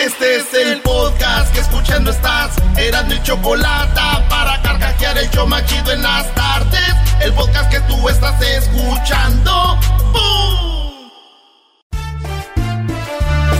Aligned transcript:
Este 0.00 0.36
es 0.36 0.54
el 0.54 0.80
podcast 0.80 1.52
que 1.52 1.60
escuchando 1.60 2.10
estás. 2.10 2.56
Eran 2.78 3.06
mi 3.08 3.22
chocolate 3.22 4.00
para 4.30 4.62
carcajear 4.62 5.18
el 5.18 5.30
yo 5.30 5.46
machido 5.46 5.92
en 5.92 6.02
las 6.02 6.34
tardes. 6.34 6.94
El 7.20 7.34
podcast 7.34 7.70
que 7.70 7.80
tú 7.80 8.08
estás 8.08 8.40
escuchando. 8.40 9.78
¡Bum! 10.12 11.10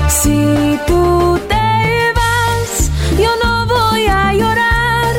Si 0.09 0.81
tú 0.87 1.39
te 1.47 2.13
vas, 2.15 2.91
yo 3.19 3.31
no 3.45 3.67
voy 3.67 4.07
a 4.07 4.33
llorar. 4.33 5.15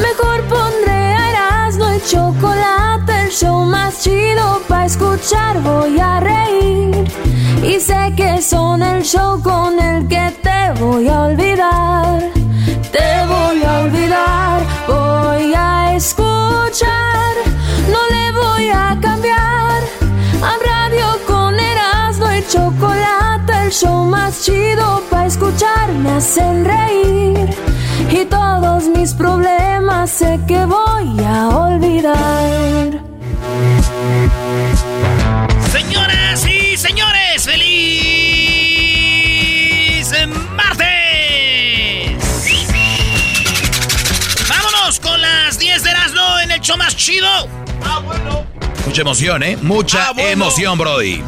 Mejor 0.00 0.44
pondré 0.44 1.14
a 1.14 1.68
chocolate, 2.10 2.83
show 3.34 3.64
más 3.64 4.00
chido 4.00 4.60
para 4.68 4.84
escuchar. 4.84 5.60
Voy 5.62 5.98
a 5.98 6.20
reír 6.20 7.04
y 7.64 7.80
sé 7.80 8.12
que 8.16 8.40
son 8.40 8.80
el 8.82 9.02
show 9.02 9.42
con 9.42 9.80
el 9.80 10.06
que 10.06 10.32
te 10.40 10.80
voy 10.80 11.08
a 11.08 11.22
olvidar. 11.22 12.30
Te 12.92 13.08
voy 13.26 13.64
a 13.64 13.80
olvidar, 13.80 14.62
voy 14.86 15.52
a 15.52 15.96
escuchar. 15.96 17.34
No 17.90 18.00
le 18.14 18.30
voy 18.40 18.68
a 18.68 18.96
cambiar. 19.00 19.82
A 20.50 20.52
radio 20.70 21.06
con 21.26 21.58
Erasmo 21.58 22.30
y 22.32 22.46
chocolate, 22.46 23.52
el 23.64 23.72
show 23.72 24.04
más 24.04 24.42
chido 24.44 25.02
para 25.10 25.26
escuchar. 25.26 25.92
Me 25.92 26.10
hacen 26.12 26.64
reír 26.64 27.50
y 28.10 28.24
todos 28.26 28.84
mis 28.84 29.12
problemas 29.12 30.10
sé 30.10 30.38
que 30.46 30.64
voy 30.66 31.24
a 31.24 31.48
olvidar. 31.48 33.13
Señoras 35.72 36.46
y 36.46 36.76
señores, 36.76 37.44
feliz 37.44 37.74
martes. 40.56 42.16
Vámonos 44.48 45.00
con 45.00 45.20
las 45.20 45.58
10 45.58 45.82
de 45.82 45.90
Erasmo 45.90 46.40
en 46.42 46.50
el 46.52 46.60
show 46.60 46.76
más 46.76 46.96
chido. 46.96 47.28
Ah, 47.84 48.00
bueno. 48.04 48.46
Mucha 48.86 49.02
emoción, 49.02 49.42
¿eh? 49.42 49.56
Mucha 49.60 50.08
Ah, 50.08 50.12
bueno. 50.12 50.28
emoción, 50.30 50.78
Brody. 50.78 51.22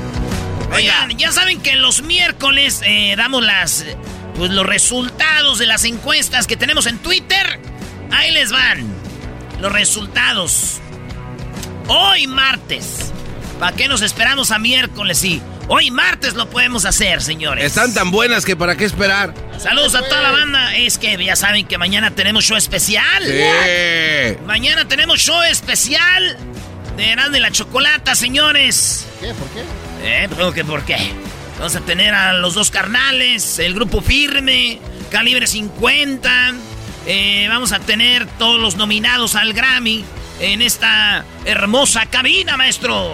Oigan, 0.72 1.16
ya 1.16 1.32
saben 1.32 1.60
que 1.60 1.76
los 1.76 2.02
miércoles 2.02 2.82
eh, 2.84 3.14
damos 3.16 3.42
las 3.44 3.84
pues, 4.36 4.50
los 4.50 4.66
resultados 4.66 5.58
de 5.58 5.66
las 5.66 5.84
encuestas 5.84 6.46
que 6.46 6.56
tenemos 6.56 6.86
en 6.86 6.98
Twitter. 6.98 7.60
Ahí 8.12 8.32
les 8.32 8.52
van 8.52 8.86
los 9.60 9.72
resultados. 9.72 10.80
Hoy 11.88 12.26
martes. 12.26 13.12
¿Para 13.60 13.76
qué 13.76 13.88
nos 13.88 14.02
esperamos 14.02 14.50
a 14.50 14.58
miércoles? 14.58 15.18
Sí, 15.18 15.40
hoy 15.68 15.90
martes 15.90 16.34
lo 16.34 16.50
podemos 16.50 16.84
hacer, 16.84 17.22
señores. 17.22 17.64
Están 17.64 17.94
tan 17.94 18.10
buenas 18.10 18.44
que 18.44 18.56
para 18.56 18.76
qué 18.76 18.84
esperar. 18.84 19.32
Saludos 19.58 19.94
a 19.94 20.02
toda 20.02 20.20
la 20.20 20.32
banda. 20.32 20.76
Es 20.76 20.98
que 20.98 21.16
ya 21.24 21.36
saben 21.36 21.66
que 21.66 21.78
mañana 21.78 22.10
tenemos 22.10 22.44
show 22.44 22.56
especial. 22.56 23.24
Sí. 23.24 24.36
Mañana 24.46 24.88
tenemos 24.88 25.20
show 25.20 25.40
especial 25.42 26.36
de 26.96 27.10
Erasmo 27.10 27.32
de 27.32 27.40
la 27.40 27.52
Chocolata, 27.52 28.16
señores. 28.16 29.06
¿Qué? 29.20 29.32
¿Por 29.34 29.48
qué? 29.50 29.62
¿Eh? 30.02 30.64
¿Por 30.64 30.84
qué? 30.84 30.96
Vamos 31.58 31.76
a 31.76 31.80
tener 31.80 32.14
a 32.14 32.32
los 32.32 32.54
dos 32.54 32.70
carnales, 32.70 33.60
el 33.60 33.74
grupo 33.74 34.02
firme, 34.02 34.80
calibre 35.10 35.46
50. 35.46 36.52
Eh, 37.06 37.46
vamos 37.48 37.70
a 37.70 37.78
tener 37.78 38.26
todos 38.38 38.60
los 38.60 38.74
nominados 38.76 39.36
al 39.36 39.52
Grammy 39.52 40.04
en 40.40 40.62
esta 40.62 41.24
hermosa 41.44 42.06
cabina, 42.06 42.56
maestro. 42.56 43.10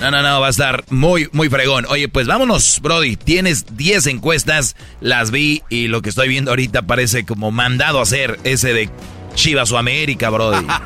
No, 0.00 0.10
no, 0.10 0.22
no, 0.22 0.40
va 0.40 0.48
a 0.48 0.50
estar 0.50 0.84
muy, 0.90 1.28
muy 1.32 1.48
fregón. 1.48 1.86
Oye, 1.88 2.08
pues 2.08 2.26
vámonos, 2.26 2.80
Brody. 2.82 3.16
Tienes 3.16 3.76
10 3.76 4.06
encuestas, 4.08 4.76
las 5.00 5.30
vi 5.30 5.62
y 5.70 5.88
lo 5.88 6.02
que 6.02 6.10
estoy 6.10 6.28
viendo 6.28 6.50
ahorita 6.50 6.82
parece 6.82 7.24
como 7.24 7.50
mandado 7.50 7.98
a 7.98 8.02
hacer 8.02 8.38
ese 8.44 8.74
de 8.74 8.90
Chivas 9.34 9.72
o 9.72 9.78
América, 9.78 10.28
Brody. 10.30 10.66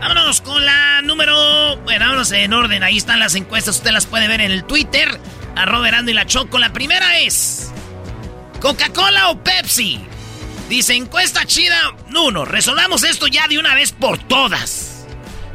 Vámonos 0.00 0.40
con 0.40 0.64
la 0.64 1.02
número. 1.02 1.76
Bueno, 1.78 2.04
vámonos 2.04 2.30
en 2.30 2.52
orden. 2.52 2.82
Ahí 2.84 2.96
están 2.96 3.18
las 3.18 3.34
encuestas. 3.34 3.76
Usted 3.76 3.90
las 3.90 4.06
puede 4.06 4.28
ver 4.28 4.40
en 4.40 4.52
el 4.52 4.64
Twitter. 4.64 5.20
Erasmo 5.56 6.10
y 6.10 6.12
la 6.12 6.26
Choco. 6.26 6.58
La 6.58 6.72
primera 6.72 7.18
es: 7.18 7.72
¿Coca-Cola 8.60 9.30
o 9.30 9.42
Pepsi? 9.42 10.00
Dice 10.68 10.94
encuesta 10.94 11.44
chida. 11.46 11.96
Uno, 12.14 12.44
resolvamos 12.44 13.04
esto 13.04 13.26
ya 13.28 13.46
de 13.46 13.58
una 13.58 13.74
vez 13.74 13.92
por 13.92 14.18
todas. 14.18 15.06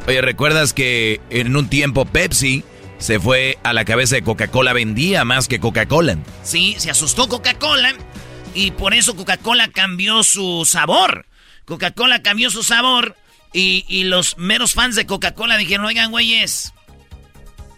Oye, 0.07 0.22
¿recuerdas 0.22 0.73
que 0.73 1.19
en 1.29 1.55
un 1.55 1.69
tiempo 1.69 2.05
Pepsi 2.05 2.63
se 2.97 3.19
fue 3.19 3.57
a 3.63 3.73
la 3.73 3.83
cabeza 3.85 4.16
de 4.16 4.23
Coca-Cola? 4.23 4.73
Vendía 4.73 5.25
más 5.25 5.47
que 5.47 5.59
Coca-Cola. 5.59 6.17
Sí, 6.44 6.75
se 6.77 6.89
asustó 6.89 7.27
Coca-Cola. 7.27 7.94
Y 8.55 8.72
por 8.72 8.94
eso 8.94 9.16
Coca-Cola 9.16 9.69
cambió 9.69 10.23
su 10.23 10.66
sabor. 10.66 11.25
Coca-Cola 11.66 12.22
cambió 12.22 12.49
su 12.49 12.63
sabor. 12.63 13.16
Y, 13.53 13.85
y 13.89 14.05
los 14.05 14.38
meros 14.38 14.73
fans 14.73 14.95
de 14.95 15.05
Coca-Cola 15.05 15.57
dijeron: 15.57 15.85
Oigan, 15.85 16.11
güeyes, 16.11 16.73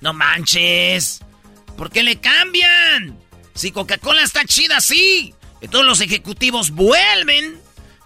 no 0.01 0.13
manches. 0.13 1.21
¿Por 1.77 1.89
qué 1.89 2.03
le 2.03 2.19
cambian? 2.19 3.17
Si 3.55 3.71
Coca-Cola 3.71 4.21
está 4.21 4.45
chida 4.45 4.77
así. 4.77 5.33
Todos 5.69 5.85
los 5.85 6.01
ejecutivos 6.01 6.71
vuelven. 6.71 7.57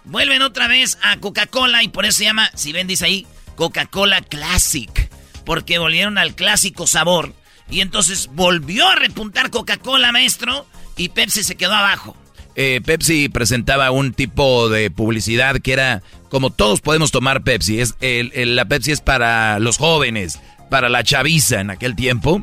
Vuelven 0.04 0.42
otra 0.42 0.68
vez 0.68 0.98
a 1.02 1.18
Coca-Cola 1.18 1.82
y 1.82 1.88
por 1.88 2.06
eso 2.06 2.18
se 2.18 2.24
llama, 2.24 2.50
si 2.54 2.72
ven, 2.72 2.86
dice 2.86 3.04
ahí, 3.04 3.26
Coca-Cola 3.56 4.22
Classic. 4.22 5.10
Porque 5.44 5.78
volvieron 5.78 6.18
al 6.18 6.34
clásico 6.34 6.86
sabor. 6.86 7.34
Y 7.70 7.80
entonces 7.80 8.30
volvió 8.32 8.88
a 8.88 8.94
repuntar 8.94 9.50
Coca-Cola, 9.50 10.12
maestro. 10.12 10.66
Y 10.96 11.10
Pepsi 11.10 11.44
se 11.44 11.56
quedó 11.56 11.74
abajo. 11.74 12.16
Eh, 12.54 12.80
Pepsi 12.84 13.28
presentaba 13.28 13.90
un 13.90 14.12
tipo 14.12 14.68
de 14.68 14.90
publicidad 14.90 15.60
que 15.60 15.72
era 15.72 16.02
como 16.28 16.50
todos 16.50 16.80
podemos 16.80 17.10
tomar 17.10 17.42
Pepsi. 17.42 17.80
Es, 17.80 17.94
la 18.00 18.64
Pepsi 18.64 18.92
es 18.92 19.00
para 19.00 19.58
los 19.60 19.76
jóvenes, 19.76 20.40
para 20.70 20.88
la 20.88 21.04
chaviza 21.04 21.60
en 21.60 21.70
aquel 21.70 21.94
tiempo. 21.94 22.42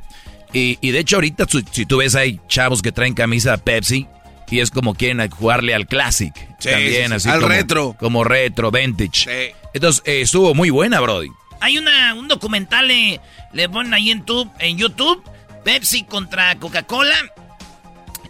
Y, 0.54 0.78
de 0.92 1.00
hecho 1.00 1.18
ahorita 1.18 1.48
si 1.72 1.86
tú 1.86 1.98
ves 1.98 2.16
hay 2.16 2.40
chavos 2.48 2.82
que 2.82 2.94
traen 2.94 3.14
camisa 3.14 3.58
Pepsi 3.58 4.08
y 4.50 4.60
es 4.60 4.72
como 4.72 4.94
quieren 4.96 5.30
jugarle 5.30 5.74
al 5.76 5.88
Classic. 5.88 6.34
Sí, 6.60 6.70
también 6.70 7.04
sí, 7.04 7.08
sí, 7.08 7.14
así 7.14 7.30
al 7.30 7.36
como, 7.42 7.48
retro. 7.50 7.96
Como 8.00 8.24
retro, 8.24 8.72
vintage. 8.72 9.26
Sí. 9.52 9.56
Entonces 9.74 10.04
eh, 10.06 10.22
estuvo 10.22 10.54
muy 10.54 10.70
buena, 10.70 11.00
Brody. 11.00 11.30
Hay 11.62 11.78
una, 11.78 12.14
un 12.14 12.28
documental, 12.28 12.88
le, 12.88 13.20
le 13.54 13.70
ponen 13.70 13.94
ahí 13.94 14.12
en, 14.12 14.24
tu- 14.24 14.52
en 14.60 14.78
YouTube, 14.78 15.24
Pepsi 15.64 16.04
contra 16.04 16.56
Coca-Cola. 16.56 17.16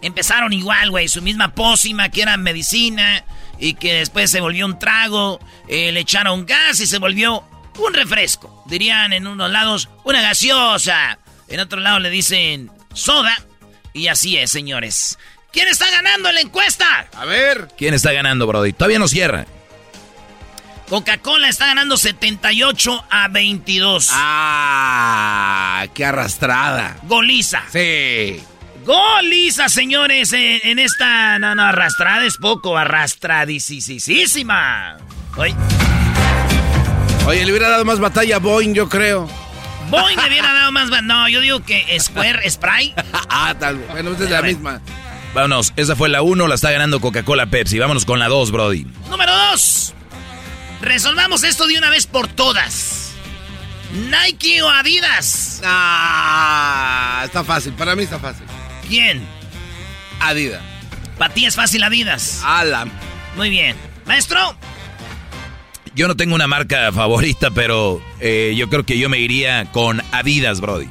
Empezaron 0.02 0.52
igual, 0.52 0.90
güey, 0.90 1.08
su 1.08 1.22
misma 1.22 1.52
pócima 1.54 2.10
que 2.10 2.22
era 2.22 2.36
medicina 2.36 3.24
y 3.58 3.74
que 3.74 3.94
después 3.94 4.30
se 4.30 4.40
volvió 4.40 4.66
un 4.66 4.78
trago, 4.78 5.40
eh, 5.68 5.90
le 5.90 6.00
echaron 6.00 6.44
gas 6.46 6.80
y 6.80 6.86
se 6.86 6.98
volvió 6.98 7.42
un 7.78 7.94
refresco. 7.94 8.62
Dirían 8.66 9.12
en 9.12 9.26
unos 9.26 9.50
lados 9.50 9.88
una 10.04 10.20
gaseosa, 10.20 11.18
en 11.48 11.60
otro 11.60 11.80
lado 11.80 11.98
le 11.98 12.10
dicen 12.10 12.70
soda 12.92 13.36
y 13.94 14.08
así 14.08 14.36
es, 14.36 14.50
señores. 14.50 15.18
¿Quién 15.52 15.68
está 15.68 15.90
ganando 15.90 16.28
en 16.28 16.34
la 16.34 16.40
encuesta? 16.42 17.06
A 17.14 17.24
ver. 17.24 17.68
¿Quién 17.78 17.94
está 17.94 18.12
ganando, 18.12 18.46
Brody? 18.46 18.72
Todavía 18.72 18.98
no 18.98 19.08
cierra. 19.08 19.46
Coca-Cola 20.88 21.48
está 21.48 21.66
ganando 21.66 21.96
78 21.96 23.04
a 23.10 23.28
22. 23.28 24.10
Ah, 24.12 25.86
qué 25.94 26.04
arrastrada. 26.04 26.96
Goliza. 27.02 27.62
Sí. 27.72 28.40
Goliza, 28.84 29.68
señores, 29.68 30.32
en, 30.32 30.78
esta. 30.78 31.40
No, 31.40 31.56
no, 31.56 31.64
arrastrada 31.64 32.24
es 32.24 32.36
poco, 32.36 32.76
arrastradísima. 32.78 34.96
Oye. 35.36 35.56
Oye, 37.26 37.44
le 37.44 37.50
hubiera 37.50 37.68
dado 37.68 37.84
más 37.84 37.98
batalla 37.98 38.36
a 38.36 38.38
Boeing, 38.38 38.74
yo 38.74 38.88
creo. 38.88 39.28
Boeing 39.90 40.16
le 40.20 40.28
hubiera 40.28 40.52
dado 40.52 40.70
más 40.70 40.88
batalla. 40.88 41.08
No, 41.08 41.28
yo 41.28 41.40
digo 41.40 41.64
que 41.64 41.98
Square, 41.98 42.48
Spray. 42.50 42.94
ah, 43.28 43.56
tal 43.58 43.78
vez. 43.78 43.90
Bueno, 43.90 44.12
es 44.12 44.30
la 44.30 44.42
misma. 44.42 44.80
Vámonos, 45.36 45.74
esa 45.76 45.94
fue 45.94 46.08
la 46.08 46.22
1, 46.22 46.48
la 46.48 46.54
está 46.54 46.70
ganando 46.70 46.98
Coca-Cola 46.98 47.44
Pepsi. 47.44 47.78
Vámonos 47.78 48.06
con 48.06 48.18
la 48.18 48.26
2, 48.26 48.52
Brody. 48.52 48.86
Número 49.10 49.30
2. 49.50 49.92
Resolvamos 50.80 51.44
esto 51.44 51.66
de 51.66 51.76
una 51.76 51.90
vez 51.90 52.06
por 52.06 52.26
todas. 52.26 53.12
Nike 53.92 54.62
o 54.62 54.70
Adidas. 54.70 55.60
Ah, 55.62 57.20
está 57.26 57.44
fácil, 57.44 57.74
para 57.74 57.94
mí 57.94 58.04
está 58.04 58.18
fácil. 58.18 58.46
¿Quién? 58.88 59.28
Adidas. 60.20 60.62
Para 61.18 61.34
ti 61.34 61.44
es 61.44 61.54
fácil 61.54 61.82
Adidas. 61.82 62.40
Alan. 62.42 62.90
Muy 63.36 63.50
bien. 63.50 63.76
Maestro. 64.06 64.56
Yo 65.94 66.08
no 66.08 66.16
tengo 66.16 66.34
una 66.34 66.46
marca 66.46 66.90
favorita, 66.92 67.50
pero 67.50 68.00
eh, 68.20 68.54
yo 68.56 68.70
creo 68.70 68.86
que 68.86 68.98
yo 68.98 69.10
me 69.10 69.18
iría 69.18 69.70
con 69.70 70.02
Adidas, 70.12 70.62
Brody. 70.62 70.88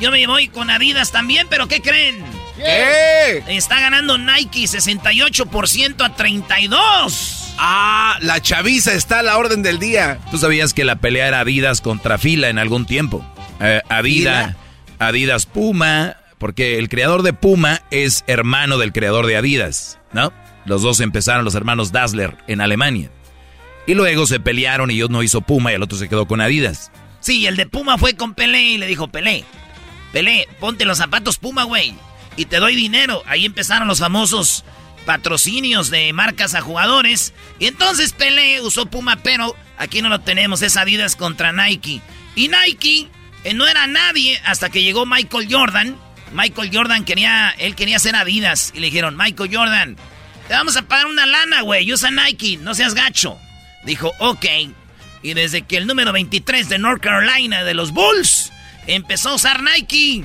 Yo 0.00 0.12
me 0.12 0.24
voy 0.28 0.46
con 0.46 0.70
Adidas 0.70 1.10
también, 1.10 1.48
pero 1.50 1.66
¿qué 1.66 1.82
creen? 1.82 2.24
¿Qué? 2.64 3.42
Está 3.48 3.80
ganando 3.80 4.18
Nike 4.18 4.64
68% 4.64 6.04
a 6.04 6.14
32. 6.14 7.54
Ah, 7.58 8.18
la 8.20 8.40
chaviza 8.40 8.94
está 8.94 9.20
a 9.20 9.22
la 9.22 9.36
orden 9.36 9.62
del 9.62 9.78
día. 9.78 10.18
Tú 10.30 10.38
sabías 10.38 10.72
que 10.72 10.84
la 10.84 10.96
pelea 10.96 11.28
era 11.28 11.40
Adidas 11.40 11.80
contra 11.80 12.18
Fila 12.18 12.48
en 12.48 12.58
algún 12.58 12.86
tiempo. 12.86 13.24
Eh, 13.60 13.82
Adidas, 13.88 14.56
Adidas 14.98 15.46
Puma, 15.46 16.16
porque 16.38 16.78
el 16.78 16.88
creador 16.88 17.22
de 17.22 17.32
Puma 17.32 17.82
es 17.90 18.24
hermano 18.26 18.78
del 18.78 18.92
creador 18.92 19.26
de 19.26 19.36
Adidas, 19.36 19.98
¿no? 20.12 20.32
Los 20.64 20.82
dos 20.82 21.00
empezaron 21.00 21.44
los 21.44 21.54
hermanos 21.54 21.92
Dassler 21.92 22.36
en 22.46 22.60
Alemania. 22.60 23.10
Y 23.86 23.94
luego 23.94 24.26
se 24.26 24.40
pelearon 24.40 24.90
y 24.90 25.02
uno 25.02 25.22
hizo 25.22 25.40
Puma 25.40 25.72
y 25.72 25.74
el 25.74 25.82
otro 25.82 25.98
se 25.98 26.08
quedó 26.08 26.26
con 26.26 26.40
Adidas. 26.40 26.90
Sí, 27.20 27.46
el 27.46 27.56
de 27.56 27.66
Puma 27.66 27.98
fue 27.98 28.14
con 28.14 28.34
Pelé 28.34 28.62
y 28.62 28.78
le 28.78 28.86
dijo, 28.86 29.08
Pelé, 29.08 29.44
Pelé, 30.12 30.48
ponte 30.58 30.84
los 30.84 30.98
zapatos 30.98 31.38
Puma, 31.38 31.64
güey, 31.64 31.94
y 32.40 32.46
te 32.46 32.58
doy 32.58 32.74
dinero. 32.74 33.22
Ahí 33.26 33.44
empezaron 33.44 33.88
los 33.88 33.98
famosos 33.98 34.64
patrocinios 35.04 35.90
de 35.90 36.12
marcas 36.12 36.54
a 36.54 36.60
jugadores. 36.60 37.34
Y 37.58 37.66
entonces 37.66 38.12
Pelé 38.12 38.60
usó 38.60 38.86
Puma, 38.86 39.16
pero 39.16 39.54
aquí 39.76 40.02
no 40.02 40.08
lo 40.08 40.20
tenemos, 40.20 40.62
es 40.62 40.76
Adidas 40.76 41.16
contra 41.16 41.52
Nike. 41.52 42.00
Y 42.34 42.48
Nike 42.48 43.08
eh, 43.44 43.54
no 43.54 43.66
era 43.66 43.86
nadie 43.86 44.40
hasta 44.44 44.70
que 44.70 44.82
llegó 44.82 45.06
Michael 45.06 45.48
Jordan 45.50 45.96
Michael 46.32 46.70
Jordan 46.72 47.04
quería, 47.04 47.54
él 47.58 47.74
quería 47.74 47.98
ser 47.98 48.16
Adidas. 48.16 48.72
Y 48.74 48.80
le 48.80 48.86
dijeron, 48.86 49.16
Michael 49.16 49.54
Jordan, 49.54 49.96
te 50.48 50.54
vamos 50.54 50.76
a 50.76 50.82
pagar 50.82 51.06
una 51.06 51.26
lana, 51.26 51.62
güey. 51.62 51.92
Usa 51.92 52.10
Nike, 52.10 52.56
no 52.56 52.74
seas 52.74 52.94
gacho. 52.94 53.38
Dijo, 53.84 54.12
ok. 54.18 54.46
Y 55.22 55.34
desde 55.34 55.62
que 55.62 55.76
el 55.76 55.86
número 55.86 56.12
23 56.12 56.68
de 56.68 56.78
North 56.78 57.02
Carolina, 57.02 57.64
de 57.64 57.74
los 57.74 57.92
Bulls, 57.92 58.52
empezó 58.86 59.30
a 59.30 59.34
usar 59.34 59.62
Nike. 59.62 60.24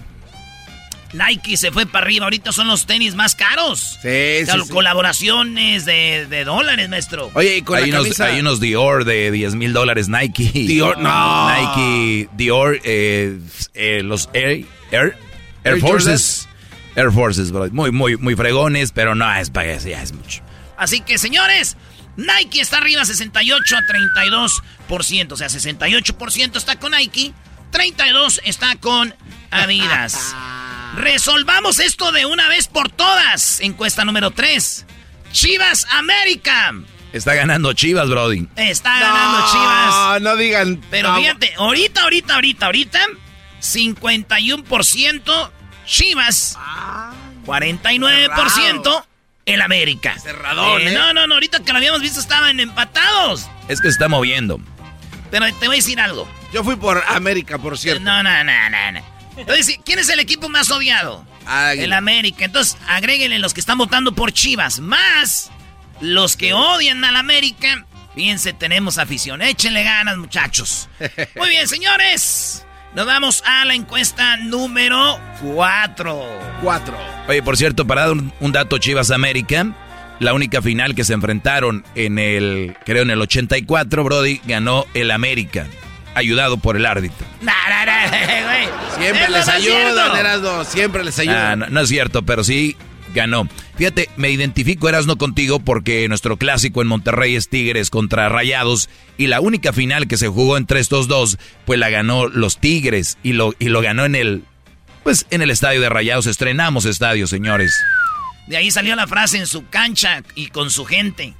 Nike 1.13 1.57
se 1.57 1.71
fue 1.71 1.85
para 1.85 2.05
arriba. 2.05 2.25
Ahorita 2.25 2.51
son 2.51 2.67
los 2.67 2.85
tenis 2.85 3.15
más 3.15 3.35
caros. 3.35 3.99
Sí, 4.01 4.45
sí, 4.45 4.69
Colaboraciones 4.69 5.85
de, 5.85 6.43
dólares, 6.45 6.89
maestro. 6.89 7.31
Oye, 7.33 7.57
y 7.57 7.61
con 7.61 7.77
hay, 7.77 7.91
unos, 7.91 8.19
hay 8.19 8.39
unos 8.39 8.59
Dior 8.59 9.05
de 9.05 9.31
10 9.31 9.55
mil 9.55 9.73
dólares 9.73 10.09
Nike. 10.09 10.51
Dior, 10.53 10.97
no. 10.97 11.49
Nike, 11.49 12.29
Dior, 12.35 12.79
eh, 12.83 13.39
eh, 13.73 14.01
los 14.03 14.29
Air, 14.33 14.65
Air 14.91 15.17
Air 15.65 15.79
Forces. 15.79 16.47
Air 16.95 17.11
Forces, 17.11 17.51
bro. 17.51 17.69
Muy, 17.71 17.91
muy, 17.91 18.15
muy 18.17 18.35
fregones, 18.35 18.91
pero 18.91 19.15
no 19.15 19.33
es 19.35 19.49
para 19.49 19.73
eso, 19.73 19.89
ya 19.89 20.01
es 20.01 20.13
mucho. 20.13 20.41
Así 20.77 21.01
que, 21.01 21.17
señores, 21.17 21.75
Nike 22.15 22.61
está 22.61 22.77
arriba 22.77 23.03
68 23.03 23.75
a 23.75 23.81
32%. 24.87 25.31
O 25.31 25.37
sea, 25.37 25.47
68% 25.47 26.55
está 26.55 26.79
con 26.79 26.91
Nike, 26.91 27.33
32 27.71 28.41
está 28.45 28.75
con 28.77 29.13
Adidas. 29.51 30.35
Resolvamos 30.95 31.79
esto 31.79 32.11
de 32.11 32.25
una 32.25 32.47
vez 32.47 32.67
por 32.67 32.89
todas. 32.89 33.59
Encuesta 33.59 34.05
número 34.05 34.31
3. 34.31 34.85
Chivas 35.31 35.85
América. 35.91 36.73
Está 37.11 37.35
ganando 37.35 37.73
Chivas, 37.73 38.09
Brody. 38.09 38.47
Está 38.55 38.99
ganando 38.99 39.45
Chivas. 39.51 39.89
No, 39.95 40.19
no 40.21 40.35
digan. 40.37 40.81
Pero 40.89 41.13
fíjate, 41.15 41.53
ahorita, 41.57 42.03
ahorita, 42.03 42.35
ahorita, 42.35 42.65
ahorita, 42.65 42.99
51% 43.61 45.51
Chivas. 45.85 46.57
49% 47.45 49.05
el 49.45 49.61
América. 49.61 50.17
Cerrador, 50.19 50.81
eh, 50.81 50.91
¿eh? 50.91 50.93
No, 50.93 51.13
no, 51.13 51.27
no, 51.27 51.35
ahorita 51.35 51.59
que 51.59 51.71
lo 51.71 51.77
habíamos 51.77 52.01
visto 52.01 52.19
estaban 52.19 52.59
empatados. 52.59 53.47
Es 53.67 53.81
que 53.81 53.89
se 53.89 53.93
está 53.93 54.07
moviendo. 54.07 54.59
Pero 55.29 55.45
te 55.59 55.67
voy 55.67 55.75
a 55.75 55.79
decir 55.79 55.99
algo. 55.99 56.27
Yo 56.53 56.63
fui 56.63 56.75
por 56.77 57.03
América, 57.07 57.57
por 57.57 57.77
cierto. 57.77 58.01
No, 58.01 58.23
no, 58.23 58.43
no, 58.43 58.69
no, 58.69 58.91
no. 58.93 59.14
Entonces, 59.37 59.79
¿quién 59.85 59.99
es 59.99 60.09
el 60.09 60.19
equipo 60.19 60.49
más 60.49 60.71
odiado? 60.71 61.25
El 61.75 61.93
América. 61.93 62.45
Entonces, 62.45 62.77
agréguenle 62.87 63.39
los 63.39 63.53
que 63.53 63.59
están 63.59 63.77
votando 63.77 64.15
por 64.15 64.31
Chivas, 64.31 64.79
más 64.79 65.51
los 66.01 66.35
que 66.35 66.53
odian 66.53 67.03
al 67.03 67.15
América. 67.15 67.85
Fíjense, 68.15 68.53
tenemos 68.53 68.97
afición. 68.97 69.41
Échenle 69.41 69.83
ganas, 69.83 70.17
muchachos. 70.17 70.89
Muy 71.35 71.49
bien, 71.49 71.67
señores. 71.67 72.65
Nos 72.95 73.05
vamos 73.05 73.43
a 73.45 73.65
la 73.65 73.75
encuesta 73.75 74.37
número 74.37 75.19
4. 75.41 76.25
4. 76.61 76.97
Oye, 77.27 77.43
por 77.43 77.57
cierto, 77.57 77.85
para 77.85 78.07
dar 78.07 78.15
un, 78.39 78.51
dato 78.53 78.77
Chivas 78.77 79.11
América, 79.11 79.75
la 80.19 80.33
única 80.33 80.61
final 80.61 80.95
que 80.95 81.03
se 81.03 81.11
enfrentaron 81.11 81.83
en 81.95 82.17
el, 82.19 82.77
creo 82.85 83.03
en 83.03 83.09
el 83.09 83.21
84, 83.21 84.01
Brody, 84.05 84.39
ganó 84.45 84.85
el 84.93 85.11
América, 85.11 85.67
ayudado 86.15 86.57
por 86.57 86.75
el 86.75 86.85
árbitro. 86.85 87.25
Siempre 88.97 89.29
les 89.29 89.47
ayudan, 89.47 90.17
Erasmo, 90.17 90.63
siempre 90.63 91.03
les 91.03 91.19
ayudan. 91.19 91.59
no, 91.59 91.67
no 91.67 91.81
es 91.81 91.89
cierto, 91.89 92.23
pero 92.23 92.43
sí 92.43 92.75
ganó. 93.13 93.47
Fíjate, 93.77 94.09
me 94.17 94.29
identifico 94.29 94.87
Erasno 94.89 95.17
contigo 95.17 95.59
porque 95.59 96.07
nuestro 96.07 96.37
clásico 96.37 96.81
en 96.81 96.87
Monterrey 96.87 97.35
es 97.35 97.49
Tigres 97.49 97.89
contra 97.89 98.29
Rayados 98.29 98.89
y 99.17 99.27
la 99.27 99.41
única 99.41 99.73
final 99.73 100.07
que 100.07 100.17
se 100.17 100.27
jugó 100.27 100.57
entre 100.57 100.79
estos 100.79 101.07
dos, 101.07 101.37
pues 101.65 101.79
la 101.79 101.89
ganó 101.89 102.27
los 102.27 102.57
Tigres 102.59 103.17
y 103.23 103.33
lo, 103.33 103.53
y 103.59 103.69
lo 103.69 103.81
ganó 103.81 104.05
en 104.05 104.15
el, 104.15 104.43
pues 105.03 105.25
en 105.29 105.41
el 105.41 105.49
estadio 105.49 105.81
de 105.81 105.89
Rayados. 105.89 106.27
Estrenamos 106.27 106.85
estadio, 106.85 107.27
señores. 107.27 107.75
De 108.47 108.57
ahí 108.57 108.69
salió 108.69 108.95
la 108.95 109.07
frase 109.07 109.37
en 109.37 109.47
su 109.47 109.67
cancha 109.69 110.21
y 110.35 110.47
con 110.47 110.69
su 110.69 110.85
gente. 110.85 111.33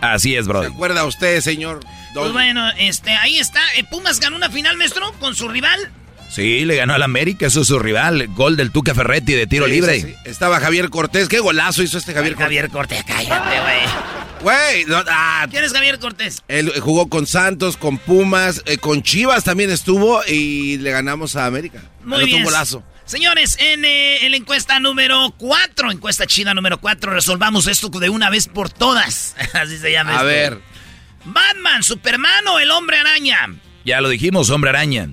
Así 0.00 0.36
es, 0.36 0.46
bro. 0.46 0.62
¿Se 0.62 0.68
acuerda 0.68 1.04
usted, 1.04 1.40
señor? 1.40 1.80
Pues 2.14 2.32
bueno, 2.32 2.68
este, 2.78 3.10
ahí 3.10 3.38
está. 3.38 3.60
Eh, 3.76 3.84
Pumas 3.84 4.20
ganó 4.20 4.36
una 4.36 4.50
final, 4.50 4.76
maestro, 4.76 5.12
con 5.20 5.34
su 5.34 5.48
rival. 5.48 5.90
Sí, 6.30 6.64
le 6.64 6.76
ganó 6.76 6.94
al 6.94 7.02
América, 7.02 7.46
eso 7.46 7.60
es 7.60 7.68
su 7.68 7.78
rival. 7.78 8.28
Gol 8.34 8.56
del 8.56 8.72
Tuca 8.72 8.94
Ferretti 8.94 9.32
de 9.34 9.46
tiro 9.46 9.66
libre. 9.66 10.16
Estaba 10.24 10.60
Javier 10.60 10.90
Cortés, 10.90 11.28
qué 11.28 11.40
golazo 11.40 11.82
hizo 11.82 11.98
este 11.98 12.14
Javier 12.14 12.34
Cortés. 12.34 12.44
Javier 12.46 12.70
Cortés, 12.70 13.04
cállate, 13.04 13.60
güey. 13.60 14.16
Güey, 14.42 14.86
ah, 15.08 15.46
¿quién 15.50 15.64
es 15.64 15.72
Javier 15.72 15.98
Cortés? 15.98 16.42
Él 16.48 16.72
jugó 16.80 17.08
con 17.08 17.26
Santos, 17.26 17.76
con 17.76 17.98
Pumas, 17.98 18.62
eh, 18.66 18.78
con 18.78 19.02
Chivas 19.02 19.44
también 19.44 19.70
estuvo 19.70 20.20
y 20.26 20.76
le 20.78 20.90
ganamos 20.90 21.36
a 21.36 21.46
América. 21.46 21.80
Muy 22.04 22.24
bien. 22.24 22.44
golazo. 22.44 22.82
Señores, 23.06 23.56
eh, 23.60 24.18
en, 24.22 24.30
la 24.32 24.36
encuesta 24.36 24.80
número 24.80 25.32
4, 25.38 25.92
encuesta 25.92 26.26
china 26.26 26.54
número 26.54 26.80
4, 26.80 27.12
resolvamos 27.12 27.68
esto 27.68 27.88
de 27.88 28.08
una 28.08 28.30
vez 28.30 28.48
por 28.48 28.68
todas. 28.68 29.36
Así 29.54 29.78
se 29.78 29.92
llama. 29.92 30.18
A 30.18 30.24
ver. 30.24 30.60
Batman, 31.24 31.84
Superman 31.84 32.46
o 32.48 32.58
el 32.58 32.70
hombre 32.72 32.98
araña. 32.98 33.54
Ya 33.84 34.00
lo 34.00 34.08
dijimos, 34.08 34.50
hombre 34.50 34.70
araña. 34.70 35.08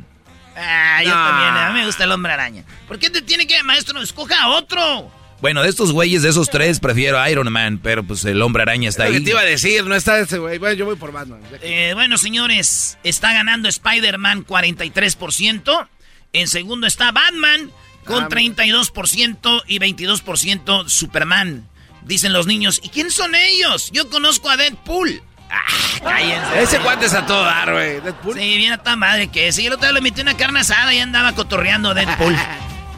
Ah, 0.56 1.02
yo 1.04 1.12
también, 1.12 1.56
a 1.56 1.70
mí 1.72 1.80
me 1.80 1.86
gusta 1.86 2.04
el 2.06 2.12
hombre 2.12 2.34
araña. 2.34 2.64
¿Por 2.88 2.98
qué 2.98 3.12
te 3.12 3.22
tiene 3.22 3.46
que, 3.46 3.62
maestro, 3.62 4.02
escoja 4.02 4.42
a 4.42 4.50
otro? 4.50 5.12
Bueno, 5.42 5.62
de 5.62 5.70
estos 5.70 5.92
güeyes, 5.92 6.24
de 6.24 6.30
esos 6.30 6.50
tres, 6.50 6.80
prefiero 6.80 7.28
Iron 7.30 7.52
Man, 7.52 7.80
pero 7.82 8.04
pues 8.04 8.26
el 8.26 8.42
hombre 8.42 8.64
araña 8.64 8.90
está 8.90 9.04
ahí. 9.04 9.14
¿Qué 9.14 9.22
te 9.22 9.30
iba 9.32 9.42
a 9.42 9.46
decir? 9.46 9.84
No 9.86 9.94
está 9.94 10.20
ese 10.20 10.40
güey. 10.40 10.58
Bueno, 10.58 10.74
yo 10.74 10.86
voy 10.86 10.96
por 10.96 11.12
Batman. 11.12 11.42
Eh, 11.62 11.92
bueno, 11.94 12.18
señores, 12.18 12.98
está 13.04 13.34
ganando 13.34 13.70
Spider-Man 13.70 14.48
43%. 14.48 15.88
En 16.32 16.48
segundo 16.48 16.88
está 16.88 17.12
Batman 17.12 17.72
con 18.06 18.30
32% 18.30 19.38
ah, 19.44 19.64
y 19.68 19.80
22% 19.80 20.88
Superman. 20.88 21.68
Dicen 22.04 22.34
los 22.34 22.48
niños, 22.48 22.82
¿y 22.84 22.90
quién 22.90 23.12
son 23.12 23.34
ellos? 23.36 23.90
Yo 23.92 24.10
conozco 24.10 24.50
a 24.50 24.58
Deadpool. 24.58 25.22
Ah, 25.50 26.00
cállense. 26.04 26.64
Ese 26.64 26.80
cuate 26.80 27.06
es 27.06 27.14
a 27.14 27.26
todo 27.26 27.44
dar, 27.44 27.72
güey. 27.72 28.02
Deadpool. 28.02 28.34
Sí, 28.34 28.58
viene 28.58 28.74
a 28.74 28.78
tan 28.78 29.00
madre 29.00 29.28
que 29.28 29.52
sí. 29.52 29.66
El 29.66 29.74
otro 29.74 29.88
día 29.88 29.94
le 29.94 30.02
metí 30.02 30.22
una 30.22 30.36
carne 30.36 30.60
asada 30.62 30.94
y 30.94 31.00
andaba 31.00 31.34
cotorreando 31.34 31.94
Deadpool. 31.94 32.36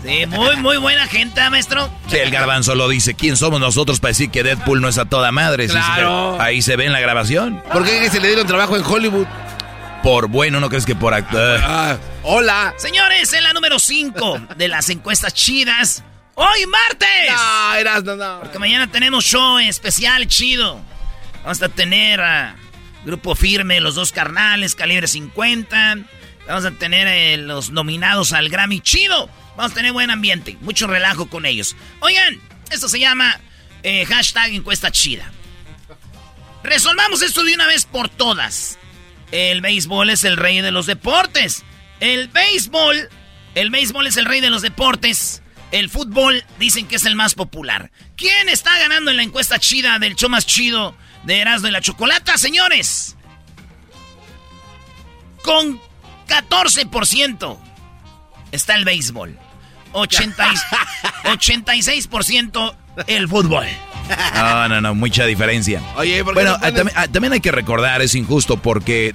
Sí, 0.06 0.24
muy, 0.28 0.56
muy 0.58 0.78
buena 0.78 1.08
gente, 1.08 1.42
¿eh, 1.42 1.50
maestro. 1.50 1.90
Sí, 2.08 2.18
el 2.18 2.30
garbanzo 2.30 2.76
lo 2.76 2.88
dice. 2.88 3.16
¿Quién 3.16 3.36
somos 3.36 3.60
nosotros 3.60 4.00
para 4.00 4.10
decir 4.10 4.30
que 4.30 4.44
Deadpool 4.44 4.80
no 4.80 4.88
es 4.88 5.00
a 5.00 5.06
toda 5.06 5.32
madre? 5.32 5.68
Claro. 5.68 6.40
ahí 6.40 6.62
se 6.62 6.76
ve 6.76 6.86
en 6.86 6.94
la 6.94 7.00
grabación. 7.00 7.60
¿Por 7.74 7.84
qué 7.84 8.08
se 8.12 8.20
le 8.20 8.28
dieron 8.28 8.46
trabajo 8.46 8.78
en 8.78 8.84
Hollywood? 8.84 9.26
Por 10.06 10.28
bueno, 10.28 10.60
¿no 10.60 10.70
crees 10.70 10.86
que 10.86 10.94
por 10.94 11.16
actor? 11.16 11.60
Ah, 11.64 11.98
hola. 12.22 12.76
Señores, 12.78 13.34
en 13.34 13.44
la 13.44 13.54
número 13.54 13.80
5 13.80 14.50
de 14.56 14.68
las 14.68 14.92
encuestas 14.92 15.34
chidas, 15.34 16.04
¡Hoy 16.36 16.68
martes! 16.68 17.32
No, 17.32 17.74
Erasno, 17.74 18.16
no. 18.16 18.40
Porque 18.42 18.60
mañana 18.60 18.86
tenemos 18.86 19.26
show 19.26 19.58
especial 19.58 20.28
chido. 20.28 20.80
Vamos 21.42 21.60
a 21.60 21.70
tener 21.70 22.22
a 22.22 22.56
Grupo 23.04 23.34
Firme, 23.34 23.80
los 23.80 23.96
dos 23.96 24.12
carnales, 24.12 24.76
calibre 24.76 25.08
50. 25.08 25.98
Vamos 26.48 26.66
a 26.66 26.70
tener 26.70 27.08
eh, 27.08 27.38
los 27.38 27.72
nominados 27.72 28.32
al 28.32 28.50
Grammy 28.50 28.82
chido. 28.82 29.28
Vamos 29.58 29.72
a 29.72 29.76
tener 29.76 29.92
buen 29.92 30.12
ambiente, 30.12 30.56
mucho 30.62 30.86
relajo 30.86 31.32
con 31.32 31.48
ellos. 31.48 31.76
Oigan, 32.02 32.40
esto 32.70 32.90
se 32.90 33.00
llama 33.00 33.40
eh, 33.82 34.06
hashtag 34.06 34.54
encuesta 34.54 34.92
chida. 34.92 35.32
Resolvamos 36.62 37.24
esto 37.24 37.44
de 37.44 37.56
una 37.56 37.66
vez 37.66 37.86
por 37.86 38.08
todas. 38.08 38.78
El 39.32 39.62
béisbol 39.62 40.10
es 40.10 40.24
el 40.24 40.38
rey 40.38 40.62
de 40.62 40.72
los 40.72 40.86
deportes. 40.86 41.64
El 42.00 42.30
béisbol, 42.30 43.10
el 43.56 43.70
béisbol 43.70 44.08
es 44.08 44.16
el 44.18 44.26
rey 44.26 44.42
de 44.42 44.50
los 44.50 44.62
deportes. 44.62 45.42
El 45.72 45.90
fútbol 45.90 46.44
dicen 46.60 46.88
que 46.88 46.96
es 46.96 47.06
el 47.06 47.16
más 47.16 47.34
popular. 47.34 47.92
¿Quién 48.16 48.50
está 48.50 48.78
ganando 48.80 49.12
en 49.12 49.18
la 49.18 49.24
encuesta 49.24 49.60
chida 49.60 50.00
del 50.00 50.16
show 50.16 50.30
más 50.30 50.46
chido 50.46 50.96
de 51.24 51.40
Erasmo 51.40 51.68
y 51.68 51.72
la 51.72 51.82
Chocolata, 51.82 52.38
señores? 52.38 53.18
Con 55.44 55.82
14% 56.28 57.60
está 58.52 58.76
el 58.76 58.86
béisbol. 58.86 59.38
86% 59.94 62.76
el 63.08 63.28
fútbol. 63.28 63.66
No, 64.36 64.68
no, 64.70 64.82
no, 64.82 64.96
mucha 64.96 65.26
diferencia. 65.26 65.82
Oye, 65.98 66.24
¿por 66.24 66.34
qué 66.34 66.42
bueno, 66.42 66.52
no 66.52 66.60
pones- 66.60 66.76
también, 66.76 66.98
ah, 66.98 67.08
también 67.08 67.34
hay 67.34 67.40
que 67.40 67.52
recordar, 67.52 68.02
es 68.02 68.16
injusto 68.16 68.58
porque 68.58 69.14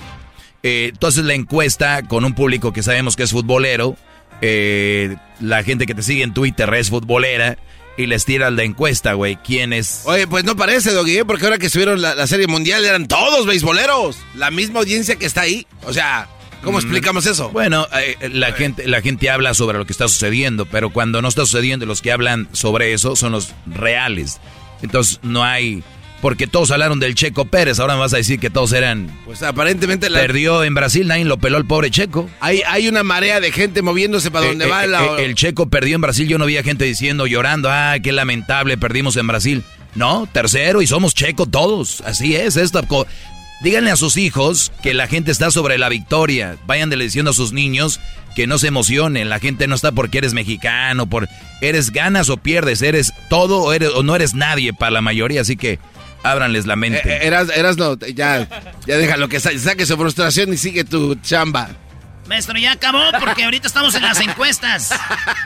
eh, 0.63 0.93
tú 0.99 1.07
haces 1.07 1.25
la 1.25 1.35
encuesta 1.35 2.03
con 2.03 2.25
un 2.25 2.35
público 2.35 2.73
que 2.73 2.83
sabemos 2.83 3.17
que 3.17 3.23
es 3.25 3.31
futbolero, 3.33 3.97
eh, 4.43 5.17
la 5.41 5.63
gente 5.63 5.87
que 5.87 5.95
te 5.95 6.03
sigue 6.03 6.23
en 6.23 6.33
Twitter 6.35 6.73
es 6.75 6.91
futbolera 6.91 7.59
y 7.97 8.07
les 8.07 8.25
tiras 8.25 8.53
la 8.53 8.63
encuesta, 8.63 9.13
güey. 9.13 9.37
¿Quién 9.37 9.73
es? 9.73 10.03
Oye, 10.05 10.27
pues 10.27 10.45
no 10.45 10.57
parece, 10.57 10.93
Doggy, 10.93 11.19
¿eh? 11.19 11.25
porque 11.25 11.45
ahora 11.45 11.59
que 11.59 11.69
subieron 11.69 12.01
la, 12.01 12.15
la 12.15 12.27
Serie 12.27 12.47
Mundial 12.47 12.85
eran 12.85 13.07
todos 13.09 13.47
beisboleros. 13.47 14.17
La 14.35 14.51
misma 14.51 14.81
audiencia 14.81 15.17
que 15.17 15.27
está 15.27 15.43
ahí. 15.43 15.67
O 15.85 15.93
sea, 15.93 16.27
¿cómo 16.63 16.79
explicamos 16.79 17.27
eso? 17.27 17.51
Bueno, 17.51 17.87
eh, 18.01 18.31
la 18.33 18.53
gente, 18.53 18.87
la 18.87 19.03
gente 19.03 19.29
habla 19.29 19.53
sobre 19.53 19.77
lo 19.77 19.85
que 19.85 19.93
está 19.93 20.09
sucediendo, 20.09 20.65
pero 20.65 20.91
cuando 20.91 21.21
no 21.21 21.29
está 21.29 21.43
sucediendo, 21.43 21.85
los 21.85 22.01
que 22.01 22.11
hablan 22.13 22.49
sobre 22.53 22.95
eso 22.95 23.17
son 23.17 23.33
los 23.33 23.53
reales. 23.67 24.41
Entonces 24.83 25.19
no 25.23 25.45
hay, 25.45 25.83
porque 26.23 26.47
todos 26.47 26.71
hablaron 26.71 27.01
del 27.01 27.15
Checo 27.15 27.45
Pérez, 27.47 27.79
ahora 27.81 27.95
me 27.95 28.01
vas 28.01 28.13
a 28.15 28.19
decir 28.19 28.39
que 28.41 28.51
todos 28.51 28.73
eran 28.73 29.11
Pues 29.25 29.43
aparentemente 29.43 30.09
la- 30.11 30.21
perdió 30.21 30.65
en 30.65 30.75
Brasil, 30.75 31.07
nadie 31.09 31.25
lo 31.25 31.39
peló 31.39 31.57
el 31.59 31.65
pobre 31.67 31.91
Checo. 31.91 32.29
hay, 32.41 32.63
hay 32.67 32.89
una 32.89 33.03
marea 33.03 33.41
de 33.41 33.53
gente 33.53 33.83
moviéndose 33.83 34.31
para 34.31 34.47
donde 34.47 34.65
Eh, 34.67 34.69
va 34.69 34.85
eh, 34.85 34.89
la... 34.89 35.05
eh, 35.05 35.25
el 35.25 35.35
Checo 35.35 35.69
perdió 35.69 35.95
en 35.95 36.01
Brasil, 36.03 36.29
yo 36.29 36.39
no 36.39 36.47
veía 36.47 36.63
gente 36.63 36.85
diciendo, 36.85 37.27
llorando, 37.27 37.69
ah, 37.71 37.97
qué 38.03 38.13
lamentable, 38.13 38.77
perdimos 38.79 39.17
en 39.17 39.27
Brasil. 39.27 39.63
No, 39.95 40.29
tercero 40.33 40.83
y 40.83 40.87
somos 40.87 41.15
Checo 41.15 41.47
todos, 41.47 42.01
así 42.03 42.37
es. 42.37 42.57
Esta 42.57 42.83
Díganle 43.61 43.91
a 43.91 43.97
sus 43.97 44.17
hijos 44.17 44.73
que 44.83 44.95
la 44.95 45.07
gente 45.07 45.31
está 45.31 45.51
sobre 45.51 45.77
la 45.77 45.89
victoria. 45.91 46.57
Vayan 46.67 46.89
diciendo 46.91 47.33
a 47.33 47.35
sus 47.35 47.53
niños 47.53 48.01
que 48.35 48.47
no 48.47 48.59
se 48.59 48.69
emocionen. 48.69 49.29
La 49.29 49.39
gente 49.39 49.67
no 49.67 49.75
está 49.75 49.93
porque 49.93 50.19
eres 50.19 50.33
mexicano, 50.33 51.07
por 51.07 51.29
eres 51.61 51.91
ganas 51.91 52.31
o 52.31 52.39
pierdes, 52.39 52.81
eres 52.81 53.13
todo 53.29 53.61
o, 53.63 53.73
eres, 53.75 53.91
o 53.95 54.03
no 54.03 54.17
eres 54.17 54.33
nadie 54.35 54.73
para 54.73 54.93
la 54.93 55.03
mayoría. 55.03 55.43
Así 55.43 55.57
que 55.57 55.79
ábranles 56.23 56.65
la 56.65 56.77
mente. 56.77 57.01
Eh, 57.05 57.13
eh, 57.23 57.27
eras, 57.27 57.49
eras 57.55 57.77
no, 57.77 57.99
ya, 57.99 58.49
ya 58.87 58.97
déjalo 58.97 59.29
que 59.29 59.41
sa- 59.41 59.57
saque 59.59 59.85
su 59.85 59.97
frustración 59.97 60.53
y 60.55 60.57
sigue 60.57 60.85
tu 60.85 61.15
chamba. 61.17 61.69
Maestro, 62.29 62.57
ya 62.59 62.73
acabó 62.73 63.03
porque 63.19 63.43
ahorita 63.45 63.67
estamos 63.67 63.95
en 63.95 64.03
las 64.03 64.21
encuestas. 64.27 64.91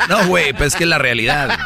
No, 0.08 0.26
güey, 0.28 0.52
pues 0.52 0.74
es 0.74 0.76
que 0.76 0.84
es 0.84 0.90
la 0.90 0.98
realidad. 0.98 1.58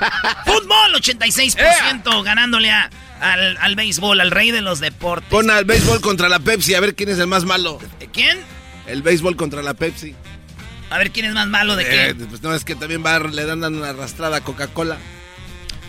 Fútbol, 0.47 0.95
86% 0.95 2.23
ganándole 2.23 2.71
a- 2.71 2.88
al, 3.20 3.56
al 3.58 3.76
béisbol, 3.76 4.20
al 4.20 4.30
rey 4.30 4.50
de 4.50 4.60
los 4.60 4.80
deportes. 4.80 5.28
Pon 5.30 5.50
al 5.50 5.64
béisbol 5.64 6.00
contra 6.00 6.28
la 6.28 6.38
Pepsi, 6.38 6.75
a 6.75 6.80
ver 6.80 6.94
quién 6.94 7.08
es 7.08 7.18
el 7.18 7.26
más 7.26 7.44
malo. 7.44 7.78
¿Quién? 8.12 8.38
El 8.87 9.02
béisbol 9.02 9.37
contra 9.37 9.62
la 9.62 9.75
Pepsi. 9.75 10.14
A 10.90 10.96
ver 10.98 11.10
quién 11.10 11.26
es 11.26 11.34
más 11.34 11.46
malo 11.48 11.76
de 11.76 11.84
qué. 11.84 12.06
Eh, 12.08 12.14
pues 12.14 12.42
no, 12.42 12.54
es 12.54 12.64
que 12.64 12.75
también 12.75 13.04
va, 13.04 13.18
le 13.18 13.44
dan 13.44 13.62
una 13.62 13.90
arrastrada 13.90 14.38
a 14.38 14.40
Coca-Cola. 14.40 14.96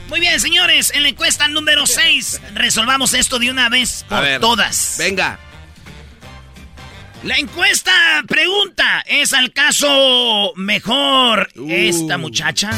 Muy 0.09 0.19
bien, 0.19 0.39
señores, 0.39 0.91
en 0.93 1.03
la 1.03 1.09
encuesta 1.09 1.48
número 1.48 1.86
6, 1.86 2.41
resolvamos 2.55 3.13
esto 3.13 3.38
de 3.39 3.51
una 3.51 3.69
vez 3.69 4.03
A 4.05 4.15
por 4.15 4.21
ver, 4.24 4.41
todas. 4.41 4.95
Venga. 4.98 5.39
La 7.24 7.38
encuesta 7.38 7.91
pregunta, 8.27 9.03
¿es 9.05 9.33
al 9.33 9.51
caso 9.53 10.53
mejor 10.55 11.50
Uh. 11.55 11.67
esta 11.69 12.17
muchacha? 12.17 12.71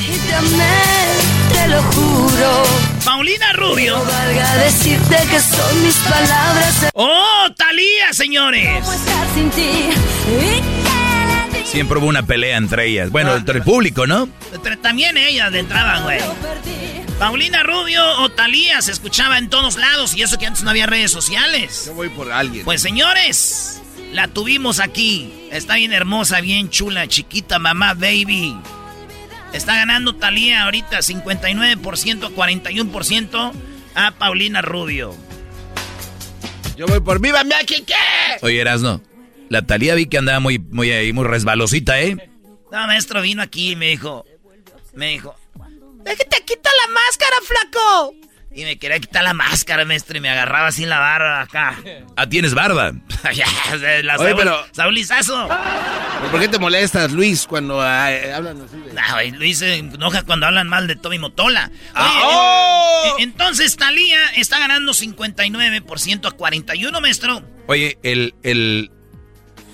Te 1.54 1.68
lo 1.68 1.82
juro. 1.84 2.64
Paulina 3.04 3.54
Rubio. 3.54 3.98
No 3.98 4.06
valga 4.06 4.56
decirte 4.58 5.18
que 5.30 5.40
son 5.40 5.84
mis 5.84 5.96
palabras. 5.96 6.88
¡Oh, 6.94 7.48
Talía, 7.56 8.14
señores! 8.14 8.84
Siempre 11.66 12.00
hubo 12.00 12.08
una 12.08 12.24
pelea 12.24 12.58
entre 12.58 12.88
ellas. 12.88 13.12
Bueno, 13.12 13.36
entre 13.36 13.58
el 13.60 13.64
público, 13.64 14.06
¿no? 14.06 14.28
Pero 14.62 14.78
También 14.80 15.18
ellas 15.18 15.52
de 15.52 15.60
entrada, 15.60 16.02
güey. 16.02 16.20
Paulina 17.18 17.64
Rubio 17.64 18.04
o 18.22 18.30
Talía 18.30 18.82
se 18.82 18.92
escuchaba 18.92 19.38
en 19.38 19.50
todos 19.50 19.76
lados 19.78 20.16
y 20.16 20.24
eso 20.24 20.38
que 20.38 20.48
antes 20.48 20.64
no 20.64 20.72
había 20.72 20.88
redes 20.88 21.12
sociales. 21.12 21.84
Yo 21.86 21.94
voy 21.94 22.10
por 22.10 22.32
alguien. 22.32 22.66
Pues 22.66 22.82
señores, 22.82 23.80
la 24.12 24.28
tuvimos 24.28 24.80
aquí. 24.80 25.48
Está 25.52 25.76
bien 25.76 25.94
hermosa, 25.94 26.42
bien 26.42 26.70
chula, 26.70 27.08
chiquita, 27.08 27.60
mamá, 27.60 27.94
baby. 27.94 28.58
Está 29.54 29.76
ganando 29.76 30.16
Talía 30.16 30.64
ahorita 30.64 31.00
59% 31.00 32.26
a 32.26 32.30
41% 32.30 33.52
a 33.96 34.12
Paulina 34.12 34.62
Rubio. 34.62 35.16
Yo 36.78 36.88
voy 36.88 37.00
por 37.00 37.20
Viva 37.20 37.44
México. 37.44 37.94
Oye, 38.42 38.62
Erasno, 38.62 39.02
la 39.50 39.66
Talía 39.66 39.96
vi 39.96 40.08
que 40.08 40.18
andaba 40.18 40.40
muy, 40.40 40.58
muy 40.58 40.92
ahí, 40.92 41.14
muy 41.14 41.26
resbalosita, 41.26 42.02
¿eh? 42.02 42.32
No, 42.72 42.88
maestro 42.88 43.22
vino 43.22 43.42
aquí 43.42 43.72
y 43.72 43.76
me 43.76 43.88
dijo, 43.90 44.26
me 44.94 45.10
dijo, 45.10 45.36
déjate 46.04 46.44
quita 46.46 46.70
la 46.82 46.94
máscara, 46.94 47.36
flaco. 47.44 48.16
Y 48.54 48.66
me 48.66 48.78
quería 48.78 49.00
quitar 49.00 49.24
la 49.24 49.34
máscara, 49.34 49.86
maestro, 49.86 50.18
y 50.18 50.20
me 50.20 50.30
agarraba 50.30 50.68
así 50.68 50.86
la 50.86 51.00
barra 51.00 51.42
acá. 51.42 51.78
Ah, 52.18 52.28
tienes 52.28 52.54
barba. 52.54 52.92
La 53.24 53.30
Oye, 53.30 53.44
Saúl- 54.18 54.36
pero- 54.36 54.66
Saulizazo. 54.74 55.48
¿Por 56.32 56.40
qué 56.40 56.48
te 56.50 56.60
molestas, 56.60 57.12
Luis, 57.14 57.46
cuando 57.48 57.80
hablan 57.82 58.62
así 58.62 58.78
de... 58.78 58.94
No, 58.94 59.02
güey, 59.14 59.32
Luis 59.32 59.60
se 59.60 59.76
enoja 59.78 60.24
cuando 60.24 60.48
hablan 60.48 60.68
mal 60.68 60.86
de 60.88 60.96
Tommy 60.98 61.18
Motola. 61.18 61.68
Oye, 61.72 61.92
Ah, 61.96 62.22
¡oh! 62.26 63.16
en- 63.20 63.24
entonces 63.30 63.78
Talía 63.78 64.20
está 64.36 64.60
ganando 64.60 64.92
59% 64.94 66.28
a 66.28 66.32
41, 66.32 67.02
maestro. 67.02 67.44
Oye, 67.68 67.98
el, 68.04 68.36
el, 68.44 68.92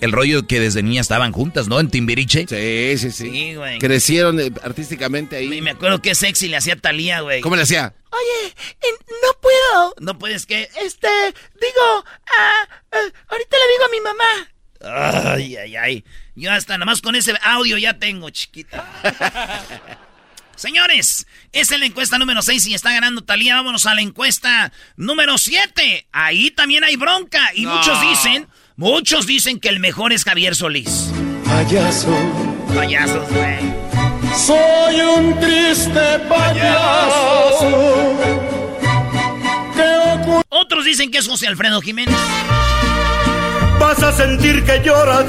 el 0.02 0.12
rollo 0.12 0.48
que 0.48 0.60
desde 0.60 0.84
niña 0.84 1.02
estaban 1.02 1.32
juntas, 1.32 1.68
¿no? 1.68 1.80
En 1.80 1.90
Timbiriche. 1.90 2.46
Sí, 2.48 2.98
sí, 2.98 3.12
sí. 3.12 3.32
Sí, 3.32 3.56
güey. 3.56 3.80
Crecieron 3.80 4.40
eh, 4.40 4.52
artísticamente 4.64 5.44
Y 5.44 5.52
ahí. 5.52 5.62
me 5.62 5.72
acuerdo 5.72 6.02
que 6.02 6.14
sexy 6.16 6.48
le 6.48 6.58
hacía 6.58 6.76
Talía, 6.76 7.22
güey. 7.22 7.42
¿Cómo 7.42 7.56
le 7.56 7.64
hacía? 7.64 7.94
Oye, 8.12 8.54
no 9.10 9.40
puedo. 9.42 9.96
No 10.00 10.18
puedes 10.20 10.46
que. 10.46 10.70
Este, 10.84 11.08
digo, 11.08 12.06
ah, 12.28 12.68
ahorita 13.30 13.58
le 13.58 13.72
digo 13.74 13.86
a 13.86 13.90
mi 13.92 14.02
mamá. 14.02 15.34
Ay, 15.36 15.56
ay, 15.58 15.76
ay. 15.76 16.04
Yo 16.36 16.52
hasta 16.52 16.74
nada 16.78 16.86
más 16.86 17.02
con 17.02 17.16
ese 17.16 17.34
audio 17.44 17.78
ya 17.78 17.98
tengo, 17.98 18.30
chiquita. 18.30 18.88
Señores, 20.56 21.28
esa 21.52 21.76
es 21.76 21.80
la 21.80 21.86
encuesta 21.86 22.18
número 22.18 22.42
6 22.42 22.66
y 22.68 22.74
está 22.74 22.92
ganando 22.92 23.24
Talía. 23.24 23.56
Vámonos 23.56 23.86
a 23.86 23.94
la 23.94 24.02
encuesta 24.02 24.72
número 24.96 25.38
7. 25.38 26.08
Ahí 26.12 26.50
también 26.52 26.84
hay 26.84 26.96
bronca. 26.96 27.52
Y 27.54 27.64
No. 27.64 27.76
muchos 27.76 28.02
dicen, 28.02 28.48
muchos 28.78 29.26
dicen 29.28 29.60
que 29.60 29.70
el 29.70 29.80
mejor 29.80 30.14
es 30.14 30.24
Javier 30.24 30.56
Solís. 30.56 31.10
Payaso, 31.46 32.16
Payasos, 32.74 33.28
güey. 33.30 33.60
soy 34.36 35.02
un 35.02 35.40
triste 35.40 36.20
payaso. 36.30 38.16
Otros 40.50 40.86
dicen 40.86 41.12
que 41.12 41.18
es 41.20 41.28
José 41.28 41.48
Alfredo 41.48 41.82
Jiménez. 41.82 42.16
vas 43.80 44.02
a 44.04 44.12
sentir 44.12 44.64
que 44.64 44.82
lloras 44.84 45.26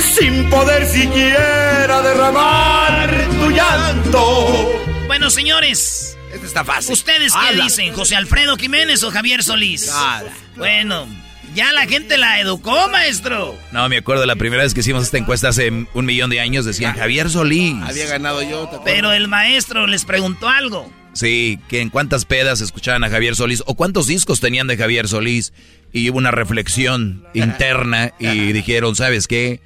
sin 0.18 0.48
poder 0.50 0.86
siquiera 0.86 2.02
derramar 2.02 3.10
tu 3.40 3.50
llanto. 3.50 4.72
Bueno, 5.06 5.30
señores, 5.30 6.16
Este 6.32 6.46
está 6.46 6.64
fácil. 6.64 6.92
¿Ustedes 6.92 7.32
qué 7.32 7.48
Habla. 7.48 7.64
dicen? 7.64 7.92
¿José 7.94 8.16
Alfredo 8.16 8.56
Jiménez 8.56 9.02
o 9.04 9.10
Javier 9.10 9.42
Solís? 9.42 9.86
Nada. 9.86 10.24
Bueno, 10.56 11.06
ya 11.54 11.72
la 11.72 11.86
gente 11.86 12.18
la 12.18 12.40
educó, 12.40 12.88
maestro. 12.88 13.56
No, 13.72 13.88
me 13.88 13.98
acuerdo 13.98 14.26
la 14.26 14.36
primera 14.36 14.62
vez 14.62 14.74
que 14.74 14.80
hicimos 14.80 15.04
esta 15.04 15.18
encuesta 15.18 15.48
hace 15.48 15.70
un 15.70 16.04
millón 16.04 16.30
de 16.30 16.40
años, 16.40 16.64
decían 16.64 16.94
Javier 16.96 17.30
Solís. 17.30 17.74
Había 17.82 18.06
ganado 18.06 18.42
yo. 18.42 18.68
¿te? 18.68 18.78
Pero 18.84 19.12
el 19.12 19.28
maestro 19.28 19.86
les 19.86 20.04
preguntó 20.04 20.48
algo. 20.48 20.90
Sí, 21.12 21.58
que 21.68 21.80
en 21.80 21.90
cuántas 21.90 22.24
pedas 22.24 22.60
escuchaban 22.60 23.04
a 23.04 23.10
Javier 23.10 23.36
Solís 23.36 23.62
o 23.66 23.74
cuántos 23.74 24.06
discos 24.06 24.40
tenían 24.40 24.66
de 24.66 24.78
Javier 24.78 25.08
Solís 25.08 25.52
y 25.92 26.08
hubo 26.08 26.18
una 26.18 26.30
reflexión 26.30 27.24
interna 27.34 28.12
y 28.18 28.52
dijeron, 28.52 28.96
¿sabes 28.96 29.26
qué? 29.26 29.60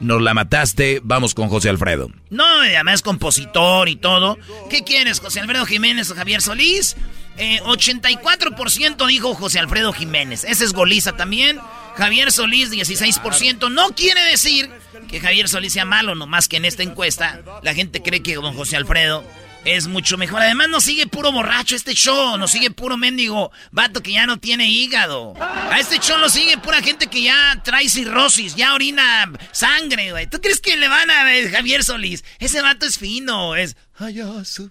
Nos 0.00 0.22
la 0.22 0.34
mataste, 0.34 1.00
vamos 1.02 1.34
con 1.34 1.48
José 1.48 1.68
Alfredo. 1.68 2.10
No, 2.30 2.44
además 2.44 3.02
compositor 3.02 3.88
y 3.88 3.96
todo. 3.96 4.38
¿Qué 4.70 4.84
quieres, 4.84 5.20
José 5.20 5.40
Alfredo 5.40 5.66
Jiménez 5.66 6.10
o 6.10 6.14
Javier 6.14 6.42
Solís? 6.42 6.96
84% 7.36 9.04
eh, 9.04 9.06
dijo 9.08 9.34
José 9.34 9.58
Alfredo 9.58 9.92
Jiménez. 9.92 10.44
Ese 10.44 10.64
es 10.64 10.72
goliza 10.72 11.16
también. 11.16 11.58
Javier 11.96 12.32
Solís, 12.32 12.70
16%. 12.70 13.70
No 13.70 13.88
quiere 13.90 14.22
decir 14.22 14.70
que 15.08 15.20
Javier 15.20 15.48
Solís 15.48 15.72
sea 15.72 15.84
malo, 15.84 16.14
nomás 16.14 16.48
que 16.48 16.56
en 16.56 16.64
esta 16.64 16.82
encuesta 16.82 17.40
la 17.62 17.74
gente 17.74 18.02
cree 18.02 18.22
que 18.22 18.34
don 18.34 18.54
José 18.54 18.76
Alfredo 18.76 19.24
es 19.66 19.88
mucho 19.88 20.16
mejor. 20.16 20.40
Además, 20.40 20.68
nos 20.68 20.84
sigue 20.84 21.06
puro 21.08 21.32
borracho 21.32 21.74
este 21.74 21.92
show. 21.94 22.38
Nos 22.38 22.52
sigue 22.52 22.70
puro 22.70 22.96
mendigo 22.96 23.50
vato 23.72 24.00
que 24.00 24.12
ya 24.12 24.26
no 24.26 24.38
tiene 24.38 24.68
hígado. 24.70 25.34
A 25.40 25.78
este 25.80 25.98
show 25.98 26.18
nos 26.18 26.32
sigue 26.32 26.56
pura 26.58 26.80
gente 26.80 27.08
que 27.08 27.22
ya 27.22 27.60
trae 27.64 27.88
cirrosis, 27.88 28.54
ya 28.54 28.74
orina 28.74 29.30
sangre, 29.50 30.12
güey. 30.12 30.28
¿Tú 30.28 30.40
crees 30.40 30.60
que 30.60 30.76
le 30.76 30.88
van 30.88 31.10
a 31.10 31.24
ver 31.24 31.50
Javier 31.50 31.82
Solís? 31.82 32.24
Ese 32.38 32.62
vato 32.62 32.86
es 32.86 32.96
fino, 32.96 33.56
es 33.56 33.76
payaso. 33.98 34.70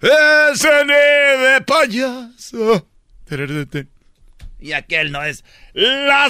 Ese 0.00 0.68
de 0.68 1.60
payaso. 1.60 2.88
Y 4.58 4.72
aquel 4.72 5.12
no 5.12 5.22
es 5.22 5.44
la 5.74 6.28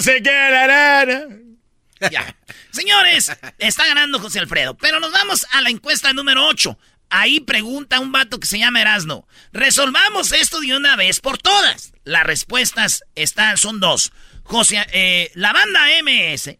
Ya. 2.11 2.35
Señores, 2.71 3.31
está 3.59 3.87
ganando 3.87 4.19
José 4.19 4.39
Alfredo. 4.39 4.75
Pero 4.75 4.99
nos 4.99 5.11
vamos 5.11 5.45
a 5.51 5.61
la 5.61 5.69
encuesta 5.69 6.11
número 6.11 6.45
8. 6.47 6.77
Ahí 7.15 7.41
pregunta 7.41 7.99
un 7.99 8.11
vato 8.11 8.39
que 8.39 8.47
se 8.47 8.57
llama 8.57 8.81
Erasno. 8.81 9.27
Resolvamos 9.51 10.31
esto 10.31 10.59
de 10.59 10.75
una 10.75 10.95
vez 10.95 11.19
por 11.19 11.37
todas. 11.37 11.93
Las 12.05 12.23
respuestas 12.23 13.03
están, 13.13 13.55
son 13.59 13.79
dos. 13.79 14.11
José, 14.41 14.83
eh, 14.91 15.29
la 15.35 15.53
banda 15.53 15.81
MS. 16.01 16.57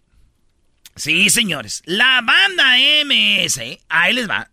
Sí, 0.95 1.31
señores. 1.31 1.81
La 1.85 2.21
banda 2.21 2.77
MS. 3.03 3.79
Ahí 3.89 4.13
les 4.13 4.29
va. 4.29 4.51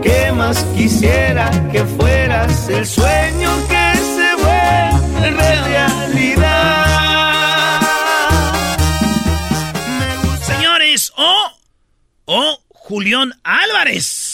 ¿Qué 0.00 0.30
más 0.30 0.62
quisiera 0.76 1.50
que 1.72 1.84
fueras 1.84 2.68
el 2.68 2.86
sueño 2.86 3.66
que 3.66 3.98
se 3.98 4.34
vuelve 4.36 5.30
realidad? 5.32 6.10
Señores, 10.46 11.12
o, 11.16 11.60
o 12.26 12.62
Julián 12.68 13.32
Álvarez. 13.42 14.29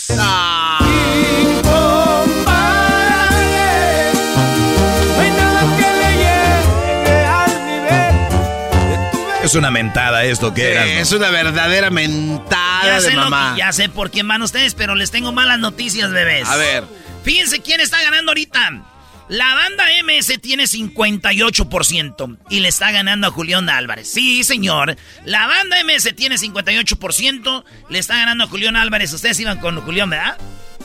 Es 9.43 9.55
una 9.55 9.71
mentada 9.71 10.25
esto 10.25 10.53
que 10.53 10.73
era. 10.73 10.85
Es 10.85 11.13
una 11.13 11.31
verdadera 11.31 11.91
mentada 11.91 13.01
de 13.01 13.15
mamá. 13.15 13.55
ya 13.57 13.73
sé 13.73 13.89
por 13.89 14.11
quién 14.11 14.27
van 14.27 14.43
ustedes, 14.43 14.75
pero 14.75 14.95
les 14.95 15.11
tengo 15.11 15.33
malas 15.33 15.59
noticias, 15.59 16.11
bebés. 16.11 16.49
A 16.49 16.57
ver. 16.57 16.85
Fíjense 17.23 17.61
quién 17.61 17.81
está 17.81 18.01
ganando 18.03 18.31
ahorita. 18.31 18.83
La 19.29 19.55
banda 19.55 19.85
MS 20.05 20.41
tiene 20.41 20.65
58% 20.65 22.39
y 22.49 22.61
le 22.61 22.69
está 22.69 22.93
ganando 22.93 23.27
a 23.27 23.31
Julián 23.31 23.69
Álvarez. 23.69 24.09
Sí, 24.09 24.45
señor. 24.45 24.97
La 25.25 25.49
banda 25.49 25.77
MS 25.83 26.15
tiene 26.15 26.37
58%, 26.37 27.65
le 27.91 27.99
está 27.99 28.17
ganando 28.17 28.45
a 28.45 28.47
Julián 28.47 28.77
Álvarez. 28.77 29.13
Ustedes 29.13 29.41
iban 29.41 29.59
con 29.59 29.81
Julián, 29.81 30.11
¿verdad? 30.11 30.39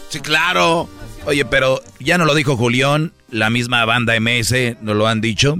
Sí, 0.09 0.19
claro. 0.21 0.89
Oye, 1.25 1.45
pero 1.45 1.83
ya 1.99 2.17
no 2.17 2.25
lo 2.25 2.33
dijo 2.33 2.57
Julián, 2.57 3.13
la 3.29 3.51
misma 3.51 3.85
banda 3.85 4.19
MS 4.19 4.81
nos 4.81 4.95
lo 4.95 5.07
han 5.07 5.21
dicho. 5.21 5.59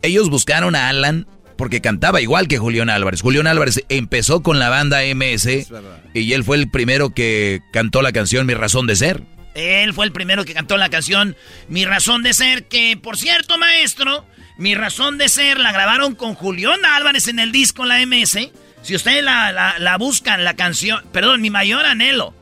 Ellos 0.00 0.30
buscaron 0.30 0.74
a 0.74 0.88
Alan 0.88 1.26
porque 1.56 1.82
cantaba 1.82 2.22
igual 2.22 2.48
que 2.48 2.56
Julián 2.56 2.88
Álvarez. 2.88 3.20
Julián 3.20 3.46
Álvarez 3.46 3.84
empezó 3.90 4.42
con 4.42 4.58
la 4.58 4.70
banda 4.70 5.00
MS 5.14 5.68
y 6.14 6.32
él 6.32 6.44
fue 6.44 6.56
el 6.56 6.70
primero 6.70 7.10
que 7.10 7.60
cantó 7.74 8.00
la 8.00 8.12
canción 8.12 8.46
Mi 8.46 8.54
Razón 8.54 8.86
de 8.86 8.96
Ser. 8.96 9.22
Él 9.54 9.92
fue 9.92 10.04
el 10.06 10.12
primero 10.12 10.44
que 10.44 10.54
cantó 10.54 10.76
la 10.76 10.88
canción 10.88 11.36
Mi 11.68 11.84
Razón 11.84 12.22
de 12.22 12.34
Ser, 12.34 12.64
que 12.64 12.96
por 12.96 13.16
cierto, 13.16 13.58
maestro, 13.58 14.26
Mi 14.58 14.74
Razón 14.74 15.18
de 15.18 15.28
Ser 15.28 15.58
la 15.58 15.72
grabaron 15.72 16.14
con 16.14 16.34
Julián 16.34 16.84
Álvarez 16.84 17.28
en 17.28 17.38
el 17.38 17.52
disco 17.52 17.84
La 17.84 18.04
MS. 18.04 18.50
Si 18.82 18.94
ustedes 18.94 19.22
la, 19.22 19.78
la 19.78 19.98
buscan, 19.98 20.44
la 20.44 20.54
canción, 20.54 21.04
perdón, 21.12 21.40
Mi 21.40 21.50
Mayor 21.50 21.84
Anhelo. 21.84 22.34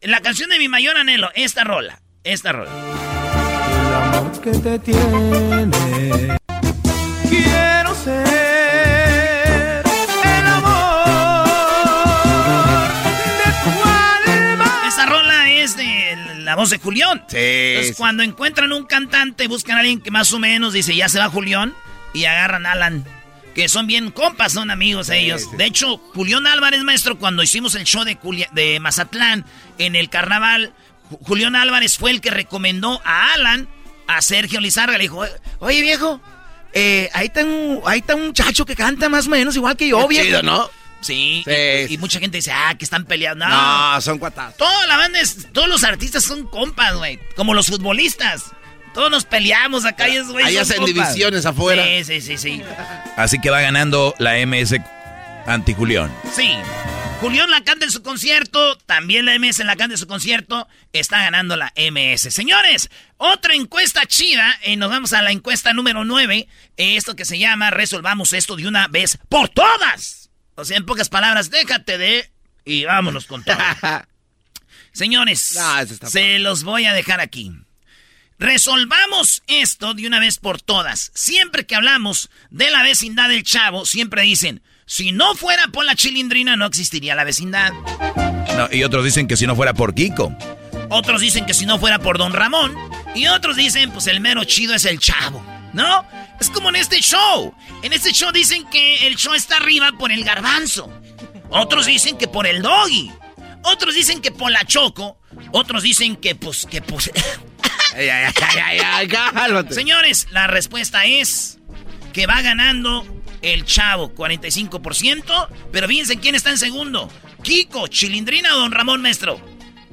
La 0.00 0.20
canción 0.20 0.50
de 0.50 0.58
Mi 0.58 0.68
Mayor 0.68 0.96
Anhelo, 0.96 1.30
esta 1.34 1.64
rola, 1.64 2.02
esta 2.24 2.52
rola. 2.52 2.70
El 2.70 3.94
amor 3.94 4.40
que 4.40 4.50
te 4.50 4.78
tiene, 4.78 5.70
quiero 7.28 7.94
ser 7.94 8.41
la 16.52 16.56
voz 16.56 16.68
de 16.68 16.78
Julián. 16.78 17.24
Sí. 17.28 17.38
Entonces, 17.38 17.96
cuando 17.96 18.22
encuentran 18.22 18.72
un 18.72 18.84
cantante, 18.84 19.48
buscan 19.48 19.78
a 19.78 19.80
alguien 19.80 20.02
que 20.02 20.10
más 20.10 20.34
o 20.34 20.38
menos 20.38 20.74
dice, 20.74 20.94
ya 20.94 21.08
se 21.08 21.18
va 21.18 21.30
Julián, 21.30 21.72
y 22.12 22.26
agarran 22.26 22.66
a 22.66 22.72
Alan. 22.72 23.06
Que 23.54 23.70
son 23.70 23.86
bien 23.86 24.10
compas, 24.10 24.52
son 24.52 24.70
amigos 24.70 25.08
ellos. 25.08 25.50
De 25.56 25.64
hecho, 25.64 25.96
Julián 25.96 26.46
Álvarez, 26.46 26.82
maestro, 26.82 27.18
cuando 27.18 27.42
hicimos 27.42 27.74
el 27.74 27.84
show 27.84 28.04
de, 28.04 28.18
de 28.52 28.80
Mazatlán 28.80 29.46
en 29.78 29.96
el 29.96 30.10
carnaval, 30.10 30.74
Julián 31.22 31.56
Álvarez 31.56 31.96
fue 31.96 32.10
el 32.10 32.20
que 32.20 32.30
recomendó 32.30 33.00
a 33.02 33.32
Alan 33.32 33.66
a 34.06 34.20
Sergio 34.20 34.60
Lizarga. 34.60 34.98
Le 34.98 35.04
dijo, 35.04 35.24
oye 35.60 35.80
viejo, 35.80 36.20
eh, 36.74 37.08
ahí, 37.14 37.28
está 37.28 37.46
un, 37.46 37.80
ahí 37.86 38.00
está 38.00 38.14
un 38.14 38.26
muchacho 38.26 38.66
que 38.66 38.76
canta 38.76 39.08
más 39.08 39.26
o 39.26 39.30
menos 39.30 39.56
igual 39.56 39.74
que 39.74 39.88
yo, 39.88 40.06
viejo. 40.06 40.26
Chido, 40.26 40.42
¿no? 40.42 40.68
Sí, 41.02 41.44
y, 41.88 41.98
mucha 41.98 42.20
gente 42.20 42.38
dice, 42.38 42.52
ah, 42.52 42.74
que 42.78 42.84
están 42.84 43.04
peleando. 43.04 43.46
No, 43.46 44.00
son 44.00 44.18
cuatas. 44.18 44.56
Toda 44.56 44.86
la 44.86 44.96
banda, 44.96 45.20
es, 45.20 45.48
todos 45.52 45.68
los 45.68 45.84
artistas 45.84 46.24
son 46.24 46.46
compas, 46.46 46.94
güey. 46.94 47.18
Como 47.36 47.54
los 47.54 47.66
futbolistas. 47.66 48.52
Todos 48.94 49.10
nos 49.10 49.24
peleamos 49.24 49.84
acá 49.84 50.08
y 50.08 50.16
es, 50.16 50.28
güey. 50.28 50.44
Ahí 50.44 50.56
hacen 50.58 50.84
divisiones 50.84 51.46
afuera. 51.46 51.82
Sí, 51.84 52.04
sí, 52.04 52.20
sí, 52.20 52.38
sí. 52.38 52.62
Así 53.16 53.40
que 53.40 53.50
va 53.50 53.60
ganando 53.60 54.14
la 54.18 54.34
MS 54.46 54.76
anti 55.46 55.74
Julián. 55.74 56.14
Sí. 56.34 56.50
Julián 57.20 57.50
la 57.50 57.62
canta 57.62 57.84
en 57.84 57.92
su 57.92 58.02
concierto, 58.02 58.76
también 58.78 59.24
la 59.24 59.38
MS 59.38 59.60
la 59.60 59.76
canta 59.76 59.94
en 59.94 59.98
su 59.98 60.08
concierto, 60.08 60.66
está 60.92 61.18
ganando 61.18 61.56
la 61.56 61.72
MS. 61.76 62.34
Señores, 62.34 62.90
otra 63.16 63.54
encuesta 63.54 64.04
chida, 64.06 64.58
y 64.64 64.74
nos 64.74 64.90
vamos 64.90 65.12
a 65.12 65.22
la 65.22 65.30
encuesta 65.30 65.72
número 65.72 66.04
9, 66.04 66.48
esto 66.76 67.14
que 67.14 67.24
se 67.24 67.38
llama 67.38 67.70
Resolvamos 67.70 68.32
esto 68.32 68.56
de 68.56 68.66
una 68.66 68.88
vez 68.88 69.18
por 69.28 69.48
todas. 69.48 70.21
O 70.54 70.64
sea, 70.64 70.76
en 70.76 70.86
pocas 70.86 71.08
palabras, 71.08 71.50
déjate 71.50 71.98
de... 71.98 72.30
Y 72.64 72.84
vámonos 72.84 73.26
con 73.26 73.42
todo. 73.42 73.56
Señores, 74.92 75.58
se 76.08 76.38
los 76.38 76.64
voy 76.64 76.84
a 76.84 76.92
dejar 76.92 77.20
aquí. 77.20 77.52
Resolvamos 78.38 79.42
esto 79.46 79.94
de 79.94 80.06
una 80.06 80.20
vez 80.20 80.38
por 80.38 80.60
todas. 80.60 81.10
Siempre 81.14 81.64
que 81.64 81.76
hablamos 81.76 82.28
de 82.50 82.70
la 82.70 82.82
vecindad 82.82 83.28
del 83.28 83.44
chavo, 83.44 83.86
siempre 83.86 84.22
dicen, 84.22 84.62
si 84.84 85.12
no 85.12 85.34
fuera 85.34 85.68
por 85.68 85.84
la 85.84 85.94
chilindrina 85.94 86.56
no 86.56 86.66
existiría 86.66 87.14
la 87.14 87.24
vecindad. 87.24 87.72
y 88.70 88.82
otros 88.82 89.04
dicen 89.04 89.26
que 89.26 89.36
si 89.36 89.46
no 89.46 89.56
fuera 89.56 89.74
por 89.74 89.94
Kiko. 89.94 90.36
Otros 90.90 91.20
dicen 91.20 91.46
que 91.46 91.54
si 91.54 91.64
no 91.64 91.78
fuera 91.78 91.98
por 92.00 92.18
Don 92.18 92.32
Ramón. 92.32 92.76
Y 93.14 93.26
otros 93.28 93.56
dicen, 93.56 93.90
pues 93.92 94.06
el 94.08 94.20
mero 94.20 94.44
chido 94.44 94.74
es 94.74 94.84
el 94.84 94.98
chavo. 94.98 95.42
¿No? 95.72 96.04
Es 96.40 96.50
como 96.50 96.68
en 96.68 96.76
este 96.76 97.00
show. 97.00 97.54
En 97.82 97.92
este 97.92 98.12
show 98.12 98.30
dicen 98.32 98.66
que 98.70 99.06
el 99.06 99.16
show 99.16 99.34
está 99.34 99.56
arriba 99.56 99.92
por 99.98 100.12
el 100.12 100.24
garbanzo. 100.24 100.90
Otros 101.50 101.86
dicen 101.86 102.16
que 102.16 102.28
por 102.28 102.46
el 102.46 102.62
doggy. 102.62 103.10
Otros 103.64 103.94
dicen 103.94 104.20
que 104.20 104.30
por 104.30 104.50
la 104.50 104.64
choco. 104.64 105.18
Otros 105.52 105.82
dicen 105.82 106.16
que 106.16 106.34
pues, 106.34 106.66
que 106.66 106.82
pues... 106.82 107.10
Señores, 109.70 110.26
la 110.30 110.46
respuesta 110.46 111.04
es 111.04 111.58
que 112.12 112.26
va 112.26 112.40
ganando 112.40 113.04
el 113.42 113.64
chavo, 113.64 114.14
45%. 114.14 115.48
Pero 115.70 115.88
fíjense 115.88 116.16
quién 116.16 116.34
está 116.34 116.50
en 116.50 116.58
segundo. 116.58 117.10
Kiko, 117.42 117.88
Chilindrina 117.88 118.54
o 118.56 118.60
Don 118.60 118.72
Ramón 118.72 119.02
Maestro. 119.02 119.40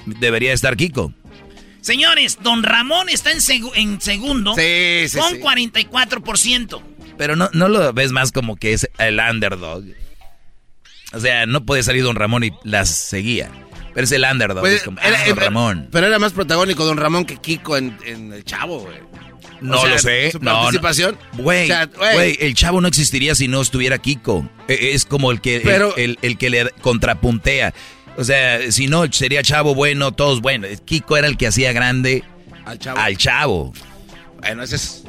Debería 0.06 0.54
estar 0.54 0.78
Kiko. 0.78 1.14
Señores, 1.82 2.40
don 2.42 2.64
Ramón 2.64 3.10
está 3.10 3.32
en, 3.32 3.42
segundo 3.42 4.52
con 4.52 4.62
44%. 4.62 6.82
Pero 7.18 7.36
no, 7.36 7.50
no 7.54 7.68
lo 7.68 7.94
ves 7.94 8.12
más 8.12 8.32
como 8.32 8.56
que 8.56 8.74
es 8.74 8.90
el 8.98 9.20
underdog. 9.20 9.84
O 11.14 11.20
sea, 11.20 11.46
no 11.46 11.66
puede 11.66 11.84
salir 11.84 12.04
don 12.04 12.16
Ramón 12.16 12.44
y 12.44 12.52
las 12.64 12.90
seguía. 12.90 13.52
Pero 13.94 14.06
es 14.06 14.12
el 14.12 14.24
underdog. 14.24 14.62
Pues, 14.62 14.84
como, 14.84 15.00
ah, 15.02 15.28
don 15.28 15.38
Ramón. 15.38 15.90
Pero 15.92 16.08
era 16.08 16.20
más 16.20 16.34
protagónico 16.34 16.86
don 16.86 16.98
Ramón 16.98 17.26
que 17.26 17.38
Kiko 17.38 17.78
en, 17.78 17.98
El 18.06 18.44
Chavo, 18.44 18.80
güey. 18.80 18.98
No 19.62 19.86
lo 19.86 20.00
sé. 20.00 20.32
Su 20.32 20.40
participación. 20.40 21.18
Güey, 21.34 21.70
el 22.40 22.54
chavo 22.54 22.80
no 22.80 22.88
existiría 22.88 23.36
si 23.36 23.50
no 23.50 23.62
estuviera 23.62 23.98
Kiko. 23.98 24.50
E, 24.70 24.92
es 24.94 25.04
como 25.04 25.32
el 25.32 25.42
que, 25.42 25.58
el, 25.98 26.18
el, 26.22 26.38
que 26.38 26.50
le 26.50 26.70
contrapuntea. 26.82 27.74
O 28.20 28.24
sea, 28.26 28.70
si 28.70 28.88
no, 28.88 29.10
sería 29.14 29.42
Chavo 29.42 29.74
bueno, 29.74 30.12
todos 30.12 30.42
buenos. 30.42 30.70
Kiko 30.84 31.16
era 31.16 31.26
el 31.26 31.38
que 31.38 31.48
hacía 31.48 31.72
grande 31.72 32.26
al 32.66 33.18
Chavo. 33.18 33.74
Bueno, 34.42 34.62
ese 34.62 34.76
es... 34.76 35.06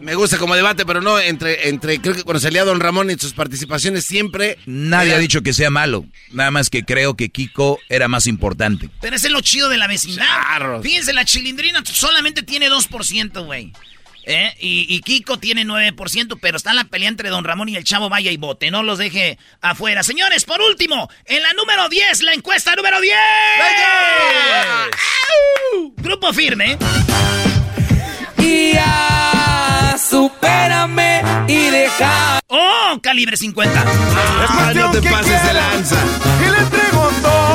me 0.00 0.16
gusta 0.16 0.38
como 0.38 0.56
debate, 0.56 0.84
pero 0.84 1.00
no 1.00 1.20
entre, 1.20 1.68
entre, 1.68 2.00
creo 2.00 2.16
que 2.16 2.24
cuando 2.24 2.40
salía 2.40 2.64
Don 2.64 2.80
Ramón 2.80 3.12
y 3.12 3.14
sus 3.14 3.32
participaciones 3.32 4.04
siempre. 4.06 4.58
Nadie 4.66 5.14
ha 5.14 5.18
dicho 5.18 5.42
que 5.42 5.52
sea 5.52 5.70
malo. 5.70 6.04
Nada 6.32 6.50
más 6.50 6.68
que 6.68 6.84
creo 6.84 7.14
que 7.14 7.28
Kiko 7.28 7.78
era 7.88 8.08
más 8.08 8.26
importante. 8.26 8.90
Pero 9.00 9.14
ese 9.14 9.28
es 9.28 9.32
lo 9.32 9.40
chido 9.40 9.68
de 9.68 9.76
la 9.76 9.86
vecindad. 9.86 10.26
Fíjense, 10.82 11.12
la 11.12 11.24
chilindrina 11.24 11.84
solamente 11.84 12.42
tiene 12.42 12.68
2%, 12.68 13.46
güey. 13.46 13.72
¿Eh? 14.30 14.54
Y, 14.60 15.00
Kiko 15.00 15.38
tiene 15.38 15.64
9%, 15.64 16.38
pero 16.38 16.58
está 16.58 16.70
en 16.70 16.76
la 16.76 16.84
pelea 16.84 17.08
entre 17.08 17.30
Don 17.30 17.44
Ramón 17.44 17.70
y 17.70 17.76
el 17.76 17.84
Chavo 17.84 18.10
Vaya 18.10 18.30
y 18.30 18.36
Bote. 18.36 18.70
No 18.70 18.82
los 18.82 18.98
deje 18.98 19.38
afuera. 19.62 20.02
Señores, 20.02 20.44
por 20.44 20.60
último, 20.60 21.08
en 21.24 21.42
la 21.42 21.54
número 21.54 21.88
10, 21.88 22.22
la 22.24 22.34
encuesta 22.34 22.76
número 22.76 23.00
10. 23.00 23.14
Grupo 25.96 26.34
firme. 26.34 26.76
Y 28.36 28.74
ya, 28.74 29.96
supérame 29.98 31.22
y 31.48 31.70
deja. 31.70 32.40
¡Oh! 32.48 32.98
Calibre 33.02 33.34
50. 33.34 33.82
Ah, 33.82 34.72
no 34.74 34.90
te 34.90 35.08
pases 35.08 35.42
de 35.42 35.54
lanza. 35.54 35.96
Y 36.46 36.50
le 36.50 36.58
entrego 36.58 37.10
todo. 37.22 37.47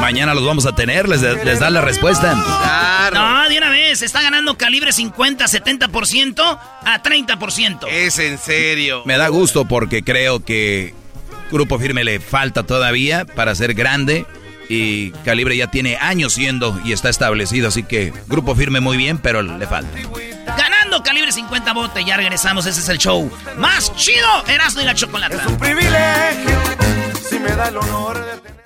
Mañana 0.00 0.34
los 0.34 0.44
vamos 0.44 0.66
a 0.66 0.74
tener, 0.74 1.08
les, 1.08 1.20
les 1.22 1.60
da 1.60 1.70
la 1.70 1.80
respuesta. 1.80 2.34
No, 3.12 3.48
de 3.48 3.58
una 3.58 3.70
vez, 3.70 4.02
está 4.02 4.22
ganando 4.22 4.56
calibre 4.56 4.92
50, 4.92 5.44
70% 5.44 6.58
a 6.84 7.02
30%. 7.02 7.88
Es 7.88 8.18
en 8.18 8.38
serio. 8.38 9.02
Me 9.04 9.16
da 9.16 9.28
gusto 9.28 9.64
porque 9.64 10.02
creo 10.02 10.44
que 10.44 10.94
Grupo 11.50 11.78
Firme 11.78 12.04
le 12.04 12.20
falta 12.20 12.62
todavía 12.64 13.24
para 13.24 13.54
ser 13.54 13.74
grande 13.74 14.26
y 14.68 15.10
Calibre 15.24 15.56
ya 15.56 15.68
tiene 15.68 15.96
años 15.96 16.32
siendo 16.34 16.80
y 16.84 16.92
está 16.92 17.08
establecido, 17.08 17.68
así 17.68 17.82
que 17.84 18.12
Grupo 18.26 18.54
Firme 18.54 18.80
muy 18.80 18.96
bien, 18.96 19.18
pero 19.18 19.42
le 19.42 19.66
falta. 19.66 19.96
Ganando 20.56 21.02
Calibre 21.02 21.32
50 21.32 21.72
bote, 21.72 22.04
ya 22.04 22.16
regresamos, 22.16 22.66
ese 22.66 22.80
es 22.80 22.88
el 22.88 22.98
show 22.98 23.30
más 23.58 23.94
chido, 23.96 24.26
Erasmo 24.48 24.82
y 24.82 24.84
la 24.84 24.94
Chocolata. 24.94 25.36
Es 25.36 25.46
un 25.46 25.58
privilegio, 25.58 26.58
si 27.28 27.38
me 27.38 27.50
da 27.50 27.68
el 27.68 27.76
honor 27.76 28.24
de 28.24 28.36
tener... 28.38 28.65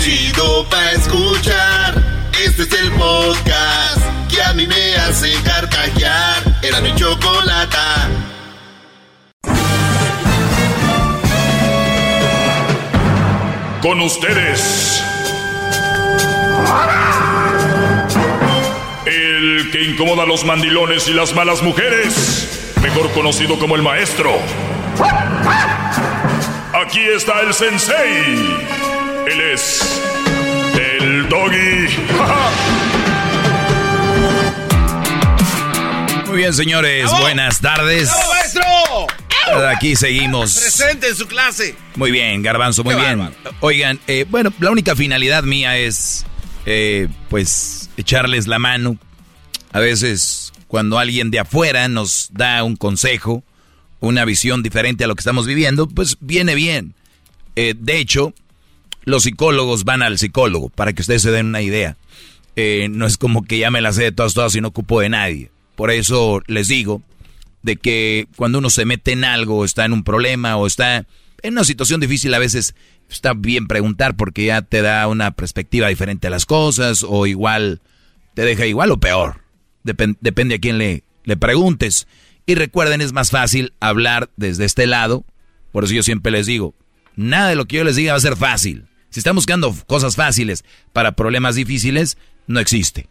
Chido 0.00 0.64
pa' 0.68 0.92
escuchar. 0.92 1.94
Este 2.44 2.62
es 2.62 2.72
el 2.72 2.90
podcast 2.92 4.00
que 4.28 4.42
a 4.42 4.52
mí 4.52 4.66
me 4.66 4.96
hace 4.96 5.32
carcajear. 5.42 6.42
Era 6.62 6.80
mi 6.80 6.94
chocolata. 6.94 8.08
Con 13.82 14.00
ustedes. 14.00 15.02
El 19.06 19.70
que 19.70 19.82
incomoda 19.84 20.24
a 20.24 20.26
los 20.26 20.44
mandilones 20.44 21.08
y 21.08 21.12
las 21.12 21.34
malas 21.34 21.62
mujeres. 21.62 22.74
Mejor 22.82 23.10
conocido 23.12 23.58
como 23.58 23.76
el 23.76 23.82
maestro. 23.82 24.32
Aquí 26.72 27.00
está 27.00 27.40
el 27.40 27.54
sensei. 27.54 28.95
Él 29.26 29.40
es 29.40 30.00
el 30.78 31.28
doggy. 31.28 31.88
Muy 36.26 36.36
bien, 36.38 36.54
señores, 36.54 37.10
buenas 37.20 37.60
tardes. 37.60 38.10
maestro! 38.28 38.62
Aquí 39.68 39.96
seguimos. 39.96 40.54
Presente 40.54 41.08
en 41.08 41.16
su 41.16 41.26
clase. 41.26 41.74
Muy 41.96 42.10
bien, 42.10 42.42
Garbanzo, 42.42 42.82
muy 42.84 42.94
bien. 42.96 43.30
Oigan, 43.60 44.00
eh, 44.06 44.26
bueno, 44.28 44.52
la 44.58 44.70
única 44.70 44.96
finalidad 44.96 45.44
mía 45.44 45.76
es, 45.78 46.26
eh, 46.66 47.08
pues, 47.28 47.90
echarles 47.96 48.46
la 48.46 48.58
mano. 48.58 48.96
A 49.72 49.80
veces, 49.80 50.52
cuando 50.66 50.98
alguien 50.98 51.30
de 51.30 51.38
afuera 51.38 51.88
nos 51.88 52.28
da 52.32 52.62
un 52.64 52.76
consejo, 52.76 53.44
una 54.00 54.24
visión 54.24 54.62
diferente 54.62 55.04
a 55.04 55.06
lo 55.06 55.14
que 55.14 55.20
estamos 55.20 55.46
viviendo, 55.46 55.88
pues 55.88 56.16
viene 56.20 56.54
bien. 56.54 56.94
Eh, 57.54 57.74
de 57.78 57.98
hecho, 57.98 58.34
los 59.06 59.22
psicólogos 59.22 59.84
van 59.84 60.02
al 60.02 60.18
psicólogo, 60.18 60.68
para 60.68 60.92
que 60.92 61.00
ustedes 61.00 61.22
se 61.22 61.30
den 61.30 61.46
una 61.46 61.62
idea. 61.62 61.96
Eh, 62.56 62.88
no 62.90 63.06
es 63.06 63.16
como 63.16 63.44
que 63.44 63.58
ya 63.58 63.70
me 63.70 63.80
la 63.80 63.92
sé 63.92 64.02
de 64.02 64.12
todas, 64.12 64.34
todas 64.34 64.54
y 64.54 64.60
no 64.60 64.68
ocupo 64.68 65.00
de 65.00 65.08
nadie. 65.08 65.50
Por 65.76 65.90
eso 65.90 66.42
les 66.46 66.68
digo 66.68 67.02
de 67.62 67.76
que 67.76 68.28
cuando 68.36 68.58
uno 68.58 68.68
se 68.68 68.84
mete 68.84 69.12
en 69.12 69.24
algo, 69.24 69.64
está 69.64 69.84
en 69.84 69.92
un 69.92 70.04
problema 70.04 70.56
o 70.56 70.66
está 70.66 71.06
en 71.42 71.52
una 71.52 71.64
situación 71.64 72.00
difícil, 72.00 72.34
a 72.34 72.38
veces 72.38 72.74
está 73.08 73.32
bien 73.34 73.68
preguntar 73.68 74.16
porque 74.16 74.46
ya 74.46 74.62
te 74.62 74.82
da 74.82 75.06
una 75.06 75.30
perspectiva 75.30 75.88
diferente 75.88 76.26
a 76.26 76.30
las 76.30 76.46
cosas 76.46 77.04
o 77.06 77.26
igual 77.26 77.80
te 78.34 78.42
deja 78.42 78.66
igual 78.66 78.90
o 78.90 78.98
peor. 78.98 79.42
depende 79.82 80.54
a 80.56 80.58
quién 80.58 80.78
le, 80.78 81.04
le 81.24 81.36
preguntes. 81.36 82.08
Y 82.44 82.54
recuerden, 82.54 83.00
es 83.00 83.12
más 83.12 83.30
fácil 83.30 83.72
hablar 83.80 84.30
desde 84.36 84.64
este 84.64 84.86
lado. 84.86 85.24
Por 85.72 85.84
eso 85.84 85.94
yo 85.94 86.02
siempre 86.02 86.32
les 86.32 86.46
digo, 86.46 86.74
nada 87.16 87.50
de 87.50 87.56
lo 87.56 87.66
que 87.66 87.76
yo 87.76 87.84
les 87.84 87.96
diga 87.96 88.12
va 88.12 88.18
a 88.18 88.20
ser 88.20 88.36
fácil. 88.36 88.86
Si 89.16 89.20
están 89.20 89.34
buscando 89.34 89.74
cosas 89.86 90.14
fáciles 90.14 90.62
para 90.92 91.12
problemas 91.12 91.54
difíciles, 91.54 92.18
no 92.46 92.60
existe. 92.60 93.08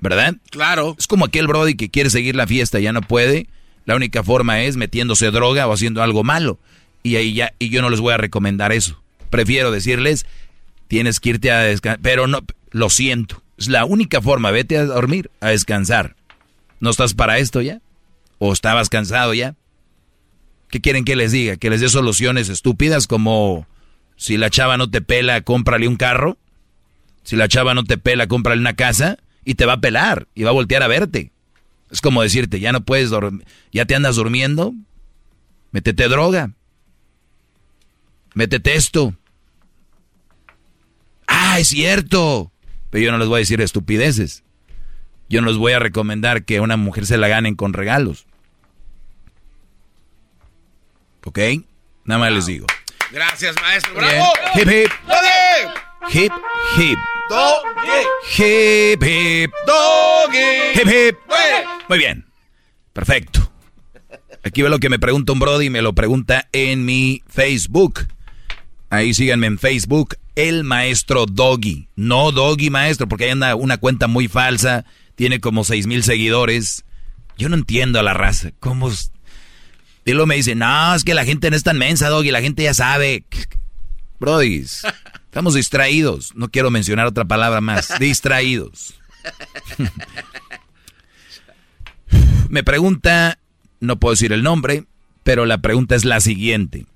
¿Verdad? 0.00 0.34
Claro. 0.50 0.96
Es 0.98 1.06
como 1.06 1.24
aquel 1.24 1.46
Brody 1.46 1.76
que 1.76 1.88
quiere 1.88 2.10
seguir 2.10 2.34
la 2.34 2.48
fiesta 2.48 2.80
y 2.80 2.82
ya 2.82 2.92
no 2.92 3.00
puede. 3.00 3.46
La 3.84 3.94
única 3.94 4.24
forma 4.24 4.62
es 4.62 4.76
metiéndose 4.76 5.30
droga 5.30 5.68
o 5.68 5.72
haciendo 5.72 6.02
algo 6.02 6.24
malo. 6.24 6.58
Y 7.04 7.14
ahí 7.14 7.32
ya, 7.32 7.54
y 7.60 7.68
yo 7.68 7.80
no 7.80 7.90
les 7.90 8.00
voy 8.00 8.12
a 8.12 8.16
recomendar 8.16 8.72
eso. 8.72 9.00
Prefiero 9.30 9.70
decirles, 9.70 10.26
tienes 10.88 11.20
que 11.20 11.28
irte 11.28 11.52
a 11.52 11.60
descansar. 11.60 12.00
Pero 12.02 12.26
no, 12.26 12.40
lo 12.72 12.90
siento. 12.90 13.44
Es 13.56 13.68
la 13.68 13.84
única 13.84 14.20
forma. 14.20 14.50
Vete 14.50 14.76
a 14.76 14.84
dormir, 14.84 15.30
a 15.38 15.50
descansar. 15.50 16.16
¿No 16.80 16.90
estás 16.90 17.14
para 17.14 17.38
esto 17.38 17.62
ya? 17.62 17.80
¿O 18.38 18.52
estabas 18.52 18.88
cansado 18.88 19.32
ya? 19.32 19.54
¿Qué 20.70 20.80
quieren 20.80 21.04
que 21.04 21.14
les 21.14 21.30
diga? 21.30 21.56
¿Que 21.56 21.70
les 21.70 21.82
dé 21.82 21.88
soluciones 21.88 22.48
estúpidas 22.48 23.06
como 23.06 23.68
si 24.16 24.36
la 24.38 24.50
chava 24.50 24.76
no 24.76 24.90
te 24.90 25.02
pela, 25.02 25.42
cómprale 25.42 25.86
un 25.86 25.96
carro. 25.96 26.38
Si 27.22 27.36
la 27.36 27.48
chava 27.48 27.74
no 27.74 27.84
te 27.84 27.98
pela, 27.98 28.26
cómprale 28.26 28.60
una 28.60 28.74
casa 28.74 29.18
y 29.44 29.54
te 29.54 29.66
va 29.66 29.74
a 29.74 29.80
pelar 29.80 30.28
y 30.34 30.42
va 30.42 30.50
a 30.50 30.54
voltear 30.54 30.82
a 30.82 30.88
verte. 30.88 31.32
Es 31.90 32.00
como 32.00 32.22
decirte, 32.22 32.58
ya 32.58 32.72
no 32.72 32.84
puedes 32.84 33.10
dormir, 33.10 33.46
ya 33.72 33.84
te 33.84 33.94
andas 33.94 34.16
durmiendo, 34.16 34.74
métete 35.70 36.08
droga, 36.08 36.50
métete 38.34 38.74
esto. 38.74 39.14
Ah, 41.26 41.58
es 41.60 41.68
cierto. 41.68 42.50
Pero 42.90 43.04
yo 43.04 43.12
no 43.12 43.18
les 43.18 43.28
voy 43.28 43.36
a 43.36 43.40
decir 43.40 43.60
estupideces. 43.60 44.42
Yo 45.28 45.40
no 45.40 45.48
les 45.48 45.56
voy 45.56 45.72
a 45.72 45.78
recomendar 45.78 46.44
que 46.44 46.58
a 46.58 46.62
una 46.62 46.76
mujer 46.76 47.06
se 47.06 47.18
la 47.18 47.28
ganen 47.28 47.56
con 47.56 47.72
regalos. 47.72 48.26
¿Ok? 51.24 51.38
Nada 52.04 52.20
más 52.20 52.32
les 52.32 52.46
digo. 52.46 52.66
Gracias, 53.10 53.54
maestro. 53.60 53.94
¡Bravo! 53.94 54.32
Hip, 54.54 54.68
hip. 54.68 54.90
¡Doggy! 55.06 56.18
Hip, 56.18 56.32
hip. 56.78 56.98
¡Doggy! 57.28 58.02
Hip, 58.36 59.02
hip. 59.02 59.52
¡Doggy! 59.66 60.80
Hip, 60.80 60.88
hip. 60.88 61.16
Muy 61.88 61.98
bien. 61.98 62.26
Perfecto. 62.92 63.50
Aquí 64.44 64.62
ve 64.62 64.68
lo 64.68 64.78
que 64.78 64.88
me 64.88 64.98
pregunta 64.98 65.32
un 65.32 65.38
Brody 65.38 65.66
y 65.66 65.70
me 65.70 65.82
lo 65.82 65.94
pregunta 65.94 66.48
en 66.52 66.84
mi 66.84 67.22
Facebook. 67.28 68.06
Ahí 68.90 69.14
síganme 69.14 69.48
en 69.48 69.58
Facebook, 69.58 70.14
el 70.36 70.62
maestro 70.62 71.26
Doggy. 71.26 71.88
No 71.96 72.30
Doggy 72.30 72.70
maestro, 72.70 73.08
porque 73.08 73.24
ahí 73.24 73.30
anda 73.30 73.56
una 73.56 73.78
cuenta 73.78 74.06
muy 74.06 74.28
falsa 74.28 74.84
tiene 75.16 75.40
como 75.40 75.64
seis 75.64 75.88
mil 75.88 76.04
seguidores. 76.04 76.84
Yo 77.36 77.48
no 77.48 77.56
entiendo 77.56 77.98
a 77.98 78.02
la 78.02 78.14
raza. 78.14 78.52
¿Cómo? 78.60 78.90
Y 80.06 80.12
luego 80.12 80.26
me 80.26 80.36
dice, 80.36 80.54
no, 80.54 80.94
es 80.94 81.02
que 81.02 81.14
la 81.14 81.24
gente 81.24 81.50
no 81.50 81.56
es 81.56 81.64
tan 81.64 81.78
mensa, 81.78 82.08
Doggy, 82.08 82.30
la 82.30 82.40
gente 82.40 82.62
ya 82.62 82.74
sabe. 82.74 83.24
Brody, 84.20 84.58
estamos 84.58 85.54
distraídos. 85.54 86.32
No 86.36 86.48
quiero 86.48 86.70
mencionar 86.70 87.06
otra 87.06 87.24
palabra 87.24 87.60
más. 87.60 87.92
Distraídos. 87.98 88.94
me 92.48 92.62
pregunta, 92.62 93.40
no 93.80 93.98
puedo 93.98 94.12
decir 94.12 94.32
el 94.32 94.44
nombre, 94.44 94.84
pero 95.24 95.44
la 95.44 95.58
pregunta 95.58 95.96
es 95.96 96.04
la 96.04 96.20
siguiente. 96.20 96.86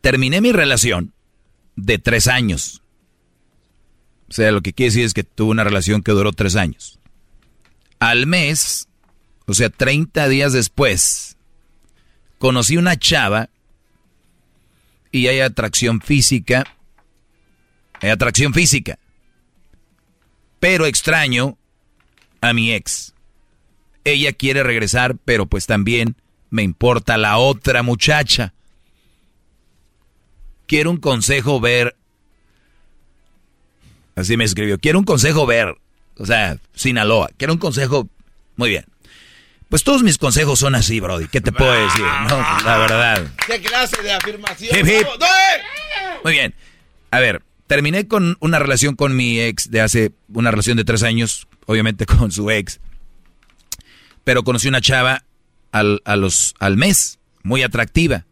Terminé 0.00 0.40
mi 0.40 0.50
relación 0.50 1.14
de 1.76 1.98
tres 1.98 2.26
años. 2.26 2.82
O 4.28 4.32
sea, 4.32 4.50
lo 4.50 4.60
que 4.60 4.72
quiere 4.72 4.90
decir 4.90 5.04
es 5.04 5.14
que 5.14 5.22
tuve 5.22 5.52
una 5.52 5.62
relación 5.62 6.02
que 6.02 6.10
duró 6.10 6.32
tres 6.32 6.56
años. 6.56 6.98
Al 8.00 8.26
mes, 8.26 8.88
o 9.46 9.54
sea, 9.54 9.70
30 9.70 10.28
días 10.28 10.52
después, 10.52 11.35
conocí 12.38 12.76
una 12.76 12.96
chava 12.96 13.50
y 15.10 15.28
hay 15.28 15.40
atracción 15.40 16.00
física. 16.00 16.64
Hay 18.00 18.10
atracción 18.10 18.52
física. 18.52 18.98
Pero 20.60 20.86
extraño 20.86 21.56
a 22.40 22.52
mi 22.52 22.72
ex. 22.72 23.14
Ella 24.04 24.32
quiere 24.32 24.62
regresar, 24.62 25.16
pero 25.24 25.46
pues 25.46 25.66
también 25.66 26.16
me 26.50 26.62
importa 26.62 27.16
la 27.16 27.38
otra 27.38 27.82
muchacha. 27.82 28.54
Quiero 30.66 30.90
un 30.90 30.98
consejo 30.98 31.60
ver. 31.60 31.96
Así 34.14 34.36
me 34.36 34.44
escribió. 34.44 34.78
Quiero 34.78 34.98
un 34.98 35.04
consejo 35.04 35.46
ver. 35.46 35.76
O 36.18 36.26
sea, 36.26 36.58
Sinaloa. 36.74 37.30
Quiero 37.36 37.52
un 37.52 37.58
consejo. 37.58 38.08
Muy 38.56 38.70
bien. 38.70 38.86
Pues 39.68 39.82
todos 39.82 40.02
mis 40.02 40.18
consejos 40.18 40.60
son 40.60 40.74
así, 40.74 41.00
Brody. 41.00 41.26
¿Qué 41.26 41.40
te 41.40 41.50
puedo 41.50 41.72
decir? 41.72 42.04
No, 42.28 42.38
la 42.64 42.78
verdad. 42.78 43.26
¿Qué 43.46 43.60
clase 43.60 44.00
de 44.00 44.12
afirmación? 44.12 44.86
Muy 46.22 46.32
bien. 46.32 46.54
A 47.10 47.18
ver, 47.18 47.42
terminé 47.66 48.06
con 48.06 48.36
una 48.40 48.58
relación 48.58 48.94
con 48.94 49.16
mi 49.16 49.40
ex 49.40 49.70
de 49.70 49.80
hace 49.80 50.12
una 50.28 50.50
relación 50.50 50.76
de 50.76 50.84
tres 50.84 51.02
años, 51.02 51.48
obviamente 51.66 52.06
con 52.06 52.30
su 52.30 52.50
ex. 52.50 52.80
Pero 54.22 54.44
conocí 54.44 54.68
una 54.68 54.80
chava 54.80 55.24
al, 55.72 56.00
a 56.04 56.16
los, 56.16 56.54
al 56.60 56.76
mes, 56.76 57.18
muy 57.42 57.62
atractiva. 57.62 58.24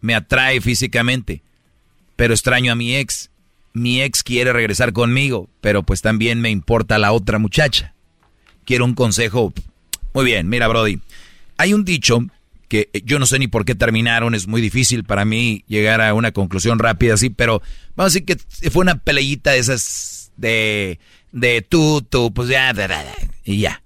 Me 0.00 0.14
atrae 0.14 0.60
físicamente, 0.60 1.42
pero 2.16 2.32
extraño 2.34 2.72
a 2.72 2.76
mi 2.76 2.96
ex. 2.96 3.30
Mi 3.74 4.02
ex 4.02 4.22
quiere 4.22 4.52
regresar 4.52 4.92
conmigo, 4.92 5.48
pero 5.60 5.82
pues 5.82 6.02
también 6.02 6.40
me 6.40 6.50
importa 6.50 6.98
la 6.98 7.12
otra 7.12 7.38
muchacha. 7.38 7.94
Quiero 8.64 8.84
un 8.84 8.94
consejo 8.94 9.52
muy 10.14 10.24
bien, 10.24 10.48
mira, 10.48 10.68
Brody. 10.68 11.00
Hay 11.56 11.74
un 11.74 11.84
dicho 11.84 12.20
que 12.68 12.88
yo 13.04 13.18
no 13.18 13.26
sé 13.26 13.38
ni 13.38 13.48
por 13.48 13.64
qué 13.64 13.74
terminaron, 13.74 14.34
es 14.34 14.46
muy 14.46 14.60
difícil 14.60 15.04
para 15.04 15.24
mí 15.24 15.64
llegar 15.68 16.00
a 16.00 16.14
una 16.14 16.32
conclusión 16.32 16.78
rápida 16.78 17.14
así, 17.14 17.28
pero 17.28 17.60
vamos 17.94 18.12
a 18.12 18.14
decir 18.14 18.24
que 18.24 18.70
fue 18.70 18.80
una 18.80 18.98
peleita 18.98 19.50
de 19.50 19.58
esas 19.58 20.32
de, 20.36 20.98
de 21.32 21.62
tú, 21.62 22.02
tú, 22.08 22.32
pues 22.32 22.48
ya, 22.48 22.72
y 23.44 23.58
ya. 23.58 23.82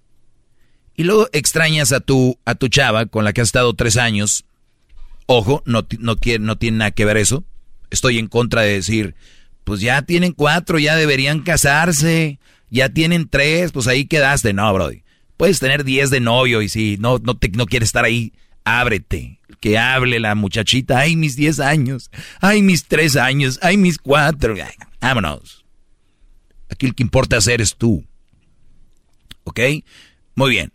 Y 0.94 1.04
luego 1.04 1.28
extrañas 1.32 1.92
a 1.92 2.00
tu, 2.00 2.38
a 2.44 2.54
tu 2.54 2.68
chava 2.68 3.06
con 3.06 3.24
la 3.24 3.32
que 3.32 3.40
has 3.40 3.48
estado 3.48 3.74
tres 3.74 3.96
años. 3.96 4.44
Ojo, 5.26 5.62
no, 5.66 5.86
no, 5.98 6.16
no 6.40 6.56
tiene 6.56 6.78
nada 6.78 6.90
que 6.92 7.04
ver 7.04 7.16
eso. 7.16 7.44
Estoy 7.90 8.18
en 8.18 8.28
contra 8.28 8.62
de 8.62 8.74
decir, 8.74 9.14
pues 9.64 9.80
ya 9.80 10.02
tienen 10.02 10.32
cuatro, 10.32 10.78
ya 10.78 10.96
deberían 10.96 11.40
casarse, 11.40 12.38
ya 12.70 12.88
tienen 12.88 13.28
tres, 13.28 13.72
pues 13.72 13.88
ahí 13.88 14.06
quedaste. 14.06 14.52
No, 14.52 14.72
Brody. 14.72 15.02
Puedes 15.36 15.58
tener 15.58 15.84
10 15.84 16.10
de 16.10 16.20
novio 16.20 16.62
y 16.62 16.68
si 16.68 16.96
no, 16.98 17.18
no, 17.18 17.36
te, 17.36 17.48
no 17.50 17.66
quieres 17.66 17.88
estar 17.88 18.04
ahí, 18.04 18.32
ábrete. 18.64 19.40
Que 19.60 19.78
hable 19.78 20.20
la 20.20 20.34
muchachita. 20.34 20.98
Ay, 20.98 21.16
mis 21.16 21.36
10 21.36 21.60
años. 21.60 22.10
Ay, 22.40 22.62
mis 22.62 22.84
3 22.84 23.16
años. 23.16 23.58
Ay, 23.62 23.76
mis 23.76 23.98
4. 23.98 24.54
Vámonos. 25.00 25.64
Aquí 26.68 26.86
el 26.86 26.94
que 26.94 27.02
importa 27.02 27.36
hacer 27.36 27.60
es 27.60 27.76
tú. 27.76 28.04
¿Ok? 29.44 29.60
Muy 30.34 30.50
bien. 30.50 30.72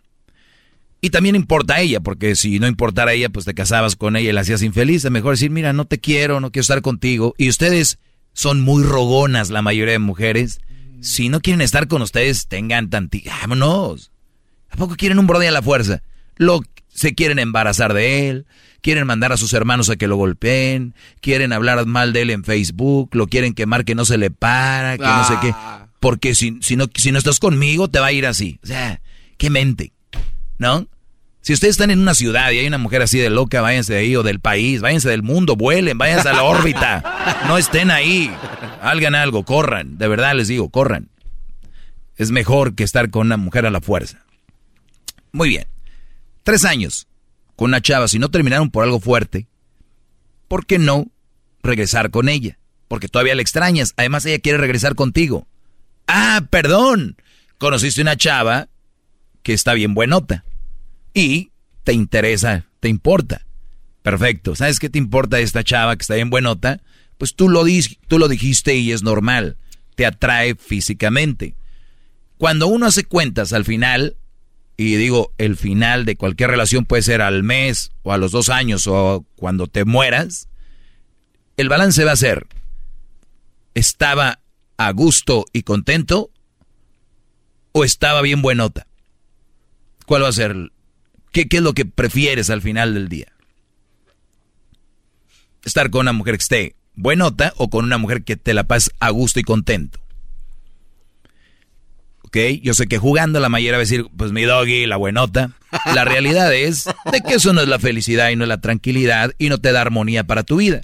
Y 1.02 1.10
también 1.10 1.36
importa 1.36 1.76
a 1.76 1.82
ella, 1.82 2.00
porque 2.00 2.36
si 2.36 2.60
no 2.60 2.68
importara 2.68 3.12
a 3.12 3.14
ella, 3.16 3.30
pues 3.30 3.46
te 3.46 3.56
casabas 3.56 3.96
con 3.96 4.16
ella 4.16 4.30
y 4.30 4.34
la 4.34 4.42
hacías 4.42 4.62
infeliz. 4.62 5.04
Es 5.04 5.12
mejor 5.12 5.34
decir, 5.34 5.50
mira, 5.50 5.74
no 5.74 5.86
te 5.86 6.00
quiero, 6.00 6.40
no 6.40 6.52
quiero 6.52 6.62
estar 6.62 6.82
contigo. 6.82 7.34
Y 7.38 7.50
ustedes 7.50 7.98
son 8.34 8.62
muy 8.62 8.84
rogonas, 8.84 9.50
la 9.50 9.62
mayoría 9.62 9.94
de 9.94 10.00
mujeres. 10.00 10.60
Si 11.02 11.30
no 11.30 11.42
quieren 11.42 11.62
estar 11.62 11.88
con 11.88 12.04
ustedes, 12.04 12.48
tengan 12.48 12.90
tanti... 12.90 13.24
Vámonos. 13.26 14.12
¿A 14.72 14.78
poco 14.78 14.96
quieren 14.96 15.20
un 15.20 15.28
brody 15.28 15.46
a 15.46 15.52
la 15.52 15.62
fuerza? 15.62 16.02
Lo, 16.38 16.62
se 16.90 17.14
quieren 17.14 17.40
embarazar 17.40 17.94
de 17.94 18.30
él, 18.30 18.46
quieren 18.82 19.06
mandar 19.06 19.32
a 19.32 19.38
sus 19.38 19.54
hermanos 19.54 19.90
a 19.90 19.96
que 19.96 20.08
lo 20.08 20.16
golpeen, 20.16 20.96
quieren 21.22 21.54
hablar 21.54 21.86
mal 21.86 22.14
de 22.14 22.24
él 22.24 22.30
en 22.32 22.44
Facebook, 22.44 23.10
lo 23.14 23.28
quieren 23.28 23.54
quemar 23.54 23.86
que 23.86 23.96
no 23.96 24.06
se 24.06 24.18
le 24.18 24.32
para, 24.32 24.98
que 24.98 25.04
no 25.04 25.24
sé 25.26 25.36
qué. 25.42 25.52
Ah. 25.54 25.88
Porque 26.00 26.34
si, 26.34 26.58
si, 26.62 26.76
no, 26.76 26.86
si 26.96 27.12
no 27.12 27.20
estás 27.20 27.40
conmigo, 27.40 27.88
te 27.90 28.00
va 28.00 28.08
a 28.08 28.12
ir 28.12 28.26
así. 28.26 28.60
O 28.64 28.68
sea, 28.68 29.02
qué 29.38 29.50
mente, 29.50 29.94
¿no? 30.58 30.88
Si 31.42 31.54
ustedes 31.54 31.74
están 31.74 31.90
en 31.90 32.00
una 32.00 32.14
ciudad 32.14 32.52
y 32.52 32.60
hay 32.60 32.68
una 32.68 32.78
mujer 32.78 33.02
así 33.02 33.18
de 33.18 33.32
loca, 33.32 33.62
váyanse 33.62 33.94
de 33.94 34.00
ahí 34.00 34.16
o 34.16 34.22
del 34.22 34.40
país, 34.40 34.82
váyanse 34.82 35.10
del 35.10 35.24
mundo, 35.24 35.56
vuelen, 35.56 35.98
váyanse 35.98 36.30
a 36.30 36.34
la 36.34 36.44
órbita. 36.44 37.44
No 37.48 37.58
estén 37.58 37.90
ahí. 37.90 38.32
Hagan 38.82 39.16
algo, 39.16 39.44
corran. 39.44 39.98
De 39.98 40.08
verdad 40.08 40.36
les 40.36 40.48
digo, 40.48 40.70
corran. 40.70 41.10
Es 42.16 42.30
mejor 42.30 42.76
que 42.76 42.84
estar 42.84 43.10
con 43.10 43.26
una 43.28 43.38
mujer 43.38 43.66
a 43.66 43.72
la 43.72 43.82
fuerza. 43.82 44.24
Muy 45.32 45.50
bien. 45.50 45.68
Tres 46.44 46.66
años 46.66 47.08
con 47.56 47.70
una 47.70 47.82
chava, 47.82 48.08
si 48.08 48.18
no 48.18 48.32
terminaron 48.32 48.72
por 48.72 48.84
algo 48.84 49.00
fuerte, 49.00 49.48
¿por 50.48 50.66
qué 50.66 50.80
no 50.80 51.08
regresar 51.62 52.10
con 52.10 52.28
ella? 52.28 52.58
Porque 52.88 53.08
todavía 53.08 53.36
la 53.36 53.42
extrañas. 53.42 53.94
Además, 53.98 54.26
ella 54.26 54.40
quiere 54.40 54.58
regresar 54.58 54.96
contigo. 54.96 55.48
Ah, 56.08 56.42
perdón. 56.50 57.16
Conociste 57.58 58.02
una 58.02 58.18
chava 58.18 58.68
que 59.44 59.54
está 59.54 59.74
bien 59.74 59.94
buenota. 59.94 60.44
Y 61.14 61.52
te 61.84 61.94
interesa, 61.94 62.66
te 62.80 62.90
importa. 62.90 63.46
Perfecto. 64.02 64.56
¿Sabes 64.56 64.80
qué 64.80 64.90
te 64.90 64.98
importa 64.98 65.40
esta 65.40 65.64
chava 65.64 65.96
que 65.96 66.02
está 66.02 66.16
bien 66.16 66.30
buenota? 66.30 66.82
Pues 67.18 67.36
tú 67.36 67.48
lo, 67.48 67.64
tú 68.08 68.18
lo 68.18 68.28
dijiste 68.28 68.76
y 68.76 68.92
es 68.92 69.04
normal. 69.04 69.58
Te 69.96 70.06
atrae 70.06 70.56
físicamente. 70.56 71.56
Cuando 72.38 72.68
uno 72.68 72.88
hace 72.88 73.04
cuentas 73.04 73.54
al 73.54 73.66
final, 73.66 74.18
y 74.82 74.96
digo, 74.96 75.32
el 75.38 75.58
final 75.58 76.06
de 76.06 76.16
cualquier 76.16 76.50
relación 76.50 76.86
puede 76.86 77.04
ser 77.04 77.22
al 77.22 77.44
mes 77.44 77.92
o 78.02 78.14
a 78.14 78.18
los 78.18 78.32
dos 78.32 78.50
años 78.50 78.88
o 78.88 79.26
cuando 79.36 79.68
te 79.68 79.86
mueras, 79.86 80.50
el 81.58 81.70
balance 81.70 82.04
va 82.04 82.14
a 82.14 82.16
ser, 82.18 82.48
¿estaba 83.76 84.40
a 84.78 84.92
gusto 84.92 85.46
y 85.54 85.62
contento 85.62 86.32
o 87.74 87.84
estaba 87.84 88.24
bien 88.24 88.42
buenota? 88.42 88.88
¿Cuál 90.08 90.24
va 90.24 90.30
a 90.30 90.34
ser? 90.34 90.72
¿Qué, 91.32 91.48
qué 91.48 91.58
es 91.58 91.64
lo 91.64 91.74
que 91.74 91.86
prefieres 91.86 92.50
al 92.50 92.64
final 92.64 92.96
del 92.96 93.08
día? 93.08 93.32
¿Estar 95.64 95.92
con 95.92 96.02
una 96.02 96.14
mujer 96.14 96.38
que 96.38 96.42
esté 96.42 96.76
buenota 96.96 97.54
o 97.58 97.70
con 97.70 97.86
una 97.86 98.00
mujer 98.00 98.24
que 98.24 98.36
te 98.36 98.56
la 98.56 98.64
pases 98.64 98.92
a 99.00 99.12
gusto 99.12 99.40
y 99.40 99.44
contento? 99.44 100.01
¿Ok? 102.32 102.62
Yo 102.62 102.74
sé 102.74 102.88
que 102.88 102.98
jugando 102.98 103.40
la 103.40 103.50
mayoría 103.50 103.74
va 103.74 103.78
a 103.78 103.80
decir, 103.82 104.06
pues 104.16 104.32
mi 104.32 104.44
doggy, 104.44 104.86
la 104.86 104.96
buenota. 104.96 105.52
La 105.94 106.06
realidad 106.06 106.54
es 106.54 106.86
de 107.12 107.22
que 107.22 107.36
eso 107.36 107.54
no 107.54 107.62
es 107.62 107.68
la 107.68 107.80
felicidad 107.80 108.30
y 108.30 108.36
no 108.36 108.46
es 108.46 108.50
la 108.50 108.62
tranquilidad 108.62 109.32
y 109.38 109.50
no 109.50 109.58
te 109.58 109.72
da 109.72 109.82
armonía 109.82 110.24
para 110.24 110.44
tu 110.44 110.58
vida. 110.58 110.82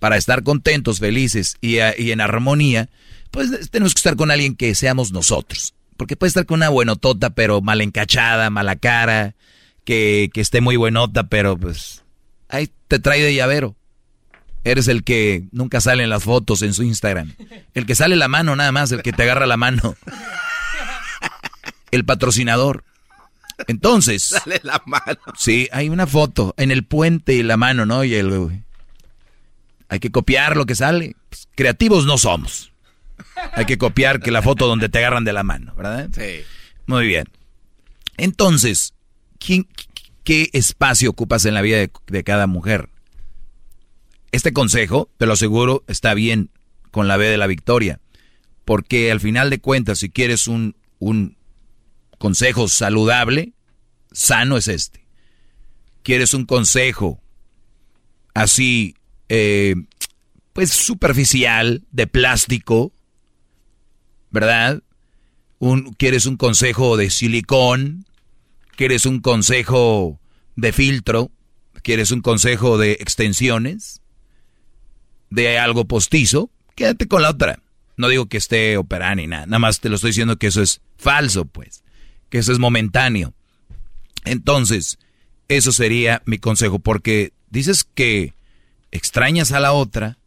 Para 0.00 0.16
estar 0.16 0.42
contentos, 0.42 0.98
felices 0.98 1.56
y, 1.60 1.78
en 1.78 2.20
armonía, 2.20 2.88
pues 3.30 3.70
tenemos 3.70 3.94
que 3.94 3.98
estar 3.98 4.16
con 4.16 4.30
alguien 4.30 4.56
que 4.56 4.74
seamos 4.74 5.12
nosotros. 5.12 5.74
Porque 5.96 6.16
puede 6.16 6.28
estar 6.28 6.46
con 6.46 6.56
una 6.56 6.68
buenotota, 6.68 7.30
pero 7.30 7.60
mal 7.60 7.80
encachada, 7.80 8.50
mala 8.50 8.76
cara, 8.76 9.34
que, 9.84 10.30
que 10.32 10.40
esté 10.40 10.60
muy 10.60 10.76
buenota, 10.76 11.28
pero 11.28 11.56
pues 11.56 12.04
ahí 12.48 12.70
te 12.86 12.98
trae 12.98 13.22
de 13.22 13.34
llavero. 13.34 13.74
Eres 14.64 14.86
el 14.88 15.02
que 15.02 15.44
nunca 15.50 15.80
sale 15.80 16.04
en 16.04 16.10
las 16.10 16.24
fotos 16.24 16.62
en 16.62 16.74
su 16.74 16.82
Instagram. 16.82 17.34
El 17.74 17.86
que 17.86 17.94
sale 17.94 18.14
la 18.14 18.28
mano 18.28 18.54
nada 18.54 18.70
más, 18.70 18.92
el 18.92 19.02
que 19.02 19.12
te 19.12 19.22
agarra 19.22 19.46
la 19.46 19.56
mano 19.56 19.96
el 21.90 22.04
patrocinador. 22.04 22.84
Entonces. 23.66 24.22
Sale 24.44 24.60
la 24.62 24.82
mano. 24.86 25.18
Sí, 25.36 25.68
hay 25.72 25.88
una 25.88 26.06
foto 26.06 26.54
en 26.56 26.70
el 26.70 26.84
puente 26.84 27.34
y 27.34 27.42
la 27.42 27.56
mano, 27.56 27.86
¿no? 27.86 28.04
Y 28.04 28.14
el. 28.14 28.62
Hay 29.88 30.00
que 30.00 30.10
copiar 30.10 30.56
lo 30.56 30.66
que 30.66 30.74
sale. 30.74 31.16
Pues, 31.28 31.48
creativos 31.54 32.04
no 32.06 32.18
somos. 32.18 32.72
Hay 33.52 33.64
que 33.64 33.78
copiar 33.78 34.20
que 34.20 34.30
la 34.30 34.42
foto 34.42 34.66
donde 34.66 34.88
te 34.88 34.98
agarran 34.98 35.24
de 35.24 35.32
la 35.32 35.42
mano, 35.42 35.74
¿verdad? 35.74 36.08
Sí. 36.12 36.44
Muy 36.86 37.06
bien. 37.06 37.26
Entonces, 38.16 38.94
¿quién, 39.38 39.66
¿qué 40.24 40.50
espacio 40.52 41.10
ocupas 41.10 41.44
en 41.44 41.54
la 41.54 41.62
vida 41.62 41.78
de, 41.78 41.90
de 42.06 42.24
cada 42.24 42.46
mujer? 42.46 42.90
Este 44.30 44.52
consejo, 44.52 45.08
te 45.16 45.26
lo 45.26 45.32
aseguro, 45.32 45.84
está 45.86 46.14
bien 46.14 46.50
con 46.90 47.08
la 47.08 47.16
B 47.16 47.26
de 47.26 47.38
la 47.38 47.46
victoria. 47.46 48.00
Porque 48.64 49.10
al 49.10 49.20
final 49.20 49.48
de 49.48 49.60
cuentas, 49.60 50.00
si 50.00 50.10
quieres 50.10 50.48
un, 50.48 50.76
un 50.98 51.37
consejo 52.18 52.68
saludable, 52.68 53.52
sano 54.12 54.56
es 54.56 54.68
este. 54.68 55.06
¿Quieres 56.02 56.34
un 56.34 56.44
consejo 56.44 57.20
así, 58.34 58.94
eh, 59.28 59.74
pues 60.52 60.70
superficial, 60.70 61.84
de 61.90 62.06
plástico? 62.06 62.92
¿Verdad? 64.30 64.82
Un, 65.58 65.92
¿Quieres 65.94 66.26
un 66.26 66.36
consejo 66.36 66.96
de 66.96 67.10
silicón? 67.10 68.06
¿Quieres 68.76 69.06
un 69.06 69.20
consejo 69.20 70.20
de 70.56 70.72
filtro? 70.72 71.30
¿Quieres 71.82 72.10
un 72.10 72.20
consejo 72.20 72.78
de 72.78 72.92
extensiones? 72.92 74.02
¿De 75.30 75.58
algo 75.58 75.86
postizo? 75.86 76.50
Quédate 76.74 77.08
con 77.08 77.22
la 77.22 77.30
otra. 77.30 77.60
No 77.96 78.08
digo 78.08 78.26
que 78.26 78.36
esté 78.36 78.76
operada 78.76 79.16
ni 79.16 79.26
nada. 79.26 79.46
Nada 79.46 79.58
más 79.58 79.80
te 79.80 79.88
lo 79.88 79.96
estoy 79.96 80.10
diciendo 80.10 80.36
que 80.36 80.46
eso 80.46 80.62
es 80.62 80.80
falso, 80.96 81.44
pues. 81.44 81.82
Que 82.30 82.38
eso 82.38 82.52
es 82.52 82.58
momentáneo. 82.58 83.34
Entonces, 84.24 84.98
eso 85.48 85.72
sería 85.72 86.22
mi 86.26 86.38
consejo. 86.38 86.78
Porque 86.78 87.32
dices 87.50 87.84
que 87.84 88.34
extrañas 88.90 89.52
a 89.52 89.60
la 89.60 89.72
otra 89.72 90.18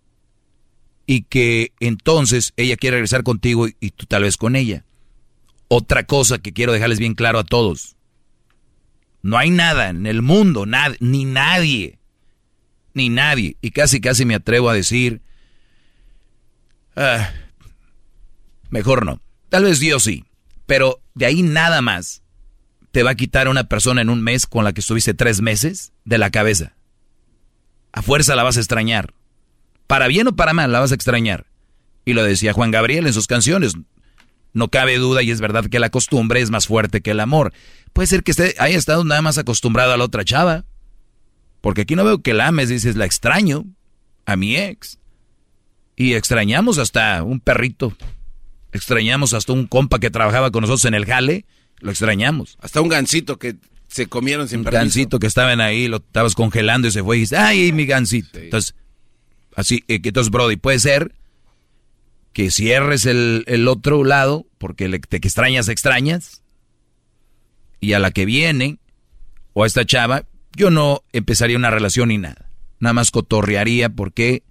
y 1.05 1.23
que 1.23 1.73
entonces 1.79 2.53
ella 2.57 2.77
quiere 2.77 2.97
regresar 2.97 3.23
contigo 3.23 3.67
y, 3.67 3.91
tú 3.91 4.05
tal 4.05 4.23
vez 4.23 4.37
con 4.37 4.55
ella. 4.55 4.85
Otra 5.67 6.05
cosa 6.05 6.39
que 6.39 6.53
quiero 6.53 6.73
dejarles 6.73 6.99
bien 6.99 7.15
claro 7.15 7.39
a 7.39 7.43
todos. 7.43 7.95
No 9.21 9.37
hay 9.37 9.49
nada 9.49 9.89
en 9.89 10.05
el 10.05 10.21
mundo, 10.21 10.65
ni 10.99 11.25
nadie, 11.25 11.99
ni 12.93 13.09
nadie, 13.09 13.55
y 13.61 13.71
casi 13.71 14.01
casi 14.01 14.25
me 14.25 14.35
atrevo 14.35 14.69
a 14.69 14.73
decir, 14.73 15.21
ah, 16.95 17.31
mejor 18.69 19.05
no, 19.05 19.21
tal 19.49 19.65
vez 19.65 19.79
Dios 19.79 20.03
sí, 20.03 20.25
pero 20.65 21.01
de 21.13 21.25
ahí 21.25 21.41
nada 21.41 21.81
más 21.81 22.21
te 22.91 23.03
va 23.03 23.11
a 23.11 23.15
quitar 23.15 23.47
a 23.47 23.51
una 23.51 23.65
persona 23.65 24.01
en 24.01 24.09
un 24.09 24.21
mes 24.21 24.45
con 24.45 24.63
la 24.63 24.73
que 24.73 24.81
estuviste 24.81 25.13
tres 25.13 25.41
meses 25.41 25.93
de 26.05 26.17
la 26.17 26.29
cabeza. 26.29 26.75
A 27.93 28.01
fuerza 28.01 28.35
la 28.35 28.43
vas 28.43 28.57
a 28.57 28.59
extrañar. 28.59 29.13
Para 29.87 30.07
bien 30.07 30.27
o 30.27 30.35
para 30.35 30.53
mal 30.53 30.71
la 30.71 30.79
vas 30.79 30.91
a 30.91 30.95
extrañar. 30.95 31.45
Y 32.05 32.13
lo 32.13 32.23
decía 32.23 32.53
Juan 32.53 32.71
Gabriel 32.71 33.07
en 33.07 33.13
sus 33.13 33.27
canciones. 33.27 33.73
No 34.53 34.69
cabe 34.69 34.97
duda 34.97 35.23
y 35.23 35.31
es 35.31 35.39
verdad 35.39 35.65
que 35.65 35.79
la 35.79 35.89
costumbre 35.89 36.41
es 36.41 36.49
más 36.49 36.67
fuerte 36.67 37.01
que 37.01 37.11
el 37.11 37.19
amor. 37.19 37.53
Puede 37.93 38.07
ser 38.07 38.23
que 38.23 38.31
esté, 38.31 38.55
haya 38.59 38.77
estado 38.77 39.03
nada 39.03 39.21
más 39.21 39.37
acostumbrado 39.37 39.93
a 39.93 39.97
la 39.97 40.03
otra 40.03 40.25
chava. 40.25 40.65
Porque 41.61 41.81
aquí 41.81 41.95
no 41.95 42.03
veo 42.03 42.21
que 42.21 42.33
la 42.33 42.47
ames, 42.47 42.69
dices, 42.69 42.95
la 42.95 43.05
extraño 43.05 43.65
a 44.25 44.35
mi 44.35 44.57
ex. 44.57 44.99
Y 45.95 46.13
extrañamos 46.13 46.77
hasta 46.79 47.21
un 47.23 47.39
perrito. 47.39 47.95
Extrañamos 48.71 49.33
hasta 49.33 49.53
un 49.53 49.67
compa 49.67 49.99
que 49.99 50.09
trabajaba 50.09 50.51
con 50.51 50.61
nosotros 50.61 50.85
en 50.85 50.93
el 50.93 51.05
jale. 51.05 51.45
Lo 51.79 51.91
extrañamos. 51.91 52.57
Hasta 52.61 52.81
un 52.81 52.89
gancito 52.89 53.37
que 53.37 53.55
se 53.87 54.07
comieron 54.07 54.47
sin 54.47 54.59
un 54.59 54.65
gancito 54.65 55.19
que 55.19 55.27
estaban 55.27 55.59
ahí, 55.59 55.87
lo 55.87 55.97
estabas 55.97 56.33
congelando 56.33 56.87
y 56.87 56.91
se 56.91 57.03
fue 57.03 57.17
y 57.17 57.19
dices, 57.21 57.37
ay, 57.37 57.73
mi 57.73 57.85
gancito. 57.85 58.39
Entonces, 58.39 58.73
así, 59.55 59.83
eh, 59.89 59.99
entonces, 60.01 60.31
Brody, 60.31 60.55
puede 60.55 60.79
ser 60.79 61.13
que 62.31 62.49
cierres 62.51 63.05
el, 63.05 63.67
otro 63.67 64.03
lado 64.05 64.45
porque 64.57 64.87
le, 64.87 64.99
te 64.99 65.19
que 65.19 65.27
extrañas, 65.27 65.67
extrañas. 65.67 66.41
Y 67.81 67.93
a 67.93 67.99
la 67.99 68.11
que 68.11 68.25
viene, 68.25 68.77
o 69.53 69.63
a 69.63 69.67
esta 69.67 69.85
chava, 69.85 70.25
yo 70.55 70.69
no 70.69 71.03
empezaría 71.11 71.57
una 71.57 71.71
relación 71.71 72.09
ni 72.09 72.17
nada. 72.17 72.49
Nada 72.79 72.93
más 72.93 73.11
cotorrearía 73.11 73.89
porque 73.89 74.43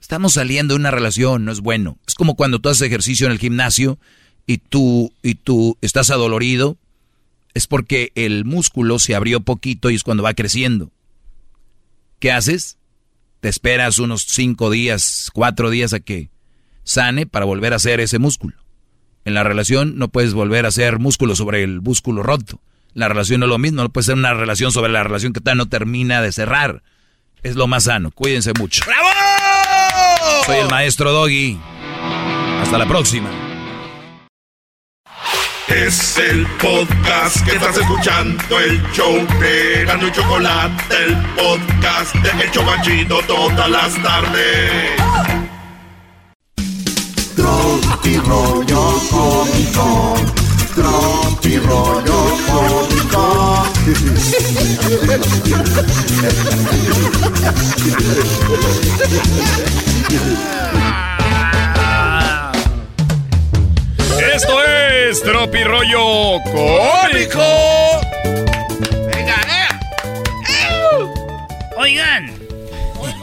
estamos 0.00 0.34
saliendo 0.34 0.74
de 0.74 0.80
una 0.80 0.90
relación, 0.90 1.44
no 1.44 1.52
es 1.52 1.60
bueno. 1.60 1.98
Es 2.06 2.14
como 2.14 2.34
cuando 2.34 2.58
tú 2.58 2.68
haces 2.68 2.82
ejercicio 2.82 3.26
en 3.26 3.32
el 3.32 3.38
gimnasio 3.38 3.98
y 4.46 4.58
tú, 4.58 5.12
y 5.22 5.34
tú 5.34 5.76
estás 5.80 6.10
adolorido, 6.10 6.76
es 7.54 7.66
porque 7.66 8.12
el 8.14 8.44
músculo 8.44 8.98
se 8.98 9.14
abrió 9.14 9.40
poquito 9.40 9.90
y 9.90 9.94
es 9.94 10.04
cuando 10.04 10.22
va 10.22 10.34
creciendo. 10.34 10.90
¿Qué 12.20 12.32
haces? 12.32 12.78
Te 13.40 13.48
esperas 13.48 13.98
unos 13.98 14.22
cinco 14.22 14.70
días, 14.70 15.30
cuatro 15.32 15.70
días 15.70 15.92
a 15.92 16.00
que 16.00 16.30
sane 16.82 17.26
para 17.26 17.44
volver 17.44 17.72
a 17.72 17.76
hacer 17.76 18.00
ese 18.00 18.18
músculo. 18.18 18.56
En 19.24 19.34
la 19.34 19.44
relación 19.44 19.98
no 19.98 20.08
puedes 20.08 20.32
volver 20.32 20.64
a 20.64 20.68
hacer 20.68 20.98
músculo 20.98 21.36
sobre 21.36 21.62
el 21.62 21.80
músculo 21.80 22.22
roto. 22.22 22.60
La 22.94 23.08
relación 23.08 23.40
no 23.40 23.46
es 23.46 23.50
lo 23.50 23.58
mismo, 23.58 23.82
no 23.82 23.90
puede 23.90 24.06
ser 24.06 24.14
una 24.14 24.34
relación 24.34 24.72
sobre 24.72 24.90
la 24.90 25.04
relación 25.04 25.32
que 25.32 25.40
todavía 25.40 25.62
no 25.62 25.68
termina 25.68 26.22
de 26.22 26.32
cerrar. 26.32 26.82
Es 27.42 27.54
lo 27.54 27.66
más 27.66 27.84
sano. 27.84 28.10
Cuídense 28.10 28.52
mucho. 28.58 28.82
¡Bravo! 28.86 29.08
Soy 30.46 30.58
el 30.58 30.68
maestro 30.68 31.12
Doggy. 31.12 31.58
Hasta 32.62 32.78
la 32.78 32.86
próxima. 32.86 33.28
Es 35.68 36.16
el 36.16 36.46
podcast 36.58 37.44
que 37.44 37.56
estás 37.56 37.76
escuchando, 37.76 38.58
el 38.58 38.82
show 38.92 39.14
de 39.38 39.84
Gano 39.84 40.08
y 40.08 40.12
Chocolate, 40.12 41.04
el 41.04 41.14
podcast 41.36 42.14
de 42.14 42.42
El 42.42 42.50
Chocachito 42.50 43.20
todas 43.26 43.70
las 43.70 44.02
tardes. 44.02 44.92
Tropi 47.36 48.16
rollo 48.18 48.98
cómico. 49.10 50.14
Tropi 50.74 51.58
rollo 51.58 52.36
cómico. 52.46 53.66
Esto 64.34 64.64
es 64.64 65.22
Tropi 65.22 65.64
rollo 65.64 66.40
cómico. 66.44 68.00
Venga, 69.14 69.36
eh. 69.48 69.68
Oigan. 71.76 72.38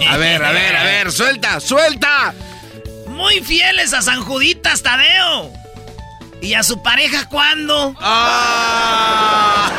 A 0.10 0.18
ver, 0.18 0.44
a 0.44 0.52
ver, 0.52 0.76
a 0.76 0.84
ver, 0.84 1.12
suelta, 1.12 1.60
suelta 1.60 2.34
muy 3.16 3.42
fieles 3.42 3.94
a 3.94 4.02
San 4.02 4.22
Juditas 4.22 4.84
Tadeo. 4.84 5.52
¿Y 6.42 6.54
a 6.54 6.64
su 6.64 6.84
pareja 6.84 7.28
cuándo? 7.28 7.96
Ah. 8.00 9.72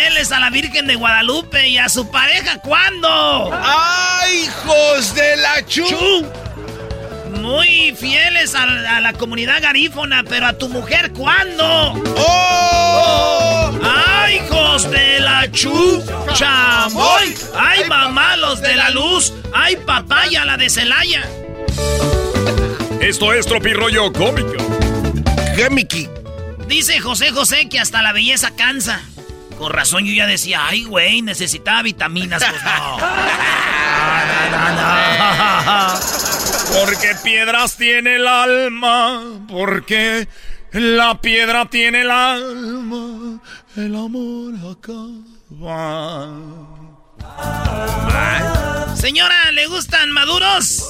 Fieles 0.00 0.32
a 0.32 0.40
la 0.40 0.48
Virgen 0.48 0.86
de 0.86 0.94
Guadalupe 0.94 1.68
y 1.68 1.76
a 1.76 1.90
su 1.90 2.10
pareja 2.10 2.58
cuándo? 2.58 3.50
¡Ay, 3.52 4.44
hijos 4.44 5.14
de 5.14 5.36
la 5.36 5.66
chu! 5.66 6.26
Muy 7.32 7.94
fieles 7.98 8.54
a, 8.54 8.66
la 9.00 9.12
comunidad 9.12 9.60
garífona, 9.60 10.24
pero 10.26 10.46
a 10.46 10.54
tu 10.54 10.70
mujer 10.70 11.12
¿cuándo? 11.12 12.02
¡Oh! 12.16 13.78
¡Ay, 13.84 14.36
hijos 14.36 14.90
de 14.90 15.20
la 15.20 15.50
chu! 15.52 16.02
¡Chamoy! 16.32 17.34
¡Ay, 17.58 17.84
mamá, 17.86 18.36
los 18.36 18.62
de 18.62 18.76
la 18.76 18.88
luz! 18.90 19.34
¡Ay, 19.52 19.76
papaya, 19.76 20.46
la 20.46 20.56
de 20.56 20.70
Celaya! 20.70 21.28
Esto 23.02 23.34
es 23.34 23.44
Tropirollo 23.44 24.10
Cómico. 24.14 24.56
Gemiki. 25.56 26.08
Dice 26.68 27.00
José 27.00 27.32
José 27.32 27.68
que 27.68 27.78
hasta 27.78 28.00
la 28.00 28.12
belleza 28.12 28.52
cansa. 28.56 29.02
Con 29.60 29.72
razón 29.74 30.06
yo 30.06 30.12
ya 30.14 30.26
decía, 30.26 30.66
ay, 30.68 30.84
güey, 30.84 31.20
necesitaba 31.20 31.82
vitaminas. 31.82 32.42
Pues 32.42 32.62
no. 32.64 32.96
Porque 36.80 37.14
piedras 37.22 37.76
tiene 37.76 38.16
el 38.16 38.26
alma, 38.26 39.22
porque 39.48 40.26
la 40.72 41.20
piedra 41.20 41.68
tiene 41.68 42.00
el 42.00 42.10
alma, 42.10 43.42
el 43.76 43.94
amor 43.94 44.54
acaba. 44.72 46.32
Señora, 48.94 49.50
¿le 49.52 49.66
gustan 49.66 50.10
maduros? 50.10 50.84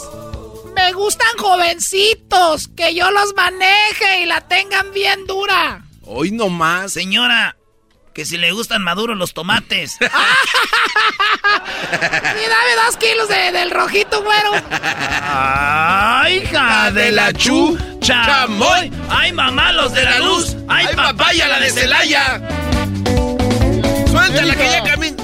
Me 0.77 0.93
gustan 0.93 1.37
jovencitos, 1.39 2.69
que 2.77 2.95
yo 2.95 3.11
los 3.11 3.35
maneje 3.35 4.23
y 4.23 4.27
la 4.27 4.43
tengan 4.43 4.93
bien 4.93 5.27
dura. 5.27 5.83
Hoy 6.03 6.31
no 6.31 6.49
más. 6.51 6.93
Señora, 6.93 7.57
que 8.21 8.27
si 8.27 8.37
le 8.37 8.53
gustan 8.53 8.83
maduros 8.83 9.17
los 9.17 9.33
tomates. 9.33 9.97
y 10.01 10.05
dame 10.05 10.13
dos 12.85 12.99
kilos 12.99 13.29
del 13.29 13.71
rojito, 13.71 14.23
güero. 14.23 14.53
¡Ay, 15.23 16.43
hija 16.43 16.91
de 16.91 17.13
la 17.13 17.33
chu! 17.33 17.79
¡Chamoy! 18.03 18.93
¡Ay, 19.09 19.33
mamá, 19.33 19.73
los 19.73 19.95
de 19.95 20.03
la 20.03 20.19
luz! 20.19 20.55
¡Ay, 20.69 20.89
papaya, 20.95 21.49
la 21.49 21.61
de 21.61 21.71
Celaya! 21.71 22.43
¡Suéltala 24.11 24.55
que 24.55 24.71
ya 24.71 24.85
camina! 24.85 25.17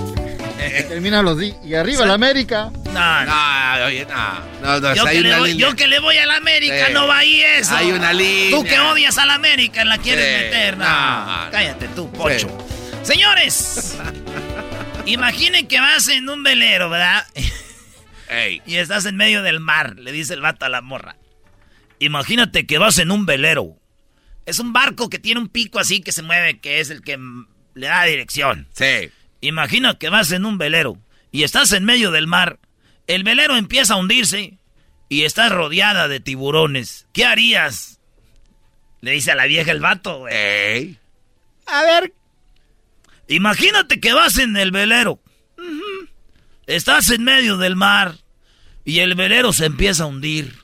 Termina 0.89 1.21
los 1.21 1.39
días. 1.39 1.57
Y 1.63 1.75
arriba 1.75 2.07
la 2.07 2.15
América. 2.15 2.71
No, 2.87 3.25
no, 3.27 3.85
oye, 3.85 4.07
no. 4.07 4.81
no, 4.81 4.95
yo, 4.95 5.05
que 5.05 5.21
le 5.21 5.39
voy, 5.39 5.55
yo, 5.59 5.77
que 5.77 5.87
le 5.87 5.99
voy, 5.99 6.17
a 6.17 6.25
la 6.25 6.37
América, 6.37 6.89
no 6.95 7.07
va 7.07 7.19
ahí 7.19 7.43
eso. 7.43 7.77
Hay 7.77 7.93
una 7.93 8.15
línea. 8.15 8.59
Tú 8.59 8.65
que 8.65 8.81
odias 8.81 9.19
a 9.19 9.27
la 9.27 9.35
América, 9.35 9.85
la 9.85 9.99
quieres 9.99 10.45
meter. 10.45 10.79
No, 10.79 10.87
cállate 11.51 11.89
tú, 11.89 12.11
pocho. 12.11 12.49
Señores, 13.07 13.97
imaginen 15.05 15.69
que 15.69 15.79
vas 15.79 16.09
en 16.09 16.29
un 16.29 16.43
velero, 16.43 16.91
¿verdad? 16.91 17.25
Y 18.67 18.75
estás 18.75 19.07
en 19.07 19.17
medio 19.17 19.43
del 19.43 19.61
mar, 19.61 19.95
le 19.97 20.11
dice 20.11 20.35
el 20.35 20.41
vato 20.41 20.65
a 20.65 20.69
la 20.69 20.81
morra. 20.81 21.15
Imagínate 22.01 22.67
que 22.67 22.79
vas 22.79 22.99
en 22.99 23.13
un 23.13 23.25
velero. 23.25 23.79
Es 24.45 24.59
un 24.59 24.73
barco 24.73 25.09
que 25.09 25.21
tiene 25.21 25.41
un 25.41 25.49
pico 25.49 25.79
así 25.79 26.01
que 26.01 26.11
se 26.11 26.23
mueve, 26.23 26.59
que 26.59 26.81
es 26.81 26.91
el 26.91 27.03
que 27.03 27.17
le 27.75 27.87
da 27.87 28.03
dirección. 28.03 28.67
Sí. 28.73 29.13
Imagina 29.41 29.97
que 29.97 30.09
vas 30.09 30.33
en 30.33 30.45
un 30.45 30.59
velero 30.59 30.99
y 31.31 31.45
estás 31.45 31.71
en 31.73 31.85
medio 31.85 32.11
del 32.11 32.27
mar. 32.27 32.59
El 33.07 33.23
velero 33.23 33.57
empieza 33.57 33.95
a 33.95 33.99
hundirse 33.99 34.59
y 35.09 35.23
estás 35.23 35.53
rodeada 35.53 36.09
de 36.09 36.19
tiburones. 36.19 37.07
¿Qué 37.13 37.25
harías? 37.25 38.01
Le 39.01 39.13
dice 39.13 39.31
a 39.31 39.37
la 39.37 39.47
vieja 39.47 39.71
el 39.71 39.79
vato, 39.79 40.19
güey. 40.19 40.99
A 41.67 41.83
ver. 41.85 42.13
Imagínate 43.29 44.01
que 44.01 44.13
vas 44.13 44.39
en 44.39 44.57
el 44.57 44.71
velero. 44.71 45.21
Estás 46.67 47.11
en 47.11 47.25
medio 47.25 47.57
del 47.57 47.77
mar 47.77 48.17
y 48.85 49.01
el 49.01 49.15
velero 49.15 49.53
se 49.53 49.67
empieza 49.67 50.05
a 50.05 50.07
hundir. 50.07 50.55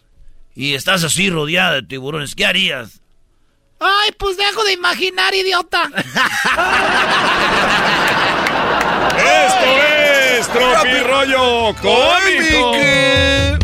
Y 0.54 0.74
estás 0.74 1.02
así 1.04 1.30
rodeada 1.30 1.74
de 1.74 1.82
tiburones. 1.82 2.34
¿Qué 2.34 2.44
harías? 2.44 3.00
Ay, 3.80 4.12
pues 4.18 4.36
dejo 4.36 4.62
de 4.64 4.72
imaginar, 4.72 5.34
idiota. 5.34 5.90
Esto 9.16 9.66
es 10.38 10.48
Tropirollo 10.48 11.74
Cómico. 11.80 13.61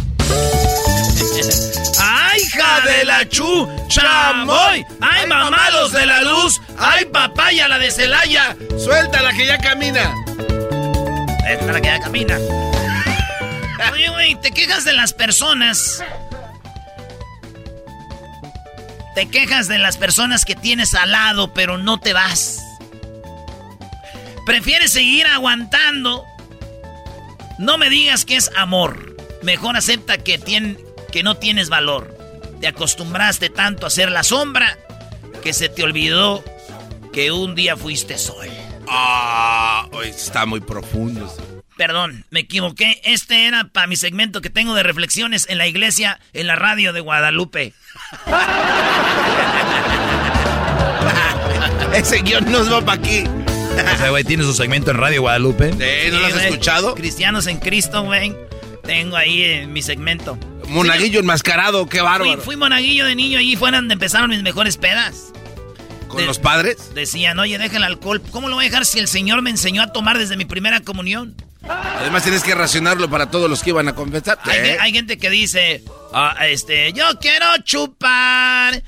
Chu! 3.26 3.68
¡Chamoy! 3.88 4.84
¡Ay, 5.00 5.26
mamados 5.26 5.92
de 5.92 6.06
la 6.06 6.22
luz! 6.22 6.60
¡Ay, 6.78 7.04
papaya 7.06 7.68
la 7.68 7.78
de 7.78 7.90
Celaya! 7.90 8.56
Suéltala 8.78 9.32
que 9.32 9.46
ya 9.46 9.58
camina. 9.58 10.14
Esta 11.48 11.72
la 11.72 11.80
que 11.80 11.88
ya 11.88 12.00
camina. 12.00 12.38
Oye, 13.92 14.08
güey, 14.10 14.34
te 14.40 14.50
quejas 14.50 14.84
de 14.84 14.92
las 14.92 15.12
personas. 15.12 16.02
Te 19.14 19.28
quejas 19.28 19.68
de 19.68 19.78
las 19.78 19.96
personas 19.96 20.44
que 20.44 20.54
tienes 20.54 20.94
al 20.94 21.12
lado, 21.12 21.52
pero 21.52 21.78
no 21.78 21.98
te 21.98 22.12
vas. 22.12 22.62
Prefieres 24.46 24.92
seguir 24.92 25.26
aguantando. 25.26 26.24
No 27.58 27.78
me 27.78 27.90
digas 27.90 28.24
que 28.24 28.36
es 28.36 28.50
amor. 28.56 29.16
Mejor 29.42 29.76
acepta 29.76 30.18
que, 30.18 30.38
que 31.10 31.22
no 31.22 31.36
tienes 31.36 31.68
valor. 31.68 32.17
Te 32.61 32.66
acostumbraste 32.66 33.50
tanto 33.50 33.86
a 33.86 33.90
ser 33.90 34.11
la 34.11 34.22
sombra 34.22 34.78
que 35.42 35.52
se 35.52 35.68
te 35.68 35.82
olvidó 35.82 36.42
que 37.12 37.30
un 37.30 37.54
día 37.54 37.76
fuiste 37.76 38.16
sol. 38.18 38.48
Ah, 38.88 39.86
hoy 39.92 40.09
está 40.09 40.46
muy 40.46 40.61
profundo. 40.61 41.32
Perdón, 41.76 42.24
me 42.30 42.40
equivoqué. 42.40 43.00
Este 43.04 43.46
era 43.46 43.64
para 43.64 43.86
mi 43.86 43.94
segmento 43.94 44.40
que 44.40 44.50
tengo 44.50 44.74
de 44.74 44.82
reflexiones 44.82 45.46
en 45.48 45.59
la 45.59 45.68
iglesia, 45.68 46.18
en 46.32 46.48
la 46.48 46.56
radio 46.56 46.92
de 46.92 47.00
Guadalupe. 47.00 47.72
Ese 51.94 52.22
guion 52.22 52.50
nos 52.50 52.72
va 52.72 52.84
para 52.84 52.98
aquí. 52.98 53.22
Ese 53.94 54.11
güey 54.11 54.24
tiene 54.24 54.42
su 54.42 54.54
segmento 54.54 54.90
en 54.90 54.96
Radio 54.96 55.20
Guadalupe. 55.20 55.70
¿No 55.70 56.18
lo 56.18 56.26
has 56.26 56.42
escuchado? 56.42 56.96
Cristianos 56.96 57.46
en 57.46 57.59
Cristo, 57.59 58.02
güey. 58.02 58.34
Tengo 58.82 59.16
ahí 59.16 59.42
eh, 59.42 59.66
mi 59.68 59.82
segmento. 59.82 60.36
Monaguillo 60.68 61.20
enmascarado, 61.20 61.86
qué 61.86 62.00
bárbaro. 62.00 62.34
Fui, 62.34 62.44
fui 62.44 62.56
monaguillo 62.56 63.04
de 63.06 63.14
niño, 63.14 63.38
allí 63.38 63.56
fue 63.56 63.70
donde 63.70 63.94
empezaron 63.94 64.30
mis 64.30 64.42
mejores 64.42 64.76
pedas. 64.76 65.32
¿Con 66.08 66.26
los 66.26 66.38
padres? 66.38 66.94
Decían, 66.94 67.38
oye, 67.38 67.58
deja 67.58 67.76
el 67.76 67.84
alcohol. 67.84 68.22
¿Cómo 68.30 68.48
lo 68.48 68.56
voy 68.56 68.64
a 68.64 68.68
dejar 68.68 68.86
si 68.86 68.98
el 68.98 69.08
Señor 69.08 69.42
me 69.42 69.50
enseñó 69.50 69.82
a 69.82 69.92
tomar 69.92 70.16
desde 70.18 70.36
mi 70.36 70.46
primera 70.46 70.80
comunión? 70.80 71.36
Además 71.68 72.22
tienes 72.22 72.42
que 72.42 72.54
racionarlo 72.54 73.10
para 73.10 73.30
todos 73.30 73.50
los 73.50 73.62
que 73.62 73.70
iban 73.70 73.88
a 73.88 73.94
confesar. 73.94 74.38
Hay, 74.44 74.92
gente 74.92 75.18
que 75.18 75.28
dice, 75.28 75.82
ah, 76.12 76.34
este, 76.46 76.92
yo 76.94 77.04
quiero 77.20 77.46
chupar. 77.62 78.82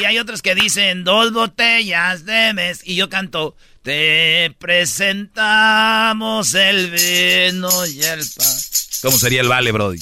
Y 0.00 0.04
hay 0.04 0.18
otros 0.18 0.40
que 0.40 0.54
dicen 0.54 1.02
dos 1.04 1.32
botellas 1.32 2.24
de 2.24 2.52
mes. 2.54 2.82
Y 2.84 2.94
yo 2.94 3.08
canto, 3.08 3.56
te 3.82 4.54
presentamos 4.58 6.54
el 6.54 6.90
vino 6.90 7.86
y 7.86 8.02
el 8.02 8.20
pan. 8.36 8.56
¿Cómo 9.02 9.18
sería 9.18 9.40
el 9.40 9.48
vale, 9.48 9.72
Brody? 9.72 9.98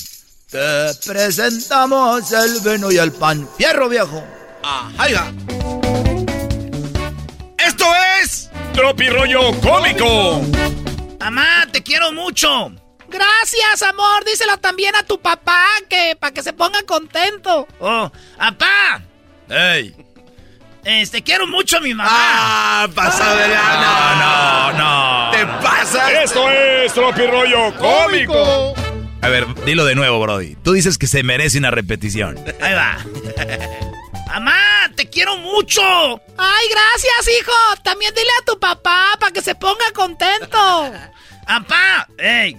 Te 0.52 0.94
presentamos 1.06 2.30
el 2.30 2.60
vino 2.60 2.92
y 2.92 2.98
el 2.98 3.10
pan. 3.10 3.48
Fierro 3.56 3.88
viejo. 3.88 4.22
Ajá. 4.62 5.32
Esto 7.56 7.86
es 8.20 8.50
Tropirollo 8.74 9.58
Cómico. 9.62 10.42
Mamá, 11.18 11.66
te 11.72 11.82
quiero 11.82 12.12
mucho. 12.12 12.70
Gracias, 13.08 13.82
amor. 13.82 14.26
Díselo 14.26 14.58
también 14.58 14.94
a 14.94 15.02
tu 15.04 15.18
papá, 15.18 15.64
que 15.88 16.16
para 16.20 16.34
que 16.34 16.42
se 16.42 16.52
ponga 16.52 16.82
contento. 16.82 17.66
Oh, 17.80 18.12
papá. 18.36 19.00
¡Ey! 19.48 19.96
Este, 20.84 21.22
quiero 21.22 21.46
mucho 21.46 21.78
a 21.78 21.80
mi 21.80 21.94
mamá. 21.94 22.10
¡Ah, 22.12 22.88
pasa 22.94 23.36
de 23.36 23.48
No, 23.48 24.14
no, 24.16 24.72
no. 24.74 25.30
¡Te 25.30 25.46
pasa! 25.64 26.12
Esto 26.22 26.50
es 26.50 26.92
Tropirollo 26.92 27.74
Cómico. 27.78 28.74
A 29.22 29.28
ver, 29.28 29.46
dilo 29.64 29.84
de 29.84 29.94
nuevo, 29.94 30.20
Brody. 30.20 30.56
Tú 30.56 30.72
dices 30.72 30.98
que 30.98 31.06
se 31.06 31.22
merece 31.22 31.58
una 31.58 31.70
repetición. 31.70 32.36
Ahí 32.60 32.74
va. 32.74 32.98
Mamá, 34.26 34.90
te 34.96 35.08
quiero 35.08 35.36
mucho. 35.36 35.80
Ay, 36.36 36.66
gracias, 36.70 37.38
hijo. 37.40 37.52
También 37.84 38.12
dile 38.14 38.30
a 38.40 38.44
tu 38.44 38.58
papá 38.58 39.10
para 39.20 39.30
que 39.30 39.40
se 39.40 39.54
ponga 39.54 39.92
contento. 39.94 40.92
Papá, 41.46 42.08
ey, 42.18 42.56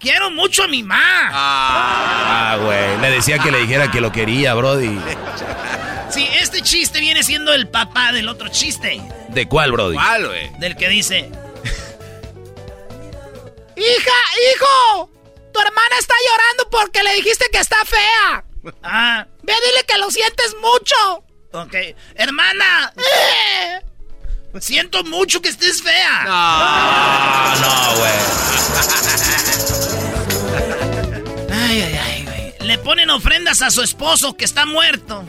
quiero 0.00 0.30
mucho 0.30 0.62
a 0.64 0.68
mi 0.68 0.84
mamá. 0.84 1.30
Ah, 1.32 2.58
güey. 2.60 3.00
Le 3.00 3.10
decía 3.10 3.40
que 3.40 3.50
le 3.50 3.58
dijera 3.58 3.90
que 3.90 4.00
lo 4.00 4.12
quería, 4.12 4.54
Brody. 4.54 4.96
Sí, 6.10 6.28
este 6.40 6.62
chiste 6.62 7.00
viene 7.00 7.24
siendo 7.24 7.52
el 7.52 7.68
papá 7.68 8.12
del 8.12 8.28
otro 8.28 8.48
chiste. 8.48 9.02
¿De 9.30 9.48
cuál, 9.48 9.72
Brody? 9.72 9.96
¿Cuál, 9.96 10.28
güey? 10.28 10.52
Del 10.60 10.76
que 10.76 10.88
dice... 10.88 11.28
¡Hija, 13.76 14.12
hijo! 14.54 15.10
Tu 15.54 15.60
hermana 15.60 15.96
está 16.00 16.14
llorando 16.28 16.68
porque 16.68 17.02
le 17.04 17.14
dijiste 17.14 17.46
que 17.52 17.58
está 17.60 17.76
fea. 17.84 18.44
Ah. 18.82 19.24
Ve, 19.44 19.52
dile 19.64 19.84
que 19.86 19.96
lo 19.98 20.10
sientes 20.10 20.52
mucho. 20.60 21.24
Ok. 21.52 21.76
Hermana. 22.16 22.92
Eh. 22.96 23.80
Siento 24.60 25.04
mucho 25.04 25.40
que 25.40 25.50
estés 25.50 25.80
fea. 25.80 26.24
No, 26.24 27.54
no, 27.60 27.98
güey. 27.98 28.12
Ay, 31.52 31.82
ay, 31.82 32.00
ay, 32.04 32.24
güey. 32.24 32.54
Le 32.66 32.78
ponen 32.78 33.10
ofrendas 33.10 33.62
a 33.62 33.70
su 33.70 33.82
esposo 33.82 34.36
que 34.36 34.44
está 34.44 34.66
muerto. 34.66 35.24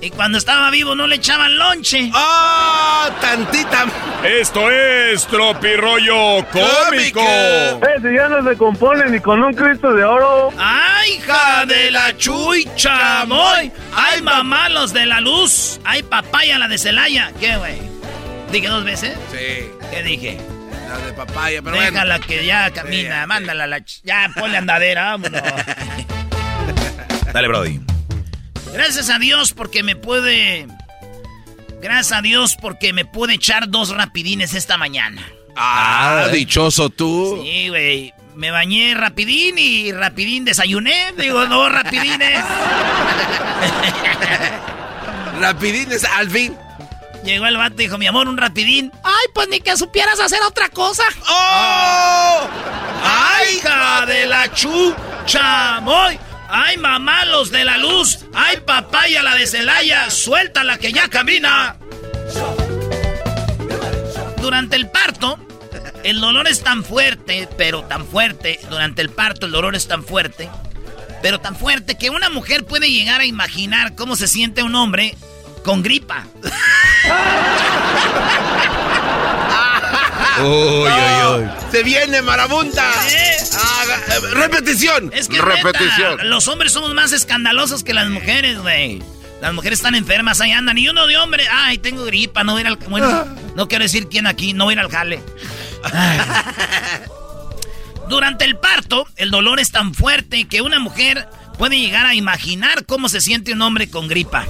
Y 0.00 0.10
cuando 0.10 0.38
estaba 0.38 0.70
vivo 0.70 0.94
no 0.94 1.06
le 1.08 1.16
echaban 1.16 1.58
lonche. 1.58 2.10
¡Ah! 2.14 3.10
¡Tantita! 3.20 3.86
Esto 4.24 4.70
es 4.70 5.26
Tropirollo 5.26 6.46
Cómico. 6.52 7.20
Ese 7.20 8.14
ya 8.14 8.28
no 8.28 8.48
se 8.48 8.56
compone 8.56 9.10
ni 9.10 9.18
con 9.18 9.42
un 9.42 9.52
Cristo 9.54 9.92
de 9.92 10.04
oro. 10.04 10.50
¡Ay, 10.56 11.14
hija 11.14 11.66
de 11.66 11.90
la 11.90 12.16
chuy 12.16 12.68
chamoy! 12.76 13.72
¡Ay, 13.92 14.22
mamá, 14.22 14.68
los 14.68 14.92
de 14.92 15.04
la 15.04 15.20
luz! 15.20 15.80
¡Ay, 15.84 16.04
papaya, 16.04 16.58
la 16.58 16.68
de 16.68 16.78
Celaya! 16.78 17.32
¿Qué, 17.40 17.56
güey? 17.56 17.78
¿Dije 18.52 18.68
dos 18.68 18.84
veces? 18.84 19.18
Sí. 19.32 19.68
¿Qué 19.90 20.02
dije? 20.04 20.38
La 20.88 20.98
de 21.06 21.12
papaya, 21.12 21.60
pero 21.60 21.76
Déjala 21.76 22.18
bueno. 22.18 22.26
que 22.26 22.46
ya 22.46 22.70
camina, 22.70 23.26
mándala 23.26 23.64
a 23.64 23.66
la... 23.66 23.80
Ya, 24.04 24.30
ponle 24.34 24.56
andadera, 24.58 25.16
vámonos. 25.16 25.42
Dale, 27.32 27.48
Brody. 27.48 27.80
Gracias 28.72 29.10
a 29.10 29.18
Dios 29.18 29.52
porque 29.52 29.82
me 29.82 29.96
puede... 29.96 30.66
Gracias 31.80 32.18
a 32.18 32.22
Dios 32.22 32.56
porque 32.60 32.92
me 32.92 33.04
pude 33.04 33.34
echar 33.34 33.68
dos 33.68 33.90
rapidines 33.90 34.54
esta 34.54 34.76
mañana. 34.76 35.22
Ah, 35.56 36.28
dichoso 36.32 36.90
tú. 36.90 37.40
Sí, 37.42 37.68
güey. 37.68 38.12
Me 38.34 38.50
bañé 38.50 38.94
rapidín 38.94 39.58
y 39.58 39.92
rapidín 39.92 40.44
desayuné. 40.44 41.12
Digo, 41.16 41.44
dos 41.46 41.72
rapidines. 41.72 42.44
Rapidines, 45.40 46.04
al 46.04 46.30
fin. 46.30 46.56
Llegó 47.24 47.46
el 47.46 47.56
vato 47.56 47.74
y 47.78 47.84
dijo, 47.84 47.98
mi 47.98 48.06
amor, 48.06 48.28
un 48.28 48.36
rapidín. 48.36 48.92
Ay, 49.02 49.26
pues 49.34 49.48
ni 49.48 49.60
que 49.60 49.76
supieras 49.76 50.18
hacer 50.20 50.40
otra 50.42 50.68
cosa. 50.68 51.04
¡Oh! 51.28 52.48
¡Ay, 53.04 53.56
hija 53.56 54.06
de 54.06 54.26
la 54.26 54.52
chu 54.52 54.94
chamoy! 55.26 56.18
¡Ay, 56.48 56.78
mamá, 56.78 57.26
los 57.26 57.50
de 57.50 57.62
la 57.64 57.76
luz! 57.76 58.20
¡Ay, 58.34 58.58
papaya, 58.64 59.22
la 59.22 59.34
de 59.34 59.46
Celaya! 59.46 60.10
¡Suéltala 60.10 60.78
que 60.78 60.92
ya 60.92 61.08
camina! 61.08 61.76
Durante 64.40 64.76
el 64.76 64.88
parto, 64.88 65.38
el 66.04 66.20
dolor 66.20 66.48
es 66.48 66.62
tan 66.62 66.84
fuerte, 66.84 67.48
pero 67.58 67.84
tan 67.84 68.06
fuerte. 68.06 68.60
Durante 68.70 69.02
el 69.02 69.10
parto, 69.10 69.44
el 69.44 69.52
dolor 69.52 69.74
es 69.74 69.88
tan 69.88 70.02
fuerte, 70.04 70.48
pero 71.20 71.38
tan 71.38 71.54
fuerte 71.54 71.98
que 71.98 72.08
una 72.08 72.30
mujer 72.30 72.64
puede 72.64 72.90
llegar 72.90 73.20
a 73.20 73.26
imaginar 73.26 73.94
cómo 73.94 74.16
se 74.16 74.26
siente 74.26 74.62
un 74.62 74.74
hombre 74.74 75.16
con 75.64 75.82
gripa. 75.82 76.26
Uy, 80.40 80.46
uy, 80.46 81.42
uy. 81.42 81.50
Se 81.70 81.82
viene 81.82 82.22
marabunta. 82.22 82.90
¿Eh? 83.10 83.37
Ah, 83.56 83.84
repetición. 84.32 85.10
Es 85.14 85.28
que 85.28 85.40
repetición. 85.40 86.12
neta, 86.12 86.24
los 86.24 86.48
hombres 86.48 86.72
somos 86.72 86.94
más 86.94 87.12
escandalosos 87.12 87.84
que 87.84 87.94
las 87.94 88.08
mujeres, 88.08 88.58
güey. 88.58 89.02
Las 89.40 89.54
mujeres 89.54 89.78
están 89.78 89.94
enfermas, 89.94 90.40
ahí 90.40 90.50
andan. 90.50 90.78
Y 90.78 90.88
uno 90.88 91.06
de 91.06 91.16
hombre, 91.16 91.46
ay, 91.50 91.78
tengo 91.78 92.04
gripa, 92.04 92.42
no 92.42 92.52
voy 92.52 92.60
a 92.60 92.62
ir 92.62 92.66
al... 92.68 92.76
Bueno, 92.76 93.24
no 93.54 93.68
quiero 93.68 93.84
decir 93.84 94.08
quién 94.08 94.26
aquí, 94.26 94.52
no 94.52 94.64
voy 94.64 94.72
a 94.72 94.74
ir 94.74 94.80
al 94.80 94.90
jale. 94.90 95.22
Ay. 95.84 96.20
Durante 98.08 98.44
el 98.44 98.56
parto, 98.56 99.06
el 99.16 99.30
dolor 99.30 99.60
es 99.60 99.70
tan 99.70 99.94
fuerte 99.94 100.46
que 100.48 100.62
una 100.62 100.78
mujer 100.78 101.28
puede 101.58 101.78
llegar 101.78 102.06
a 102.06 102.14
imaginar 102.14 102.84
cómo 102.86 103.08
se 103.08 103.20
siente 103.20 103.52
un 103.52 103.62
hombre 103.62 103.90
con 103.90 104.08
gripa. 104.08 104.46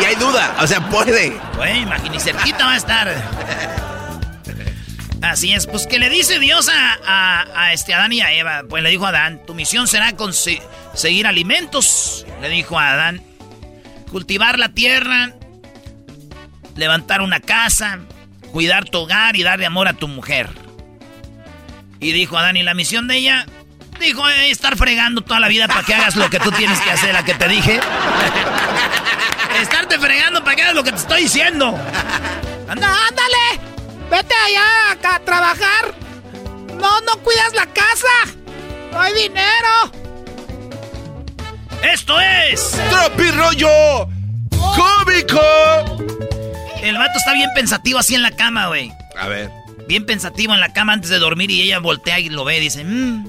Y 0.00 0.04
hay 0.04 0.14
duda, 0.16 0.54
o 0.60 0.66
sea, 0.66 0.88
puede. 0.88 1.36
Güey, 1.56 1.82
imagínate, 1.82 2.16
y 2.16 2.20
cerquita 2.20 2.66
va 2.66 2.72
a 2.72 2.76
estar. 2.76 3.89
Así 5.22 5.52
es, 5.52 5.66
pues 5.66 5.86
que 5.86 5.98
le 5.98 6.08
dice 6.08 6.38
Dios 6.38 6.68
a, 6.68 6.98
a, 7.04 7.62
a 7.62 7.72
este 7.72 7.92
Adán 7.92 8.12
y 8.12 8.20
a 8.20 8.32
Eva. 8.32 8.62
Pues 8.68 8.82
le 8.82 8.90
dijo 8.90 9.06
a 9.06 9.10
Adán, 9.10 9.40
tu 9.46 9.54
misión 9.54 9.86
será 9.86 10.16
conseguir 10.16 11.26
alimentos. 11.26 12.26
Le 12.40 12.48
dijo 12.48 12.78
a 12.78 12.90
Adán, 12.92 13.22
cultivar 14.10 14.58
la 14.58 14.70
tierra, 14.70 15.34
levantar 16.76 17.20
una 17.20 17.40
casa, 17.40 18.00
cuidar 18.52 18.88
tu 18.88 18.98
hogar 18.98 19.36
y 19.36 19.42
darle 19.42 19.66
amor 19.66 19.88
a 19.88 19.92
tu 19.92 20.08
mujer. 20.08 20.48
Y 22.00 22.12
dijo 22.12 22.38
Adán, 22.38 22.56
¿y 22.56 22.62
la 22.62 22.74
misión 22.74 23.06
de 23.06 23.16
ella? 23.18 23.46
Dijo, 24.00 24.26
eh, 24.28 24.50
estar 24.50 24.76
fregando 24.78 25.20
toda 25.20 25.40
la 25.40 25.48
vida 25.48 25.68
para 25.68 25.82
que 25.82 25.92
hagas 25.92 26.16
lo 26.16 26.30
que 26.30 26.40
tú 26.40 26.50
tienes 26.52 26.80
que 26.80 26.90
hacer, 26.90 27.12
la 27.12 27.22
que 27.22 27.34
te 27.34 27.46
dije. 27.46 27.78
Estarte 29.60 29.98
fregando 29.98 30.42
para 30.42 30.56
que 30.56 30.62
hagas 30.62 30.74
lo 30.74 30.82
que 30.82 30.92
te 30.92 30.96
estoy 30.96 31.22
diciendo. 31.24 31.78
Anda, 32.66 32.96
ándale. 33.08 33.79
Vete 34.10 34.34
allá 34.34 35.14
a 35.14 35.18
trabajar. 35.20 35.94
No, 36.80 37.00
no 37.02 37.16
cuidas 37.22 37.54
la 37.54 37.66
casa. 37.66 38.08
No 38.92 39.00
hay 39.00 39.14
dinero. 39.14 39.92
Esto 41.82 42.20
es. 42.20 42.78
¡Tropi 42.90 43.30
rollo 43.30 44.08
cómico! 44.76 45.40
El 46.82 46.96
vato 46.96 47.18
está 47.18 47.32
bien 47.32 47.50
pensativo 47.54 47.98
así 47.98 48.14
en 48.14 48.22
la 48.22 48.30
cama, 48.30 48.68
güey. 48.68 48.92
A 49.18 49.28
ver. 49.28 49.50
Bien 49.86 50.06
pensativo 50.06 50.54
en 50.54 50.60
la 50.60 50.72
cama 50.72 50.92
antes 50.92 51.10
de 51.10 51.18
dormir 51.18 51.50
y 51.50 51.62
ella 51.62 51.78
voltea 51.78 52.20
y 52.20 52.28
lo 52.28 52.44
ve 52.44 52.58
y 52.58 52.60
dice, 52.60 52.84
mmm, 52.84 53.26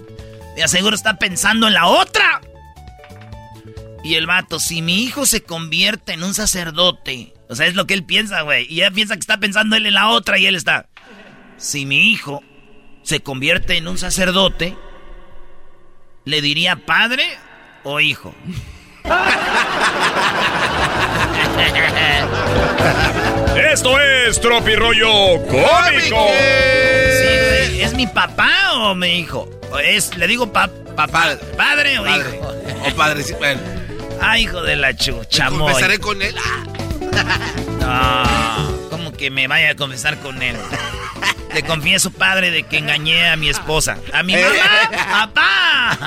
de 0.55 0.63
aseguro 0.63 0.95
está 0.95 1.17
pensando 1.17 1.67
en 1.67 1.73
la 1.73 1.87
otra. 1.87 2.41
Y 4.03 4.15
el 4.15 4.25
vato, 4.25 4.59
si 4.59 4.81
mi 4.81 5.03
hijo 5.03 5.25
se 5.25 5.43
convierte 5.43 6.13
en 6.13 6.23
un 6.23 6.33
sacerdote, 6.33 7.33
o 7.51 7.55
sea, 7.55 7.67
es 7.67 7.75
lo 7.75 7.85
que 7.85 7.93
él 7.93 8.03
piensa, 8.05 8.41
güey. 8.41 8.65
Y 8.69 8.79
ella 8.81 8.91
piensa 8.91 9.13
que 9.15 9.19
está 9.19 9.37
pensando 9.37 9.75
él 9.75 9.85
en 9.85 9.93
la 9.93 10.07
otra 10.07 10.37
y 10.37 10.45
él 10.47 10.55
está, 10.55 10.87
si 11.57 11.85
mi 11.85 12.09
hijo 12.11 12.41
se 13.03 13.19
convierte 13.19 13.75
en 13.77 13.87
un 13.89 13.97
sacerdote, 13.97 14.75
¿le 16.23 16.41
diría 16.41 16.77
padre 16.85 17.25
o 17.83 17.99
hijo? 17.99 18.33
Esto 23.71 23.99
es 23.99 24.39
Tropi 24.39 24.75
Rollo 24.75 25.41
Cómico. 25.47 26.27
Sí, 26.29 27.27
güey, 27.27 27.81
¿Es 27.81 27.93
mi 27.93 28.07
papá 28.07 28.49
o 28.75 28.95
mi 28.95 29.19
hijo? 29.19 29.49
¿O 29.71 29.79
es, 29.79 30.15
le 30.17 30.27
digo 30.27 30.51
pa- 30.51 30.69
papá, 30.95 31.37
padre 31.57 31.99
o 31.99 32.03
Padre. 32.03 32.35
hijo. 32.37 32.53
O 32.91 32.95
padre, 32.95 33.23
sí, 33.23 33.33
bueno. 33.37 33.61
Ah, 34.21 34.37
hijo 34.39 34.61
de 34.61 34.75
la 34.75 34.95
chucha, 34.95 35.49
Me 35.49 35.57
confesaré 35.59 35.99
con 35.99 36.21
él. 36.21 36.35
Ah. 36.37 36.63
No, 37.79 38.89
¿cómo 38.89 39.11
que 39.13 39.29
me 39.29 39.47
vaya 39.47 39.71
a 39.71 39.75
confesar 39.75 40.17
con 40.19 40.41
él? 40.41 40.55
Le 41.53 41.63
confieso, 41.63 42.11
padre, 42.11 42.49
de 42.51 42.63
que 42.63 42.77
engañé 42.77 43.27
a 43.29 43.35
mi 43.35 43.49
esposa. 43.49 43.97
¿A 44.13 44.23
mi 44.23 44.33
mamá? 44.35 44.47
¡Papá! 45.33 45.97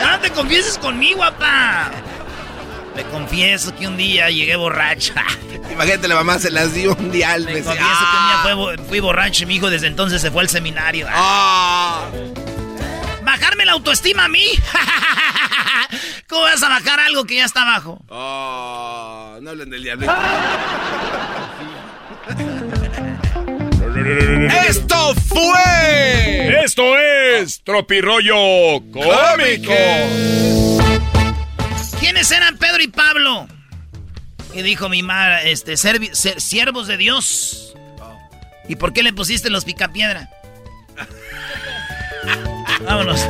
¡No 0.00 0.18
te 0.20 0.30
confieses 0.30 0.78
conmigo, 0.78 1.20
papá! 1.20 1.90
Le 2.96 3.04
confieso 3.04 3.74
que 3.76 3.86
un 3.86 3.96
día 3.96 4.30
llegué 4.30 4.56
borracha. 4.56 5.24
Imagínate, 5.70 6.08
la 6.08 6.14
mamá 6.16 6.38
se 6.38 6.50
las 6.50 6.72
dio 6.74 6.94
un 6.96 7.10
día 7.12 7.32
al 7.32 7.44
Le 7.44 7.62
confieso 7.62 7.76
que 7.76 8.16
un 8.16 8.26
día 8.26 8.38
fue 8.42 8.54
bo- 8.54 8.72
fui 8.88 9.00
borracho 9.00 9.42
y 9.44 9.46
mi 9.46 9.56
hijo 9.56 9.68
desde 9.70 9.86
entonces 9.86 10.20
se 10.22 10.30
fue 10.30 10.42
al 10.42 10.48
seminario. 10.48 11.06
¿Bajarme 13.22 13.64
la 13.66 13.72
autoestima 13.72 14.24
a 14.24 14.28
mí? 14.28 14.44
¿Cómo 16.28 16.42
vas 16.42 16.62
a 16.62 16.68
bajar 16.68 17.00
algo 17.00 17.24
que 17.24 17.36
ya 17.36 17.44
está 17.44 17.62
abajo? 17.62 17.98
Oh, 18.08 18.59
no 19.40 19.50
hablen 19.50 19.70
del 19.70 19.82
diablo. 19.82 20.06
¡Esto 24.68 25.14
fue! 25.28 26.62
Esto 26.64 26.98
es 26.98 27.62
Tropi 27.64 28.00
Rollo 28.00 28.80
Cómico. 28.92 29.72
¿Quiénes 31.98 32.30
eran 32.30 32.56
Pedro 32.58 32.82
y 32.82 32.88
Pablo? 32.88 33.48
Y 34.52 34.62
dijo 34.62 34.88
mi 34.88 35.02
madre, 35.02 35.52
este, 35.52 35.74
servi- 35.74 36.12
ser- 36.12 36.40
siervos 36.40 36.86
de 36.88 36.96
Dios. 36.96 37.74
¿Y 38.68 38.76
por 38.76 38.92
qué 38.92 39.02
le 39.02 39.12
pusiste 39.12 39.50
los 39.50 39.64
picapiedra? 39.64 40.30
Vámonos. 42.84 43.20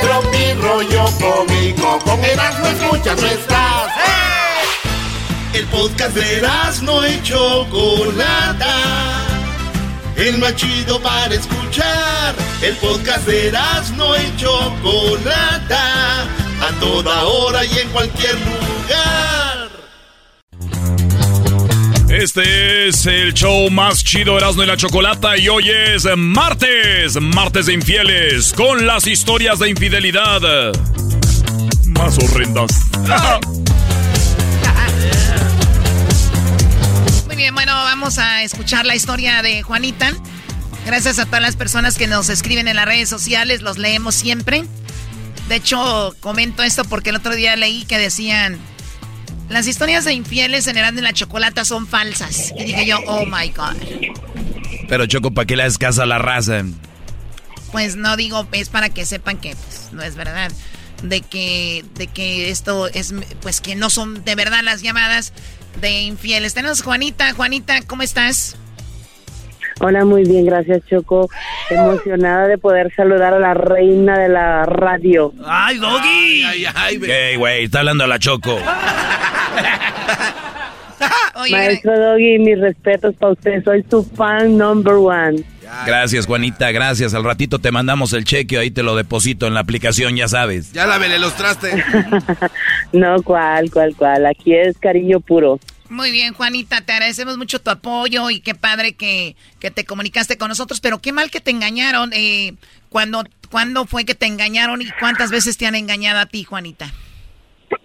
Tropi 0.00 0.52
rollo 0.60 1.04
cómico, 1.18 1.98
con 2.04 2.24
Erasmo 2.24 2.66
escuchas 2.66 3.20
no 3.20 3.28
estás. 3.28 3.92
El 5.52 5.64
podcast 5.66 6.14
de 6.14 6.36
Erasmo 6.36 7.04
y 7.04 7.20
Chocolata. 7.22 8.76
El 10.16 10.38
más 10.38 10.54
chido 10.54 11.00
para 11.00 11.34
escuchar. 11.34 12.34
El 12.62 12.76
podcast 12.76 13.26
de 13.26 13.48
Erasmo 13.48 14.14
y 14.16 14.36
Chocolata. 14.36 16.22
A 16.22 16.70
toda 16.78 17.24
hora 17.24 17.64
y 17.64 17.78
en 17.78 17.88
cualquier 17.88 18.34
lugar. 18.34 19.70
Este 22.08 22.88
es 22.88 23.06
el 23.06 23.34
show 23.34 23.70
más 23.70 24.04
chido 24.04 24.36
Erasmo 24.36 24.62
y 24.62 24.66
la 24.66 24.76
Chocolata 24.76 25.36
y 25.36 25.48
hoy 25.48 25.70
es 25.70 26.06
martes, 26.16 27.20
martes 27.20 27.66
de 27.66 27.72
infieles, 27.72 28.52
con 28.52 28.86
las 28.86 29.06
historias 29.06 29.58
de 29.58 29.70
infidelidad 29.70 30.40
más 31.86 32.18
horrendas. 32.18 32.70
bien, 37.40 37.54
bueno, 37.54 37.72
vamos 37.72 38.18
a 38.18 38.42
escuchar 38.42 38.84
la 38.84 38.94
historia 38.94 39.40
de 39.40 39.62
Juanita. 39.62 40.12
Gracias 40.84 41.18
a 41.18 41.24
todas 41.24 41.40
las 41.40 41.56
personas 41.56 41.96
que 41.96 42.06
nos 42.06 42.28
escriben 42.28 42.68
en 42.68 42.76
las 42.76 42.84
redes 42.84 43.08
sociales, 43.08 43.62
los 43.62 43.78
leemos 43.78 44.14
siempre. 44.14 44.64
De 45.48 45.54
hecho, 45.54 46.14
comento 46.20 46.62
esto 46.62 46.84
porque 46.84 47.08
el 47.08 47.16
otro 47.16 47.34
día 47.34 47.56
leí 47.56 47.86
que 47.86 47.96
decían, 47.96 48.58
las 49.48 49.66
historias 49.66 50.04
de 50.04 50.12
infieles 50.12 50.66
en 50.66 50.76
Erasmo 50.76 50.98
y 50.98 51.02
la 51.02 51.14
Chocolata 51.14 51.64
son 51.64 51.86
falsas. 51.86 52.52
Y 52.58 52.64
dije 52.64 52.84
yo, 52.84 52.98
oh 53.06 53.24
my 53.24 53.48
God. 53.48 53.74
Pero 54.86 55.06
Choco, 55.06 55.30
¿para 55.30 55.46
qué 55.46 55.56
le 55.56 55.62
das 55.62 55.78
caso 55.78 56.02
a 56.02 56.06
la 56.06 56.18
raza? 56.18 56.62
Pues 57.72 57.96
no 57.96 58.18
digo, 58.18 58.46
es 58.52 58.68
para 58.68 58.90
que 58.90 59.06
sepan 59.06 59.38
que 59.38 59.56
pues, 59.56 59.88
no 59.92 60.02
es 60.02 60.14
verdad. 60.14 60.52
De 61.02 61.22
que, 61.22 61.86
de 61.94 62.06
que 62.06 62.50
esto 62.50 62.86
es, 62.88 63.14
pues 63.40 63.62
que 63.62 63.76
no 63.76 63.88
son 63.88 64.24
de 64.24 64.34
verdad 64.34 64.60
las 64.62 64.82
llamadas 64.82 65.32
de 65.80 66.02
infieles. 66.02 66.54
Tenemos 66.54 66.82
Juanita. 66.82 67.32
Juanita, 67.34 67.80
¿cómo 67.86 68.02
estás? 68.02 68.56
Hola, 69.82 70.04
muy 70.04 70.24
bien, 70.24 70.44
gracias 70.44 70.82
Choco. 70.90 71.30
Emocionada 71.70 72.46
de 72.46 72.58
poder 72.58 72.92
saludar 72.94 73.32
a 73.32 73.38
la 73.38 73.54
reina 73.54 74.18
de 74.18 74.28
la 74.28 74.66
radio. 74.66 75.32
¡Ay, 75.46 75.78
Doggy! 75.78 76.44
Ay, 76.44 76.66
ay, 76.74 77.00
Ey, 77.02 77.36
güey, 77.36 77.64
está 77.64 77.78
hablando 77.78 78.04
a 78.04 78.06
la 78.06 78.18
Choco. 78.18 78.58
Oye, 81.36 81.52
Maestro 81.52 81.98
Doggy, 81.98 82.38
mis 82.38 82.60
respetos 82.60 83.14
para 83.16 83.32
usted. 83.32 83.64
Soy 83.64 83.84
su 83.88 84.04
fan 84.04 84.56
number 84.56 84.94
one. 84.94 85.42
Gracias, 85.86 86.26
Juanita, 86.26 86.72
gracias. 86.72 87.14
Al 87.14 87.24
ratito 87.24 87.58
te 87.58 87.70
mandamos 87.70 88.12
el 88.12 88.24
cheque, 88.24 88.58
ahí 88.58 88.70
te 88.70 88.82
lo 88.82 88.96
deposito 88.96 89.46
en 89.46 89.54
la 89.54 89.60
aplicación, 89.60 90.16
ya 90.16 90.28
sabes. 90.28 90.72
Ya 90.72 90.86
lávele 90.86 91.18
los 91.18 91.34
trastes. 91.36 91.74
No, 92.92 93.22
cuál, 93.22 93.70
cuál, 93.70 93.94
cuál. 93.94 94.26
Aquí 94.26 94.52
es 94.52 94.76
cariño 94.76 95.20
puro. 95.20 95.60
Muy 95.88 96.10
bien, 96.10 96.34
Juanita, 96.34 96.80
te 96.80 96.92
agradecemos 96.92 97.38
mucho 97.38 97.60
tu 97.60 97.70
apoyo 97.70 98.30
y 98.30 98.40
qué 98.40 98.56
padre 98.56 98.94
que, 98.94 99.36
que 99.60 99.70
te 99.70 99.84
comunicaste 99.84 100.36
con 100.36 100.48
nosotros, 100.48 100.80
pero 100.80 100.98
qué 100.98 101.12
mal 101.12 101.30
que 101.30 101.40
te 101.40 101.52
engañaron. 101.52 102.10
Eh, 102.12 102.54
¿cuándo, 102.88 103.24
¿Cuándo 103.50 103.86
fue 103.86 104.04
que 104.04 104.14
te 104.14 104.26
engañaron 104.26 104.82
y 104.82 104.86
cuántas 104.98 105.30
veces 105.30 105.56
te 105.56 105.66
han 105.66 105.76
engañado 105.76 106.18
a 106.18 106.26
ti, 106.26 106.42
Juanita? 106.44 106.92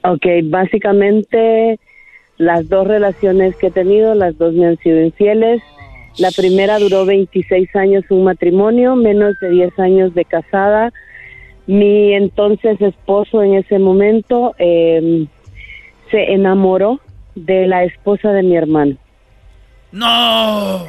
Ok, 0.04 0.26
básicamente 0.46 1.80
las 2.38 2.68
dos 2.70 2.88
relaciones 2.88 3.56
que 3.56 3.68
he 3.68 3.72
tenido, 3.72 4.14
las 4.16 4.38
dos 4.38 4.54
me 4.54 4.66
han 4.68 4.78
sido 4.80 5.02
infieles. 5.02 5.62
La 6.18 6.32
primera 6.32 6.80
duró 6.80 7.06
26 7.06 7.76
años 7.76 8.04
un 8.10 8.24
matrimonio, 8.24 8.96
menos 8.96 9.36
de 9.42 9.50
10 9.50 9.80
años 9.80 10.14
de 10.14 10.26
casada. 10.26 10.94
Mi 11.68 12.14
entonces 12.14 12.80
esposo 12.80 13.42
en 13.44 13.56
ese 13.56 13.80
momento 13.80 14.54
eh, 14.60 15.26
se 16.12 16.34
enamoró 16.34 17.00
de 17.36 17.68
la 17.68 17.84
esposa 17.84 18.32
de 18.32 18.44
mi 18.44 18.56
hermano. 18.56 18.96
¡No! 19.92 20.84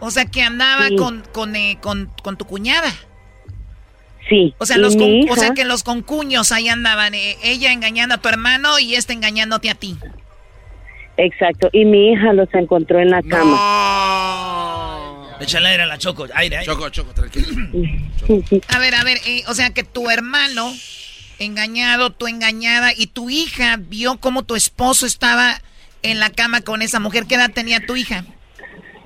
O 0.00 0.10
sea, 0.10 0.24
que 0.24 0.42
andaba 0.42 0.88
Sí. 0.88 0.96
con, 0.96 1.22
con, 1.32 1.54
eh, 1.56 1.78
con, 1.80 2.10
con 2.22 2.36
tu 2.36 2.44
cuñada. 2.44 2.90
Sí. 4.28 4.54
O 4.58 4.66
sea, 4.66 4.78
los 4.78 4.96
o 4.96 5.36
sea 5.36 5.50
que 5.54 5.64
los 5.64 5.82
concuños 5.82 6.52
ahí 6.52 6.68
andaban, 6.68 7.14
eh, 7.14 7.36
ella 7.42 7.72
engañando 7.72 8.14
a 8.14 8.18
tu 8.18 8.28
hermano 8.28 8.78
y 8.78 8.94
este 8.94 9.12
engañándote 9.12 9.70
a 9.70 9.74
ti. 9.74 9.96
Exacto, 11.22 11.68
y 11.72 11.84
mi 11.84 12.12
hija 12.12 12.32
los 12.32 12.48
encontró 12.54 12.98
en 12.98 13.10
la 13.10 13.22
cama. 13.22 13.58
Échale 15.38 15.68
aire 15.68 15.82
a 15.82 15.86
la 15.86 15.98
Choco, 15.98 16.24
aire, 16.34 16.56
aire. 16.56 16.64
Choco, 16.64 16.88
Choco, 16.88 17.12
tranquilo. 17.12 17.46
A 18.68 18.78
ver, 18.78 18.94
a 18.94 19.04
ver, 19.04 19.18
eh, 19.26 19.42
o 19.48 19.54
sea 19.54 19.70
que 19.70 19.84
tu 19.84 20.08
hermano 20.10 20.72
engañado, 21.38 22.10
tú 22.10 22.26
engañada, 22.26 22.92
y 22.96 23.06
tu 23.08 23.28
hija 23.28 23.76
vio 23.78 24.18
cómo 24.18 24.44
tu 24.44 24.54
esposo 24.54 25.04
estaba 25.04 25.60
en 26.02 26.20
la 26.20 26.30
cama 26.30 26.62
con 26.62 26.80
esa 26.80 27.00
mujer. 27.00 27.24
¿Qué 27.28 27.34
edad 27.34 27.50
tenía 27.52 27.84
tu 27.84 27.96
hija? 27.96 28.24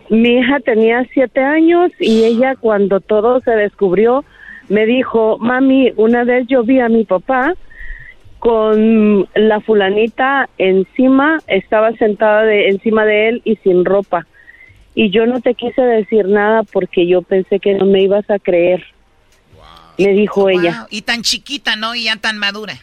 Mi 0.08 0.38
hija 0.38 0.60
tenía 0.60 1.04
siete 1.12 1.40
años 1.40 1.90
y 1.98 2.22
ella 2.22 2.54
cuando 2.60 3.00
todo 3.00 3.40
se 3.40 3.50
descubrió 3.52 4.24
me 4.68 4.86
dijo, 4.86 5.38
mami, 5.38 5.92
una 5.96 6.22
vez 6.24 6.46
yo 6.48 6.62
vi 6.62 6.78
a 6.78 6.88
mi 6.88 7.04
papá 7.04 7.54
con 8.44 9.26
la 9.34 9.60
fulanita 9.60 10.50
encima, 10.58 11.38
estaba 11.46 11.92
sentada 11.92 12.42
de, 12.42 12.68
encima 12.68 13.06
de 13.06 13.28
él 13.28 13.42
y 13.42 13.56
sin 13.56 13.86
ropa. 13.86 14.26
Y 14.94 15.08
yo 15.08 15.24
no 15.24 15.40
te 15.40 15.54
quise 15.54 15.80
decir 15.80 16.28
nada 16.28 16.62
porque 16.62 17.06
yo 17.06 17.22
pensé 17.22 17.58
que 17.58 17.72
no 17.72 17.86
me 17.86 18.02
ibas 18.02 18.28
a 18.28 18.38
creer. 18.38 18.84
Le 19.96 20.12
dijo 20.12 20.50
ella. 20.50 20.86
Y 20.90 21.00
tan 21.00 21.22
chiquita, 21.22 21.76
¿no? 21.76 21.94
Y 21.94 22.04
ya 22.04 22.16
tan 22.16 22.36
madura. 22.36 22.74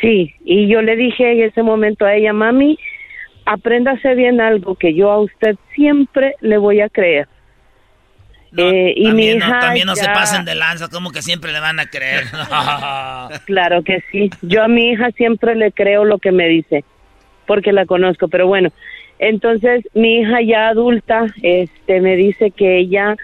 Sí, 0.00 0.32
y 0.44 0.68
yo 0.68 0.82
le 0.82 0.94
dije 0.94 1.32
en 1.32 1.42
ese 1.42 1.64
momento 1.64 2.04
a 2.04 2.14
ella, 2.14 2.32
mami, 2.32 2.78
apréndase 3.44 4.14
bien 4.14 4.40
algo 4.40 4.76
que 4.76 4.94
yo 4.94 5.10
a 5.10 5.18
usted 5.18 5.56
siempre 5.74 6.36
le 6.40 6.58
voy 6.58 6.80
a 6.80 6.88
creer. 6.88 7.26
Eh, 8.56 8.92
y 8.96 9.12
mi 9.12 9.28
hija 9.28 9.60
también 9.60 9.86
no 9.86 9.96
se 9.96 10.04
pasen 10.06 10.44
de 10.44 10.54
lanza, 10.54 10.88
como 10.88 11.10
que 11.10 11.22
siempre 11.22 11.52
le 11.52 11.60
van 11.60 11.80
a 11.80 11.86
creer. 11.86 12.24
claro 13.46 13.82
que 13.82 14.02
sí. 14.10 14.30
Yo 14.42 14.62
a 14.62 14.68
mi 14.68 14.90
hija 14.90 15.10
siempre 15.12 15.54
le 15.54 15.72
creo 15.72 16.04
lo 16.04 16.18
que 16.18 16.32
me 16.32 16.48
dice, 16.48 16.84
porque 17.46 17.72
la 17.72 17.86
conozco. 17.86 18.28
Pero 18.28 18.46
bueno, 18.46 18.70
entonces 19.18 19.84
mi 19.94 20.20
hija 20.20 20.42
ya 20.42 20.68
adulta, 20.68 21.26
este, 21.42 22.00
me 22.00 22.16
dice 22.16 22.50
que 22.50 22.78
ella, 22.78 23.16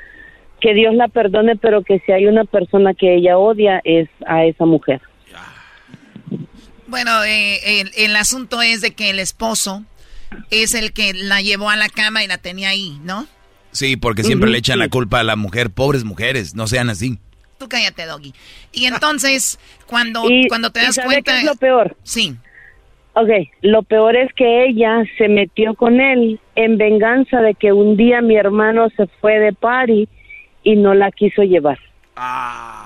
que 0.61 0.73
Dios 0.73 0.95
la 0.95 1.09
perdone, 1.09 1.57
pero 1.57 1.83
que 1.83 2.01
si 2.01 2.13
hay 2.13 2.27
una 2.27 2.45
persona 2.45 2.95
que 2.95 3.15
ella 3.15 3.37
odia 3.37 3.83
es 3.85 4.09
a 4.27 4.45
esa 4.45 4.65
mujer. 4.65 5.03
Bueno, 6.87 7.23
eh, 7.25 7.85
el 7.97 8.17
asunto 8.17 8.63
es 8.63 8.81
de 8.81 8.93
que 8.93 9.11
el 9.11 9.19
esposo 9.19 9.85
es 10.51 10.73
el 10.73 10.95
que 10.95 11.13
la 11.13 11.43
llevó 11.43 11.69
a 11.69 11.77
la 11.77 11.91
cama 11.91 12.25
y 12.25 12.27
la 12.27 12.39
tenía 12.39 12.71
ahí, 12.71 12.99
¿no? 13.03 13.27
Sí, 13.71 13.97
porque 13.97 14.25
siempre 14.25 14.51
le 14.51 14.59
echan 14.59 14.79
la 14.79 14.89
culpa 14.89 15.21
a 15.21 15.25
la 15.25 15.37
mujer. 15.37 15.71
Pobres 15.71 16.05
mujeres, 16.05 16.55
no 16.55 16.67
sean 16.67 16.91
así. 16.91 17.19
Tú 17.59 17.69
cállate, 17.69 18.07
Doggy. 18.07 18.33
Y 18.73 18.87
entonces, 18.87 19.59
cuando, 19.87 20.23
cuando 20.49 20.71
te 20.71 20.81
das 20.81 20.99
cuenta... 21.05 21.33
Qué 21.33 21.39
es 21.39 21.45
lo 21.45 21.57
peor? 21.57 21.97
Sí. 22.05 22.37
Ok, 23.15 23.31
lo 23.63 23.83
peor 23.83 24.15
es 24.17 24.33
que 24.35 24.67
ella 24.67 25.03
se 25.17 25.29
metió 25.29 25.75
con 25.75 26.01
él 26.01 26.39
en 26.55 26.79
venganza 26.79 27.41
de 27.41 27.55
que 27.55 27.73
un 27.73 27.97
día 27.97 28.21
mi 28.21 28.37
hermano 28.37 28.89
se 28.97 29.09
fue 29.21 29.41
de 29.41 29.53
party 29.53 30.09
y 30.63 30.77
no 30.77 30.95
la 30.95 31.11
quiso 31.11 31.43
llevar. 31.43 31.79
Ah. 32.15 32.78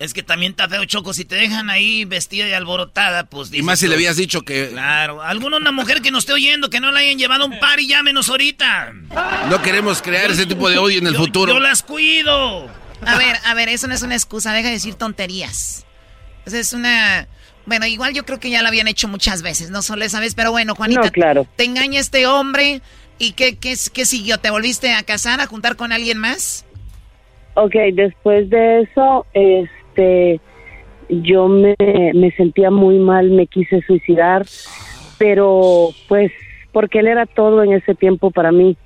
Es 0.00 0.14
que 0.14 0.22
también 0.22 0.52
está 0.52 0.66
feo, 0.66 0.82
Choco. 0.86 1.12
Si 1.12 1.26
te 1.26 1.34
dejan 1.34 1.68
ahí 1.68 2.06
vestida 2.06 2.48
y 2.48 2.52
alborotada, 2.54 3.24
pues... 3.24 3.52
y 3.52 3.60
más 3.60 3.80
si 3.80 3.86
le 3.86 3.96
habías 3.96 4.16
dicho 4.16 4.40
que... 4.46 4.70
Claro. 4.70 5.22
¿Alguna 5.22 5.58
una 5.58 5.72
mujer 5.72 6.00
que 6.00 6.10
nos 6.10 6.24
esté 6.24 6.32
oyendo 6.32 6.70
que 6.70 6.80
no 6.80 6.90
la 6.90 7.00
hayan 7.00 7.18
llevado 7.18 7.44
a 7.44 7.46
un 7.46 7.60
par 7.60 7.78
y 7.80 7.86
llámenos 7.86 8.30
ahorita? 8.30 8.94
No 9.50 9.60
queremos 9.60 10.00
crear 10.00 10.30
ese 10.30 10.46
tipo 10.46 10.70
de 10.70 10.78
odio 10.78 11.00
en 11.00 11.06
el 11.06 11.14
futuro. 11.14 11.52
Yo 11.52 11.60
las 11.60 11.82
cuido. 11.82 12.66
A 13.04 13.18
ver, 13.18 13.36
a 13.44 13.52
ver, 13.52 13.68
eso 13.68 13.88
no 13.88 13.94
es 13.94 14.00
una 14.00 14.14
excusa. 14.14 14.54
Deja 14.54 14.68
de 14.68 14.74
decir 14.74 14.94
tonterías. 14.94 15.84
Esa 16.46 16.58
es 16.58 16.72
una... 16.72 17.28
Bueno, 17.66 17.84
igual 17.84 18.14
yo 18.14 18.24
creo 18.24 18.40
que 18.40 18.48
ya 18.48 18.62
la 18.62 18.70
habían 18.70 18.88
hecho 18.88 19.06
muchas 19.06 19.42
veces, 19.42 19.68
no 19.68 19.82
solo 19.82 20.02
esa 20.02 20.18
vez, 20.18 20.34
pero 20.34 20.50
bueno, 20.50 20.74
Juanita, 20.74 21.02
no, 21.02 21.10
claro. 21.10 21.46
te 21.56 21.64
engaña 21.64 22.00
este 22.00 22.26
hombre 22.26 22.80
y 23.18 23.32
¿qué, 23.32 23.58
qué, 23.58 23.76
qué 23.92 24.06
siguió? 24.06 24.38
¿Te 24.38 24.48
volviste 24.48 24.94
a 24.94 25.02
casar, 25.02 25.42
a 25.42 25.46
juntar 25.46 25.76
con 25.76 25.92
alguien 25.92 26.16
más? 26.16 26.64
Ok, 27.54 27.74
después 27.92 28.48
de 28.48 28.80
eso, 28.82 29.26
este 29.90 30.40
yo 31.08 31.48
me, 31.48 31.74
me 32.14 32.30
sentía 32.32 32.70
muy 32.70 32.98
mal, 32.98 33.30
me 33.30 33.46
quise 33.46 33.82
suicidar, 33.82 34.46
pero 35.18 35.88
pues 36.08 36.30
porque 36.72 37.00
él 37.00 37.08
era 37.08 37.26
todo 37.26 37.64
en 37.64 37.72
ese 37.72 37.94
tiempo 37.94 38.30
para 38.30 38.52
mí. 38.52 38.76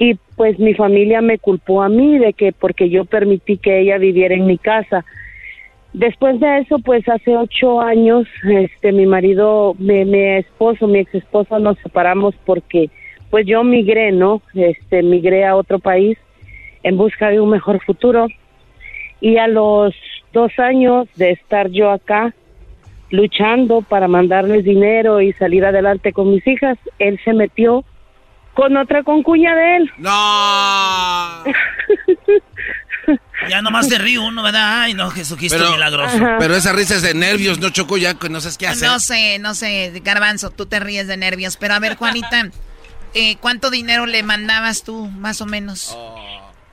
Y 0.00 0.14
pues 0.36 0.58
mi 0.58 0.74
familia 0.74 1.20
me 1.20 1.38
culpó 1.38 1.82
a 1.82 1.88
mí 1.88 2.18
de 2.18 2.32
que 2.32 2.52
porque 2.52 2.88
yo 2.90 3.04
permití 3.04 3.58
que 3.58 3.80
ella 3.80 3.98
viviera 3.98 4.34
en 4.34 4.46
mi 4.46 4.58
casa. 4.58 5.04
Después 5.92 6.38
de 6.40 6.58
eso, 6.58 6.78
pues 6.80 7.08
hace 7.08 7.36
ocho 7.36 7.80
años, 7.80 8.26
este, 8.44 8.92
mi 8.92 9.06
marido, 9.06 9.74
mi, 9.78 10.04
mi 10.04 10.20
esposo, 10.36 10.86
mi 10.86 10.98
ex 10.98 11.14
esposo, 11.14 11.58
nos 11.58 11.78
separamos 11.78 12.34
porque, 12.44 12.90
pues 13.30 13.46
yo 13.46 13.64
migré, 13.64 14.12
¿no? 14.12 14.42
Este, 14.54 15.02
migré 15.02 15.44
a 15.44 15.56
otro 15.56 15.78
país 15.78 16.18
en 16.82 16.96
busca 16.96 17.30
de 17.30 17.40
un 17.40 17.50
mejor 17.50 17.80
futuro. 17.84 18.26
Y 19.20 19.38
a 19.38 19.48
los 19.48 19.94
dos 20.32 20.52
años 20.58 21.08
de 21.16 21.30
estar 21.32 21.70
yo 21.70 21.90
acá 21.90 22.34
luchando 23.10 23.82
para 23.82 24.08
mandarles 24.08 24.64
dinero 24.64 25.20
y 25.20 25.32
salir 25.34 25.64
adelante 25.64 26.12
con 26.12 26.30
mis 26.30 26.46
hijas, 26.46 26.78
él 26.98 27.18
se 27.24 27.32
metió 27.32 27.84
con 28.54 28.76
otra 28.76 29.02
concuña 29.02 29.54
de 29.54 29.76
él. 29.76 29.90
No. 29.98 31.44
ya 33.48 33.62
nomás 33.62 33.88
te 33.88 33.98
río 33.98 34.24
uno, 34.24 34.42
¿verdad? 34.42 34.82
Ay, 34.82 34.94
no, 34.94 35.10
Jesucristo 35.10 35.70
milagroso. 35.70 36.18
Pero 36.38 36.56
esa 36.56 36.72
risa 36.72 36.96
es 36.96 37.02
de 37.02 37.14
nervios, 37.14 37.60
no 37.60 37.70
choco 37.70 37.96
ya, 37.96 38.14
no 38.28 38.40
sabes 38.40 38.58
qué 38.58 38.66
hacer. 38.66 38.88
No 38.88 38.98
sé, 38.98 39.38
no 39.38 39.54
sé, 39.54 39.92
Garbanzo, 40.04 40.50
tú 40.50 40.66
te 40.66 40.80
ríes 40.80 41.06
de 41.06 41.16
nervios. 41.16 41.56
Pero 41.56 41.74
a 41.74 41.78
ver, 41.78 41.96
Juanita, 41.96 42.50
eh, 43.14 43.36
¿cuánto 43.40 43.70
dinero 43.70 44.06
le 44.06 44.22
mandabas 44.22 44.82
tú, 44.82 45.06
más 45.06 45.40
o 45.40 45.46
menos? 45.46 45.96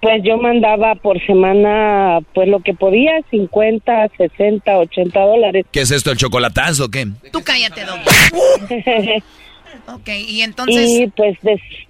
Pues 0.02 0.22
yo 0.24 0.38
mandaba 0.38 0.96
por 0.96 1.24
semana, 1.26 2.20
pues 2.34 2.48
lo 2.48 2.60
que 2.60 2.74
podía, 2.74 3.14
50, 3.32 4.10
60, 4.18 4.78
80 4.78 5.20
dólares. 5.20 5.66
¿Qué 5.72 5.82
es 5.82 5.92
esto, 5.92 6.12
el 6.12 6.18
chocolatazo 6.18 6.86
o 6.86 6.90
qué? 6.90 7.08
Tú 7.32 7.42
cállate, 7.44 7.86
Doc. 7.86 7.98
ok, 9.96 10.10
y 10.28 10.42
entonces, 10.42 10.90
y 10.90 11.08
pues 11.08 11.38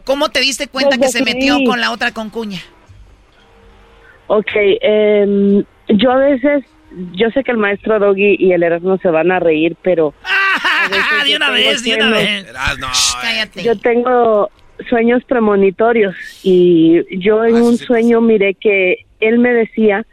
¿cómo 0.05 0.29
te 0.29 0.39
diste 0.39 0.67
cuenta 0.67 0.97
pues 0.97 1.13
que 1.13 1.17
se 1.19 1.23
metió 1.25 1.57
con 1.65 1.81
la 1.81 1.91
otra 1.91 2.11
concuña? 2.11 2.61
Ok, 4.27 4.51
eh, 4.55 5.63
yo 5.89 6.11
a 6.11 6.17
veces, 6.17 6.63
yo 7.13 7.29
sé 7.31 7.43
que 7.43 7.51
el 7.51 7.57
maestro 7.57 7.99
Doggy 7.99 8.37
y 8.39 8.53
el 8.53 8.63
Erasmo 8.63 8.97
se 8.97 9.09
van 9.09 9.31
a 9.31 9.39
reír, 9.39 9.75
pero... 9.81 10.13
de 11.25 11.35
una 11.35 11.49
vez, 11.51 11.83
de 11.83 11.95
una 11.95 12.09
vez. 12.09 12.45
No, 12.79 12.87
cállate. 13.21 13.63
Yo 13.63 13.77
tengo 13.77 14.49
sueños 14.89 15.23
premonitorios. 15.23 16.15
Y 16.43 17.03
yo 17.19 17.43
en 17.45 17.55
un 17.55 17.77
sueño 17.77 18.21
miré 18.21 18.53
que 18.55 19.05
él 19.19 19.39
me 19.39 19.53
decía 19.53 20.05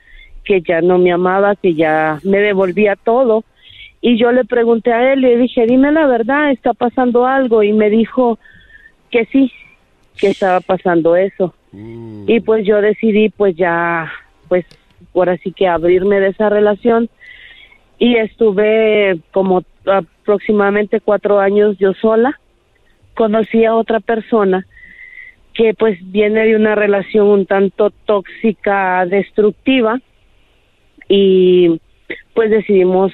que 0.44 0.60
ya 0.60 0.80
no 0.80 0.98
me 0.98 1.12
amaba, 1.12 1.56
que 1.56 1.74
ya 1.74 2.20
me 2.22 2.38
devolvía 2.38 2.96
todo. 2.96 3.44
Y 4.00 4.18
yo 4.18 4.32
le 4.32 4.44
pregunté 4.44 4.92
a 4.92 5.12
él 5.12 5.20
y 5.20 5.22
le 5.22 5.36
dije, 5.36 5.66
dime 5.66 5.92
la 5.92 6.06
verdad, 6.06 6.50
¿está 6.50 6.74
pasando 6.74 7.26
algo? 7.26 7.62
Y 7.62 7.72
me 7.72 7.88
dijo 7.88 8.38
que 9.10 9.26
sí, 9.26 9.52
que 10.16 10.28
estaba 10.28 10.60
pasando 10.60 11.14
eso. 11.16 11.54
Y 12.26 12.40
pues 12.40 12.66
yo 12.66 12.80
decidí 12.80 13.30
pues 13.30 13.56
ya, 13.56 14.10
pues 14.48 14.66
ahora 15.14 15.36
sí 15.38 15.52
que 15.52 15.68
abrirme 15.68 16.20
de 16.20 16.28
esa 16.28 16.48
relación. 16.48 17.08
Y 17.98 18.16
estuve 18.16 19.20
como 19.30 19.62
aproximadamente 19.86 21.00
cuatro 21.00 21.38
años 21.38 21.78
yo 21.78 21.92
sola 21.94 22.38
conocí 23.14 23.64
a 23.64 23.74
otra 23.74 24.00
persona 24.00 24.66
que 25.54 25.74
pues 25.74 25.98
viene 26.10 26.46
de 26.46 26.56
una 26.56 26.74
relación 26.74 27.26
un 27.26 27.46
tanto 27.46 27.90
tóxica, 28.06 29.04
destructiva 29.06 30.00
y 31.08 31.80
pues 32.34 32.50
decidimos 32.50 33.12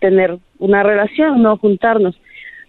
tener 0.00 0.38
una 0.58 0.82
relación, 0.82 1.42
no 1.42 1.56
juntarnos. 1.58 2.18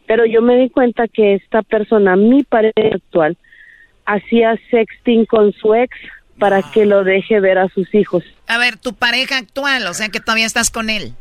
Pero 0.05 0.25
yo 0.25 0.41
me 0.41 0.57
di 0.57 0.69
cuenta 0.69 1.07
que 1.07 1.35
esta 1.35 1.61
persona, 1.63 2.15
mi 2.15 2.43
pareja 2.43 2.95
actual, 2.95 3.37
hacía 4.05 4.59
sexting 4.69 5.25
con 5.25 5.51
su 5.53 5.73
ex 5.73 5.95
para 6.37 6.61
que 6.61 6.85
lo 6.85 7.03
deje 7.03 7.39
ver 7.39 7.57
a 7.57 7.69
sus 7.69 7.93
hijos. 7.95 8.23
A 8.47 8.57
ver, 8.57 8.77
tu 8.77 8.93
pareja 8.93 9.37
actual, 9.37 9.87
o 9.87 9.93
sea 9.93 10.09
que 10.09 10.19
todavía 10.19 10.45
estás 10.45 10.69
con 10.69 10.89
él. 10.89 11.13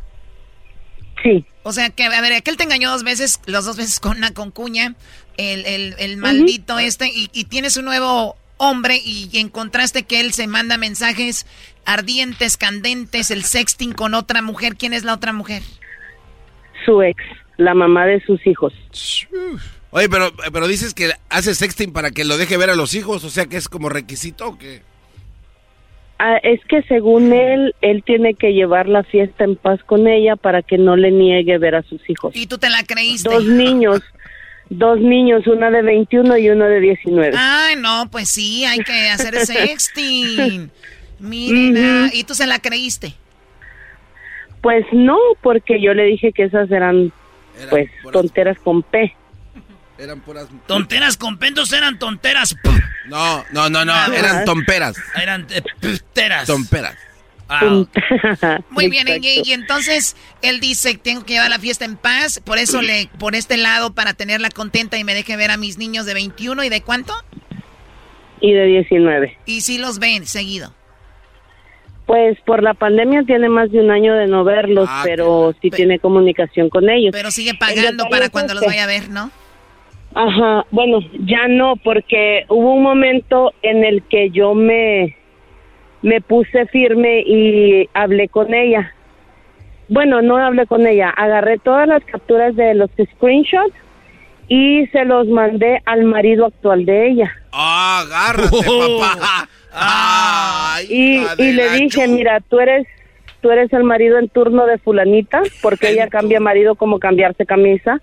Sí. 1.22 1.44
O 1.62 1.72
sea 1.72 1.90
que, 1.90 2.04
a 2.04 2.20
ver, 2.20 2.32
aquel 2.32 2.56
te 2.56 2.64
engañó 2.64 2.90
dos 2.90 3.04
veces, 3.04 3.40
los 3.46 3.64
dos 3.64 3.76
veces 3.76 4.00
con 4.00 4.18
una 4.18 4.32
concuña, 4.32 4.94
el, 5.36 5.64
el, 5.66 5.94
el 5.98 6.16
maldito 6.16 6.78
este, 6.78 7.08
y, 7.08 7.30
y, 7.32 7.44
tienes 7.44 7.76
un 7.76 7.86
nuevo 7.86 8.36
hombre 8.56 9.00
y 9.02 9.30
encontraste 9.34 10.04
que 10.04 10.20
él 10.20 10.32
se 10.32 10.46
manda 10.46 10.76
mensajes 10.76 11.46
ardientes, 11.84 12.56
candentes, 12.56 13.30
el 13.30 13.44
sexting 13.44 13.92
con 13.92 14.14
otra 14.14 14.42
mujer. 14.42 14.76
¿Quién 14.76 14.92
es 14.92 15.04
la 15.04 15.14
otra 15.14 15.32
mujer? 15.32 15.62
Su 16.84 17.02
ex, 17.02 17.22
la 17.56 17.74
mamá 17.74 18.06
de 18.06 18.20
sus 18.20 18.46
hijos. 18.46 18.72
Oye, 19.90 20.08
pero, 20.08 20.32
pero 20.52 20.66
dices 20.66 20.94
que 20.94 21.12
hace 21.28 21.54
sexting 21.54 21.92
para 21.92 22.10
que 22.10 22.24
lo 22.24 22.36
deje 22.36 22.56
ver 22.56 22.70
a 22.70 22.74
los 22.74 22.94
hijos, 22.94 23.24
o 23.24 23.30
sea 23.30 23.46
que 23.46 23.56
es 23.56 23.68
como 23.68 23.88
requisito 23.88 24.48
o 24.48 24.58
qué? 24.58 24.82
Ah, 26.18 26.36
es 26.42 26.60
que 26.66 26.82
según 26.82 27.32
él, 27.32 27.74
él 27.80 28.02
tiene 28.04 28.34
que 28.34 28.52
llevar 28.52 28.88
la 28.88 29.02
fiesta 29.02 29.44
en 29.44 29.56
paz 29.56 29.82
con 29.84 30.06
ella 30.06 30.36
para 30.36 30.62
que 30.62 30.78
no 30.78 30.96
le 30.96 31.10
niegue 31.10 31.58
ver 31.58 31.74
a 31.74 31.82
sus 31.82 32.08
hijos. 32.08 32.34
¿Y 32.36 32.46
tú 32.46 32.58
te 32.58 32.70
la 32.70 32.84
creíste? 32.84 33.28
Dos 33.28 33.44
niños, 33.44 34.00
dos 34.70 35.00
niños, 35.00 35.46
una 35.46 35.70
de 35.70 35.82
21 35.82 36.38
y 36.38 36.50
uno 36.50 36.66
de 36.66 36.80
19. 36.80 37.34
Ay, 37.36 37.76
no, 37.76 38.08
pues 38.10 38.30
sí, 38.30 38.64
hay 38.64 38.78
que 38.78 39.08
hacer 39.08 39.34
sexting. 39.46 40.70
Miren, 41.18 41.76
ah, 41.78 42.10
¿y 42.12 42.24
tú 42.24 42.34
se 42.34 42.46
la 42.46 42.60
creíste? 42.60 43.14
Pues 44.62 44.86
no, 44.92 45.18
porque 45.42 45.80
yo 45.80 45.94
le 45.94 46.04
dije 46.04 46.32
que 46.32 46.44
esas 46.44 46.70
eran, 46.70 47.12
pues, 47.70 47.90
tonteras 48.12 48.58
con 48.60 48.82
P. 48.82 49.14
Eran 49.98 50.20
puras... 50.20 50.48
Tonteras 50.66 51.16
con 51.16 51.38
pentos 51.38 51.72
eran 51.72 51.98
tonteras. 51.98 52.56
No, 53.06 53.44
no, 53.52 53.70
no, 53.70 53.84
no, 53.84 54.12
eran 54.12 54.44
tomperas. 54.44 54.96
Eran 55.20 55.46
eh, 55.50 55.62
teras. 56.12 56.46
Tomperas. 56.46 56.96
Ah, 57.48 57.60
Muy 58.70 58.88
bien, 58.88 59.06
y, 59.08 59.42
y 59.48 59.52
entonces 59.52 60.16
él 60.42 60.60
dice, 60.60 60.96
tengo 60.96 61.24
que 61.24 61.34
llevar 61.34 61.50
la 61.50 61.58
fiesta 61.58 61.84
en 61.84 61.96
paz, 61.96 62.40
por 62.40 62.58
eso 62.58 62.80
le, 62.80 63.08
por 63.18 63.34
este 63.34 63.56
lado, 63.56 63.94
para 63.94 64.14
tenerla 64.14 64.48
contenta 64.48 64.96
y 64.96 65.04
me 65.04 65.14
deje 65.14 65.36
ver 65.36 65.50
a 65.50 65.56
mis 65.56 65.76
niños 65.76 66.06
de 66.06 66.14
21 66.14 66.64
y 66.64 66.68
de 66.70 66.80
cuánto? 66.80 67.12
Y 68.40 68.52
de 68.52 68.64
19. 68.64 69.38
Y 69.46 69.60
sí 69.60 69.78
los 69.78 69.98
ven 69.98 70.26
seguido. 70.26 70.74
Pues 72.06 72.38
por 72.44 72.62
la 72.62 72.74
pandemia 72.74 73.22
tiene 73.24 73.48
más 73.48 73.70
de 73.70 73.80
un 73.80 73.90
año 73.90 74.14
de 74.14 74.26
no 74.26 74.44
verlos, 74.44 74.88
Ah, 74.90 75.02
pero 75.04 75.54
sí 75.62 75.70
tiene 75.70 75.98
comunicación 75.98 76.68
con 76.68 76.90
ellos. 76.90 77.12
Pero 77.12 77.30
sigue 77.30 77.54
pagando 77.54 78.06
para 78.10 78.28
cuando 78.28 78.54
los 78.54 78.64
vaya 78.64 78.84
a 78.84 78.86
ver, 78.86 79.08
¿no? 79.08 79.30
Ajá, 80.14 80.64
bueno, 80.70 81.00
ya 81.26 81.48
no, 81.48 81.74
porque 81.76 82.44
hubo 82.48 82.74
un 82.74 82.82
momento 82.84 83.52
en 83.62 83.84
el 83.84 84.02
que 84.04 84.30
yo 84.30 84.54
me, 84.54 85.16
me 86.02 86.20
puse 86.20 86.66
firme 86.66 87.20
y 87.26 87.88
hablé 87.94 88.28
con 88.28 88.54
ella. 88.54 88.94
Bueno, 89.88 90.22
no 90.22 90.36
hablé 90.36 90.66
con 90.66 90.86
ella, 90.86 91.10
agarré 91.10 91.58
todas 91.58 91.88
las 91.88 92.04
capturas 92.04 92.54
de 92.54 92.74
los 92.74 92.90
screenshots 93.14 93.74
y 94.48 94.86
se 94.88 95.04
los 95.04 95.26
mandé 95.26 95.82
al 95.84 96.04
marido 96.04 96.46
actual 96.46 96.86
de 96.86 97.08
ella. 97.08 97.32
Ah, 97.52 98.04
agárrate, 98.04 98.56
papá. 99.00 99.48
Ay, 99.72 100.86
Y, 100.88 101.42
y 101.42 101.52
le 101.52 101.70
dije, 101.70 102.06
mira, 102.06 102.40
tú 102.48 102.60
eres, 102.60 102.86
tú 103.40 103.50
eres 103.50 103.72
el 103.72 103.82
marido 103.82 104.18
en 104.18 104.28
turno 104.28 104.66
de 104.66 104.78
fulanita, 104.78 105.42
porque 105.60 105.88
ella 105.90 106.08
cambia 106.08 106.38
marido 106.38 106.76
como 106.76 107.00
cambiarse 107.00 107.44
camisa. 107.44 108.00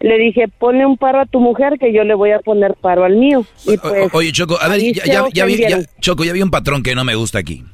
Le 0.00 0.16
dije, 0.18 0.46
ponle 0.58 0.86
un 0.86 0.96
paro 0.96 1.20
a 1.20 1.26
tu 1.26 1.40
mujer 1.40 1.74
que 1.80 1.92
yo 1.92 2.04
le 2.04 2.14
voy 2.14 2.30
a 2.30 2.38
poner 2.38 2.74
paro 2.74 3.04
al 3.04 3.16
mío. 3.16 3.44
Y 3.66 3.76
pues, 3.78 4.08
Oye, 4.12 4.30
Choco, 4.32 4.56
a 4.60 4.68
ver, 4.68 4.80
ya, 4.80 5.04
ya- 5.04 5.24
ya 5.32 5.44
vi, 5.44 5.56
ya-. 5.56 5.80
Choco, 6.00 6.24
ya 6.24 6.32
vi 6.32 6.42
un 6.42 6.50
patrón 6.50 6.82
que 6.82 6.94
no 6.94 7.04
me 7.04 7.14
gusta 7.16 7.38
aquí. 7.40 7.64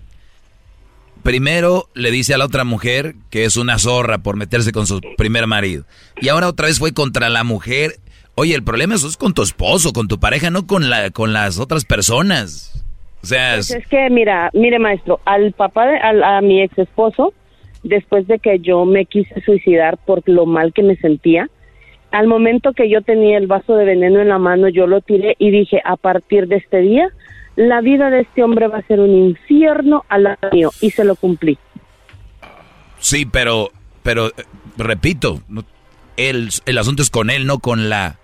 Primero 1.22 1.89
le 1.95 2.11
dice 2.11 2.35
a 2.35 2.39
la 2.39 2.45
otra 2.45 2.64
mujer 2.64 3.14
que 3.31 3.45
es 3.45 3.57
una 3.57 3.79
zorra 3.79 4.18
por 4.18 4.37
meterse 4.37 4.72
con 4.72 4.87
su 4.87 5.01
primer 5.16 5.47
marido. 5.47 5.85
Y 6.20 6.29
ahora 6.29 6.49
otra 6.49 6.66
vez 6.66 6.79
fue 6.79 6.93
contra 6.93 7.31
la 7.31 7.45
mujer. 7.45 7.93
Oye, 8.35 8.55
el 8.55 8.62
problema 8.62 8.95
eso 8.95 9.09
es 9.09 9.16
con 9.16 9.33
tu 9.33 9.43
esposo, 9.43 9.93
con 9.93 10.07
tu 10.07 10.18
pareja, 10.20 10.51
no 10.51 10.66
con, 10.66 10.91
la, 10.91 11.11
con 11.11 11.33
las 11.33 11.59
otras 11.59 11.85
personas. 11.87 12.85
O 13.22 13.27
sea, 13.27 13.55
Pues 13.55 13.70
es 13.70 13.87
que, 13.87 14.11
mira, 14.11 14.51
mire, 14.53 14.79
maestro, 14.79 15.20
al 15.25 15.53
papá, 15.53 15.87
de, 15.87 15.97
al- 15.97 16.22
a 16.22 16.43
mi 16.43 16.61
ex 16.62 16.77
esposo, 16.79 17.33
después 17.83 18.27
de 18.27 18.39
que 18.39 18.59
yo 18.59 18.85
me 18.85 19.07
quise 19.07 19.41
suicidar 19.47 19.97
por 20.05 20.22
lo 20.29 20.45
mal 20.45 20.75
que 20.75 20.83
me 20.83 20.97
sentía, 20.97 21.49
al 22.15 22.29
momento 22.29 22.75
que 22.75 22.89
yo 22.89 23.03
tenía 23.03 23.37
el 23.39 23.49
vaso 23.49 23.75
de 23.75 23.85
veneno 23.85 24.21
en 24.21 24.29
la 24.29 24.39
mano, 24.39 24.69
yo 24.69 24.87
lo 24.87 25.01
tiré 25.01 25.35
y 25.41 25.51
dije, 25.51 25.83
a 25.85 25.97
partir 25.97 26.47
de 26.47 26.57
este 26.57 26.79
día, 26.79 27.09
la 27.57 27.81
vida 27.81 28.09
de 28.09 28.21
este 28.21 28.45
hombre 28.45 28.69
va 28.69 28.79
a 28.79 28.87
ser 28.87 29.01
un 29.01 29.11
infierno 29.11 30.05
al 30.09 30.23
lado 30.23 30.51
mío, 30.53 30.71
y 30.81 30.93
se 30.93 31.03
lo 31.03 31.17
cumplí. 31.17 31.59
sí, 33.01 33.27
pero, 33.27 33.73
pero, 34.05 34.29
eh, 34.29 34.45
repito, 34.77 35.41
el, 36.17 36.51
el 36.67 36.79
asunto 36.79 37.03
es 37.03 37.11
con 37.11 37.31
él, 37.31 37.47
no 37.47 37.59
con 37.59 37.89
la... 37.89 38.17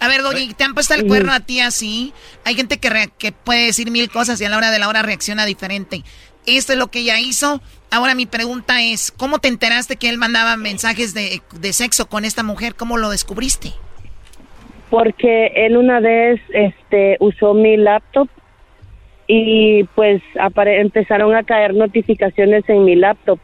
A 0.00 0.08
ver, 0.08 0.22
Doggy, 0.22 0.52
¿te 0.54 0.64
han 0.64 0.74
puesto 0.74 0.94
el 0.94 1.06
cuerno 1.06 1.32
a 1.32 1.38
ti 1.38 1.60
así? 1.60 2.12
Hay 2.44 2.56
gente 2.56 2.78
que, 2.78 3.10
que 3.18 3.30
puede 3.30 3.66
decir 3.66 3.92
mil 3.92 4.10
cosas 4.10 4.40
y 4.40 4.44
a 4.44 4.48
la 4.48 4.56
hora 4.56 4.72
de 4.72 4.80
la 4.80 4.88
hora 4.88 5.02
reacciona 5.02 5.46
diferente. 5.46 6.02
Esto 6.44 6.72
es 6.72 6.78
lo 6.78 6.88
que 6.88 6.98
ella 7.00 7.20
hizo. 7.20 7.62
Ahora 7.90 8.14
mi 8.14 8.26
pregunta 8.26 8.82
es, 8.82 9.10
¿cómo 9.10 9.38
te 9.38 9.48
enteraste 9.48 9.96
que 9.96 10.08
él 10.08 10.18
mandaba 10.18 10.56
mensajes 10.56 11.14
de, 11.14 11.40
de 11.52 11.72
sexo 11.72 12.08
con 12.08 12.24
esta 12.24 12.42
mujer? 12.42 12.74
¿Cómo 12.74 12.96
lo 12.98 13.10
descubriste? 13.10 13.72
porque 14.88 15.46
él 15.56 15.76
una 15.76 15.98
vez 15.98 16.40
este 16.50 17.16
usó 17.18 17.54
mi 17.54 17.76
laptop 17.76 18.28
y 19.26 19.82
pues 19.96 20.22
apare- 20.36 20.80
empezaron 20.80 21.34
a 21.34 21.42
caer 21.42 21.74
notificaciones 21.74 22.62
en 22.68 22.84
mi 22.84 22.94
laptop 22.94 23.40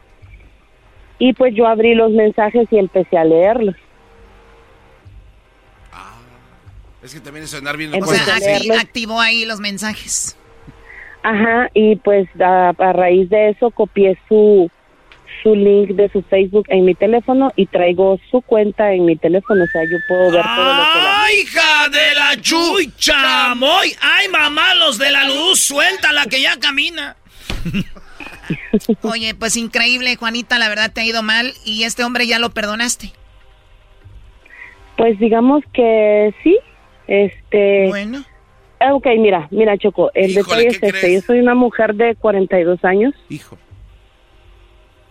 y 1.19 1.33
pues 1.33 1.53
yo 1.53 1.67
abrí 1.67 1.95
los 1.95 2.11
mensajes 2.11 2.65
y 2.71 2.77
empecé 2.77 3.17
a 3.17 3.25
leerlos. 3.25 3.75
Es 7.03 7.13
que 7.13 7.19
también 7.19 7.43
es 7.43 7.53
andar 7.53 7.75
bien 7.75 7.93
O 7.93 7.97
O 7.97 8.05
sea, 8.05 8.37
activó 8.79 9.19
ahí 9.19 9.43
los 9.45 9.59
mensajes. 9.59 10.37
Ajá, 11.23 11.69
y 11.73 11.95
pues 11.97 12.27
a, 12.41 12.69
a 12.77 12.93
raíz 12.93 13.29
de 13.29 13.49
eso 13.49 13.71
copié 13.71 14.17
su 14.27 14.69
su 15.41 15.55
link 15.55 15.91
de 15.91 16.09
su 16.09 16.21
Facebook 16.23 16.65
en 16.69 16.85
mi 16.85 16.95
teléfono 16.95 17.51
y 17.55 17.65
traigo 17.65 18.19
su 18.31 18.41
cuenta 18.41 18.93
en 18.93 19.05
mi 19.05 19.15
teléfono, 19.15 19.63
o 19.63 19.67
sea, 19.67 19.81
yo 19.83 19.97
puedo 20.07 20.31
ver 20.31 20.43
todo 20.43 20.73
lo 20.73 20.83
que 20.93 20.99
la... 20.99 21.23
¡Ay, 21.23 21.35
hija 21.39 21.89
de 21.89 22.15
la 22.15 22.41
chucha! 22.41 23.55
¡Moy! 23.55 23.93
¡Ay, 24.01 24.27
mamá, 24.29 24.75
los 24.75 24.97
de 24.97 25.11
la 25.11 25.27
luz! 25.27 25.59
¡Suéltala 25.59 26.25
que 26.27 26.41
ya 26.41 26.57
camina! 26.59 27.17
Oye, 29.01 29.35
pues 29.35 29.57
increíble, 29.57 30.15
Juanita, 30.15 30.57
la 30.59 30.69
verdad 30.69 30.91
te 30.93 31.01
ha 31.01 31.05
ido 31.05 31.23
mal 31.23 31.53
y 31.65 31.83
este 31.83 32.03
hombre 32.03 32.27
ya 32.27 32.39
lo 32.39 32.51
perdonaste. 32.51 33.11
Pues 34.97 35.19
digamos 35.19 35.63
que 35.73 36.33
sí, 36.43 36.57
este... 37.07 37.87
Bueno. 37.87 38.23
Ah, 38.85 38.93
Ok, 38.95 39.05
mira, 39.17 39.47
mira 39.51 39.77
Choco, 39.77 40.11
el 40.13 40.31
Híjole, 40.31 40.43
detalle 40.43 40.63
¿qué 40.63 40.67
es 40.69 40.73
este, 40.93 40.99
crees? 40.99 41.21
yo 41.21 41.27
soy 41.27 41.39
una 41.39 41.55
mujer 41.55 41.95
de 41.95 42.15
42 42.15 42.83
años. 42.83 43.13
Hijo. 43.29 43.57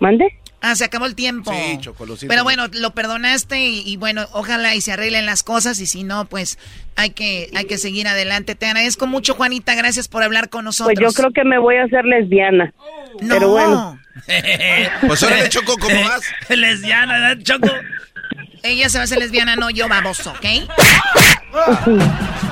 ¿Mande? 0.00 0.26
Ah, 0.60 0.76
se 0.76 0.84
acabó 0.84 1.06
el 1.06 1.14
tiempo. 1.16 1.52
Sí, 1.52 1.78
Choco, 1.80 2.06
lo 2.06 2.16
siento 2.16 2.30
Pero 2.32 2.44
bueno, 2.44 2.66
lo 2.72 2.90
perdonaste 2.92 3.58
y, 3.58 3.82
y 3.84 3.96
bueno, 3.96 4.26
ojalá 4.32 4.74
y 4.76 4.80
se 4.80 4.92
arreglen 4.92 5.26
las 5.26 5.42
cosas 5.42 5.80
y 5.80 5.86
si 5.86 6.04
no, 6.04 6.24
pues 6.26 6.58
hay 6.94 7.10
que, 7.10 7.48
hay 7.56 7.64
que 7.64 7.78
seguir 7.78 8.06
adelante. 8.06 8.54
Te 8.54 8.66
agradezco 8.66 9.06
mucho, 9.06 9.34
Juanita, 9.34 9.74
gracias 9.74 10.06
por 10.06 10.22
hablar 10.22 10.50
con 10.50 10.64
nosotros. 10.64 10.94
Pues 10.96 11.14
yo 11.14 11.20
creo 11.20 11.32
que 11.32 11.44
me 11.44 11.58
voy 11.58 11.76
a 11.76 11.84
hacer 11.84 12.04
lesbiana. 12.04 12.72
No. 13.20 13.34
Pero 13.34 13.48
bueno. 13.50 13.98
Pues 15.06 15.26
Choco, 15.48 15.76
¿cómo 15.78 16.00
vas? 16.02 16.22
Lesbiana, 16.50 17.18
¿verdad, 17.18 17.42
Choco? 17.42 17.68
Ella 18.62 18.88
se 18.88 18.98
va 18.98 19.02
a 19.02 19.04
hacer 19.04 19.18
lesbiana, 19.18 19.56
no 19.56 19.70
yo, 19.70 19.88
baboso, 19.88 20.30
¿ok? 20.30 20.40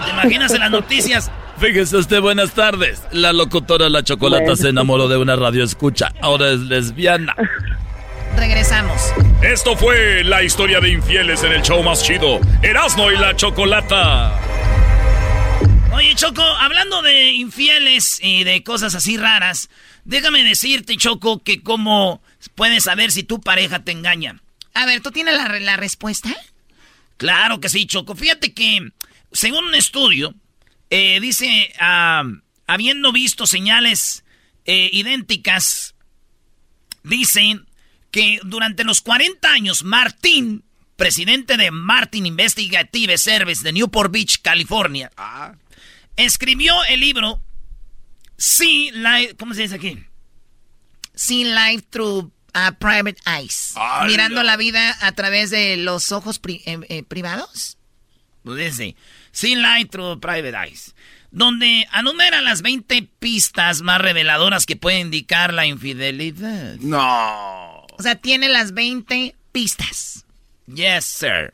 ¿Te 0.04 0.10
imaginas 0.10 0.52
en 0.52 0.60
las 0.60 0.70
noticias? 0.70 1.30
Fíjese 1.58 1.98
usted, 1.98 2.20
buenas 2.20 2.52
tardes. 2.52 3.02
La 3.12 3.32
locutora 3.32 3.88
La 3.88 4.02
Chocolata 4.02 4.42
Bueno. 4.44 4.56
se 4.56 4.68
enamoró 4.70 5.08
de 5.08 5.18
una 5.18 5.36
radio 5.36 5.62
escucha. 5.62 6.12
Ahora 6.22 6.50
es 6.50 6.60
lesbiana. 6.60 7.34
Regresamos. 8.36 9.12
Esto 9.42 9.76
fue 9.76 10.24
la 10.24 10.42
historia 10.42 10.80
de 10.80 10.90
infieles 10.90 11.42
en 11.44 11.52
el 11.52 11.62
show 11.62 11.82
más 11.82 12.02
chido. 12.02 12.40
Erasmo 12.62 13.10
y 13.10 13.16
la 13.16 13.36
Chocolata. 13.36 14.38
Oye, 15.92 16.14
Choco, 16.14 16.42
hablando 16.42 17.02
de 17.02 17.32
infieles 17.32 18.20
y 18.22 18.44
de 18.44 18.62
cosas 18.62 18.94
así 18.94 19.16
raras, 19.18 19.68
déjame 20.04 20.42
decirte, 20.44 20.96
Choco, 20.96 21.42
que 21.42 21.62
cómo 21.62 22.22
puedes 22.54 22.84
saber 22.84 23.10
si 23.10 23.22
tu 23.22 23.40
pareja 23.40 23.80
te 23.84 23.92
engaña. 23.92 24.36
A 24.74 24.86
ver, 24.86 25.00
¿tú 25.00 25.10
tienes 25.10 25.34
la, 25.34 25.48
la 25.60 25.76
respuesta? 25.76 26.34
Claro 27.16 27.60
que 27.60 27.68
sí, 27.68 27.86
Choco. 27.86 28.14
Fíjate 28.14 28.54
que, 28.54 28.92
según 29.32 29.64
un 29.66 29.74
estudio, 29.74 30.34
eh, 30.88 31.20
dice, 31.20 31.72
ah, 31.78 32.24
habiendo 32.66 33.12
visto 33.12 33.46
señales 33.46 34.24
eh, 34.64 34.90
idénticas, 34.92 35.94
dicen 37.02 37.66
que 38.10 38.40
durante 38.42 38.84
los 38.84 39.00
40 39.00 39.52
años, 39.52 39.84
Martín, 39.84 40.64
presidente 40.96 41.56
de 41.56 41.70
Martin 41.70 42.26
Investigative 42.26 43.18
Service 43.18 43.62
de 43.62 43.72
Newport 43.72 44.12
Beach, 44.12 44.40
California, 44.42 45.10
escribió 46.16 46.74
el 46.84 47.00
libro 47.00 47.42
See 48.36 48.90
Life, 48.92 49.36
¿cómo 49.36 49.54
se 49.54 49.62
dice 49.62 49.74
aquí? 49.74 49.98
See 51.14 51.44
life 51.44 51.84
through 51.90 52.32
uh, 52.55 52.74
private 52.78 53.20
eyes. 53.26 53.74
Mirando 54.07 54.42
la 54.42 54.57
vida 54.57 54.96
a 55.01 55.12
través 55.12 55.51
de 55.51 55.76
los 55.76 56.12
ojos 56.12 56.38
pri- 56.38 56.62
eh, 56.66 56.78
eh, 56.88 57.03
privados. 57.03 57.76
Pues 58.44 58.59
dice, 58.59 58.96
See 59.32 59.55
Light 59.55 59.90
Through 59.90 60.20
Private 60.20 60.57
Eyes, 60.57 60.94
donde 61.30 61.86
anumera 61.90 62.40
las 62.40 62.62
20 62.62 63.03
pistas 63.18 63.82
más 63.82 64.01
reveladoras 64.01 64.64
que 64.66 64.76
pueden 64.76 65.03
indicar 65.03 65.53
la 65.53 65.66
infidelidad. 65.66 66.76
No. 66.76 67.82
O 67.98 68.03
sea, 68.03 68.14
tiene 68.16 68.48
las 68.48 68.72
20 68.72 69.34
pistas. 69.53 70.24
Yes, 70.66 71.05
sir. 71.05 71.53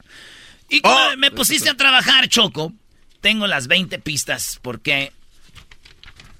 Y 0.68 0.80
cuando 0.80 1.16
me 1.16 1.30
pusiste 1.30 1.70
a 1.70 1.76
trabajar, 1.76 2.28
Choco, 2.28 2.72
tengo 3.20 3.46
las 3.46 3.66
20 3.66 3.98
pistas, 3.98 4.58
porque 4.62 5.12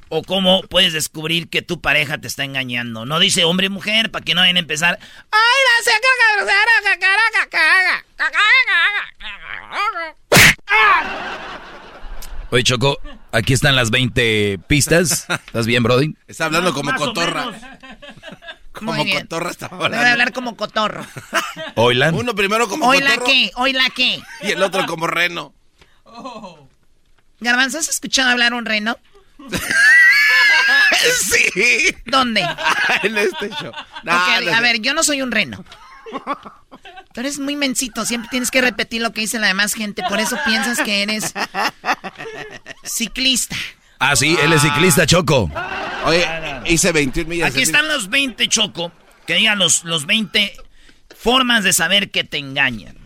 o 0.08 0.22
cómo 0.22 0.62
puedes 0.62 0.92
descubrir 0.92 1.48
que 1.48 1.62
tu 1.62 1.80
pareja 1.80 2.18
te 2.18 2.28
está 2.28 2.44
engañando. 2.44 3.06
No 3.06 3.18
dice 3.18 3.44
hombre 3.44 3.66
y 3.66 3.70
mujer 3.70 4.10
para 4.10 4.24
que 4.24 4.34
no 4.34 4.40
vayan 4.40 4.56
a 4.56 4.60
empezar. 4.60 4.98
¡Ay, 5.30 5.40
la 5.66 5.84
Oye, 12.50 12.62
Choco, 12.62 12.98
aquí 13.32 13.52
están 13.52 13.74
las 13.76 13.90
20 13.90 14.60
pistas. 14.66 15.26
¿Estás 15.46 15.66
bien, 15.66 15.82
Brody? 15.82 16.14
Está 16.28 16.46
hablando 16.46 16.72
como 16.72 16.94
cotorra. 16.94 17.50
Como 18.72 18.94
cotorra 19.10 19.50
está 19.50 19.66
hablando. 19.66 19.96
Debe 19.96 20.10
hablar 20.10 20.32
como 20.34 20.54
cotorro. 20.54 21.06
Oilan. 21.76 22.14
Uno 22.14 22.34
primero 22.34 22.68
como 22.68 22.86
¿Hoy 22.86 22.98
la 22.98 23.12
cotorro 23.12 23.26
qué? 23.26 23.50
¿Hoy 23.54 23.72
la 23.72 23.88
qué? 23.88 24.20
y 24.42 24.50
el 24.50 24.62
otro 24.62 24.84
como 24.84 25.06
reno. 25.06 25.54
Garbanzo, 27.40 27.78
¿has 27.78 27.88
escuchado 27.88 28.28
hablar 28.28 28.52
un 28.52 28.66
reno? 28.66 28.98
sí. 31.32 31.94
¿Dónde? 32.06 32.46
en 33.02 33.18
este 33.18 33.50
show. 33.50 33.72
No, 34.02 34.12
Ok, 34.16 34.44
no 34.44 34.54
a 34.54 34.60
ver, 34.60 34.80
yo 34.80 34.94
no 34.94 35.02
soy 35.02 35.22
un 35.22 35.30
reno. 35.30 35.64
Tú 37.12 37.20
eres 37.20 37.38
muy 37.38 37.56
mensito, 37.56 38.04
siempre 38.04 38.28
tienes 38.30 38.50
que 38.50 38.60
repetir 38.60 39.02
lo 39.02 39.12
que 39.12 39.22
dice 39.22 39.38
la 39.38 39.48
demás 39.48 39.74
gente, 39.74 40.02
por 40.08 40.20
eso 40.20 40.38
piensas 40.44 40.78
que 40.80 41.02
eres 41.02 41.32
ciclista. 42.84 43.56
Ah, 43.98 44.14
sí, 44.14 44.36
él 44.42 44.52
es 44.52 44.62
ciclista, 44.62 45.06
Choco. 45.06 45.50
Oye, 46.04 46.26
hice 46.66 46.92
21 46.92 47.28
millas. 47.28 47.50
Aquí 47.50 47.62
están 47.62 47.88
los 47.88 48.08
20, 48.10 48.46
Choco. 48.48 48.92
Que 49.26 49.34
digan 49.34 49.58
los, 49.58 49.84
los 49.84 50.06
20 50.06 50.52
formas 51.16 51.64
de 51.64 51.72
saber 51.72 52.10
que 52.10 52.22
te 52.22 52.38
engañan. 52.38 52.96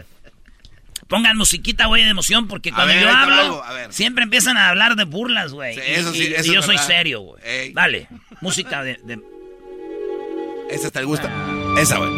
Pongan 1.10 1.36
musiquita, 1.36 1.86
güey, 1.86 2.04
de 2.04 2.10
emoción, 2.10 2.46
porque 2.48 2.70
cuando 2.70 2.94
ver, 2.94 3.02
yo 3.02 3.10
hablo, 3.10 3.62
siempre 3.90 4.22
empiezan 4.24 4.56
a 4.56 4.68
hablar 4.70 4.94
de 4.96 5.04
burlas, 5.04 5.52
güey. 5.52 5.74
Sí, 5.74 5.80
eso 5.84 6.12
sí, 6.12 6.28
y- 6.30 6.34
eso 6.34 6.50
y 6.50 6.54
yo 6.54 6.62
soy 6.62 6.76
verdad. 6.76 6.86
serio, 6.86 7.20
güey. 7.20 7.42
Ey. 7.44 7.72
Dale, 7.72 8.06
música 8.40 8.82
de... 8.84 8.98
de- 9.04 9.20
Esa 10.70 10.86
está 10.86 11.00
el 11.00 11.06
gusto. 11.06 11.28
Esa, 11.76 11.98
güey. 11.98 12.10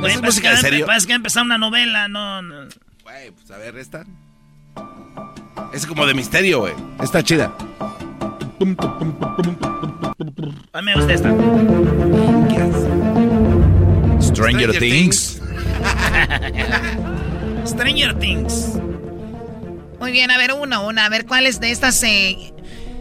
Güey, 0.00 0.12
es 0.12 0.18
parece 0.20 0.22
música 0.22 0.50
de 0.52 0.56
serio? 0.56 0.86
Parece 0.86 1.06
que 1.06 1.12
va 1.12 1.16
a 1.16 1.16
empezar 1.16 1.42
una 1.44 1.58
novela, 1.58 2.08
no... 2.08 2.40
no. 2.40 2.66
Güey, 3.02 3.30
pues 3.32 3.50
a 3.50 3.58
ver, 3.58 3.76
esta. 3.76 4.04
Es 5.74 5.86
como 5.86 6.06
de 6.06 6.14
misterio, 6.14 6.60
güey. 6.60 6.72
Está 7.02 7.22
chida. 7.22 7.52
A 10.72 10.80
mí 10.80 10.86
me 10.86 10.94
gusta 10.94 11.12
esta. 11.12 11.30
Stranger, 14.22 14.78
Things. 14.78 15.42
Stranger 17.66 18.18
Things. 18.18 18.78
Muy 20.00 20.12
bien, 20.12 20.30
a 20.30 20.38
ver, 20.38 20.52
una, 20.52 20.80
una, 20.80 21.06
a 21.06 21.08
ver 21.08 21.26
cuáles 21.26 21.60
de 21.60 21.70
estas, 21.70 22.02
eh, 22.02 22.52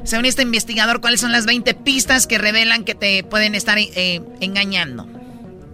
según 0.03 0.25
este 0.25 0.41
investigador, 0.41 1.01
cuáles 1.01 1.21
son 1.21 1.31
las 1.31 1.45
20 1.45 1.73
pistas 1.73 2.27
que 2.27 2.37
revelan 2.37 2.83
que 2.83 2.95
te 2.95 3.23
pueden 3.23 3.53
estar 3.55 3.77
eh, 3.77 4.21
engañando. 4.39 5.07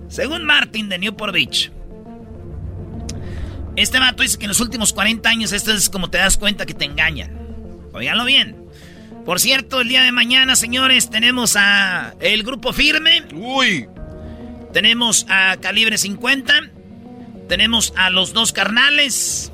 Según 0.10 0.44
Martin 0.44 0.90
de 0.90 0.98
Newport 0.98 1.34
Beach, 1.34 1.72
este 3.76 4.00
vato 4.00 4.24
dice 4.24 4.38
que 4.38 4.46
en 4.46 4.50
los 4.50 4.60
últimos 4.60 4.92
40 4.94 5.30
años 5.30 5.54
esto 5.54 5.72
es 5.72 5.90
como 5.90 6.10
te 6.10 6.18
das 6.18 6.38
cuenta 6.38 6.66
que 6.66 6.74
te 6.74 6.86
engañan. 6.86 7.38
Óiganlo 7.94 8.26
bien. 8.26 8.58
Por 9.26 9.40
cierto, 9.40 9.82
el 9.82 9.88
día 9.88 10.02
de 10.02 10.12
mañana, 10.12 10.56
señores, 10.56 11.10
tenemos 11.10 11.56
a 11.56 12.16
el 12.20 12.44
grupo 12.44 12.74
firme. 12.74 13.24
Uy. 13.34 13.88
Tenemos 14.74 15.26
a 15.30 15.58
Calibre 15.58 15.98
50. 15.98 16.54
Tenemos 17.52 17.94
a 17.98 18.10
los 18.10 18.32
dos 18.32 18.54
carnales. 18.54 19.52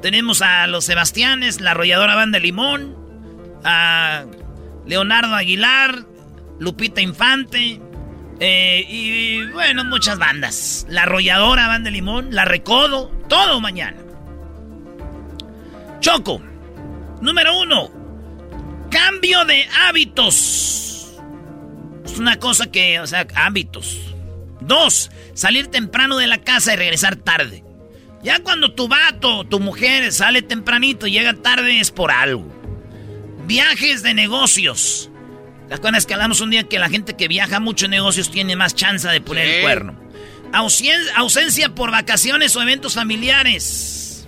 Tenemos 0.00 0.40
a 0.40 0.66
los 0.68 0.86
Sebastianes, 0.86 1.60
la 1.60 1.72
arrolladora 1.72 2.14
banda 2.14 2.38
Limón. 2.38 2.96
A 3.62 4.24
Leonardo 4.86 5.34
Aguilar, 5.34 6.06
Lupita 6.58 7.02
Infante. 7.02 7.78
eh, 8.40 8.86
y 8.88 9.44
bueno, 9.52 9.84
muchas 9.84 10.18
bandas. 10.18 10.86
La 10.88 11.02
arrolladora 11.02 11.68
banda 11.68 11.90
Limón, 11.90 12.34
la 12.34 12.46
Recodo, 12.46 13.10
todo 13.28 13.60
mañana. 13.60 13.98
Choco, 16.00 16.40
número 17.20 17.60
uno. 17.60 17.90
Cambio 18.90 19.44
de 19.44 19.68
hábitos. 19.86 21.12
Es 22.02 22.18
una 22.18 22.38
cosa 22.38 22.70
que, 22.70 22.98
o 22.98 23.06
sea, 23.06 23.26
hábitos. 23.34 24.14
Dos, 24.62 25.10
salir 25.36 25.68
temprano 25.68 26.16
de 26.16 26.26
la 26.26 26.38
casa 26.42 26.72
y 26.72 26.76
regresar 26.76 27.14
tarde. 27.14 27.62
Ya 28.24 28.40
cuando 28.40 28.74
tu 28.74 28.88
vato, 28.88 29.44
tu 29.44 29.60
mujer 29.60 30.10
sale 30.12 30.42
tempranito 30.42 31.06
y 31.06 31.12
llega 31.12 31.34
tarde 31.34 31.78
es 31.78 31.92
por 31.92 32.10
algo. 32.10 32.52
Viajes 33.46 34.02
de 34.02 34.14
negocios. 34.14 35.10
¿Te 35.68 35.74
acuerdas 35.74 36.06
que 36.06 36.14
hablamos 36.14 36.40
un 36.40 36.50
día 36.50 36.64
que 36.64 36.78
la 36.80 36.88
gente 36.88 37.14
que 37.14 37.28
viaja 37.28 37.60
mucho 37.60 37.84
en 37.84 37.92
negocios 37.92 38.30
tiene 38.30 38.56
más 38.56 38.74
chance 38.74 39.06
de 39.06 39.20
poner 39.20 39.46
el 39.46 39.62
cuerno? 39.62 40.00
Ausen- 40.52 41.10
ausencia 41.14 41.74
por 41.74 41.90
vacaciones 41.92 42.56
o 42.56 42.62
eventos 42.62 42.94
familiares. 42.94 44.26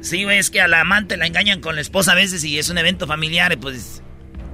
Sí, 0.00 0.24
güey, 0.24 0.38
es 0.38 0.50
que 0.50 0.60
a 0.60 0.68
la 0.68 0.80
amante 0.80 1.16
la 1.16 1.26
engañan 1.26 1.60
con 1.60 1.74
la 1.74 1.80
esposa 1.80 2.12
a 2.12 2.14
veces 2.14 2.44
y 2.44 2.58
es 2.58 2.70
un 2.70 2.78
evento 2.78 3.06
familiar 3.06 3.58
pues... 3.58 4.02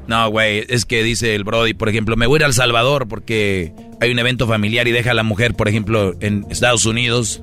No, 0.09 0.31
güey, 0.31 0.65
es 0.69 0.87
que 0.87 1.03
dice 1.03 1.35
el 1.35 1.45
Brody, 1.45 1.75
por 1.75 1.91
ejemplo, 1.91 2.17
me 2.17 2.27
voy 2.27 2.37
a 2.37 2.39
ir 2.39 2.45
a 2.45 2.47
El 2.47 2.55
Salvador 2.55 3.09
porque 3.09 3.75
hay 4.01 4.11
un 4.11 4.19
evento 4.19 4.49
familiar 4.49 4.89
y 4.89 4.93
deja 4.93 5.11
a 5.11 5.15
la 5.15 5.23
mujer, 5.23 5.55
por 5.55 5.69
ejemplo, 5.69 6.15
en 6.21 6.47
Estados 6.51 6.87
Unidos. 6.87 7.43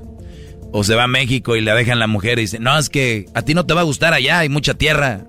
O 0.72 0.82
se 0.82 0.96
va 0.96 1.04
a 1.04 1.06
México 1.06 1.54
y 1.54 1.60
la 1.60 1.76
dejan 1.76 2.00
la 2.00 2.08
mujer 2.08 2.38
y 2.38 2.42
dice, 2.42 2.58
no, 2.58 2.76
es 2.76 2.90
que 2.90 3.26
a 3.34 3.42
ti 3.42 3.54
no 3.54 3.64
te 3.64 3.72
va 3.72 3.82
a 3.82 3.84
gustar 3.84 4.12
allá, 4.12 4.40
hay 4.40 4.48
mucha 4.48 4.74
tierra. 4.74 5.22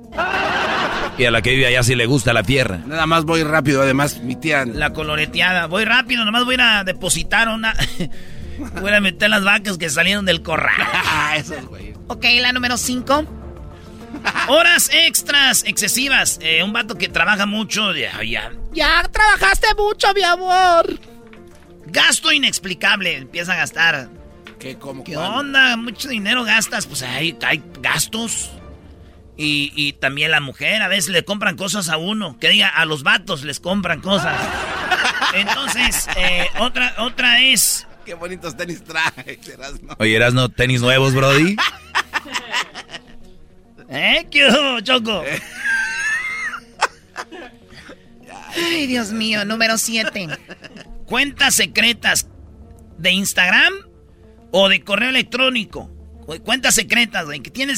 Y 1.19 1.25
a 1.25 1.31
la 1.31 1.43
que 1.43 1.51
vive 1.51 1.67
allá 1.67 1.83
sí 1.83 1.95
le 1.95 2.07
gusta 2.07 2.33
la 2.33 2.41
tierra. 2.41 2.81
Nada 2.85 3.05
más 3.05 3.23
voy 3.23 3.43
rápido, 3.43 3.83
además, 3.83 4.19
mi 4.23 4.35
tía. 4.35 4.65
La 4.65 4.91
coloreteada. 4.91 5.67
Voy 5.67 5.85
rápido, 5.85 6.25
nomás 6.25 6.43
voy 6.43 6.57
a 6.59 6.83
depositar 6.83 7.49
una... 7.49 7.75
voy 8.81 8.91
a 8.91 8.99
meter 8.99 9.29
las 9.29 9.43
vacas 9.43 9.77
que 9.77 9.89
salieron 9.91 10.25
del 10.25 10.41
corral. 10.41 10.73
Esos, 11.37 11.65
güey. 11.67 11.93
Ok, 12.07 12.25
la 12.41 12.51
número 12.51 12.77
5. 12.77 13.46
Horas 14.47 14.89
extras 14.93 15.63
excesivas. 15.65 16.39
Eh, 16.41 16.63
un 16.63 16.73
vato 16.73 16.95
que 16.95 17.09
trabaja 17.09 17.45
mucho. 17.45 17.93
Ya, 17.93 18.23
ya. 18.23 18.51
Ya 18.71 19.07
trabajaste 19.11 19.67
mucho, 19.75 20.13
mi 20.13 20.23
amor. 20.23 20.99
Gasto 21.85 22.31
inexplicable. 22.31 23.17
Empieza 23.17 23.53
a 23.53 23.57
gastar. 23.57 24.09
¿Qué, 24.59 24.77
cómo, 24.77 25.03
¿Qué 25.03 25.17
onda? 25.17 25.77
Mucho 25.77 26.09
dinero 26.09 26.43
gastas. 26.43 26.85
Pues 26.87 27.03
hay, 27.03 27.37
hay 27.45 27.63
gastos. 27.81 28.51
Y, 29.35 29.71
y 29.75 29.93
también 29.93 30.31
la 30.31 30.39
mujer. 30.39 30.81
A 30.81 30.87
veces 30.87 31.09
le 31.09 31.23
compran 31.23 31.57
cosas 31.57 31.89
a 31.89 31.97
uno. 31.97 32.37
Que 32.39 32.49
diga, 32.49 32.69
a 32.69 32.85
los 32.85 33.03
vatos 33.03 33.43
les 33.43 33.59
compran 33.59 34.01
cosas. 34.01 34.37
Entonces, 35.33 36.07
eh, 36.15 36.47
otra, 36.59 36.95
otra 36.99 37.41
es... 37.41 37.85
Qué 38.05 38.13
bonitos 38.13 38.55
tenis 38.55 38.81
traes, 38.83 39.45
Erasmo. 39.47 39.93
Oye, 39.99 40.15
¿eras 40.15 40.33
no 40.33 40.47
tenis 40.47 40.81
nuevos, 40.81 41.13
Brody? 41.13 41.57
¿Eh? 43.89 44.27
¿Qué 44.29 44.47
hubo, 44.47 44.79
Choco? 44.81 45.23
Ay, 48.55 48.87
Dios 48.87 49.11
mío, 49.11 49.45
número 49.45 49.77
7. 49.77 50.27
Cuentas 51.05 51.55
secretas 51.55 52.27
de 52.97 53.11
Instagram 53.11 53.73
o 54.51 54.67
de 54.69 54.81
correo 54.81 55.09
electrónico. 55.09 55.89
Cu- 56.25 56.41
Cuentas 56.43 56.75
secretas, 56.75 57.25
güey, 57.25 57.39
que 57.41 57.51
tienen, 57.51 57.75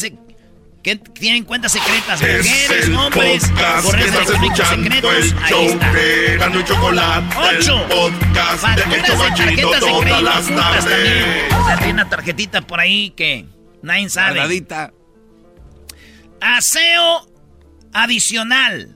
que 0.82 0.96
tienen 0.96 1.44
cuentas 1.44 1.74
secretas. 1.74 2.22
Es 2.22 2.46
Mujeres, 2.48 2.90
hombres, 2.90 3.52
correos 3.84 4.12
electrónicos 4.16 4.68
secretos. 4.68 5.14
el 5.14 5.38
Ahí 5.44 5.66
está. 5.66 5.92
de 5.94 6.64
Chocolate, 6.66 7.36
Ocho. 7.38 7.76
el 7.82 7.88
podcast 7.88 8.64
de 8.64 8.82
Facturas 8.82 9.36
tarjetas 9.36 9.72
las 9.72 9.84
ocultas 9.84 10.48
también. 10.48 10.56
tardes. 10.56 11.54
O 11.54 11.66
sea, 11.66 11.78
tiene 11.78 11.94
una 11.94 12.10
tarjetita 12.10 12.62
por 12.62 12.80
ahí 12.80 13.10
que 13.12 13.46
nadie 13.84 14.10
sabe. 14.10 14.40
Aseo 16.42 17.28
adicional. 17.94 18.96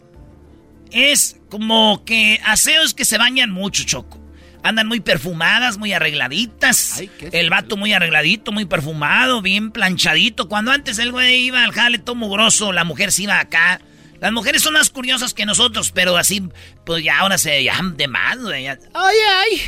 Es 0.91 1.37
como 1.49 2.03
que 2.05 2.39
aseos 2.45 2.93
que 2.93 3.05
se 3.05 3.17
bañan 3.17 3.51
mucho, 3.51 3.83
Choco. 3.83 4.19
Andan 4.63 4.87
muy 4.87 5.01
perfumadas, 5.01 5.77
muy 5.77 5.91
arregladitas. 5.91 6.99
Ay, 6.99 7.09
¿qué 7.19 7.27
es 7.27 7.33
el 7.33 7.49
vato 7.49 7.75
muy 7.75 7.91
arregladito, 7.91 8.51
muy 8.51 8.65
perfumado, 8.65 9.41
bien 9.41 9.71
planchadito. 9.71 10.47
Cuando 10.47 10.71
antes 10.71 10.99
el 10.99 11.11
güey 11.11 11.47
iba 11.47 11.63
al 11.63 11.73
jale 11.73 11.97
todo 11.97 12.15
mugroso, 12.15 12.71
la 12.71 12.85
mujer 12.85 13.11
se 13.11 13.23
iba 13.23 13.39
acá. 13.39 13.81
Las 14.21 14.31
mujeres 14.31 14.61
son 14.61 14.73
más 14.73 14.89
curiosas 14.89 15.33
que 15.33 15.45
nosotros, 15.45 15.91
pero 15.91 16.15
así, 16.15 16.47
pues 16.85 17.03
ya 17.03 17.19
ahora 17.19 17.37
se 17.37 17.61
llaman 17.61 17.97
de 17.97 18.07
más, 18.07 18.37
güey. 18.37 18.67
Ay, 18.67 18.77
ay, 18.93 19.61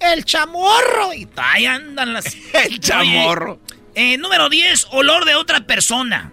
el 0.00 0.24
chamorro. 0.26 1.14
Y 1.14 1.26
ahí 1.36 1.64
andan 1.64 2.12
las... 2.12 2.26
El 2.52 2.80
chamorro. 2.80 3.60
Oye, 3.64 4.14
eh, 4.14 4.18
número 4.18 4.48
10, 4.48 4.88
olor 4.90 5.24
de 5.24 5.36
otra 5.36 5.66
persona. 5.66 6.32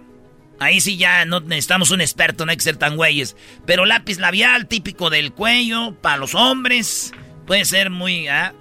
Ahí 0.61 0.79
sí 0.79 0.95
ya 0.95 1.25
no 1.25 1.39
necesitamos 1.39 1.89
un 1.89 2.01
experto, 2.01 2.45
no 2.45 2.51
hay 2.51 2.57
que 2.57 2.63
ser 2.63 2.77
tan 2.77 2.95
güeyes. 2.95 3.35
Pero 3.65 3.87
lápiz 3.87 4.19
labial, 4.19 4.67
típico 4.67 5.09
del 5.09 5.33
cuello, 5.33 5.95
para 5.99 6.17
los 6.17 6.35
hombres. 6.35 7.13
Puede 7.47 7.65
ser 7.65 7.89
muy, 7.89 8.27
¿ah? 8.27 8.53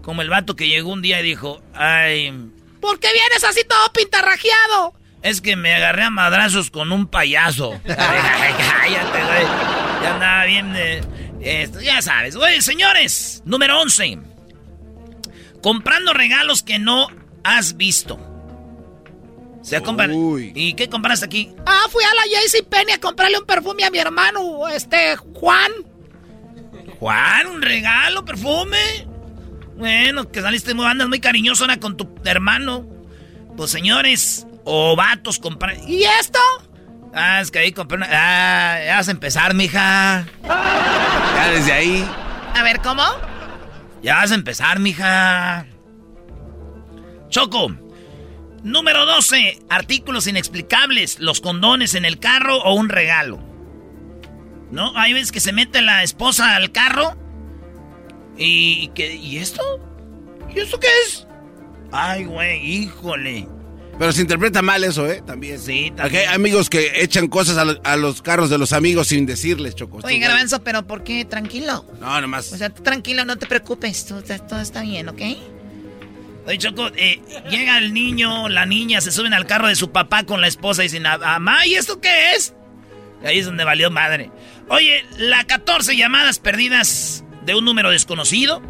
Como 0.00 0.22
el 0.22 0.28
vato 0.28 0.54
que 0.54 0.68
llegó 0.68 0.92
un 0.92 1.02
día 1.02 1.18
y 1.18 1.24
dijo, 1.24 1.60
ay... 1.74 2.32
¿Por 2.80 3.00
qué 3.00 3.08
vienes 3.12 3.42
así 3.42 3.62
todo 3.68 3.92
pintarrajeado? 3.92 4.94
Es 5.22 5.40
que 5.40 5.56
me 5.56 5.74
agarré 5.74 6.04
a 6.04 6.10
madrazos 6.10 6.70
con 6.70 6.92
un 6.92 7.08
payaso. 7.08 7.80
Cállate, 7.84 9.24
güey. 9.24 9.44
Ya 10.04 10.14
andaba 10.14 10.44
bien. 10.44 10.72
esto, 11.40 11.80
ya 11.80 12.00
sabes. 12.00 12.36
Güey, 12.36 12.62
señores. 12.62 13.42
Número 13.44 13.80
11. 13.80 14.20
Comprando 15.64 16.12
regalos 16.12 16.62
que 16.62 16.78
no 16.78 17.08
has 17.42 17.76
visto. 17.76 18.29
Se 19.62 19.80
compran. 19.82 20.12
¿Y 20.54 20.74
qué 20.74 20.88
compraste 20.88 21.26
aquí? 21.26 21.54
Ah, 21.66 21.82
fui 21.90 22.02
a 22.04 22.14
la 22.14 22.22
Penny 22.68 22.92
a 22.92 23.00
comprarle 23.00 23.38
un 23.38 23.44
perfume 23.44 23.84
a 23.84 23.90
mi 23.90 23.98
hermano, 23.98 24.68
este, 24.68 25.16
Juan. 25.16 25.72
Juan, 26.98 27.46
un 27.46 27.62
regalo, 27.62 28.24
perfume. 28.24 29.06
Bueno, 29.76 30.30
que 30.30 30.42
saliste 30.42 30.74
muy, 30.74 30.86
andas 30.86 31.08
muy 31.08 31.20
cariñoso 31.20 31.64
ahora 31.64 31.78
con 31.78 31.96
tu 31.96 32.08
hermano. 32.24 32.86
Pues 33.56 33.70
señores, 33.70 34.46
o 34.64 34.96
vatos 34.96 35.38
comprar. 35.38 35.76
¿Y 35.86 36.04
esto? 36.04 36.38
Ah, 37.14 37.40
es 37.40 37.50
que 37.50 37.58
ahí 37.58 37.72
compré 37.72 37.96
una. 37.96 38.08
Ah, 38.10 38.78
ya 38.84 38.96
vas 38.96 39.08
a 39.08 39.10
empezar, 39.10 39.54
mija. 39.54 40.26
Ya 40.44 41.48
desde 41.50 41.72
ahí. 41.72 42.08
A 42.54 42.62
ver, 42.62 42.80
¿cómo? 42.80 43.02
Ya 44.02 44.16
vas 44.16 44.30
a 44.30 44.34
empezar, 44.34 44.78
mija. 44.78 45.66
Choco. 47.28 47.72
Número 48.62 49.06
12. 49.06 49.58
Artículos 49.68 50.26
inexplicables. 50.26 51.20
Los 51.20 51.40
condones 51.40 51.94
en 51.94 52.04
el 52.04 52.18
carro 52.18 52.58
o 52.58 52.74
un 52.74 52.88
regalo. 52.88 53.38
¿No? 54.70 54.96
Hay 54.96 55.12
veces 55.12 55.32
que 55.32 55.40
se 55.40 55.52
mete 55.52 55.82
la 55.82 56.02
esposa 56.02 56.56
al 56.56 56.70
carro. 56.72 57.16
¿Y, 58.36 58.88
qué, 58.94 59.14
¿y 59.14 59.38
esto? 59.38 59.62
¿Y 60.54 60.60
esto 60.60 60.78
qué 60.78 60.88
es? 61.06 61.26
Ay, 61.92 62.24
güey, 62.24 62.64
híjole. 62.64 63.48
Pero 63.98 64.12
se 64.12 64.22
interpreta 64.22 64.62
mal 64.62 64.82
eso, 64.82 65.06
¿eh? 65.10 65.22
También. 65.26 65.58
Sí, 65.58 65.92
también. 65.94 66.28
hay 66.28 66.34
amigos 66.34 66.70
que 66.70 67.02
echan 67.02 67.28
cosas 67.28 67.58
a, 67.84 67.96
los 67.96 68.22
carros 68.22 68.48
de 68.48 68.56
los 68.56 68.72
amigos 68.72 69.08
sin 69.08 69.26
decirles, 69.26 69.74
Choco. 69.74 69.98
Oye, 70.02 70.18
Garbanzo, 70.18 70.62
pero 70.62 70.86
¿por 70.86 71.04
qué? 71.04 71.26
Tranquilo. 71.26 71.84
No, 72.00 72.20
nomás. 72.20 72.50
O 72.52 72.56
sea, 72.56 72.70
tranquilo, 72.70 73.26
no 73.26 73.36
te 73.36 73.46
preocupes. 73.46 74.06
Todo, 74.06 74.22
todo 74.22 74.60
está 74.60 74.80
bien, 74.82 75.10
¿ok? 75.10 75.20
Oye, 76.50 76.58
Choco, 76.58 76.88
eh, 76.96 77.22
llega 77.48 77.78
el 77.78 77.94
niño, 77.94 78.48
la 78.48 78.66
niña, 78.66 79.00
se 79.00 79.12
suben 79.12 79.34
al 79.34 79.46
carro 79.46 79.68
de 79.68 79.76
su 79.76 79.92
papá 79.92 80.24
con 80.24 80.40
la 80.40 80.48
esposa 80.48 80.82
y 80.82 80.86
dicen, 80.86 81.04
mamá, 81.04 81.64
¿y 81.64 81.76
esto 81.76 82.00
qué 82.00 82.32
es? 82.32 82.54
Y 83.22 83.26
ahí 83.28 83.38
es 83.38 83.46
donde 83.46 83.62
valió 83.62 83.88
madre. 83.92 84.32
Oye, 84.68 85.04
la 85.16 85.44
14 85.44 85.96
llamadas 85.96 86.40
perdidas 86.40 87.22
de 87.46 87.54
un 87.54 87.64
número 87.64 87.90
desconocido. 87.90 88.62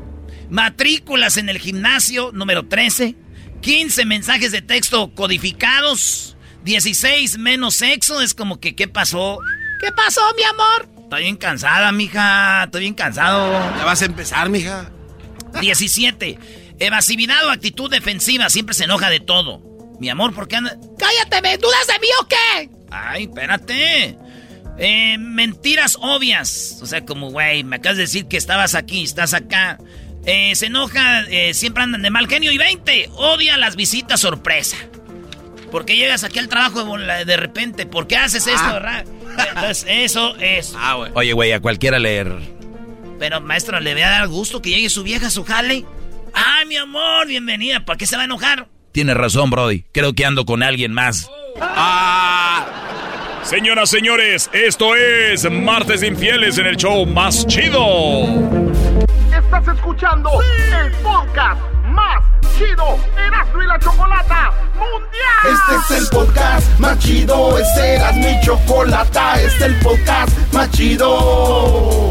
Matrículas 0.50 1.38
en 1.38 1.48
el 1.48 1.58
gimnasio, 1.58 2.32
número 2.34 2.66
13. 2.66 3.16
15 3.62 4.04
mensajes 4.04 4.52
de 4.52 4.60
texto 4.60 5.14
codificados. 5.14 6.36
16 6.64 7.38
menos 7.38 7.76
sexo. 7.76 8.20
Es 8.20 8.34
como 8.34 8.60
que, 8.60 8.76
¿qué 8.76 8.88
pasó? 8.88 9.38
¿Qué 9.80 9.90
pasó, 9.92 10.20
mi 10.36 10.42
amor? 10.42 10.86
Estoy 11.04 11.22
bien 11.22 11.36
cansada, 11.38 11.90
mija. 11.92 12.64
Estoy 12.64 12.82
bien 12.82 12.94
cansado. 12.94 13.52
Ya 13.78 13.86
vas 13.86 14.02
a 14.02 14.04
empezar, 14.04 14.50
mija. 14.50 14.90
17. 15.62 16.38
Evasividad 16.80 17.46
o 17.46 17.50
actitud 17.50 17.90
defensiva. 17.90 18.48
Siempre 18.50 18.74
se 18.74 18.84
enoja 18.84 19.10
de 19.10 19.20
todo. 19.20 19.62
Mi 20.00 20.08
amor, 20.08 20.34
¿por 20.34 20.48
qué 20.48 20.56
anda...? 20.56 20.76
¡Cállate, 20.98 21.42
me 21.42 21.58
dudas 21.58 21.86
de 21.86 21.98
mí 22.00 22.08
o 22.20 22.26
qué! 22.26 22.70
Ay, 22.90 23.24
espérate. 23.24 24.16
Eh, 24.78 25.18
mentiras 25.18 25.98
obvias. 26.00 26.78
O 26.82 26.86
sea, 26.86 27.04
como, 27.04 27.30
güey, 27.30 27.64
me 27.64 27.76
acabas 27.76 27.98
de 27.98 28.04
decir 28.04 28.26
que 28.26 28.38
estabas 28.38 28.74
aquí, 28.74 29.04
estás 29.04 29.34
acá. 29.34 29.78
Eh, 30.24 30.54
se 30.54 30.66
enoja, 30.66 31.22
eh, 31.28 31.52
siempre 31.52 31.82
andan 31.82 32.00
de 32.00 32.10
mal 32.10 32.28
genio. 32.28 32.50
Y 32.50 32.56
20, 32.56 33.10
odia 33.14 33.58
las 33.58 33.76
visitas 33.76 34.20
sorpresa. 34.20 34.78
¿Por 35.70 35.84
qué 35.84 35.96
llegas 35.96 36.24
aquí 36.24 36.38
al 36.38 36.48
trabajo 36.48 36.96
de 36.96 37.36
repente? 37.36 37.86
¿Por 37.86 38.06
qué 38.06 38.16
haces 38.16 38.46
esto, 38.46 38.60
ah. 38.64 38.72
verdad? 38.72 39.04
Entonces, 39.54 39.86
eso 39.86 40.34
es. 40.36 40.74
Ah. 40.76 40.96
Oye, 41.14 41.34
güey, 41.34 41.52
a 41.52 41.60
cualquiera 41.60 41.98
leer. 41.98 42.34
Pero, 43.18 43.40
maestro, 43.42 43.78
¿le 43.80 43.92
voy 43.92 44.02
a 44.02 44.08
dar 44.08 44.28
gusto 44.28 44.62
que 44.62 44.70
llegue 44.70 44.88
su 44.88 45.02
vieja 45.02 45.26
a 45.26 45.30
su 45.30 45.44
jale? 45.44 45.84
¡Ay, 46.34 46.66
mi 46.66 46.76
amor! 46.76 47.26
Bienvenida. 47.26 47.84
¿Para 47.84 47.96
qué 47.96 48.06
se 48.06 48.16
va 48.16 48.22
a 48.22 48.24
enojar? 48.24 48.68
Tienes 48.92 49.16
razón, 49.16 49.50
Brody. 49.50 49.84
Creo 49.92 50.12
que 50.12 50.24
ando 50.24 50.44
con 50.44 50.62
alguien 50.62 50.92
más. 50.92 51.30
¡Ah! 51.60 52.66
Señoras, 53.42 53.90
señores, 53.90 54.50
esto 54.52 54.94
es 54.94 55.50
Martes 55.50 56.02
Infieles 56.02 56.58
en 56.58 56.66
el 56.66 56.76
show 56.76 57.06
más 57.06 57.46
chido. 57.46 57.80
Estás 59.32 59.68
escuchando 59.74 60.30
el 60.42 60.92
podcast 61.02 61.60
más 61.86 62.22
chido 62.56 62.98
Erasmo 63.16 63.62
y 63.62 63.66
la 63.66 63.78
Chocolata 63.78 64.52
Mundial. 64.74 65.74
Este 65.78 65.94
es 65.94 66.02
el 66.02 66.08
podcast 66.08 66.78
más 66.78 66.98
chido, 66.98 67.58
este 67.58 67.94
Erasmo 67.94 68.28
mi 68.28 68.40
Chocolata, 68.44 69.40
este 69.40 69.56
es 69.56 69.62
el 69.62 69.74
podcast 69.80 70.52
más 70.52 70.70
chido 70.70 72.10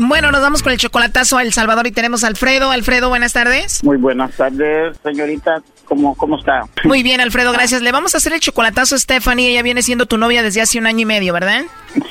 Bueno, 0.00 0.30
nos 0.30 0.40
vamos 0.40 0.62
con 0.62 0.70
el 0.70 0.78
chocolatazo 0.78 1.38
a 1.38 1.42
El 1.42 1.52
Salvador 1.52 1.88
y 1.88 1.90
tenemos 1.90 2.22
a 2.22 2.28
Alfredo. 2.28 2.70
Alfredo, 2.70 3.08
buenas 3.08 3.32
tardes. 3.32 3.82
Muy 3.82 3.96
buenas 3.96 4.30
tardes, 4.36 4.96
señorita. 5.02 5.60
¿Cómo, 5.88 6.14
¿Cómo 6.16 6.38
está? 6.38 6.62
Muy 6.84 7.02
bien, 7.02 7.20
Alfredo, 7.20 7.52
gracias. 7.52 7.80
Le 7.80 7.92
vamos 7.92 8.14
a 8.14 8.18
hacer 8.18 8.34
el 8.34 8.40
chocolatazo 8.40 8.94
a 8.94 8.98
Stephanie. 8.98 9.50
Ella 9.50 9.62
viene 9.62 9.82
siendo 9.82 10.06
tu 10.06 10.18
novia 10.18 10.42
desde 10.42 10.60
hace 10.60 10.78
un 10.78 10.86
año 10.86 11.00
y 11.00 11.04
medio, 11.06 11.32
¿verdad? 11.32 11.62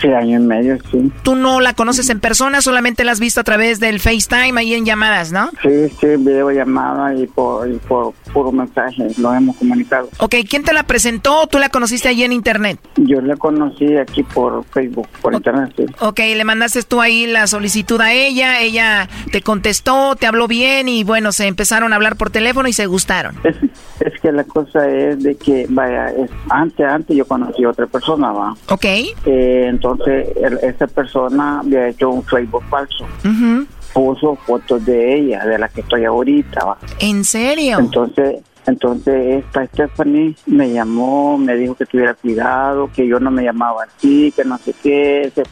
Sí, 0.01 0.07
año 0.07 0.39
y 0.39 0.43
medio, 0.43 0.77
sí. 0.91 1.11
Tú 1.23 1.35
no 1.35 1.61
la 1.61 1.73
conoces 1.73 2.09
en 2.09 2.19
persona, 2.19 2.61
solamente 2.61 3.03
la 3.03 3.11
has 3.11 3.19
visto 3.19 3.39
a 3.39 3.43
través 3.43 3.79
del 3.79 3.99
FaceTime 3.99 4.59
ahí 4.59 4.73
en 4.73 4.85
llamadas, 4.85 5.31
¿no? 5.31 5.51
Sí, 5.61 5.89
sí, 6.01 6.07
videollamada 6.17 7.13
y 7.13 7.27
por, 7.27 7.69
y 7.69 7.77
por 7.77 8.13
puro 8.33 8.51
mensaje 8.51 9.07
lo 9.19 9.33
hemos 9.33 9.55
comunicado. 9.57 10.09
Ok, 10.17 10.35
¿quién 10.49 10.63
te 10.63 10.73
la 10.73 10.83
presentó 10.83 11.41
o 11.41 11.47
tú 11.47 11.59
la 11.59 11.69
conociste 11.69 12.07
ahí 12.07 12.23
en 12.23 12.33
internet? 12.33 12.79
Yo 12.97 13.21
la 13.21 13.35
conocí 13.35 13.95
aquí 13.97 14.23
por 14.23 14.65
Facebook, 14.65 15.07
por 15.21 15.35
internet, 15.35 15.71
sí. 15.77 15.85
Ok, 15.99 16.19
le 16.19 16.43
mandaste 16.43 16.81
tú 16.83 16.99
ahí 16.99 17.27
la 17.27 17.45
solicitud 17.47 18.01
a 18.01 18.11
ella, 18.11 18.59
ella 18.59 19.07
te 19.31 19.41
contestó, 19.41 20.15
te 20.15 20.25
habló 20.25 20.47
bien 20.47 20.89
y 20.89 21.03
bueno, 21.03 21.31
se 21.31 21.45
empezaron 21.47 21.93
a 21.93 21.95
hablar 21.95 22.15
por 22.15 22.31
teléfono 22.31 22.67
y 22.67 22.73
se 22.73 22.87
gustaron. 22.87 23.35
Es, 23.43 23.55
es 23.99 24.19
que 24.21 24.31
la 24.31 24.43
cosa 24.43 24.87
es 24.89 25.21
de 25.23 25.35
que, 25.35 25.65
vaya, 25.69 26.07
es, 26.09 26.29
antes, 26.49 26.85
antes 26.85 27.15
yo 27.15 27.25
conocí 27.25 27.63
a 27.63 27.69
otra 27.69 27.87
persona, 27.87 28.31
va. 28.31 28.55
Ok. 28.69 28.85
Eh, 28.85 29.65
entonces, 29.67 30.29
el- 30.37 30.59
esa 30.63 30.87
persona 30.87 31.59
había 31.59 31.87
hecho 31.89 32.09
un 32.09 32.23
Facebook 32.23 32.63
falso. 32.69 33.05
Ujú. 33.25 33.65
Puso 33.93 34.35
fotos 34.35 34.85
de 34.85 35.15
ella, 35.17 35.45
de 35.45 35.57
la 35.57 35.69
que 35.69 35.81
estoy 35.81 36.05
ahorita, 36.05 36.65
va. 36.65 36.77
¿En 36.99 37.23
serio? 37.23 37.79
Entonces, 37.79 38.41
entonces 38.67 39.45
esta 39.45 39.65
Stephanie 39.67 40.35
me 40.45 40.69
llamó, 40.71 41.37
me 41.37 41.55
dijo 41.55 41.73
que 41.75 41.85
tuviera 41.85 42.13
cuidado, 42.13 42.89
que 42.93 43.07
yo 43.07 43.17
no 43.19 43.31
me 43.31 43.43
llamaba 43.43 43.83
así, 43.85 44.31
que 44.35 44.43
no 44.43 44.57
sé 44.57 44.73
qué, 44.83 45.21
ese, 45.21 45.43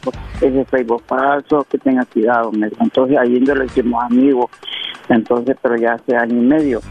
ese 0.42 0.66
Facebook 0.66 1.02
falso, 1.08 1.66
que 1.70 1.78
tenga 1.78 2.04
cuidado. 2.06 2.52
Entonces 2.80 3.18
ahí 3.18 3.40
nos 3.40 3.58
lo 3.58 3.64
hicimos 3.64 4.04
amigos, 4.04 4.52
entonces, 5.08 5.56
pero 5.62 5.78
ya 5.78 5.94
hace 5.94 6.16
año 6.16 6.36
y 6.36 6.46
medio. 6.46 6.82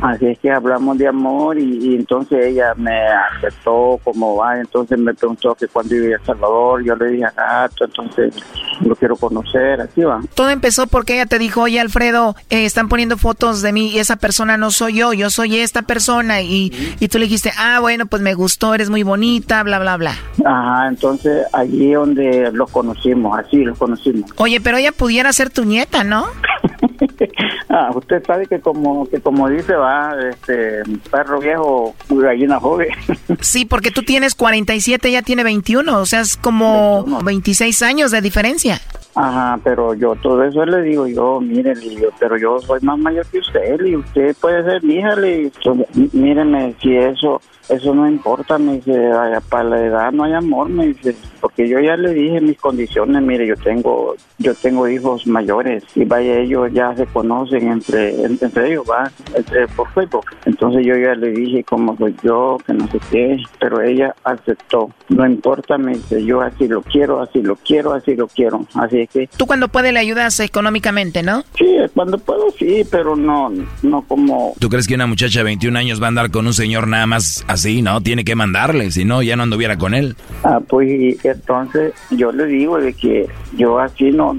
Así 0.00 0.26
es 0.26 0.38
que 0.38 0.50
hablamos 0.50 0.98
de 0.98 1.08
amor 1.08 1.58
y, 1.58 1.78
y 1.78 1.94
entonces 1.94 2.46
ella 2.46 2.74
me 2.76 2.98
aceptó 3.36 4.00
como 4.02 4.36
va, 4.36 4.58
entonces 4.58 4.98
me 4.98 5.14
preguntó 5.14 5.54
que 5.54 5.68
cuando 5.68 5.94
iba 5.94 6.16
a 6.16 6.18
El 6.18 6.24
Salvador, 6.24 6.84
yo 6.84 6.96
le 6.96 7.06
dije 7.08 7.24
a 7.24 7.30
gato, 7.30 7.84
entonces 7.84 8.34
lo 8.80 8.96
quiero 8.96 9.16
conocer, 9.16 9.80
así 9.80 10.02
va. 10.02 10.20
Todo 10.34 10.50
empezó 10.50 10.86
porque 10.86 11.14
ella 11.14 11.26
te 11.26 11.38
dijo, 11.38 11.62
oye 11.62 11.80
Alfredo, 11.80 12.34
eh, 12.50 12.64
están 12.64 12.88
poniendo 12.88 13.16
fotos 13.16 13.62
de 13.62 13.72
mí 13.72 13.88
y 13.88 13.98
esa 13.98 14.16
persona 14.16 14.56
no 14.56 14.70
soy 14.70 14.94
yo, 14.94 15.12
yo 15.12 15.30
soy 15.30 15.58
esta 15.58 15.82
persona. 15.82 16.42
Y, 16.42 16.72
y 16.98 17.08
tú 17.08 17.18
le 17.18 17.24
dijiste, 17.24 17.52
ah, 17.58 17.78
bueno, 17.80 18.06
pues 18.06 18.22
me 18.22 18.34
gustó, 18.34 18.74
eres 18.74 18.90
muy 18.90 19.02
bonita, 19.02 19.62
bla, 19.62 19.78
bla, 19.78 19.96
bla. 19.96 20.14
Ajá, 20.44 20.88
entonces 20.88 21.46
allí 21.52 21.92
donde 21.92 22.50
los 22.52 22.70
conocimos, 22.70 23.38
así 23.38 23.58
los 23.64 23.78
conocimos. 23.78 24.30
Oye, 24.36 24.60
pero 24.60 24.76
ella 24.76 24.92
pudiera 24.92 25.32
ser 25.32 25.50
tu 25.50 25.64
nieta, 25.64 26.04
¿no? 26.04 26.26
Ah, 27.74 27.90
usted 27.94 28.22
sabe 28.26 28.46
que 28.46 28.60
como 28.60 29.08
que 29.08 29.18
como 29.18 29.48
dice 29.48 29.74
va, 29.74 30.14
este 30.30 30.82
perro 31.10 31.40
viejo, 31.40 31.94
gallina 32.10 32.60
joven. 32.60 32.88
Sí, 33.40 33.64
porque 33.64 33.90
tú 33.90 34.02
tienes 34.02 34.34
47, 34.34 35.08
ella 35.08 35.22
tiene 35.22 35.42
21, 35.42 35.98
o 35.98 36.04
sea, 36.06 36.20
es 36.20 36.36
como 36.36 37.04
26 37.24 37.80
años 37.82 38.10
de 38.10 38.20
diferencia. 38.20 38.78
Ajá, 39.14 39.58
pero 39.64 39.94
yo 39.94 40.14
todo 40.16 40.42
eso 40.44 40.64
le 40.66 40.82
digo 40.82 41.06
yo, 41.06 41.40
mire, 41.40 41.72
pero 42.20 42.36
yo 42.36 42.58
soy 42.60 42.80
más 42.82 42.98
mayor 42.98 43.26
que 43.26 43.38
usted, 43.38 43.80
y 43.84 43.96
usted 43.96 44.36
puede 44.40 44.62
ser 44.64 44.82
mi 44.84 44.96
hija, 44.96 45.16
mí- 45.16 46.10
míreme, 46.12 46.74
si 46.80 46.96
eso 46.96 47.40
eso 47.68 47.94
no 47.94 48.08
importa, 48.08 48.58
me 48.58 48.74
dice, 48.74 49.08
"Vaya, 49.08 49.40
para 49.40 49.64
la 49.64 49.80
edad 49.84 50.12
no 50.12 50.24
hay 50.24 50.32
amor, 50.32 50.68
me 50.68 50.88
dice, 50.88 51.14
porque 51.40 51.68
yo 51.68 51.80
ya 51.80 51.96
le 51.96 52.12
dije 52.12 52.40
mis 52.40 52.58
condiciones, 52.58 53.22
mire, 53.22 53.46
yo 53.46 53.56
tengo 53.56 54.14
yo 54.38 54.54
tengo 54.56 54.88
hijos 54.88 55.24
mayores 55.26 55.84
y 55.94 56.04
vaya, 56.04 56.38
ellos 56.40 56.68
ya 56.72 56.94
se 56.96 57.06
conocen 57.06 57.70
entre 57.70 58.10
en- 58.24 58.38
entre 58.40 58.70
ellos, 58.72 58.84
va, 58.90 59.10
entre, 59.36 59.68
por 59.68 59.88
Facebook. 59.92 60.26
Entonces 60.46 60.84
yo 60.84 60.96
ya 60.96 61.14
le 61.14 61.30
dije 61.30 61.62
cómo 61.64 61.96
soy 61.96 62.14
yo, 62.24 62.58
que 62.66 62.72
no 62.74 62.88
sé 62.88 62.98
qué, 63.10 63.36
pero 63.60 63.80
ella 63.80 64.14
aceptó. 64.24 64.90
No 65.08 65.24
importa, 65.26 65.78
me 65.78 65.92
dice, 65.94 66.24
yo 66.24 66.40
así 66.40 66.66
lo 66.66 66.82
quiero, 66.82 67.20
así 67.22 67.40
lo 67.40 67.54
quiero, 67.56 67.92
así 67.92 68.16
lo 68.16 68.26
quiero. 68.26 68.66
Así 68.74 69.00
es 69.02 69.10
que 69.10 69.28
Tú 69.36 69.46
cuando 69.46 69.68
puedes 69.68 69.92
le 69.92 70.00
ayudas 70.00 70.40
económicamente, 70.40 71.22
¿no? 71.22 71.44
Sí, 71.56 71.76
cuando 71.94 72.18
puedo 72.18 72.50
sí, 72.58 72.82
pero 72.90 73.14
no, 73.14 73.52
no 73.82 74.02
como... 74.02 74.54
¿Tú 74.58 74.68
crees 74.68 74.88
que 74.88 74.94
una 74.94 75.06
muchacha 75.06 75.40
de 75.40 75.44
21 75.44 75.76
años 75.78 76.00
va 76.02 76.06
a 76.06 76.08
andar 76.08 76.30
con 76.30 76.46
un 76.46 76.54
señor 76.54 76.88
nada 76.88 77.06
más 77.06 77.44
así? 77.48 77.61
No, 77.82 78.00
tiene 78.00 78.24
que 78.24 78.34
mandarle, 78.34 78.90
si 78.90 79.04
no, 79.04 79.22
ya 79.22 79.36
no 79.36 79.44
anduviera 79.44 79.76
con 79.76 79.94
él. 79.94 80.16
Ah, 80.44 80.60
pues 80.66 81.24
entonces 81.24 81.94
yo 82.10 82.32
le 82.32 82.46
digo 82.46 82.78
de 82.78 82.92
que 82.92 83.28
yo 83.56 83.78
así 83.78 84.10
no... 84.10 84.36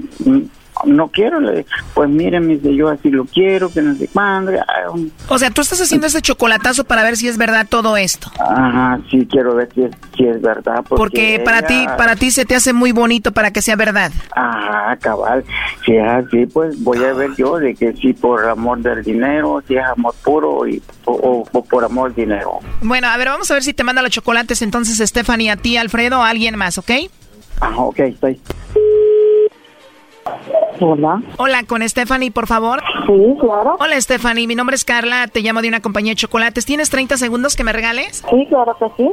No 0.84 1.08
quiero, 1.08 1.40
le 1.40 1.64
pues 1.94 2.10
mire, 2.10 2.40
me 2.40 2.56
dice, 2.56 2.74
yo 2.74 2.88
así 2.88 3.08
lo 3.08 3.24
quiero, 3.26 3.70
que 3.70 3.80
no 3.80 3.94
sé 3.94 4.08
cuándo. 4.08 4.52
ah, 4.60 4.92
O 5.28 5.38
sea, 5.38 5.50
tú 5.50 5.60
estás 5.62 5.80
haciendo 5.80 6.06
ese 6.08 6.20
chocolatazo 6.20 6.84
para 6.84 7.02
ver 7.04 7.16
si 7.16 7.28
es 7.28 7.38
verdad 7.38 7.66
todo 7.68 7.96
esto. 7.96 8.30
Ajá, 8.40 8.98
sí 9.10 9.26
quiero 9.30 9.54
ver 9.54 9.68
si 9.72 9.82
es, 9.84 9.92
si 10.16 10.26
es 10.26 10.42
verdad. 10.42 10.84
Porque, 10.88 11.38
Porque 11.38 11.42
para 11.44 11.58
ella- 11.58 11.66
ti, 11.68 11.86
para 11.96 12.16
ti 12.16 12.30
se 12.32 12.44
te 12.44 12.56
hace 12.56 12.72
muy 12.72 12.90
bonito 12.92 13.30
para 13.32 13.52
que 13.52 13.62
sea 13.62 13.76
verdad. 13.76 14.10
Ajá, 14.34 14.96
cabal. 14.96 15.44
Si 15.86 15.94
es 15.96 16.06
así, 16.06 16.46
pues 16.46 16.82
voy 16.82 17.02
a 17.04 17.12
ver 17.12 17.30
yo 17.36 17.58
de 17.58 17.74
que 17.74 17.92
si 17.94 18.12
por 18.12 18.44
amor 18.48 18.78
del 18.80 19.02
dinero, 19.04 19.62
si 19.68 19.76
es 19.76 19.84
amor 19.84 20.14
puro 20.24 20.66
y, 20.66 20.82
o, 21.04 21.12
o- 21.12 21.48
o 21.52 21.64
por 21.64 21.84
amor 21.84 22.12
del 22.14 22.26
dinero. 22.26 22.58
Bueno, 22.82 23.06
a 23.08 23.16
ver, 23.16 23.28
vamos 23.28 23.50
a 23.50 23.54
ver 23.54 23.62
si 23.62 23.72
te 23.74 23.84
manda 23.84 24.02
los 24.02 24.10
chocolates 24.10 24.60
entonces 24.60 24.98
Stephanie 25.08 25.50
a 25.50 25.56
ti, 25.56 25.76
Alfredo, 25.76 26.18
o 26.18 26.22
a 26.22 26.28
alguien 26.30 26.56
más, 26.56 26.78
¿ok? 26.78 26.90
Ajá, 27.60 27.76
ok, 27.78 27.98
estoy. 28.00 28.40
Hola. 30.80 31.22
Hola, 31.36 31.62
con 31.64 31.88
Stephanie, 31.88 32.30
por 32.30 32.46
favor. 32.46 32.82
Sí, 33.06 33.36
claro. 33.40 33.76
Hola, 33.78 34.00
Stephanie. 34.00 34.46
Mi 34.46 34.54
nombre 34.54 34.76
es 34.76 34.84
Carla. 34.84 35.28
Te 35.28 35.40
llamo 35.40 35.62
de 35.62 35.68
una 35.68 35.80
compañía 35.80 36.12
de 36.12 36.16
chocolates. 36.16 36.64
¿Tienes 36.64 36.90
30 36.90 37.16
segundos 37.16 37.56
que 37.56 37.64
me 37.64 37.72
regales? 37.72 38.24
Sí, 38.30 38.46
claro 38.48 38.76
que 38.78 38.86
sí. 38.96 39.10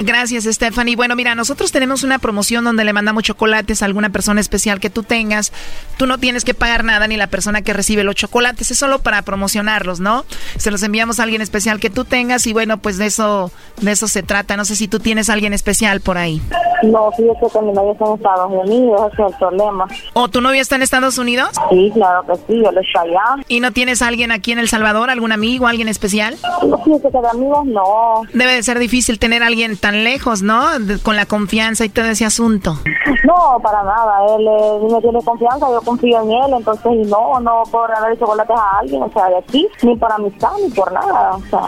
Gracias, 0.00 0.44
Stephanie. 0.44 0.96
Bueno, 0.96 1.14
mira, 1.14 1.34
nosotros 1.34 1.72
tenemos 1.72 2.02
una 2.02 2.18
promoción 2.18 2.64
donde 2.64 2.84
le 2.84 2.92
mandamos 2.92 3.22
chocolates 3.22 3.82
a 3.82 3.86
alguna 3.86 4.10
persona 4.10 4.40
especial 4.40 4.80
que 4.80 4.90
tú 4.90 5.02
tengas. 5.02 5.52
Tú 5.96 6.06
no 6.06 6.18
tienes 6.18 6.44
que 6.44 6.54
pagar 6.54 6.84
nada 6.84 7.06
ni 7.06 7.16
la 7.16 7.28
persona 7.28 7.62
que 7.62 7.72
recibe 7.72 8.02
los 8.02 8.14
chocolates. 8.14 8.70
Es 8.70 8.78
solo 8.78 9.00
para 9.00 9.22
promocionarlos, 9.22 10.00
¿no? 10.00 10.24
Se 10.56 10.70
los 10.70 10.82
enviamos 10.82 11.20
a 11.20 11.24
alguien 11.24 11.42
especial 11.42 11.80
que 11.80 11.90
tú 11.90 12.04
tengas 12.04 12.46
y 12.46 12.52
bueno, 12.52 12.78
pues 12.78 12.98
de 12.98 13.06
eso, 13.06 13.50
de 13.80 13.92
eso 13.92 14.08
se 14.08 14.22
trata. 14.22 14.56
No 14.56 14.64
sé 14.64 14.76
si 14.76 14.88
tú 14.88 14.98
tienes 14.98 15.30
a 15.30 15.34
alguien 15.34 15.52
especial 15.52 16.00
por 16.00 16.18
ahí. 16.18 16.40
No, 16.82 17.10
fíjese 17.12 17.46
que 17.52 17.64
mi 17.64 17.72
novio 17.72 17.92
está 17.92 18.04
en 18.06 18.14
Estados 18.14 18.52
Unidos, 18.52 19.12
ese 19.12 19.22
es 19.22 19.32
el 19.32 19.38
problema. 19.38 19.86
¿O 20.12 20.28
tu 20.28 20.40
novia 20.40 20.60
está 20.60 20.76
en 20.76 20.82
Estados 20.82 21.03
Unidos? 21.18 21.50
Sí, 21.70 21.90
claro 21.94 22.22
que 22.26 22.34
sí, 22.36 22.62
yo 22.64 22.70
le 22.72 22.80
estoy 22.80 23.10
allá. 23.10 23.44
¿Y 23.48 23.60
no 23.60 23.72
tienes 23.72 24.02
a 24.02 24.08
alguien 24.08 24.32
aquí 24.32 24.52
en 24.52 24.58
El 24.58 24.68
Salvador, 24.68 25.10
algún 25.10 25.32
amigo, 25.32 25.66
alguien 25.66 25.88
especial? 25.88 26.36
No, 26.66 26.78
fíjese 26.82 27.10
que 27.10 27.18
de 27.20 27.28
amigos 27.28 27.66
no. 27.66 28.22
Debe 28.32 28.54
de 28.54 28.62
ser 28.62 28.78
difícil 28.78 29.18
tener 29.18 29.42
a 29.42 29.46
alguien 29.46 29.76
tan 29.76 30.04
lejos, 30.04 30.42
¿no? 30.42 30.78
De- 30.78 30.98
con 30.98 31.16
la 31.16 31.26
confianza 31.26 31.84
y 31.84 31.88
todo 31.90 32.06
ese 32.06 32.24
asunto. 32.24 32.78
No, 33.24 33.58
para 33.62 33.82
nada. 33.82 34.14
Él 34.36 34.46
eh, 34.46 34.92
me 34.94 35.00
tiene 35.00 35.22
confianza, 35.22 35.66
yo 35.70 35.80
confío 35.82 36.22
en 36.22 36.30
él, 36.32 36.54
entonces 36.58 36.92
y 36.92 37.06
no, 37.08 37.38
no 37.40 37.62
por 37.70 37.90
darle 37.90 38.18
chocolates 38.18 38.56
a 38.56 38.78
alguien, 38.80 39.02
o 39.02 39.10
sea, 39.12 39.26
de 39.28 39.38
aquí, 39.38 39.66
ni 39.82 39.96
por 39.96 40.10
amistad, 40.12 40.50
ni 40.62 40.70
por 40.70 40.90
nada. 40.92 41.32
O 41.36 41.40
sea, 41.50 41.60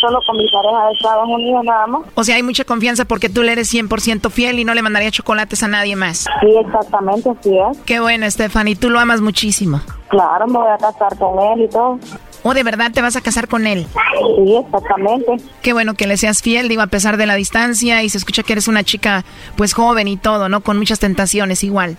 solo 0.00 0.18
con 0.26 0.36
mi 0.36 0.46
pareja 0.50 0.86
de 0.86 0.92
Estados 0.94 1.28
Unidos 1.28 1.64
nada 1.64 1.86
más. 1.86 2.02
O 2.14 2.24
sea, 2.24 2.36
hay 2.36 2.42
mucha 2.42 2.64
confianza 2.64 3.04
porque 3.04 3.28
tú 3.28 3.42
le 3.42 3.52
eres 3.52 3.72
100% 3.72 4.30
fiel 4.30 4.58
y 4.58 4.64
no 4.64 4.74
le 4.74 4.82
mandaría 4.82 5.10
chocolates 5.10 5.62
a 5.62 5.68
nadie 5.68 5.96
más. 5.96 6.26
Sí, 6.40 6.54
exactamente, 6.58 7.30
así 7.30 7.56
es. 7.58 7.78
Qué 7.84 8.00
bueno, 8.00 8.30
Stephanie, 8.30 8.76
tú 8.78 8.90
lo 8.90 8.98
amas 8.98 9.20
muchísimo. 9.20 9.80
Claro, 10.08 10.46
me 10.46 10.58
voy 10.58 10.68
a 10.68 10.78
casar 10.78 11.16
con 11.18 11.38
él 11.38 11.62
y 11.64 11.68
todo. 11.68 11.98
¿O 12.42 12.54
de 12.54 12.62
verdad 12.62 12.90
te 12.92 13.02
vas 13.02 13.16
a 13.16 13.20
casar 13.20 13.48
con 13.48 13.66
él? 13.66 13.86
Sí, 14.36 14.56
exactamente. 14.56 15.36
Qué 15.62 15.72
bueno 15.72 15.94
que 15.94 16.06
le 16.06 16.16
seas 16.16 16.42
fiel, 16.42 16.68
digo, 16.68 16.82
a 16.82 16.86
pesar 16.86 17.16
de 17.16 17.26
la 17.26 17.34
distancia 17.34 18.02
y 18.02 18.08
se 18.08 18.18
escucha 18.18 18.42
que 18.42 18.52
eres 18.52 18.68
una 18.68 18.84
chica 18.84 19.24
pues 19.56 19.74
joven 19.74 20.08
y 20.08 20.16
todo, 20.16 20.48
¿no? 20.48 20.60
Con 20.60 20.78
muchas 20.78 20.98
tentaciones 20.98 21.64
igual. 21.64 21.96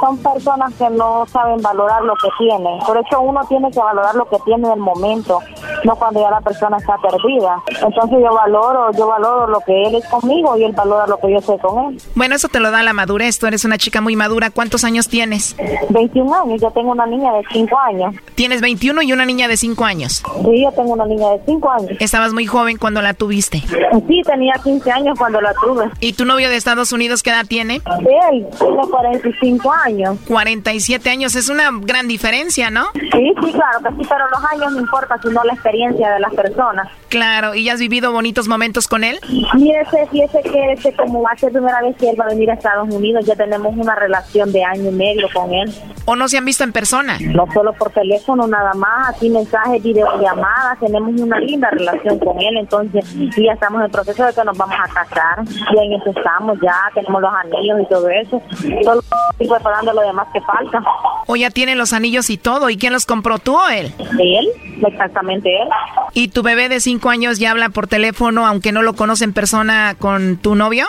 Son 0.00 0.18
personas 0.18 0.72
que 0.74 0.88
no 0.90 1.26
saben 1.32 1.62
valorar 1.62 2.02
lo 2.02 2.14
que 2.14 2.28
tienen. 2.38 2.78
Por 2.80 2.98
eso 2.98 3.20
uno 3.20 3.40
tiene 3.48 3.70
que 3.70 3.78
valorar 3.78 4.14
lo 4.14 4.28
que 4.28 4.36
tiene 4.44 4.66
en 4.66 4.74
el 4.74 4.80
momento, 4.80 5.40
no 5.84 5.96
cuando 5.96 6.20
ya 6.20 6.30
la 6.30 6.40
persona 6.40 6.76
está 6.76 6.96
perdida. 6.98 7.56
Entonces 7.68 8.18
yo 8.22 8.34
valoro, 8.34 8.90
yo 8.92 9.06
valoro 9.06 9.46
lo 9.46 9.60
que 9.60 9.82
él 9.82 9.94
es 9.94 10.06
conmigo 10.06 10.56
y 10.56 10.64
él 10.64 10.72
valora 10.72 11.06
lo 11.06 11.18
que 11.18 11.32
yo 11.32 11.40
soy 11.40 11.58
con 11.58 11.92
él. 11.92 12.02
Bueno, 12.14 12.34
eso 12.34 12.48
te 12.48 12.60
lo 12.60 12.70
da 12.70 12.82
la 12.82 12.92
madurez, 12.92 13.38
tú 13.38 13.46
eres 13.46 13.64
una 13.64 13.78
chica 13.78 14.00
muy 14.00 14.16
madura. 14.16 14.50
¿Cuántos 14.50 14.84
años 14.84 15.08
tienes? 15.08 15.56
21 15.90 16.34
años, 16.34 16.60
yo 16.60 16.70
tengo 16.70 16.92
una 16.92 17.06
niña 17.06 17.32
de 17.32 17.42
5 17.52 17.78
años. 17.78 18.14
Tienes 18.34 18.60
21 18.60 19.02
y 19.02 19.12
una 19.12 19.24
niña 19.24 19.48
de 19.48 19.56
5 19.60 19.84
años. 19.84 20.22
Sí, 20.44 20.62
yo 20.62 20.72
tengo 20.72 20.94
una 20.94 21.06
niña 21.06 21.28
de 21.30 21.40
5 21.46 21.70
años. 21.70 21.90
Estabas 22.00 22.32
muy 22.32 22.46
joven 22.46 22.78
cuando 22.78 23.02
la 23.02 23.14
tuviste. 23.14 23.62
Sí, 24.08 24.22
tenía 24.26 24.54
15 24.62 24.90
años 24.90 25.18
cuando 25.18 25.40
la 25.40 25.52
tuve. 25.54 25.90
¿Y 26.00 26.14
tu 26.14 26.24
novio 26.24 26.48
de 26.48 26.56
Estados 26.56 26.92
Unidos 26.92 27.22
qué 27.22 27.30
edad 27.30 27.46
tiene? 27.46 27.82
Él 28.30 28.46
tiene 28.58 28.82
45 28.90 29.72
años. 29.72 30.18
47 30.26 31.10
años, 31.10 31.34
es 31.36 31.48
una 31.48 31.70
gran 31.82 32.08
diferencia, 32.08 32.70
¿no? 32.70 32.86
Sí, 32.94 33.32
sí, 33.42 33.52
claro 33.52 33.78
que 33.82 34.02
sí, 34.02 34.08
pero 34.08 34.28
los 34.30 34.44
años 34.52 34.72
no 34.72 34.80
importa 34.80 35.18
si 35.22 35.28
no 35.28 35.44
la 35.44 35.52
experiencia 35.52 36.10
de 36.10 36.20
las 36.20 36.34
personas. 36.34 36.88
Claro, 37.08 37.54
¿y 37.54 37.64
ya 37.64 37.74
has 37.74 37.80
vivido 37.80 38.12
bonitos 38.12 38.48
momentos 38.48 38.88
con 38.88 39.04
él? 39.04 39.18
Mire, 39.54 39.84
fíjese 40.10 40.42
que 40.42 40.72
este, 40.72 40.94
como 40.94 41.22
va 41.22 41.32
a 41.32 41.36
ser 41.36 41.52
primera 41.52 41.80
vez 41.82 41.96
que 41.96 42.08
él 42.08 42.16
va 42.18 42.24
a 42.24 42.28
venir 42.28 42.50
a 42.50 42.54
Estados 42.54 42.88
Unidos, 42.92 43.26
ya 43.26 43.36
tenemos 43.36 43.76
una 43.76 43.94
relación 43.94 44.52
de 44.52 44.64
año 44.64 44.90
y 44.90 44.94
medio 44.94 45.28
con 45.32 45.52
él. 45.52 45.72
¿O 46.06 46.16
no 46.16 46.28
se 46.28 46.38
han 46.38 46.44
visto 46.44 46.64
en 46.64 46.72
persona? 46.72 47.18
No 47.20 47.46
solo 47.52 47.72
por 47.74 47.90
teléfono, 47.90 48.46
nada 48.46 48.72
más, 48.74 49.16
aquí 49.16 49.28
mensajes, 49.50 49.82
videollamadas, 49.82 50.78
tenemos 50.78 51.20
una 51.20 51.38
linda 51.40 51.70
relación 51.70 52.18
con 52.18 52.40
él, 52.40 52.56
entonces 52.56 53.04
ya 53.36 53.52
estamos 53.52 53.80
en 53.80 53.86
el 53.86 53.90
proceso 53.90 54.24
de 54.24 54.32
que 54.32 54.44
nos 54.44 54.56
vamos 54.56 54.76
a 54.78 54.88
casar, 54.88 55.44
y 55.44 55.78
en 55.78 55.92
eso 56.00 56.10
estamos 56.10 56.58
ya, 56.62 56.76
tenemos 56.94 57.20
los 57.20 57.32
anillos 57.32 57.80
y 57.80 57.86
todo 57.86 58.08
eso, 58.08 58.42
solo 58.84 59.02
estoy 59.32 59.48
preparando 59.48 59.92
lo 59.92 60.02
demás 60.02 60.28
que 60.32 60.40
falta. 60.40 60.82
¿O 61.26 61.36
ya 61.36 61.50
tienen 61.50 61.78
los 61.78 61.92
anillos 61.92 62.30
y 62.30 62.38
todo? 62.38 62.70
¿Y 62.70 62.76
quién 62.76 62.92
los 62.92 63.06
compró, 63.06 63.38
tú 63.38 63.56
o 63.56 63.68
él? 63.68 63.92
Él, 64.18 64.48
exactamente 64.86 65.62
él. 65.62 65.68
¿Y 66.14 66.28
tu 66.28 66.42
bebé 66.42 66.68
de 66.68 66.80
cinco 66.80 67.10
años 67.10 67.38
ya 67.38 67.50
habla 67.50 67.68
por 67.68 67.86
teléfono, 67.86 68.46
aunque 68.46 68.72
no 68.72 68.82
lo 68.82 68.94
conoce 68.94 69.24
en 69.24 69.32
persona, 69.32 69.94
con 69.98 70.36
tu 70.36 70.54
novio? 70.54 70.86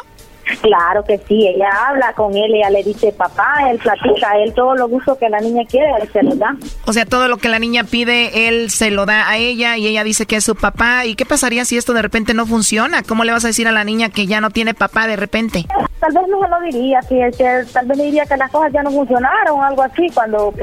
Claro 0.62 1.04
que 1.04 1.18
sí, 1.28 1.48
ella 1.48 1.70
habla 1.88 2.14
con 2.14 2.36
él, 2.36 2.54
ella 2.54 2.70
le 2.70 2.84
dice 2.84 3.12
papá, 3.12 3.54
él 3.70 3.80
platica, 3.80 4.32
él 4.44 4.54
todo 4.54 4.76
lo 4.76 4.88
gusto 4.88 5.18
que 5.18 5.30
la 5.30 5.40
niña 5.40 5.64
quiere, 5.70 5.90
él 6.02 6.10
se 6.12 6.24
lo 6.24 6.36
da. 6.36 6.56
O 6.86 6.94
sea, 6.94 7.06
todo 7.06 7.28
lo 7.28 7.38
que 7.38 7.50
la 7.50 7.60
niña 7.60 7.84
pide, 7.84 8.48
él 8.48 8.70
se 8.70 8.92
lo 8.92 9.06
da 9.06 9.30
a 9.30 9.38
ella 9.38 9.78
y 9.78 9.88
ella 9.88 10.04
dice 10.04 10.26
que 10.26 10.38
es 10.38 10.44
su 10.44 10.56
papá. 10.56 11.06
¿Y 11.06 11.16
qué 11.16 11.26
pasaría 11.26 11.66
si 11.66 11.78
esto 11.78 11.94
de 11.94 12.02
repente 12.02 12.34
no 12.34 12.46
funciona? 12.46 13.04
¿Cómo 13.04 13.24
le 13.24 13.32
vas 13.32 13.44
a 13.46 13.48
decir 13.48 13.68
a 13.68 13.72
la 13.72 13.84
niña 13.84 14.10
que 14.10 14.28
ya 14.28 14.42
no 14.42 14.50
tiene 14.50 14.74
papá 14.74 15.08
de 15.08 15.16
repente? 15.16 15.66
Tal 16.00 16.14
vez 16.14 16.24
no 16.30 16.42
se 16.42 16.50
lo 16.50 16.60
diría, 16.62 17.00
que 17.08 17.32
tal 17.72 17.86
vez 17.86 17.98
le 17.98 18.04
diría 18.06 18.26
que 18.26 18.38
las 18.38 18.52
cosas 18.52 18.74
ya 18.74 18.82
no 18.84 18.92
funcionaron 18.92 19.60
o 19.60 19.64
algo 19.64 19.84
así, 19.84 20.08
cuando 20.14 20.54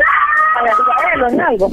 algo. 1.46 1.70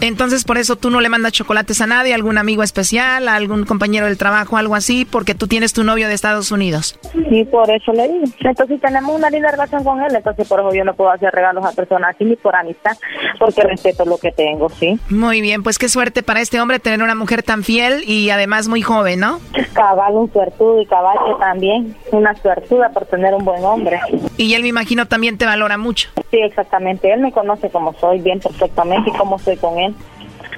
Entonces, 0.00 0.44
por 0.44 0.58
eso 0.58 0.76
tú 0.76 0.90
no 0.90 1.00
le 1.00 1.08
mandas 1.08 1.32
chocolates 1.32 1.80
a 1.80 1.86
nadie, 1.86 2.14
algún 2.14 2.38
amigo 2.38 2.62
especial, 2.62 3.28
a 3.28 3.34
algún 3.34 3.64
compañero 3.64 4.06
del 4.06 4.18
trabajo, 4.18 4.56
algo 4.56 4.74
así, 4.74 5.04
porque 5.04 5.34
tú 5.34 5.46
tienes 5.46 5.72
tu 5.72 5.84
novio 5.84 6.08
de 6.08 6.14
Estados 6.14 6.50
Unidos. 6.50 6.98
Sí, 7.12 7.44
por 7.44 7.70
eso 7.70 7.92
le 7.92 8.08
digo. 8.08 8.24
Entonces, 8.40 8.80
tenemos 8.80 9.14
una 9.14 9.30
linda 9.30 9.50
relación 9.50 9.82
con 9.84 10.00
él, 10.02 10.14
entonces 10.14 10.46
por 10.46 10.60
eso 10.60 10.72
yo 10.74 10.84
no 10.84 10.94
puedo 10.94 11.10
hacer 11.10 11.32
regalos 11.32 11.64
a 11.64 11.72
personas 11.72 12.14
así 12.14 12.24
ni 12.24 12.36
por 12.36 12.54
amistad, 12.54 12.96
porque 13.38 13.62
respeto 13.62 14.04
lo 14.04 14.18
que 14.18 14.32
tengo, 14.32 14.68
sí. 14.68 14.98
Muy 15.08 15.40
bien, 15.40 15.62
pues 15.62 15.78
qué 15.78 15.88
suerte 15.88 16.22
para 16.22 16.40
este 16.40 16.60
hombre 16.60 16.78
tener 16.78 17.02
una 17.02 17.14
mujer 17.14 17.42
tan 17.42 17.64
fiel 17.64 18.02
y 18.06 18.30
además 18.30 18.68
muy 18.68 18.82
joven, 18.82 19.20
¿no? 19.20 19.40
Cabal, 19.72 20.14
un 20.14 20.32
suertudo 20.32 20.80
y 20.80 20.86
cabal 20.86 21.18
que 21.26 21.34
también, 21.38 21.96
una 22.12 22.34
suertuda 22.36 22.90
por 22.90 23.06
tener 23.06 23.34
un 23.34 23.44
buen 23.44 23.64
hombre. 23.64 24.00
Y 24.36 24.54
él 24.54 24.62
me 24.62 24.68
imagino 24.68 25.06
también 25.06 25.38
te 25.38 25.46
valora 25.46 25.78
mucho. 25.78 26.10
Sí, 26.30 26.38
exactamente. 26.38 27.12
Él 27.12 27.20
me 27.20 27.32
conoce 27.32 27.70
como 27.70 27.92
soy 28.00 28.20
bien 28.20 28.40
perfectamente 28.40 29.10
y 29.10 29.12
cómo 29.14 29.38
soy 29.38 29.56
con 29.56 29.78
él 29.78 29.94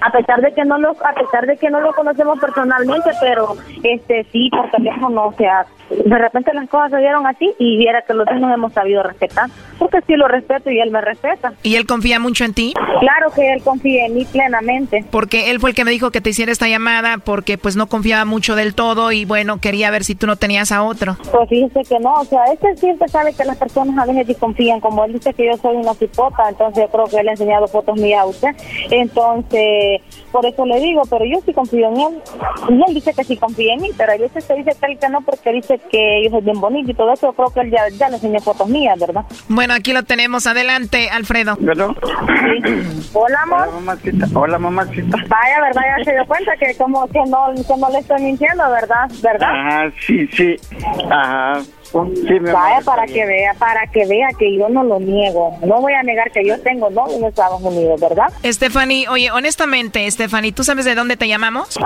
a 0.00 0.10
pesar 0.10 0.40
de 0.40 0.52
que 0.52 0.64
no 0.64 0.78
lo 0.78 0.90
a 0.90 1.14
pesar 1.14 1.46
de 1.46 1.56
que 1.56 1.70
no 1.70 1.80
lo 1.80 1.92
conocemos 1.92 2.38
personalmente 2.38 3.10
pero 3.20 3.56
este 3.82 4.24
sí 4.32 4.50
por 4.50 4.70
teléfono 4.70 5.26
o 5.26 5.32
sea 5.32 5.66
de 5.90 6.18
repente 6.18 6.52
las 6.52 6.68
cosas 6.68 6.90
se 6.90 6.98
dieron 6.98 7.26
así 7.26 7.54
y 7.58 7.78
viera 7.78 8.02
que 8.02 8.14
los 8.14 8.26
dos 8.26 8.38
nos 8.38 8.52
hemos 8.52 8.72
sabido 8.72 9.02
respetar 9.02 9.48
porque 9.78 10.00
sí 10.06 10.16
lo 10.16 10.28
respeto 10.28 10.70
y 10.70 10.80
él 10.80 10.90
me 10.90 11.00
respeta. 11.00 11.52
Y 11.62 11.76
él 11.76 11.86
confía 11.86 12.18
mucho 12.18 12.44
en 12.44 12.52
ti 12.52 12.74
claro 12.98 13.30
que 13.34 13.52
él 13.52 13.62
confía 13.62 14.06
en 14.06 14.14
mí 14.14 14.24
plenamente. 14.24 15.04
Porque 15.10 15.50
él 15.50 15.60
fue 15.60 15.70
el 15.70 15.76
que 15.76 15.84
me 15.84 15.90
dijo 15.90 16.10
que 16.10 16.20
te 16.20 16.30
hiciera 16.30 16.52
esta 16.52 16.68
llamada 16.68 17.18
porque 17.18 17.58
pues 17.58 17.76
no 17.76 17.86
confiaba 17.86 18.24
mucho 18.24 18.56
del 18.56 18.74
todo 18.74 19.12
y 19.12 19.24
bueno 19.24 19.60
quería 19.60 19.90
ver 19.90 20.04
si 20.04 20.14
tú 20.14 20.26
no 20.26 20.36
tenías 20.36 20.72
a 20.72 20.82
otro. 20.82 21.16
Pues 21.30 21.48
fíjese 21.48 21.82
que 21.88 21.98
no 22.00 22.14
o 22.14 22.24
sea 22.24 22.44
este 22.52 22.76
siempre 22.76 23.08
sabe 23.08 23.32
que 23.34 23.44
las 23.44 23.56
personas 23.56 23.96
a 23.98 24.06
veces 24.06 24.26
desconfían 24.26 24.80
como 24.80 25.04
él 25.04 25.12
dice 25.14 25.32
que 25.34 25.46
yo 25.46 25.56
soy 25.56 25.76
una 25.76 25.94
cipota 25.94 26.48
entonces 26.48 26.84
yo 26.84 26.90
creo 26.90 27.04
que 27.06 27.18
él 27.18 27.28
ha 27.28 27.32
enseñado 27.32 27.66
fotos 27.68 27.96
mías 27.96 28.22
a 28.22 28.26
usted. 28.26 28.50
Entonces 28.90 29.87
por 30.32 30.44
eso 30.46 30.64
le 30.66 30.80
digo, 30.80 31.02
pero 31.08 31.24
yo 31.24 31.38
sí 31.44 31.52
confío 31.52 31.88
en 31.88 32.00
él. 32.00 32.22
Y 32.68 32.72
él 32.74 32.94
dice 32.94 33.12
que 33.14 33.24
sí 33.24 33.36
confía 33.36 33.74
en 33.74 33.82
mí, 33.82 33.90
pero 33.96 34.12
hay 34.12 34.18
veces 34.18 34.44
que 34.44 34.54
dice 34.54 34.72
tal 34.80 34.98
que 34.98 35.08
no 35.08 35.20
porque 35.22 35.52
dice 35.52 35.80
que 35.90 36.24
yo 36.24 36.30
soy 36.30 36.42
bien 36.42 36.60
bonito 36.60 36.90
y 36.90 36.94
todo 36.94 37.12
eso. 37.12 37.32
creo 37.32 37.50
que 37.50 37.60
él 37.60 37.70
ya, 37.70 37.88
ya 37.90 38.08
le 38.08 38.16
enseñó 38.16 38.40
fotos 38.40 38.68
mías, 38.68 38.98
¿verdad? 38.98 39.24
Bueno, 39.48 39.74
aquí 39.74 39.92
lo 39.92 40.02
tenemos. 40.02 40.46
Adelante, 40.46 41.08
Alfredo. 41.10 41.56
Hola, 43.12 43.42
amor. 43.42 43.68
Hola, 44.34 44.58
mamacita. 44.58 45.16
Vaya, 45.28 45.60
¿verdad? 45.62 45.82
Ya 45.98 46.04
se 46.04 46.12
dio 46.12 46.26
cuenta 46.26 46.56
que 46.56 46.74
como 46.76 47.06
que 47.08 47.20
no, 47.26 47.52
que 47.54 47.80
no 47.80 47.90
le 47.90 47.98
estoy 47.98 48.22
mintiendo, 48.22 48.70
¿verdad? 48.70 49.10
¿Verdad? 49.22 49.48
Ah, 49.52 49.90
sí, 50.06 50.26
sí. 50.28 50.56
Ajá. 51.10 51.60
Vaya 51.92 52.80
para 52.84 53.06
que 53.06 53.24
vea, 53.24 53.54
para 53.54 53.86
que 53.86 54.06
vea 54.06 54.28
que 54.38 54.56
yo 54.56 54.68
no 54.68 54.82
lo 54.84 55.00
niego. 55.00 55.56
No 55.62 55.80
voy 55.80 55.92
a 55.94 56.02
negar 56.02 56.30
que 56.30 56.46
yo 56.46 56.60
tengo 56.60 56.90
novio 56.90 57.16
en 57.16 57.24
Estados 57.24 57.60
Unidos, 57.62 58.00
¿verdad? 58.00 58.32
Stephanie, 58.44 59.08
oye, 59.08 59.30
honestamente, 59.30 60.10
Stephanie, 60.10 60.52
¿tú 60.52 60.64
sabes 60.64 60.84
de 60.84 60.94
dónde 60.94 61.16
te 61.16 61.28
llamamos? 61.28 61.78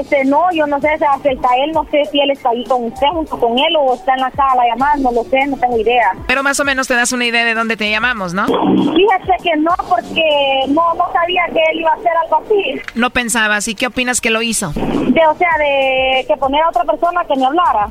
Este, 0.00 0.24
no, 0.24 0.50
yo 0.52 0.66
no 0.66 0.80
sé, 0.80 0.94
está 0.94 1.48
él, 1.64 1.72
no 1.72 1.84
sé 1.90 2.04
si 2.10 2.20
él 2.20 2.30
está 2.30 2.50
ahí 2.50 2.64
con 2.64 2.84
usted, 2.84 3.06
junto 3.12 3.38
con 3.38 3.58
él, 3.58 3.76
o 3.78 3.94
está 3.94 4.14
en 4.14 4.20
la 4.20 4.30
sala 4.30 4.62
llamando, 4.68 5.10
no 5.10 5.22
lo 5.22 5.28
sé, 5.28 5.46
no 5.46 5.56
tengo 5.56 5.78
idea. 5.78 6.12
Pero 6.26 6.42
más 6.42 6.58
o 6.60 6.64
menos 6.64 6.88
te 6.88 6.94
das 6.94 7.12
una 7.12 7.26
idea 7.26 7.44
de 7.44 7.54
dónde 7.54 7.76
te 7.76 7.90
llamamos, 7.90 8.34
¿no? 8.34 8.46
Fíjate 8.46 9.42
que 9.42 9.56
no, 9.56 9.72
porque 9.88 10.22
no, 10.68 10.94
no 10.94 11.12
sabía 11.12 11.42
que 11.52 11.60
él 11.72 11.80
iba 11.80 11.90
a 11.90 11.94
hacer 11.94 12.12
algo 12.24 12.42
así. 12.44 12.80
No 12.94 13.10
pensabas, 13.10 13.68
¿y 13.68 13.74
qué 13.74 13.86
opinas 13.86 14.20
que 14.20 14.30
lo 14.30 14.42
hizo? 14.42 14.72
De, 14.72 15.26
o 15.26 15.34
sea, 15.36 15.50
de 15.58 16.24
que 16.26 16.36
poner 16.36 16.62
a 16.62 16.68
otra 16.68 16.84
persona 16.84 17.24
que 17.24 17.36
me 17.36 17.46
hablara 17.46 17.88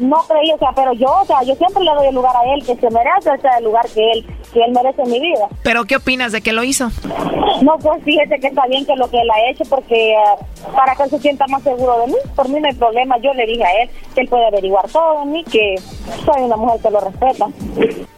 no 0.00 0.16
creí, 0.26 0.52
o 0.52 0.58
sea, 0.58 0.72
pero 0.74 0.92
yo, 0.94 1.08
o 1.22 1.24
sea, 1.24 1.42
yo 1.42 1.54
siempre 1.54 1.84
le 1.84 1.92
doy 1.92 2.08
el 2.08 2.14
lugar 2.14 2.34
a 2.36 2.54
él, 2.54 2.64
que 2.64 2.74
se 2.76 2.90
merece, 2.90 3.30
o 3.30 3.40
sea, 3.40 3.58
el 3.58 3.64
lugar 3.64 3.86
que 3.88 4.10
él, 4.12 4.26
que 4.52 4.62
él 4.62 4.72
merece 4.72 5.02
en 5.02 5.10
mi 5.10 5.20
vida. 5.20 5.48
¿Pero 5.62 5.84
qué 5.84 5.96
opinas 5.96 6.32
de 6.32 6.40
que 6.40 6.52
lo 6.52 6.64
hizo? 6.64 6.90
No, 7.62 7.78
pues 7.78 8.02
fíjese 8.04 8.40
que 8.40 8.48
está 8.48 8.66
bien 8.66 8.86
que 8.86 8.96
lo 8.96 9.10
que 9.10 9.20
él 9.20 9.28
ha 9.30 9.50
hecho, 9.50 9.64
porque 9.68 10.12
eh, 10.12 10.16
para 10.74 10.94
que 10.96 11.04
él 11.04 11.10
se 11.10 11.18
sienta 11.18 11.46
más 11.48 11.62
seguro 11.62 12.00
de 12.00 12.06
mí, 12.08 12.16
por 12.34 12.48
mí 12.48 12.58
no 12.60 12.68
hay 12.68 12.74
problema, 12.74 13.18
yo 13.18 13.32
le 13.34 13.46
dije 13.46 13.64
a 13.64 13.82
él 13.82 13.90
que 14.14 14.22
él 14.22 14.28
puede 14.28 14.46
averiguar 14.46 14.88
todo 14.88 15.20
de 15.20 15.26
mí, 15.26 15.44
que 15.44 15.76
soy 16.24 16.42
una 16.42 16.56
mujer 16.56 16.80
que 16.80 16.90
lo 16.90 17.00
respeta. 17.00 17.46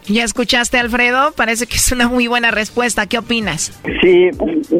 ¿Ya 0.07 0.23
escuchaste, 0.23 0.77
Alfredo? 0.77 1.31
Parece 1.35 1.67
que 1.67 1.75
es 1.75 1.91
una 1.91 2.07
muy 2.07 2.27
buena 2.27 2.51
respuesta, 2.51 3.07
¿qué 3.07 3.17
opinas? 3.17 3.79
Sí, 4.01 4.29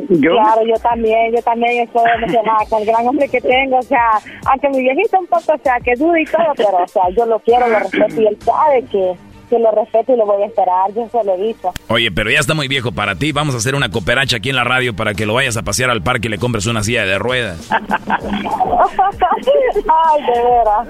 yo... 0.09 0.31
Claro, 0.31 0.61
yo 0.67 0.75
también, 0.81 1.33
yo 1.33 1.41
también 1.41 1.83
estoy 1.83 2.03
emocionada 2.17 2.65
con 2.69 2.81
el 2.81 2.87
gran 2.87 3.07
hombre 3.07 3.29
que 3.29 3.39
tengo, 3.39 3.77
o 3.77 3.83
sea, 3.83 4.19
aunque 4.45 4.69
mi 4.69 4.79
viejito 4.79 5.19
un 5.19 5.27
poco, 5.27 5.53
o 5.53 5.59
sea, 5.63 5.79
que 5.83 5.95
duda 5.95 6.19
y 6.19 6.25
todo, 6.25 6.53
pero 6.55 6.83
o 6.83 6.87
sea, 6.87 7.03
yo 7.15 7.25
lo 7.25 7.39
quiero, 7.39 7.67
lo 7.67 7.79
respeto 7.79 8.21
y 8.21 8.27
él 8.27 8.37
sabe 8.41 8.83
que, 8.91 9.13
que 9.53 9.59
lo 9.59 9.69
respeto 9.69 10.13
y 10.13 10.17
lo 10.17 10.25
voy 10.25 10.41
a 10.41 10.47
esperar, 10.47 10.91
yo 10.95 11.07
se 11.11 11.23
lo 11.23 11.35
he 11.35 11.37
dicho. 11.37 11.71
Oye, 11.89 12.11
pero 12.11 12.31
ya 12.31 12.39
está 12.39 12.55
muy 12.55 12.67
viejo 12.67 12.91
para 12.91 13.13
ti, 13.15 13.31
vamos 13.31 13.53
a 13.53 13.59
hacer 13.59 13.75
una 13.75 13.91
cooperacha 13.91 14.37
aquí 14.37 14.49
en 14.49 14.55
la 14.55 14.63
radio 14.63 14.95
para 14.95 15.13
que 15.13 15.27
lo 15.27 15.35
vayas 15.35 15.57
a 15.57 15.61
pasear 15.61 15.91
al 15.91 16.01
parque 16.01 16.27
y 16.27 16.31
le 16.31 16.39
compres 16.39 16.65
una 16.65 16.83
silla 16.83 17.05
de 17.05 17.19
ruedas. 17.19 17.69
Ay, 17.75 17.83
de 20.23 20.41
veras. 20.41 20.87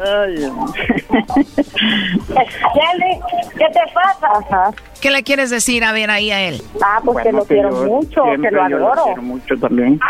¿qué 3.57 3.65
te 3.65 3.81
pasa? 3.94 4.72
¿Qué 5.02 5.11
le 5.11 5.23
quieres 5.23 5.49
decir 5.49 5.84
a 5.84 5.91
ver 5.91 6.10
ahí 6.10 6.31
a 6.31 6.48
él? 6.48 6.61
Ah, 6.81 7.02
pues 7.03 7.22
que 7.22 7.34
lo 7.34 7.44
quiero 7.44 7.69
mucho, 7.72 8.23
que 8.41 8.49
lo 8.49 8.64
adoro. 8.64 8.95
Lo 8.95 9.03
quiero 9.03 9.23
mucho 9.23 9.57
también. 9.57 9.99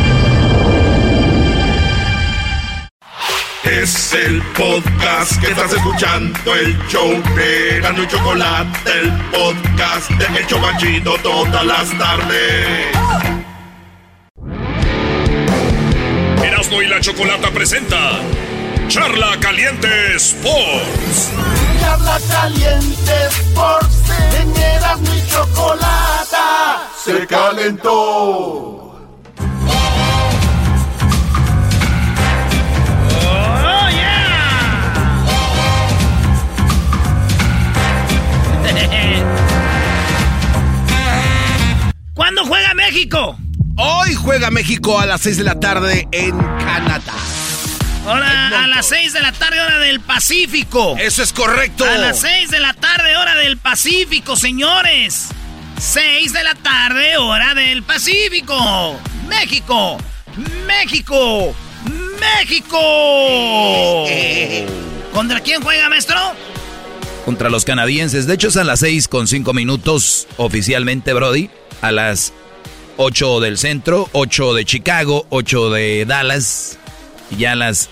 Es 3.63 4.13
el 4.13 4.41
podcast 4.57 5.39
que 5.39 5.51
estás 5.51 5.71
escuchando, 5.71 6.55
el 6.55 6.77
show 6.87 7.09
de 7.35 7.79
Gano 7.81 8.03
y 8.03 8.07
Chocolate, 8.07 8.91
el 8.91 9.11
podcast 9.31 10.09
de 10.09 10.39
El 10.39 10.47
Chocachito 10.47 11.15
todas 11.21 11.65
las 11.65 11.89
tardes. 11.97 12.87
Erasmo 16.43 16.81
y 16.81 16.87
la 16.87 16.99
Chocolata 16.99 17.51
presenta 17.51 18.19
Charla 18.87 19.37
Caliente 19.39 20.15
Sports. 20.15 21.31
Charla 21.79 22.19
Caliente 22.29 23.13
Sports, 23.27 23.95
en 24.39 24.57
Erasmo 24.57 25.13
y 25.15 25.27
Chocolata 25.29 26.11
se 27.03 27.25
calentó. 27.25 28.80
¿Cuándo 42.13 42.45
juega 42.45 42.73
México? 42.73 43.37
Hoy 43.77 44.13
juega 44.15 44.51
México 44.51 44.99
a 44.99 45.05
las 45.05 45.21
6 45.21 45.37
de 45.37 45.43
la 45.43 45.59
tarde 45.59 46.07
en 46.11 46.37
Canadá. 46.37 47.13
Ahora 48.05 48.63
a 48.63 48.67
las 48.67 48.87
6 48.87 49.13
de 49.13 49.21
la 49.21 49.31
tarde, 49.31 49.61
hora 49.61 49.79
del 49.79 50.01
Pacífico. 50.01 50.95
Eso 50.97 51.23
es 51.23 51.33
correcto. 51.33 51.85
A 51.85 51.97
las 51.97 52.19
6 52.19 52.49
de 52.49 52.59
la 52.59 52.73
tarde, 52.73 53.15
hora 53.15 53.35
del 53.35 53.57
Pacífico, 53.57 54.35
señores. 54.35 55.29
6 55.79 56.33
de 56.33 56.43
la 56.43 56.55
tarde, 56.55 57.17
hora 57.17 57.53
del 57.53 57.83
Pacífico. 57.83 58.99
México. 59.27 59.97
México. 60.65 61.53
México. 62.19 62.79
¿Contra 65.13 65.39
quién 65.41 65.61
juega, 65.61 65.89
maestro? 65.89 66.19
Contra 67.31 67.49
los 67.49 67.63
canadienses. 67.63 68.27
De 68.27 68.33
hecho, 68.33 68.49
es 68.49 68.57
a 68.57 68.65
las 68.65 68.81
6 68.81 69.07
con 69.07 69.25
5 69.25 69.53
minutos 69.53 70.27
oficialmente, 70.35 71.13
Brody. 71.13 71.49
A 71.79 71.93
las 71.93 72.33
8 72.97 73.39
del 73.39 73.57
centro, 73.57 74.09
8 74.11 74.53
de 74.53 74.65
Chicago, 74.65 75.25
8 75.29 75.69
de 75.69 76.03
Dallas. 76.05 76.77
Y 77.31 77.37
ya 77.37 77.53
a 77.53 77.55
las 77.55 77.89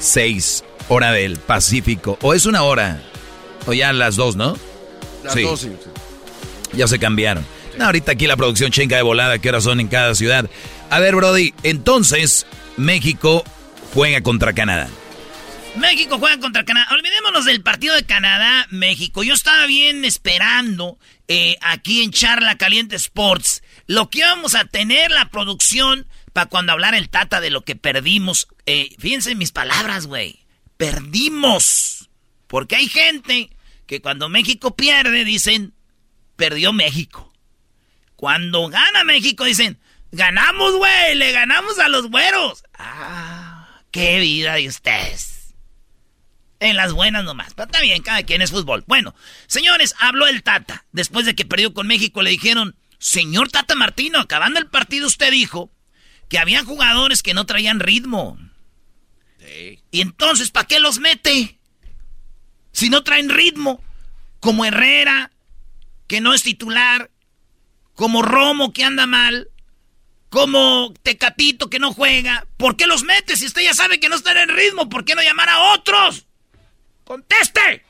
6, 0.00 0.64
hora 0.88 1.12
del 1.12 1.36
Pacífico. 1.36 2.18
¿O 2.20 2.34
es 2.34 2.46
una 2.46 2.64
hora? 2.64 3.00
O 3.68 3.72
ya 3.72 3.92
las 3.92 4.16
2, 4.16 4.34
¿no? 4.34 4.58
Las 5.22 5.40
dos, 5.40 5.60
sí. 5.60 5.70
Ya 6.72 6.88
se 6.88 6.98
cambiaron. 6.98 7.46
No, 7.78 7.84
ahorita 7.84 8.10
aquí 8.10 8.26
la 8.26 8.36
producción 8.36 8.72
chenca 8.72 8.96
de 8.96 9.02
volada, 9.02 9.38
¿qué 9.38 9.50
horas 9.50 9.62
son 9.62 9.78
en 9.78 9.86
cada 9.86 10.16
ciudad? 10.16 10.50
A 10.90 10.98
ver, 10.98 11.14
Brody, 11.14 11.54
entonces 11.62 12.44
México 12.76 13.44
juega 13.94 14.20
contra 14.20 14.52
Canadá. 14.52 14.88
México 15.76 16.18
juega 16.18 16.38
contra 16.40 16.64
Canadá. 16.64 16.88
Olvidémonos 16.92 17.44
del 17.44 17.62
partido 17.62 17.94
de 17.94 18.04
Canadá-México. 18.04 19.22
Yo 19.22 19.34
estaba 19.34 19.66
bien 19.66 20.04
esperando 20.04 20.98
eh, 21.28 21.56
aquí 21.60 22.02
en 22.02 22.10
Charla 22.10 22.58
Caliente 22.58 22.96
Sports 22.96 23.62
lo 23.86 24.10
que 24.10 24.18
íbamos 24.18 24.54
a 24.54 24.64
tener 24.64 25.10
la 25.10 25.30
producción 25.30 26.06
para 26.32 26.48
cuando 26.48 26.72
hablar 26.72 26.94
el 26.94 27.08
Tata 27.08 27.40
de 27.40 27.50
lo 27.50 27.62
que 27.62 27.76
perdimos. 27.76 28.48
Eh, 28.66 28.94
fíjense 28.98 29.32
en 29.32 29.38
mis 29.38 29.52
palabras, 29.52 30.06
güey. 30.06 30.40
Perdimos. 30.76 32.10
Porque 32.46 32.76
hay 32.76 32.88
gente 32.88 33.50
que 33.86 34.00
cuando 34.00 34.28
México 34.28 34.76
pierde 34.76 35.24
dicen, 35.24 35.74
perdió 36.36 36.72
México. 36.72 37.32
Cuando 38.16 38.68
gana 38.68 39.04
México 39.04 39.44
dicen, 39.44 39.80
ganamos, 40.12 40.76
güey, 40.76 41.14
le 41.14 41.32
ganamos 41.32 41.78
a 41.78 41.88
los 41.88 42.10
güeros. 42.10 42.64
Ah, 42.74 43.82
qué 43.90 44.20
vida 44.20 44.54
de 44.54 44.68
ustedes. 44.68 45.39
En 46.60 46.76
las 46.76 46.92
buenas 46.92 47.24
nomás. 47.24 47.54
Pero 47.54 47.66
está 47.66 47.80
bien, 47.80 48.02
cada 48.02 48.22
quien 48.22 48.42
es 48.42 48.50
fútbol. 48.50 48.84
Bueno, 48.86 49.14
señores, 49.46 49.94
habló 49.98 50.26
el 50.26 50.42
Tata. 50.42 50.84
Después 50.92 51.24
de 51.24 51.34
que 51.34 51.46
perdió 51.46 51.72
con 51.72 51.86
México, 51.86 52.22
le 52.22 52.30
dijeron, 52.30 52.76
señor 52.98 53.50
Tata 53.50 53.74
Martino, 53.74 54.20
acabando 54.20 54.60
el 54.60 54.66
partido 54.66 55.06
usted 55.06 55.30
dijo 55.30 55.72
que 56.28 56.38
había 56.38 56.62
jugadores 56.62 57.22
que 57.22 57.32
no 57.32 57.46
traían 57.46 57.80
ritmo. 57.80 58.38
Y 59.90 60.02
entonces, 60.02 60.50
¿para 60.50 60.66
qué 60.66 60.80
los 60.80 60.98
mete? 60.98 61.58
Si 62.72 62.90
no 62.90 63.02
traen 63.02 63.30
ritmo. 63.30 63.82
Como 64.38 64.64
Herrera, 64.64 65.32
que 66.06 66.20
no 66.20 66.34
es 66.34 66.42
titular. 66.42 67.10
Como 67.94 68.20
Romo, 68.20 68.74
que 68.74 68.84
anda 68.84 69.06
mal. 69.06 69.48
Como 70.28 70.92
Tecatito, 71.02 71.70
que 71.70 71.78
no 71.78 71.94
juega. 71.94 72.46
¿Por 72.58 72.76
qué 72.76 72.86
los 72.86 73.02
mete 73.02 73.34
si 73.36 73.46
usted 73.46 73.62
ya 73.62 73.74
sabe 73.74 73.98
que 73.98 74.10
no 74.10 74.16
están 74.16 74.36
en 74.36 74.50
ritmo? 74.50 74.90
¿Por 74.90 75.06
qué 75.06 75.14
no 75.14 75.22
llamar 75.22 75.48
a 75.48 75.72
otros? 75.72 76.26
¡Conteste! 77.10 77.82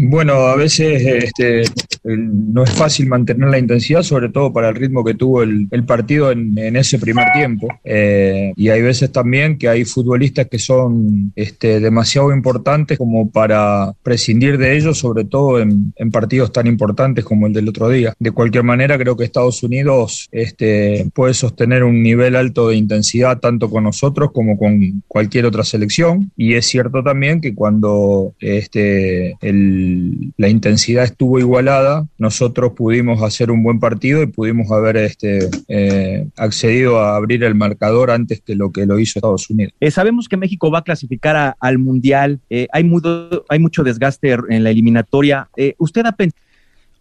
Bueno, 0.00 0.34
a 0.46 0.54
veces 0.54 1.02
este, 1.04 1.64
no 2.04 2.62
es 2.62 2.70
fácil 2.70 3.08
mantener 3.08 3.48
la 3.48 3.58
intensidad, 3.58 4.04
sobre 4.04 4.28
todo 4.28 4.52
para 4.52 4.68
el 4.68 4.76
ritmo 4.76 5.02
que 5.04 5.14
tuvo 5.14 5.42
el, 5.42 5.68
partido 5.88 6.30
en, 6.30 6.76
ese 6.76 7.00
primer 7.00 7.32
tiempo. 7.32 7.66
Eh, 7.82 8.52
y 8.54 8.68
hay 8.68 8.80
veces 8.80 9.10
también 9.10 9.58
que 9.58 9.68
hay 9.68 9.84
futbolistas 9.84 10.46
que 10.46 10.60
son 10.60 11.32
este, 11.34 11.80
demasiado 11.80 12.32
importantes 12.32 12.96
como 12.96 13.28
para 13.28 13.92
prescindir 14.04 14.56
de 14.56 14.76
ellos, 14.76 14.98
sobre 14.98 15.24
todo 15.24 15.58
en, 15.60 15.92
partidos 16.12 16.52
tan 16.52 16.68
importantes 16.68 17.24
como 17.24 17.48
el 17.48 17.52
del 17.52 17.68
otro 17.68 17.88
día. 17.88 18.14
De 18.20 18.30
cualquier 18.30 18.62
manera, 18.62 18.98
creo 18.98 19.16
que 19.16 19.24
Estados 19.24 19.64
Unidos 19.64 20.28
este, 20.30 21.10
puede 21.12 21.34
sostener 21.34 21.82
un 21.82 22.04
nivel 22.04 22.36
alto 22.36 22.68
de 22.68 22.76
intensidad 22.76 23.40
tanto 23.40 23.68
con 23.68 23.82
nosotros 23.82 24.30
como 24.32 24.56
con 24.56 25.02
cualquier 25.08 25.46
otra 25.46 25.64
selección. 25.64 26.30
Y 26.36 26.54
es 26.54 26.66
cierto 26.66 27.02
también 27.02 27.40
que 27.40 27.52
cuando 27.52 28.34
este, 28.38 29.36
el 29.40 29.87
la 30.36 30.48
intensidad 30.48 31.04
estuvo 31.04 31.38
igualada, 31.38 32.06
nosotros 32.18 32.72
pudimos 32.72 33.22
hacer 33.22 33.50
un 33.50 33.62
buen 33.62 33.80
partido 33.80 34.22
y 34.22 34.26
pudimos 34.26 34.70
haber 34.70 34.96
este, 34.96 35.48
eh, 35.68 36.26
accedido 36.36 36.98
a 36.98 37.16
abrir 37.16 37.44
el 37.44 37.54
marcador 37.54 38.10
antes 38.10 38.40
que 38.40 38.54
lo 38.54 38.72
que 38.72 38.86
lo 38.86 38.98
hizo 38.98 39.18
Estados 39.18 39.48
Unidos. 39.50 39.72
Eh, 39.80 39.90
sabemos 39.90 40.28
que 40.28 40.36
México 40.36 40.70
va 40.70 40.80
a 40.80 40.84
clasificar 40.84 41.56
al 41.58 41.78
Mundial, 41.78 42.40
eh, 42.50 42.66
hay, 42.72 42.84
mucho, 42.84 43.44
hay 43.48 43.58
mucho 43.58 43.84
desgaste 43.84 44.36
en 44.48 44.64
la 44.64 44.70
eliminatoria. 44.70 45.48
¿Usted 45.78 46.06
ha 46.06 46.12
pensado... 46.12 46.42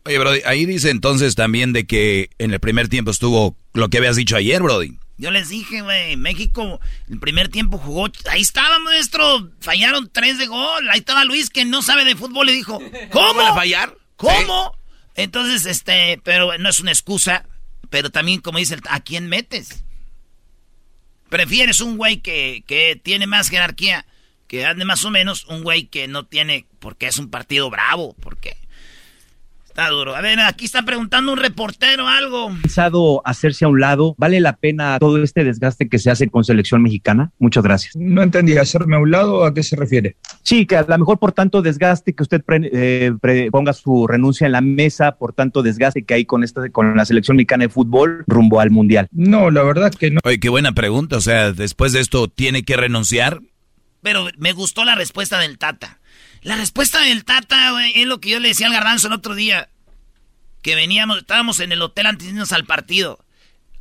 Oye, 0.05 0.19
Brody, 0.19 0.39
ahí 0.45 0.65
dice 0.65 0.89
entonces 0.89 1.35
también 1.35 1.73
de 1.73 1.85
que 1.85 2.29
en 2.37 2.53
el 2.53 2.59
primer 2.59 2.87
tiempo 2.87 3.11
estuvo 3.11 3.57
lo 3.73 3.89
que 3.89 3.97
habías 3.97 4.15
dicho 4.15 4.37
ayer, 4.37 4.61
Brody. 4.63 4.97
Yo 5.17 5.31
les 5.31 5.49
dije, 5.49 5.81
güey, 5.81 6.15
México 6.15 6.79
el 7.09 7.19
primer 7.19 7.49
tiempo 7.49 7.77
jugó. 7.79 8.07
Ahí 8.29 8.41
estaba, 8.41 8.77
maestro. 8.79 9.51
Fallaron 9.59 10.09
tres 10.11 10.37
de 10.37 10.45
gol. 10.45 10.89
Ahí 10.89 10.99
estaba 10.99 11.25
Luis 11.25 11.49
que 11.49 11.65
no 11.65 11.81
sabe 11.81 12.05
de 12.05 12.15
fútbol. 12.15 12.45
Le 12.45 12.53
dijo, 12.53 12.79
¿cómo? 13.11 13.41
a 13.41 13.55
fallar? 13.55 13.97
¿Cómo? 14.15 14.77
Entonces, 15.15 15.65
este, 15.65 16.21
pero 16.23 16.57
no 16.59 16.69
es 16.69 16.79
una 16.79 16.91
excusa. 16.91 17.45
Pero 17.89 18.11
también, 18.11 18.41
como 18.41 18.59
dice, 18.59 18.77
¿a 18.89 18.99
quién 18.99 19.27
metes? 19.27 19.83
¿Prefieres 21.29 21.81
un 21.81 21.97
güey 21.97 22.17
que, 22.17 22.63
que 22.67 22.99
tiene 23.01 23.27
más 23.27 23.49
jerarquía, 23.49 24.05
que 24.47 24.65
ande 24.65 24.85
más 24.85 25.03
o 25.03 25.11
menos, 25.11 25.45
un 25.45 25.63
güey 25.63 25.87
que 25.87 26.07
no 26.07 26.25
tiene, 26.25 26.67
porque 26.79 27.07
es 27.07 27.17
un 27.17 27.29
partido 27.29 27.69
bravo? 27.69 28.15
Porque 28.21 28.57
Está 29.77 29.91
duro. 29.91 30.15
A 30.15 30.21
ver, 30.21 30.39
aquí 30.39 30.65
está 30.65 30.81
preguntando 30.81 31.31
un 31.31 31.37
reportero 31.37 32.07
algo. 32.07 32.49
¿Pensado 32.63 33.21
hacerse 33.25 33.63
a 33.63 33.67
un 33.67 33.79
lado? 33.79 34.15
¿Vale 34.17 34.39
la 34.39 34.55
pena 34.55 34.97
todo 34.97 35.21
este 35.21 35.43
desgaste 35.43 35.87
que 35.87 35.99
se 35.99 36.09
hace 36.09 36.29
con 36.29 36.43
selección 36.43 36.81
mexicana? 36.81 37.31
Muchas 37.37 37.63
gracias. 37.63 37.95
No 37.95 38.23
entendí, 38.23 38.57
¿hacerme 38.57 38.95
a 38.95 38.99
un 38.99 39.11
lado 39.11 39.45
a 39.45 39.53
qué 39.53 39.61
se 39.61 39.75
refiere? 39.75 40.15
Sí, 40.41 40.65
que 40.65 40.77
a 40.77 40.81
lo 40.81 40.97
mejor 40.97 41.19
por 41.19 41.31
tanto 41.31 41.61
desgaste 41.61 42.13
que 42.13 42.23
usted 42.23 42.43
eh, 42.49 43.11
ponga 43.51 43.71
su 43.73 44.07
renuncia 44.07 44.47
en 44.47 44.53
la 44.53 44.61
mesa, 44.61 45.11
por 45.11 45.33
tanto 45.33 45.61
desgaste 45.61 46.05
que 46.05 46.15
hay 46.15 46.25
con, 46.25 46.43
esta, 46.43 46.67
con 46.71 46.97
la 46.97 47.05
selección 47.05 47.37
mexicana 47.37 47.65
de 47.65 47.69
fútbol 47.69 48.23
rumbo 48.25 48.59
al 48.59 48.71
Mundial. 48.71 49.07
No, 49.11 49.51
la 49.51 49.61
verdad 49.61 49.93
que 49.93 50.09
no. 50.09 50.21
Oye, 50.23 50.39
qué 50.39 50.49
buena 50.49 50.71
pregunta. 50.71 51.17
O 51.17 51.21
sea, 51.21 51.51
después 51.51 51.93
de 51.93 51.99
esto, 51.99 52.27
¿tiene 52.27 52.63
que 52.63 52.77
renunciar? 52.77 53.41
Pero 54.01 54.27
me 54.39 54.53
gustó 54.53 54.85
la 54.85 54.95
respuesta 54.95 55.39
del 55.39 55.59
Tata. 55.59 55.99
La 56.41 56.55
respuesta 56.55 57.01
del 57.01 57.25
Tata, 57.25 57.71
güey, 57.71 57.99
es 58.01 58.07
lo 58.07 58.19
que 58.19 58.29
yo 58.29 58.39
le 58.39 58.49
decía 58.49 58.67
al 58.67 58.73
garbanzo 58.73 59.07
el 59.07 59.13
otro 59.13 59.35
día. 59.35 59.69
Que 60.61 60.75
veníamos, 60.75 61.17
estábamos 61.19 61.59
en 61.59 61.71
el 61.71 61.81
hotel 61.81 62.07
antes 62.07 62.27
de 62.27 62.33
irnos 62.33 62.51
al 62.51 62.65
partido. 62.65 63.23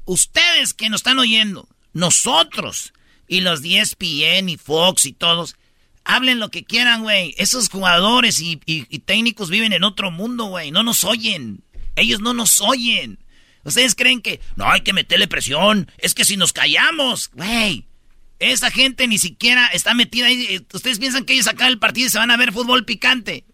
Ustedes 0.05 0.74
que 0.74 0.89
nos 0.89 1.01
están 1.01 1.19
oyendo, 1.19 1.69
nosotros 1.93 2.93
y 3.28 3.41
los 3.41 3.62
10 3.62 3.97
ESPN 4.01 4.49
y 4.49 4.57
Fox 4.57 5.05
y 5.05 5.12
todos, 5.12 5.57
hablen 6.05 6.39
lo 6.39 6.51
que 6.51 6.65
quieran, 6.65 7.03
güey. 7.03 7.35
Esos 7.39 7.69
jugadores 7.69 8.41
y, 8.41 8.61
y 8.66 8.99
técnicos 9.01 9.51
viven 9.51 9.73
en 9.73 9.85
otro 9.85 10.11
mundo, 10.11 10.45
güey. 10.45 10.70
No 10.70 10.83
nos 10.83 11.03
oyen. 11.05 11.62
Ellos 11.97 12.20
no 12.20 12.35
nos 12.35 12.61
oyen. 12.61 13.19
Ustedes 13.65 13.97
creen 13.97 14.20
que 14.20 14.41
no 14.55 14.70
hay 14.70 14.83
que 14.83 14.93
meterle 14.93 15.27
presión. 15.27 15.91
Es 15.99 16.15
que 16.15 16.24
si 16.24 16.37
nos 16.37 16.53
callamos, 16.53 17.31
güey. 17.33 17.85
Esa 18.38 18.70
gente 18.70 19.06
ni 19.06 19.18
siquiera 19.18 19.66
está 19.68 19.94
metida 19.94 20.26
ahí. 20.26 20.66
Ustedes 20.72 20.98
piensan 20.98 21.24
que 21.24 21.34
ellos 21.34 21.46
acá 21.46 21.68
el 21.68 21.78
partido 21.78 22.10
se 22.10 22.18
van 22.18 22.30
a 22.30 22.36
ver 22.36 22.52
fútbol 22.52 22.84
picante. 22.84 23.44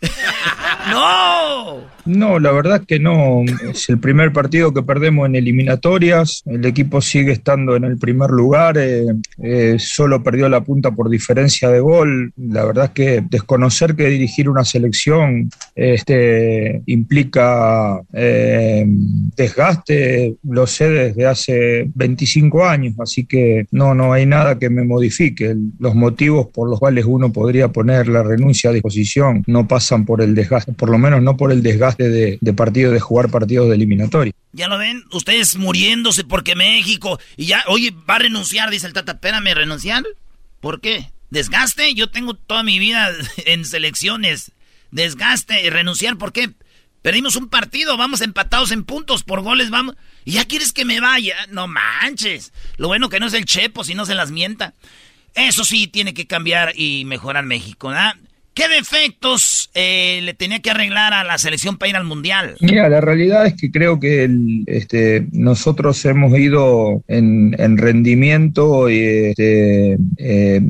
¡No! 0.90 1.90
No, 2.10 2.40
la 2.40 2.50
verdad 2.50 2.82
que 2.84 2.98
no. 2.98 3.44
Es 3.70 3.88
el 3.88 3.98
primer 3.98 4.32
partido 4.32 4.74
que 4.74 4.82
perdemos 4.82 5.26
en 5.26 5.36
eliminatorias. 5.36 6.42
El 6.44 6.64
equipo 6.64 7.00
sigue 7.00 7.30
estando 7.30 7.76
en 7.76 7.84
el 7.84 7.98
primer 7.98 8.30
lugar. 8.30 8.78
Eh, 8.78 9.06
eh, 9.38 9.76
solo 9.78 10.20
perdió 10.20 10.48
la 10.48 10.60
punta 10.62 10.90
por 10.90 11.08
diferencia 11.08 11.68
de 11.68 11.78
gol. 11.78 12.32
La 12.36 12.64
verdad 12.64 12.86
es 12.86 12.90
que 12.90 13.24
desconocer 13.30 13.94
que 13.94 14.08
dirigir 14.08 14.48
una 14.48 14.64
selección 14.64 15.50
este, 15.76 16.82
implica 16.86 18.00
eh, 18.12 18.84
desgaste, 19.36 20.34
lo 20.42 20.66
sé 20.66 20.88
desde 20.90 21.26
hace 21.26 21.90
25 21.94 22.66
años. 22.66 22.94
Así 22.98 23.24
que 23.24 23.66
no, 23.70 23.94
no 23.94 24.12
hay 24.12 24.26
nada 24.26 24.58
que 24.58 24.68
me 24.68 24.82
modifique. 24.82 25.54
Los 25.78 25.94
motivos 25.94 26.48
por 26.48 26.68
los 26.68 26.80
cuales 26.80 27.04
uno 27.04 27.32
podría 27.32 27.68
poner 27.68 28.08
la 28.08 28.24
renuncia 28.24 28.70
a 28.70 28.72
disposición 28.72 29.44
no 29.46 29.68
pasan 29.68 30.04
por 30.04 30.22
el 30.22 30.34
desgaste, 30.34 30.72
por 30.72 30.90
lo 30.90 30.98
menos 30.98 31.22
no 31.22 31.36
por 31.36 31.52
el 31.52 31.62
desgaste 31.62 31.99
de, 32.08 32.52
partidos, 32.54 32.92
de 32.92 33.00
jugar 33.00 33.30
partidos 33.30 33.68
de 33.68 33.74
eliminatoria. 33.74 34.32
Ya 34.52 34.68
lo 34.68 34.78
ven, 34.78 35.04
ustedes 35.12 35.56
muriéndose 35.56 36.24
porque 36.24 36.56
México, 36.56 37.20
y 37.36 37.46
ya, 37.46 37.64
oye, 37.68 37.94
va 38.08 38.16
a 38.16 38.20
renunciar, 38.20 38.70
dice 38.70 38.86
el 38.86 38.92
Tata, 38.92 39.12
espérame, 39.12 39.54
¿renunciar? 39.54 40.04
¿Por 40.60 40.80
qué? 40.80 41.10
¿Desgaste? 41.30 41.94
Yo 41.94 42.10
tengo 42.10 42.34
toda 42.34 42.62
mi 42.62 42.78
vida 42.78 43.10
en 43.46 43.64
selecciones. 43.64 44.52
Desgaste, 44.90 45.68
renunciar, 45.70 46.16
¿por 46.16 46.32
qué? 46.32 46.50
Perdimos 47.02 47.36
un 47.36 47.48
partido, 47.48 47.96
vamos 47.96 48.20
empatados 48.20 48.72
en 48.72 48.84
puntos, 48.84 49.22
por 49.22 49.40
goles 49.40 49.70
vamos. 49.70 49.96
¿Y 50.24 50.32
ya 50.32 50.44
quieres 50.44 50.72
que 50.72 50.84
me 50.84 51.00
vaya? 51.00 51.36
No 51.48 51.66
manches. 51.66 52.52
Lo 52.76 52.88
bueno 52.88 53.08
que 53.08 53.20
no 53.20 53.26
es 53.26 53.34
el 53.34 53.46
Chepo, 53.46 53.84
si 53.84 53.94
no 53.94 54.04
se 54.04 54.14
las 54.14 54.30
mienta. 54.30 54.74
Eso 55.34 55.64
sí 55.64 55.86
tiene 55.86 56.12
que 56.12 56.26
cambiar 56.26 56.72
y 56.76 57.04
mejorar 57.06 57.46
México, 57.46 57.88
¿verdad? 57.88 58.16
¿Qué 58.60 58.68
defectos 58.68 59.70
eh, 59.72 60.20
le 60.22 60.34
tenía 60.34 60.60
que 60.60 60.70
arreglar 60.70 61.14
a 61.14 61.24
la 61.24 61.38
selección 61.38 61.78
para 61.78 61.88
ir 61.88 61.96
al 61.96 62.04
mundial? 62.04 62.56
Mira, 62.60 62.90
la 62.90 63.00
realidad 63.00 63.46
es 63.46 63.54
que 63.54 63.70
creo 63.70 63.98
que 63.98 64.28
este, 64.66 65.26
nosotros 65.32 66.04
hemos 66.04 66.38
ido 66.38 67.02
en, 67.08 67.56
en 67.58 67.78
rendimiento 67.78 68.88
este, 68.88 69.96
eh, 70.18 70.60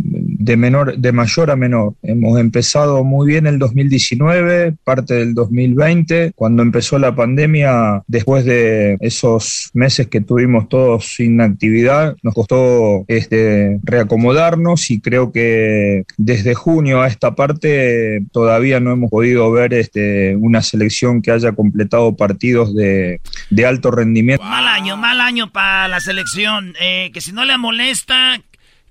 de, 0.40 0.56
menor, 0.56 0.96
de 0.96 1.12
mayor 1.12 1.50
a 1.50 1.56
menor. 1.56 1.94
Hemos 2.02 2.40
empezado 2.40 3.04
muy 3.04 3.28
bien 3.28 3.46
el 3.46 3.58
2019, 3.58 4.74
parte 4.82 5.14
del 5.14 5.34
2020, 5.34 6.32
cuando 6.34 6.62
empezó 6.62 6.98
la 6.98 7.14
pandemia, 7.14 8.02
después 8.06 8.46
de 8.46 8.96
esos 9.00 9.70
meses 9.74 10.06
que 10.08 10.22
tuvimos 10.22 10.68
todos 10.68 11.14
sin 11.14 11.42
actividad, 11.42 12.16
nos 12.22 12.34
costó 12.34 13.04
este, 13.06 13.78
reacomodarnos 13.82 14.90
y 14.90 15.00
creo 15.00 15.30
que 15.30 16.04
desde 16.16 16.54
junio 16.54 17.02
a 17.02 17.08
esta 17.08 17.34
parte 17.34 18.22
todavía 18.32 18.80
no 18.80 18.92
hemos 18.92 19.10
podido 19.10 19.52
ver 19.52 19.74
este, 19.74 20.36
una 20.36 20.62
selección 20.62 21.20
que 21.20 21.32
haya 21.32 21.52
completado 21.52 22.16
partidos 22.16 22.74
de, 22.74 23.20
alto 23.66 23.90
rendimiento. 23.90 24.42
Mal 24.42 24.66
año, 24.66 24.96
mal 24.96 25.20
año 25.20 25.52
para 25.52 25.86
la 25.86 26.00
selección. 26.00 26.74
Eh, 26.80 27.10
que 27.12 27.20
si 27.20 27.30
no 27.30 27.44
le 27.44 27.58
molesta, 27.58 28.40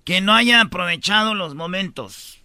que 0.03 0.21
no 0.21 0.33
haya 0.33 0.61
aprovechado 0.61 1.33
los 1.33 1.55
momentos. 1.55 2.39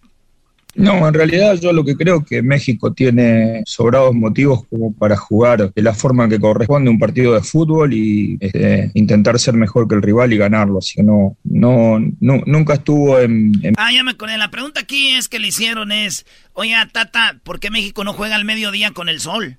No, 0.75 1.07
en 1.07 1.13
realidad 1.13 1.57
yo 1.61 1.71
lo 1.71 1.85
que 1.85 1.95
creo 1.95 2.25
que 2.25 2.41
México 2.41 2.91
tiene 2.91 3.63
sobrados 3.65 4.13
motivos 4.13 4.65
como 4.69 4.93
para 4.93 5.15
jugar 5.15 5.73
de 5.73 5.81
la 5.81 5.93
forma 5.93 6.27
que 6.27 6.39
corresponde 6.39 6.89
un 6.89 6.99
partido 6.99 7.33
de 7.33 7.41
fútbol 7.41 7.93
y 7.93 8.37
este, 8.41 8.91
intentar 8.93 9.39
ser 9.39 9.53
mejor 9.53 9.87
que 9.87 9.95
el 9.95 10.01
rival 10.01 10.33
y 10.33 10.37
ganarlo. 10.37 10.79
Así 10.79 10.95
que 10.95 11.03
no, 11.03 11.37
no, 11.45 11.99
nunca 12.19 12.73
estuvo 12.73 13.19
en, 13.19 13.53
Ah, 13.77 13.91
ya 13.93 14.03
me 14.03 14.11
acordé. 14.11 14.37
La 14.37 14.51
pregunta 14.51 14.81
aquí 14.81 15.11
es 15.11 15.29
que 15.29 15.39
le 15.39 15.47
hicieron 15.47 15.93
es, 15.93 16.25
oye, 16.51 16.75
Tata, 16.91 17.39
¿por 17.43 17.61
qué 17.61 17.71
México 17.71 18.03
no 18.03 18.11
juega 18.11 18.35
al 18.35 18.43
mediodía 18.43 18.91
con 18.91 19.07
el 19.07 19.21
sol? 19.21 19.57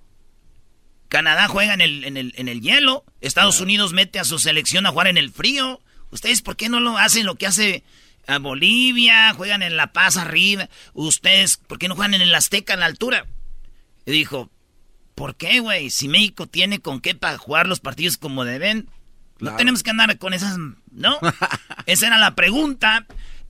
Canadá 1.09 1.49
juega 1.49 1.73
en 1.73 1.81
el, 1.81 2.05
en 2.05 2.19
el, 2.19 2.35
en 2.37 2.49
el 2.49 2.61
hielo. 2.61 3.05
Estados 3.23 3.63
Unidos 3.63 3.95
mete 3.95 4.19
a 4.19 4.25
su 4.25 4.39
selección 4.39 4.85
a 4.85 4.91
jugar 4.91 5.07
en 5.07 5.17
el 5.17 5.31
frío. 5.31 5.81
¿Ustedes 6.11 6.43
por 6.43 6.57
qué 6.57 6.69
no 6.69 6.81
lo 6.81 6.97
hacen 6.99 7.27
lo 7.27 7.35
que 7.37 7.47
hace 7.47 7.85
a 8.27 8.39
Bolivia, 8.39 9.33
juegan 9.35 9.63
en 9.63 9.77
La 9.77 9.93
Paz 9.93 10.17
arriba. 10.17 10.69
Ustedes, 10.95 11.57
¿por 11.57 11.79
qué 11.79 11.89
no 11.89 11.95
juegan 11.95 12.15
en 12.15 12.23
el 12.23 12.35
Azteca 12.35 12.75
en 12.75 12.81
la 12.81 12.87
altura? 12.87 13.27
Y 14.05 14.13
dijo, 14.13 14.51
¿por 15.15 15.37
qué, 15.37 15.61
güey? 15.61 15.91
Si 15.91 16.09
México 16.09 16.47
tiene 16.47 16.81
con 16.81 17.01
qué 17.01 17.15
para 17.15 17.39
jugar 17.39 17.67
los 17.67 17.81
partidos 17.81 18.17
como 18.17 18.45
deben, 18.45 18.89
no 19.39 19.55
tenemos 19.57 19.83
que 19.83 19.91
andar 19.91 20.17
con 20.19 20.33
esas, 20.35 20.57
¿no? 20.91 21.19
Esa 21.87 22.07
era 22.07 22.19
la 22.19 22.35
pregunta. 22.35 23.07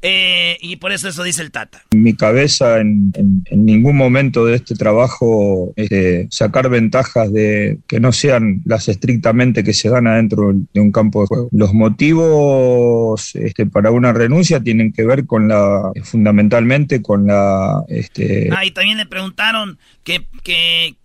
Eh, 0.08 0.56
y 0.60 0.76
por 0.76 0.92
eso 0.92 1.08
eso 1.08 1.24
dice 1.24 1.42
el 1.42 1.50
Tata. 1.50 1.82
Mi 1.92 2.14
cabeza, 2.14 2.78
en, 2.78 3.12
ningún 3.50 3.96
momento 3.96 4.44
de 4.44 4.54
este 4.54 4.76
trabajo, 4.76 5.72
este, 5.74 6.28
sacar 6.30 6.68
ventajas 6.68 7.32
de 7.32 7.78
que 7.88 7.98
no 7.98 8.12
sean 8.12 8.62
las 8.64 8.88
estrictamente 8.88 9.64
que 9.64 9.72
se 9.72 9.88
dan 9.88 10.06
adentro 10.06 10.52
de 10.72 10.80
un 10.80 10.92
campo 10.92 11.22
de 11.22 11.26
juego. 11.26 11.48
Los 11.50 11.74
motivos 11.74 13.34
este, 13.34 13.66
para 13.66 13.90
una 13.90 14.12
renuncia 14.12 14.60
tienen 14.60 14.92
que 14.92 15.04
ver 15.04 15.26
con 15.26 15.48
la, 15.48 15.90
fundamentalmente 16.04 17.02
con 17.02 17.26
la... 17.26 17.82
Este... 17.88 18.48
Ah, 18.56 18.64
y 18.64 18.70
también 18.70 18.98
le 18.98 19.06
preguntaron 19.06 19.78
qué 20.04 20.24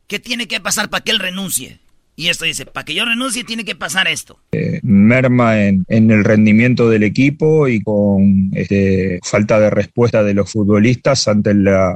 que, 0.08 0.20
tiene 0.20 0.48
que 0.48 0.60
pasar 0.60 0.90
para 0.90 1.04
que 1.04 1.12
él 1.12 1.20
renuncie. 1.20 1.80
Y 2.22 2.30
esto 2.30 2.46
dice, 2.46 2.68
para 2.68 2.86
que 2.86 2.94
yo 2.94 3.04
renuncie 3.04 3.44
tiene 3.44 3.66
que 3.66 3.74
pasar 3.74 4.08
esto. 4.08 4.38
Eh, 4.52 4.80
merma 4.84 5.60
en, 5.60 5.86
el 5.90 6.24
rendimiento 6.24 6.88
del 6.88 7.02
equipo 7.02 7.68
y 7.68 7.82
con 7.82 8.52
este, 8.54 9.20
falta 9.24 9.60
de 9.60 9.72
respuesta 9.72 10.22
de 10.22 10.36
los 10.36 10.52
futbolistas 10.52 11.28
ante 11.28 11.56
la 11.56 11.96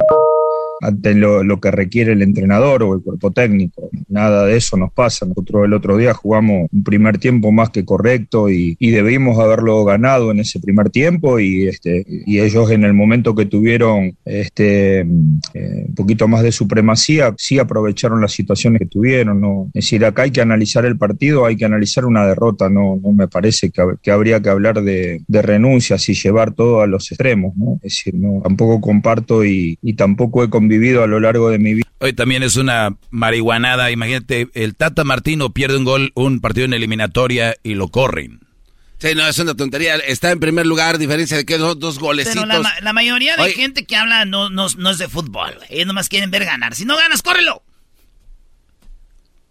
ante 0.81 1.15
lo, 1.15 1.59
que 1.59 1.71
requiere 1.71 2.13
el 2.13 2.21
entrenador 2.21 2.83
o 2.83 2.95
el 2.95 3.01
cuerpo 3.01 3.31
técnico. 3.31 3.89
Nada 4.09 4.45
de 4.45 4.57
eso 4.57 4.77
nos 4.77 4.91
pasa. 4.91 5.25
Nosotros 5.25 5.65
el 5.65 5.73
otro 5.73 5.97
día 5.97 6.13
jugamos 6.13 6.67
un 6.71 6.83
primer 6.83 7.17
tiempo 7.17 7.51
más 7.51 7.69
que 7.69 7.85
correcto 7.85 8.49
y, 8.49 8.75
debimos 8.95 9.37
haberlo 9.39 9.83
ganado 9.83 10.31
en 10.31 10.39
ese 10.39 10.59
primer 10.59 10.89
tiempo 10.89 11.39
y, 11.39 11.67
este, 11.67 12.05
ellos 12.25 12.71
en 12.71 12.85
el 12.85 12.93
momento 12.93 13.35
que 13.35 13.45
tuvieron 13.45 14.15
este, 14.23 15.01
eh, 15.01 15.05
un 15.87 15.95
poquito 15.95 16.29
más 16.29 16.43
de 16.43 16.53
supremacía, 16.53 17.33
sí 17.37 17.59
aprovecharon 17.59 18.21
las 18.21 18.31
situaciones 18.31 18.79
que 18.79 18.85
tuvieron. 18.85 19.41
¿no? 19.41 19.65
Es 19.73 19.85
decir, 19.85 20.05
acá 20.05 20.23
hay 20.23 20.31
que 20.31 20.41
analizar 20.41 20.85
el 20.85 20.97
partido, 20.97 21.45
hay 21.45 21.57
que 21.57 21.65
analizar 21.65 22.05
una 22.05 22.25
derrota, 22.25 22.69
no, 22.69 22.99
no 23.01 23.11
me 23.11 23.27
parece 23.27 23.69
que, 23.69 24.11
habría 24.11 24.41
que 24.41 24.49
hablar 24.49 24.81
de, 24.81 25.21
renuncias 25.27 26.07
y 26.09 26.13
llevar 26.13 26.53
todo 26.53 26.81
a 26.81 26.87
los 26.87 27.11
extremos. 27.11 27.55
¿no? 27.57 27.75
Es 27.75 27.95
decir, 27.95 28.15
no, 28.15 28.41
tampoco 28.41 28.79
comparto 28.79 29.43
y, 29.43 29.77
y 29.81 29.93
tampoco 29.93 30.43
he 30.43 30.49
vivido 30.67 31.03
a 31.03 31.07
lo 31.07 31.19
largo 31.19 31.49
de 31.49 31.59
mi 31.59 31.73
vida. 31.75 31.87
Hoy 31.99 32.13
también 32.13 32.43
es 32.43 32.55
una 32.55 32.95
marihuanada. 33.09 33.91
Imagínate, 33.91 34.49
el 34.53 34.75
Tata 34.75 35.03
Martino 35.03 35.51
pierde 35.51 35.77
un 35.77 35.85
gol, 35.85 36.11
un 36.15 36.41
partido 36.41 36.65
en 36.65 36.73
eliminatoria 36.73 37.55
y 37.63 37.75
lo 37.75 37.89
corren. 37.89 38.41
Sí, 38.97 39.13
no, 39.15 39.27
es 39.27 39.37
una 39.39 39.55
tontería. 39.55 39.95
Está 39.95 40.31
en 40.31 40.39
primer 40.39 40.65
lugar, 40.65 40.97
diferencia 40.97 41.37
de 41.37 41.45
que 41.45 41.57
dos, 41.57 41.79
dos 41.79 41.99
golecitos. 41.99 42.45
Pero 42.47 42.63
la, 42.81 42.93
mayoría 42.93 43.35
de 43.35 43.51
gente 43.51 43.85
que 43.85 43.95
habla 43.95 44.25
no, 44.25 44.49
no, 44.49 44.65
es 44.65 44.97
de 44.97 45.07
fútbol, 45.07 45.57
Ellos 45.69 45.87
nomás 45.87 46.09
quieren 46.09 46.31
ver 46.31 46.45
ganar. 46.45 46.75
Si 46.75 46.85
no 46.85 46.95
ganas, 46.95 47.21
córrelo. 47.21 47.63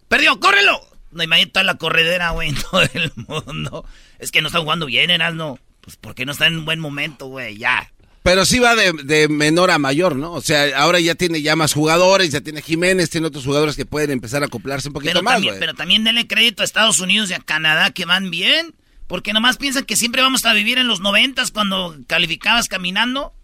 Perdió, 0.09 0.39
córrelo. 0.41 0.81
No 1.11 1.23
imagínate 1.23 1.53
toda 1.53 1.65
la 1.65 1.77
corredera, 1.77 2.31
güey, 2.31 2.49
en 2.51 2.57
todo 2.57 2.83
el 2.83 3.13
mundo. 3.17 3.85
Es 4.19 4.31
que 4.31 4.41
no 4.43 4.49
están 4.49 4.63
jugando 4.63 4.87
bien, 4.87 5.11
no 5.37 5.59
Pues 5.81 5.97
porque 5.97 6.27
no 6.27 6.33
está 6.33 6.47
en 6.47 6.59
un 6.59 6.65
buen 6.65 6.81
momento, 6.81 7.27
güey, 7.27 7.57
ya. 7.57 7.93
Pero 8.25 8.47
sí 8.47 8.59
va 8.59 8.75
de, 8.75 9.29
menor 9.29 9.71
a 9.71 9.79
mayor, 9.79 10.17
¿no? 10.17 10.33
O 10.33 10.41
sea, 10.41 10.81
ahora 10.81 10.99
ya 10.99 11.15
tiene 11.15 11.43
ya 11.43 11.57
más 11.57 11.75
jugadores, 11.75 12.31
ya 12.31 12.41
tiene 12.41 12.63
Jiménez, 12.63 13.11
tiene 13.11 13.27
otros 13.27 13.45
jugadores 13.45 13.77
que 13.77 13.85
pueden 13.85 14.11
empezar 14.11 14.43
a 14.43 14.47
acoplarse 14.47 14.89
un 14.89 14.95
poquito 14.95 15.13
pero 15.13 15.23
más. 15.23 15.35
También, 15.35 15.57
pero 15.61 15.75
también 15.75 16.05
denle 16.05 16.27
crédito 16.27 16.63
a 16.63 16.65
Estados 16.65 17.01
Unidos 17.01 17.29
y 17.29 17.35
a 17.35 17.39
Canadá 17.41 17.91
que 17.91 18.07
van 18.07 18.31
bien. 18.31 18.75
Porque 19.09 19.35
nomás 19.35 19.59
piensan 19.59 19.85
que 19.85 19.95
siempre 19.95 20.23
vamos 20.23 20.43
a 20.47 20.55
vivir 20.55 20.79
en 20.79 20.89
los 20.89 21.01
noventas 21.01 21.51
cuando 21.51 21.99
calificabas 22.07 22.69
caminando. 22.69 23.35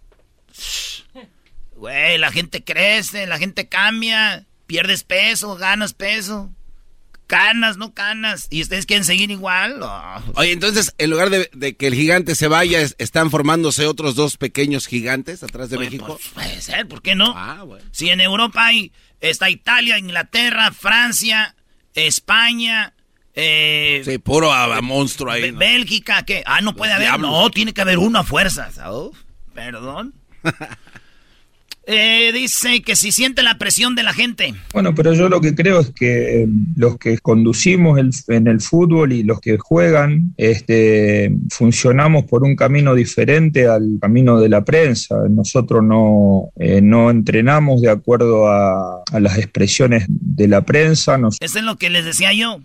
Güey, 1.75 2.17
la 2.17 2.31
gente 2.31 2.63
crece, 2.63 3.27
la 3.27 3.37
gente 3.37 3.69
cambia, 3.69 4.47
pierdes 4.65 5.03
peso, 5.03 5.57
ganas 5.57 5.93
peso 5.93 6.49
canas, 7.31 7.77
no 7.77 7.93
canas. 7.93 8.47
¿Y 8.49 8.61
ustedes 8.61 8.85
quieren 8.85 9.05
seguir 9.05 9.31
igual? 9.31 9.79
Oye, 10.35 10.51
entonces, 10.51 10.93
en 10.97 11.09
lugar 11.11 11.29
de, 11.29 11.77
que 11.77 11.87
el 11.87 11.95
gigante 11.95 12.35
se 12.35 12.49
vaya, 12.49 12.81
¿están 12.97 13.31
formándose 13.31 13.87
otros 13.87 14.15
dos 14.15 14.35
pequeños 14.35 14.85
gigantes 14.85 15.41
atrás 15.41 15.69
de 15.69 15.77
México? 15.77 16.19
Pues, 16.19 16.27
puede 16.33 16.61
ser, 16.61 16.89
¿por 16.89 17.01
qué 17.01 17.15
no? 17.15 17.33
Ah, 17.33 17.63
bueno. 17.63 17.85
Si 17.91 18.09
en 18.09 18.19
Europa 18.19 18.65
hay, 18.65 18.91
está 19.21 19.49
Italia, 19.49 19.97
Inglaterra, 19.97 20.71
Francia, 20.73 21.55
España... 21.93 22.93
Eh, 23.33 24.01
sí, 24.03 24.17
puro 24.17 24.51
monstruo 24.81 25.31
ahí. 25.31 25.51
Bélgica, 25.51 26.25
¿qué? 26.25 26.43
Ah, 26.45 26.59
no 26.59 26.75
puede 26.75 26.91
haber. 26.91 27.17
No, 27.17 27.49
tiene 27.49 27.73
que 27.73 27.79
haber 27.79 27.97
uno 27.97 28.19
a 28.19 28.23
fuerzas. 28.25 28.77
perdón. 29.53 30.13
Eh, 31.87 32.31
dice 32.31 32.83
que 32.83 32.95
si 32.95 33.11
siente 33.11 33.41
la 33.41 33.57
presión 33.57 33.95
de 33.95 34.03
la 34.03 34.13
gente. 34.13 34.53
Bueno, 34.71 34.93
pero 34.93 35.13
yo 35.13 35.29
lo 35.29 35.41
que 35.41 35.55
creo 35.55 35.79
es 35.79 35.89
que 35.89 36.43
eh, 36.43 36.47
los 36.75 36.99
que 36.99 37.17
conducimos 37.17 37.99
en 38.27 38.47
el 38.47 38.61
fútbol 38.61 39.11
y 39.13 39.23
los 39.23 39.41
que 39.41 39.57
juegan, 39.57 40.33
este, 40.37 41.33
funcionamos 41.49 42.25
por 42.25 42.43
un 42.43 42.55
camino 42.55 42.93
diferente 42.93 43.67
al 43.67 43.97
camino 43.99 44.39
de 44.39 44.49
la 44.49 44.63
prensa. 44.63 45.15
Nosotros 45.27 45.83
no, 45.83 46.51
eh, 46.59 46.81
no 46.81 47.09
entrenamos 47.09 47.81
de 47.81 47.89
acuerdo 47.89 48.47
a, 48.47 49.03
las 49.19 49.37
expresiones 49.37 50.05
de 50.07 50.47
la 50.47 50.61
prensa. 50.61 51.19
Eso 51.39 51.59
es 51.59 51.63
lo 51.63 51.77
que 51.77 51.89
les 51.89 52.05
decía 52.05 52.31
yo. 52.31 52.59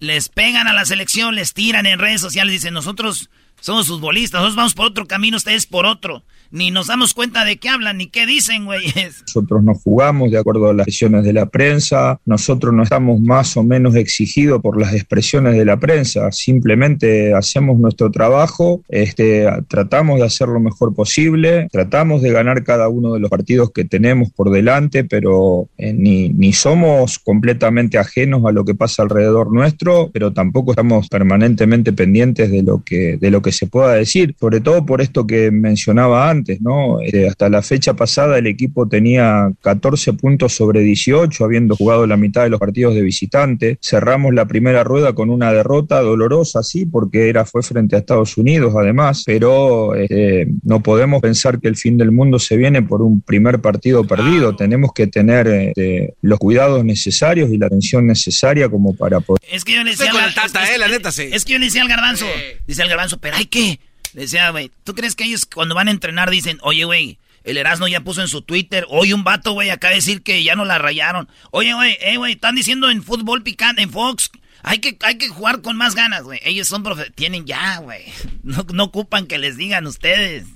Les 0.00 0.28
pegan 0.28 0.66
a 0.66 0.72
la 0.72 0.84
selección, 0.84 1.34
les 1.34 1.54
tiran 1.54 1.86
en 1.86 1.98
redes 1.98 2.20
sociales, 2.20 2.52
dicen 2.52 2.74
nosotros 2.74 3.30
somos 3.60 3.88
futbolistas, 3.88 4.40
nosotros 4.40 4.56
vamos 4.56 4.74
por 4.74 4.86
otro 4.86 5.06
camino, 5.06 5.36
ustedes 5.36 5.66
por 5.66 5.86
otro 5.86 6.22
ni 6.50 6.70
nos 6.70 6.88
damos 6.88 7.14
cuenta 7.14 7.44
de 7.44 7.58
qué 7.58 7.68
hablan 7.68 7.98
ni 7.98 8.08
qué 8.08 8.26
dicen, 8.26 8.64
güeyes. 8.64 9.22
Nosotros 9.26 9.62
no 9.62 9.74
jugamos 9.74 10.30
de 10.30 10.38
acuerdo 10.38 10.68
a 10.68 10.74
las 10.74 10.86
decisiones 10.86 11.24
de 11.24 11.32
la 11.32 11.46
prensa, 11.46 12.20
nosotros 12.24 12.74
no 12.74 12.82
estamos 12.82 13.20
más 13.20 13.56
o 13.56 13.62
menos 13.62 13.94
exigidos 13.94 14.60
por 14.60 14.80
las 14.80 14.94
expresiones 14.94 15.54
de 15.56 15.64
la 15.64 15.78
prensa, 15.78 16.32
simplemente 16.32 17.34
hacemos 17.34 17.78
nuestro 17.78 18.10
trabajo, 18.10 18.82
este, 18.88 19.46
tratamos 19.68 20.18
de 20.18 20.26
hacer 20.26 20.48
lo 20.48 20.60
mejor 20.60 20.94
posible, 20.94 21.68
tratamos 21.70 22.22
de 22.22 22.32
ganar 22.32 22.64
cada 22.64 22.88
uno 22.88 23.14
de 23.14 23.20
los 23.20 23.30
partidos 23.30 23.70
que 23.72 23.84
tenemos 23.84 24.30
por 24.30 24.50
delante, 24.50 25.04
pero 25.04 25.68
eh, 25.78 25.92
ni, 25.92 26.30
ni 26.30 26.52
somos 26.52 27.18
completamente 27.18 27.98
ajenos 27.98 28.44
a 28.44 28.52
lo 28.52 28.64
que 28.64 28.74
pasa 28.74 29.02
alrededor 29.02 29.52
nuestro, 29.52 30.10
pero 30.12 30.32
tampoco 30.32 30.72
estamos 30.72 31.08
permanentemente 31.08 31.92
pendientes 31.92 32.50
de 32.50 32.62
lo 32.62 32.82
que, 32.84 33.16
de 33.18 33.30
lo 33.30 33.42
que 33.42 33.52
se 33.52 33.66
pueda 33.66 33.94
decir, 33.94 34.34
sobre 34.38 34.60
todo 34.60 34.84
por 34.84 35.00
esto 35.00 35.26
que 35.26 35.50
mencionaba 35.50 36.30
antes 36.30 36.39
importantes, 36.40 36.60
¿no? 36.60 37.00
Eh, 37.00 37.28
hasta 37.28 37.48
la 37.48 37.62
fecha 37.62 37.94
pasada 37.94 38.38
el 38.38 38.46
equipo 38.46 38.88
tenía 38.88 39.50
14 39.62 40.14
puntos 40.14 40.54
sobre 40.54 40.80
18, 40.80 41.44
habiendo 41.44 41.76
jugado 41.76 42.06
la 42.06 42.16
mitad 42.16 42.42
de 42.42 42.50
los 42.50 42.60
partidos 42.60 42.94
de 42.94 43.02
visitante. 43.02 43.78
Cerramos 43.82 44.34
la 44.34 44.46
primera 44.46 44.84
rueda 44.84 45.14
con 45.14 45.30
una 45.30 45.52
derrota 45.52 46.00
dolorosa, 46.00 46.62
sí, 46.62 46.86
porque 46.86 47.28
era, 47.28 47.44
fue 47.44 47.62
frente 47.62 47.96
a 47.96 48.00
Estados 48.00 48.36
Unidos 48.36 48.74
además, 48.76 49.22
pero 49.26 49.94
eh, 49.94 50.46
no 50.62 50.82
podemos 50.82 51.20
pensar 51.20 51.60
que 51.60 51.68
el 51.68 51.76
fin 51.76 51.96
del 51.96 52.10
mundo 52.10 52.38
se 52.38 52.56
viene 52.56 52.82
por 52.82 53.02
un 53.02 53.20
primer 53.20 53.60
partido 53.60 54.04
perdido. 54.04 54.56
Tenemos 54.56 54.92
que 54.94 55.06
tener 55.06 55.72
eh, 55.76 56.14
los 56.22 56.38
cuidados 56.38 56.84
necesarios 56.84 57.50
y 57.50 57.58
la 57.58 57.66
atención 57.66 58.06
necesaria 58.06 58.68
como 58.68 58.94
para 58.94 59.20
poder... 59.20 59.40
Es 59.50 59.64
que 59.64 59.74
yo 59.74 59.84
le 59.84 59.90
decía, 59.90 60.10
al, 60.10 60.30
es, 60.30 60.78
la 60.78 60.88
neta, 60.88 61.12
sí. 61.12 61.28
es 61.32 61.44
que 61.44 61.54
yo 61.54 61.58
le 61.58 61.66
decía 61.66 61.82
al 61.82 61.88
garbanzo, 61.88 62.26
dice 62.66 62.82
el 62.82 62.88
garbanzo, 62.88 63.18
pero 63.18 63.36
hay 63.36 63.46
que... 63.46 63.78
Le 64.14 64.22
decía, 64.22 64.50
güey, 64.50 64.70
¿tú 64.84 64.94
crees 64.94 65.14
que 65.14 65.24
ellos 65.24 65.46
cuando 65.46 65.74
van 65.74 65.88
a 65.88 65.92
entrenar 65.92 66.30
dicen, 66.30 66.58
oye, 66.62 66.84
güey, 66.84 67.18
el 67.44 67.56
Erasmo 67.56 67.88
ya 67.88 68.00
puso 68.00 68.20
en 68.20 68.28
su 68.28 68.42
Twitter, 68.42 68.86
hoy 68.88 69.12
un 69.12 69.24
vato, 69.24 69.52
güey, 69.52 69.70
acá 69.70 69.90
decir 69.90 70.22
que 70.22 70.42
ya 70.42 70.56
no 70.56 70.64
la 70.64 70.78
rayaron. 70.78 71.28
Oye, 71.50 71.72
güey, 71.74 71.96
eh, 72.00 72.16
güey, 72.16 72.34
están 72.34 72.54
diciendo 72.54 72.90
en 72.90 73.02
fútbol 73.02 73.42
picante, 73.42 73.82
en 73.82 73.90
Fox, 73.90 74.30
hay 74.62 74.78
que, 74.78 74.96
hay 75.00 75.16
que 75.16 75.28
jugar 75.28 75.62
con 75.62 75.76
más 75.76 75.94
ganas, 75.94 76.22
güey. 76.22 76.40
Ellos 76.44 76.68
son 76.68 76.82
profe 76.82 77.10
tienen 77.14 77.46
ya, 77.46 77.78
güey. 77.78 78.04
No, 78.42 78.66
no, 78.72 78.84
ocupan 78.84 79.26
que 79.26 79.38
les 79.38 79.56
digan 79.56 79.86
ustedes. 79.86 80.46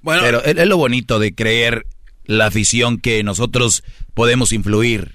Bueno, 0.00 0.22
pero 0.22 0.42
es, 0.42 0.66
lo 0.66 0.76
bonito 0.76 1.18
de 1.18 1.34
creer 1.34 1.86
la 2.24 2.46
afición 2.46 2.98
que 2.98 3.22
nosotros 3.22 3.84
podemos 4.14 4.52
influir. 4.52 5.14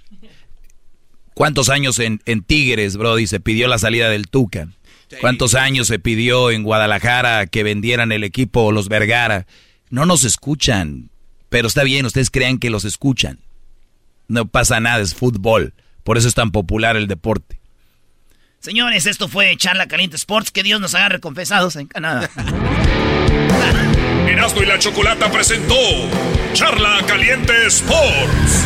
¿Cuántos 1.33 1.69
años 1.69 1.99
en, 1.99 2.21
en 2.25 2.43
Tigres, 2.43 2.97
Brody, 2.97 3.27
se 3.27 3.39
pidió 3.39 3.67
la 3.67 3.77
salida 3.77 4.09
del 4.09 4.27
Tuca? 4.27 4.69
¿Cuántos 5.21 5.55
años 5.55 5.87
se 5.87 5.99
pidió 5.99 6.51
en 6.51 6.63
Guadalajara 6.63 7.47
que 7.47 7.63
vendieran 7.63 8.11
el 8.11 8.23
equipo 8.23 8.71
los 8.71 8.89
Vergara? 8.89 9.47
No 9.89 10.05
nos 10.05 10.23
escuchan, 10.23 11.09
pero 11.49 11.67
está 11.67 11.83
bien, 11.83 12.05
ustedes 12.05 12.29
crean 12.29 12.57
que 12.57 12.69
los 12.69 12.83
escuchan. 12.85 13.39
No 14.27 14.45
pasa 14.47 14.79
nada, 14.79 15.01
es 15.01 15.15
fútbol. 15.15 15.73
Por 16.03 16.17
eso 16.17 16.27
es 16.27 16.33
tan 16.33 16.51
popular 16.51 16.97
el 16.97 17.07
deporte. 17.07 17.59
Señores, 18.59 19.05
esto 19.05 19.27
fue 19.27 19.55
Charla 19.55 19.87
Caliente 19.87 20.17
Sports. 20.17 20.51
Que 20.51 20.63
Dios 20.63 20.81
nos 20.81 20.95
haga 20.95 21.09
recompensados 21.09 21.75
en 21.75 21.87
Canadá. 21.87 22.29
Erasmo 24.27 24.61
y 24.61 24.65
la 24.65 24.77
Chocolata 24.79 25.31
presentó 25.31 25.75
Charla 26.53 26.99
Caliente 27.07 27.53
Sports. 27.67 28.65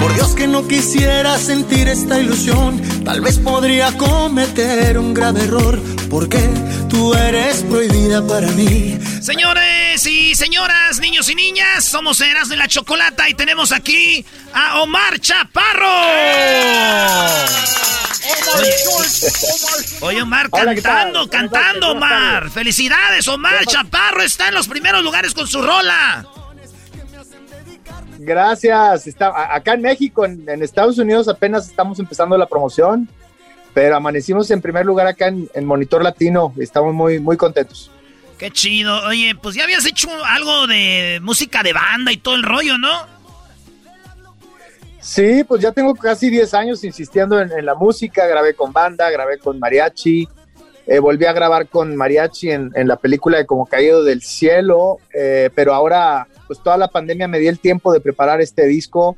Por 0.00 0.14
Dios 0.14 0.34
que 0.34 0.46
no 0.46 0.66
quisiera 0.66 1.36
sentir 1.38 1.88
esta 1.88 2.20
ilusión, 2.20 2.80
tal 3.04 3.20
vez 3.20 3.38
podría 3.38 3.96
cometer 3.96 4.98
un 4.98 5.12
grave 5.12 5.44
error, 5.44 5.80
porque 6.08 6.38
tú 6.88 7.14
eres 7.14 7.62
prohibida 7.64 8.24
para 8.26 8.46
mí. 8.48 8.98
Señores 9.20 10.06
y 10.06 10.34
señoras, 10.36 11.00
niños 11.00 11.28
y 11.28 11.34
niñas, 11.34 11.84
somos 11.84 12.20
Eras 12.20 12.48
de 12.48 12.56
la 12.56 12.68
Chocolata 12.68 13.28
y 13.28 13.34
tenemos 13.34 13.72
aquí 13.72 14.24
a 14.54 14.80
Omar 14.80 15.18
Chaparro. 15.18 15.88
Oye, 20.00 20.22
Omar, 20.22 20.48
cantando, 20.50 21.28
cantando, 21.28 21.90
Omar. 21.90 22.50
Felicidades, 22.50 23.26
Omar 23.26 23.66
Chaparro 23.66 24.22
está 24.22 24.48
en 24.48 24.54
los 24.54 24.68
primeros 24.68 25.02
lugares 25.02 25.34
con 25.34 25.48
su 25.48 25.60
rola. 25.60 26.26
Gracias. 28.28 29.06
Está, 29.06 29.54
acá 29.54 29.72
en 29.72 29.80
México, 29.80 30.26
en, 30.26 30.62
Estados 30.62 30.98
Unidos 30.98 31.28
apenas 31.28 31.66
estamos 31.66 31.98
empezando 31.98 32.36
la 32.36 32.44
promoción, 32.44 33.08
pero 33.72 33.96
amanecimos 33.96 34.50
en 34.50 34.60
primer 34.60 34.84
lugar 34.84 35.06
acá 35.06 35.28
en, 35.28 35.64
Monitor 35.64 36.04
Latino. 36.04 36.52
Estamos 36.58 36.92
muy, 36.92 37.18
muy 37.20 37.38
contentos. 37.38 37.90
Qué 38.36 38.50
chido. 38.50 39.02
Oye, 39.06 39.34
pues 39.34 39.54
ya 39.54 39.64
habías 39.64 39.86
hecho 39.86 40.10
algo 40.26 40.66
de 40.66 41.20
música 41.22 41.62
de 41.62 41.72
banda 41.72 42.12
y 42.12 42.18
todo 42.18 42.36
el 42.36 42.42
rollo, 42.42 42.76
¿no? 42.76 43.06
Sí, 45.00 45.42
pues 45.44 45.62
ya 45.62 45.72
tengo 45.72 45.94
casi 45.94 46.28
10 46.28 46.52
años 46.52 46.84
insistiendo 46.84 47.40
en, 47.40 47.64
la 47.64 47.74
música. 47.74 48.26
Grabé 48.26 48.52
con 48.52 48.74
banda, 48.74 49.10
grabé 49.10 49.38
con 49.38 49.58
mariachi. 49.58 50.28
Eh, 50.86 50.98
volví 50.98 51.24
a 51.24 51.32
grabar 51.32 51.66
con 51.68 51.96
mariachi 51.96 52.50
en, 52.50 52.72
la 52.74 52.96
película 52.96 53.38
de 53.38 53.46
Como 53.46 53.64
Caído 53.64 54.04
del 54.04 54.20
Cielo, 54.20 54.98
eh, 55.14 55.48
pero 55.54 55.72
ahora 55.72 56.28
pues 56.48 56.60
toda 56.60 56.76
la 56.76 56.88
pandemia 56.88 57.28
me 57.28 57.38
di 57.38 57.46
el 57.46 57.60
tiempo 57.60 57.92
de 57.92 58.00
preparar 58.00 58.40
este 58.40 58.66
disco 58.66 59.16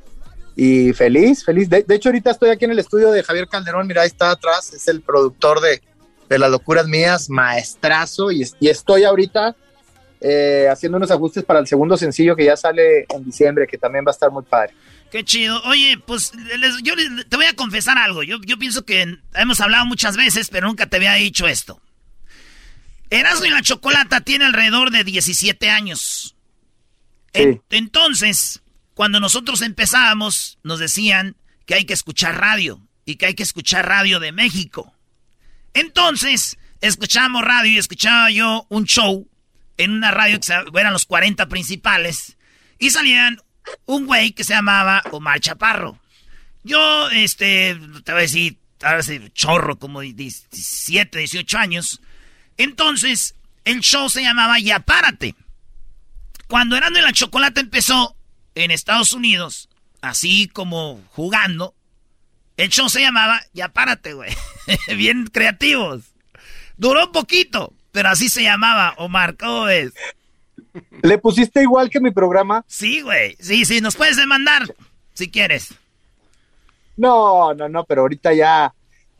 y 0.56 0.92
feliz, 0.92 1.44
feliz. 1.44 1.70
De, 1.70 1.84
hecho, 1.88 2.10
ahorita 2.10 2.32
estoy 2.32 2.50
aquí 2.50 2.66
en 2.66 2.72
el 2.72 2.78
estudio 2.78 3.10
de 3.10 3.22
Javier 3.22 3.48
Calderón, 3.48 3.86
mira, 3.86 4.02
ahí 4.02 4.08
está 4.08 4.30
atrás, 4.32 4.74
es 4.74 4.88
el 4.88 5.00
productor 5.00 5.60
de, 5.60 5.80
Las 6.38 6.50
Locuras 6.50 6.86
Mías, 6.86 7.30
maestrazo, 7.30 8.30
y, 8.30 8.42
estoy 8.60 9.04
ahorita 9.04 9.56
eh, 10.20 10.68
haciendo 10.70 10.98
unos 10.98 11.10
ajustes 11.10 11.44
para 11.44 11.60
el 11.60 11.66
segundo 11.66 11.96
sencillo 11.96 12.36
que 12.36 12.44
ya 12.44 12.56
sale 12.56 13.06
en 13.08 13.24
diciembre, 13.24 13.66
que 13.66 13.78
también 13.78 14.04
va 14.04 14.10
a 14.10 14.12
estar 14.12 14.30
muy 14.30 14.42
padre. 14.42 14.74
Qué 15.10 15.24
chido. 15.24 15.60
Oye, 15.64 15.98
pues 16.06 16.32
yo 16.82 16.94
te 17.28 17.36
voy 17.36 17.46
a 17.46 17.56
confesar 17.56 17.96
algo. 17.96 18.22
Yo, 18.22 18.36
yo 18.44 18.58
pienso 18.58 18.84
que 18.84 19.18
hemos 19.34 19.60
hablado 19.60 19.86
muchas 19.86 20.16
veces, 20.16 20.50
pero 20.50 20.68
nunca 20.68 20.86
te 20.86 20.98
había 20.98 21.14
dicho 21.14 21.48
esto. 21.48 21.80
Erasmo 23.08 23.46
y 23.46 23.50
la 23.50 23.62
Chocolata 23.62 24.20
tiene 24.20 24.44
alrededor 24.44 24.90
de 24.90 25.02
17 25.02 25.68
años 25.68 26.36
entonces, 27.32 28.62
cuando 28.94 29.20
nosotros 29.20 29.62
empezábamos, 29.62 30.58
nos 30.62 30.78
decían 30.78 31.36
que 31.66 31.74
hay 31.74 31.84
que 31.84 31.94
escuchar 31.94 32.40
radio 32.40 32.80
y 33.04 33.16
que 33.16 33.26
hay 33.26 33.34
que 33.34 33.42
escuchar 33.42 33.88
radio 33.88 34.20
de 34.20 34.32
México. 34.32 34.94
Entonces, 35.74 36.58
escuchábamos 36.80 37.42
radio 37.42 37.72
y 37.72 37.78
escuchaba 37.78 38.30
yo 38.30 38.66
un 38.68 38.84
show 38.84 39.28
en 39.76 39.92
una 39.92 40.10
radio 40.10 40.40
que 40.40 40.80
eran 40.80 40.92
los 40.92 41.06
40 41.06 41.48
principales 41.48 42.36
y 42.78 42.90
salían 42.90 43.40
un 43.86 44.06
güey 44.06 44.32
que 44.32 44.44
se 44.44 44.54
llamaba 44.54 45.02
Omar 45.12 45.40
Chaparro. 45.40 45.98
Yo, 46.62 47.08
este, 47.10 47.78
te 48.04 48.12
voy 48.12 48.18
a 48.18 48.22
decir, 48.22 48.58
ahora 48.82 49.02
chorro, 49.32 49.78
como 49.78 50.00
17, 50.00 51.18
18 51.18 51.58
años. 51.58 52.00
Entonces, 52.56 53.34
el 53.64 53.80
show 53.80 54.08
se 54.10 54.22
llamaba 54.22 54.58
Ya 54.58 54.80
Párate. 54.80 55.34
Cuando 56.50 56.76
Erasmo 56.76 56.98
y 56.98 57.02
la 57.02 57.12
Chocolate 57.12 57.60
empezó 57.60 58.16
en 58.56 58.72
Estados 58.72 59.12
Unidos, 59.12 59.68
así 60.02 60.48
como 60.48 61.00
jugando, 61.10 61.76
el 62.56 62.70
show 62.70 62.88
se 62.88 63.00
llamaba 63.00 63.40
Ya 63.52 63.68
párate, 63.68 64.14
güey. 64.14 64.32
Bien 64.96 65.28
creativos. 65.28 66.02
Duró 66.76 67.06
un 67.06 67.12
poquito, 67.12 67.72
pero 67.92 68.08
así 68.08 68.28
se 68.28 68.42
llamaba, 68.42 68.94
Omar, 68.98 69.36
¿cómo 69.36 69.66
ves? 69.66 69.92
¿Le 71.02 71.18
pusiste 71.18 71.62
igual 71.62 71.88
que 71.88 72.00
mi 72.00 72.10
programa? 72.10 72.64
Sí, 72.66 73.00
güey. 73.00 73.36
Sí, 73.38 73.64
sí, 73.64 73.80
nos 73.80 73.94
puedes 73.94 74.16
demandar 74.16 74.74
si 75.14 75.30
quieres. 75.30 75.72
No, 76.96 77.54
no, 77.54 77.68
no, 77.68 77.84
pero 77.84 78.00
ahorita 78.00 78.34
ya 78.34 78.74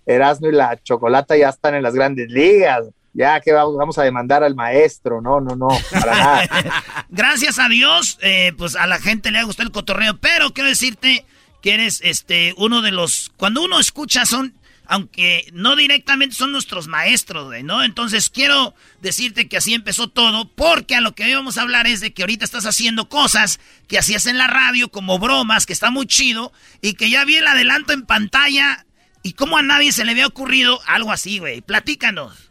Erasmo 0.05 0.48
y 0.48 0.52
la 0.52 0.82
Chocolata 0.82 1.36
ya 1.36 1.51
están 1.51 1.77
en 1.77 1.85
las 1.85 1.94
grandes 1.94 2.28
ligas 2.28 2.86
ya 3.12 3.40
que 3.40 3.52
vamos, 3.52 3.98
a 3.98 4.02
demandar 4.02 4.44
al 4.44 4.54
maestro, 4.54 5.20
no, 5.20 5.40
no, 5.40 5.56
no, 5.56 5.68
para 5.90 6.14
nada. 6.14 6.74
Gracias 7.08 7.58
a 7.58 7.68
Dios, 7.68 8.18
eh, 8.22 8.52
pues 8.56 8.76
a 8.76 8.86
la 8.86 8.98
gente 8.98 9.30
le 9.30 9.38
ha 9.38 9.44
gustado 9.44 9.66
el 9.66 9.72
cotorreo, 9.72 10.18
pero 10.18 10.52
quiero 10.52 10.68
decirte 10.68 11.24
que 11.60 11.74
eres 11.74 12.00
este 12.02 12.54
uno 12.56 12.82
de 12.82 12.92
los, 12.92 13.32
cuando 13.36 13.62
uno 13.62 13.80
escucha 13.80 14.24
son, 14.26 14.54
aunque 14.86 15.46
no 15.52 15.76
directamente 15.76 16.34
son 16.34 16.52
nuestros 16.52 16.88
maestros, 16.88 17.52
¿no? 17.62 17.84
Entonces 17.84 18.28
quiero 18.28 18.74
decirte 19.00 19.48
que 19.48 19.56
así 19.56 19.74
empezó 19.74 20.08
todo, 20.08 20.48
porque 20.48 20.96
a 20.96 21.00
lo 21.00 21.14
que 21.14 21.24
hoy 21.24 21.34
vamos 21.34 21.58
a 21.58 21.62
hablar 21.62 21.86
es 21.86 22.00
de 22.00 22.12
que 22.12 22.22
ahorita 22.22 22.44
estás 22.44 22.66
haciendo 22.66 23.08
cosas 23.08 23.60
que 23.86 23.98
hacías 23.98 24.26
en 24.26 24.38
la 24.38 24.48
radio 24.48 24.90
como 24.90 25.18
bromas, 25.18 25.66
que 25.66 25.72
está 25.72 25.90
muy 25.90 26.06
chido, 26.06 26.52
y 26.80 26.94
que 26.94 27.08
ya 27.08 27.24
vi 27.24 27.36
el 27.36 27.46
adelanto 27.46 27.92
en 27.92 28.04
pantalla, 28.04 28.84
y 29.22 29.34
cómo 29.34 29.58
a 29.58 29.62
nadie 29.62 29.92
se 29.92 30.04
le 30.04 30.12
había 30.12 30.26
ocurrido 30.26 30.80
algo 30.86 31.12
así, 31.12 31.38
güey. 31.38 31.60
Platícanos. 31.60 32.49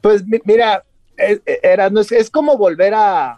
Pues 0.00 0.24
mira, 0.44 0.84
era, 1.62 1.90
no, 1.90 2.00
es, 2.00 2.30
como 2.30 2.56
volver 2.56 2.94
a, 2.94 3.36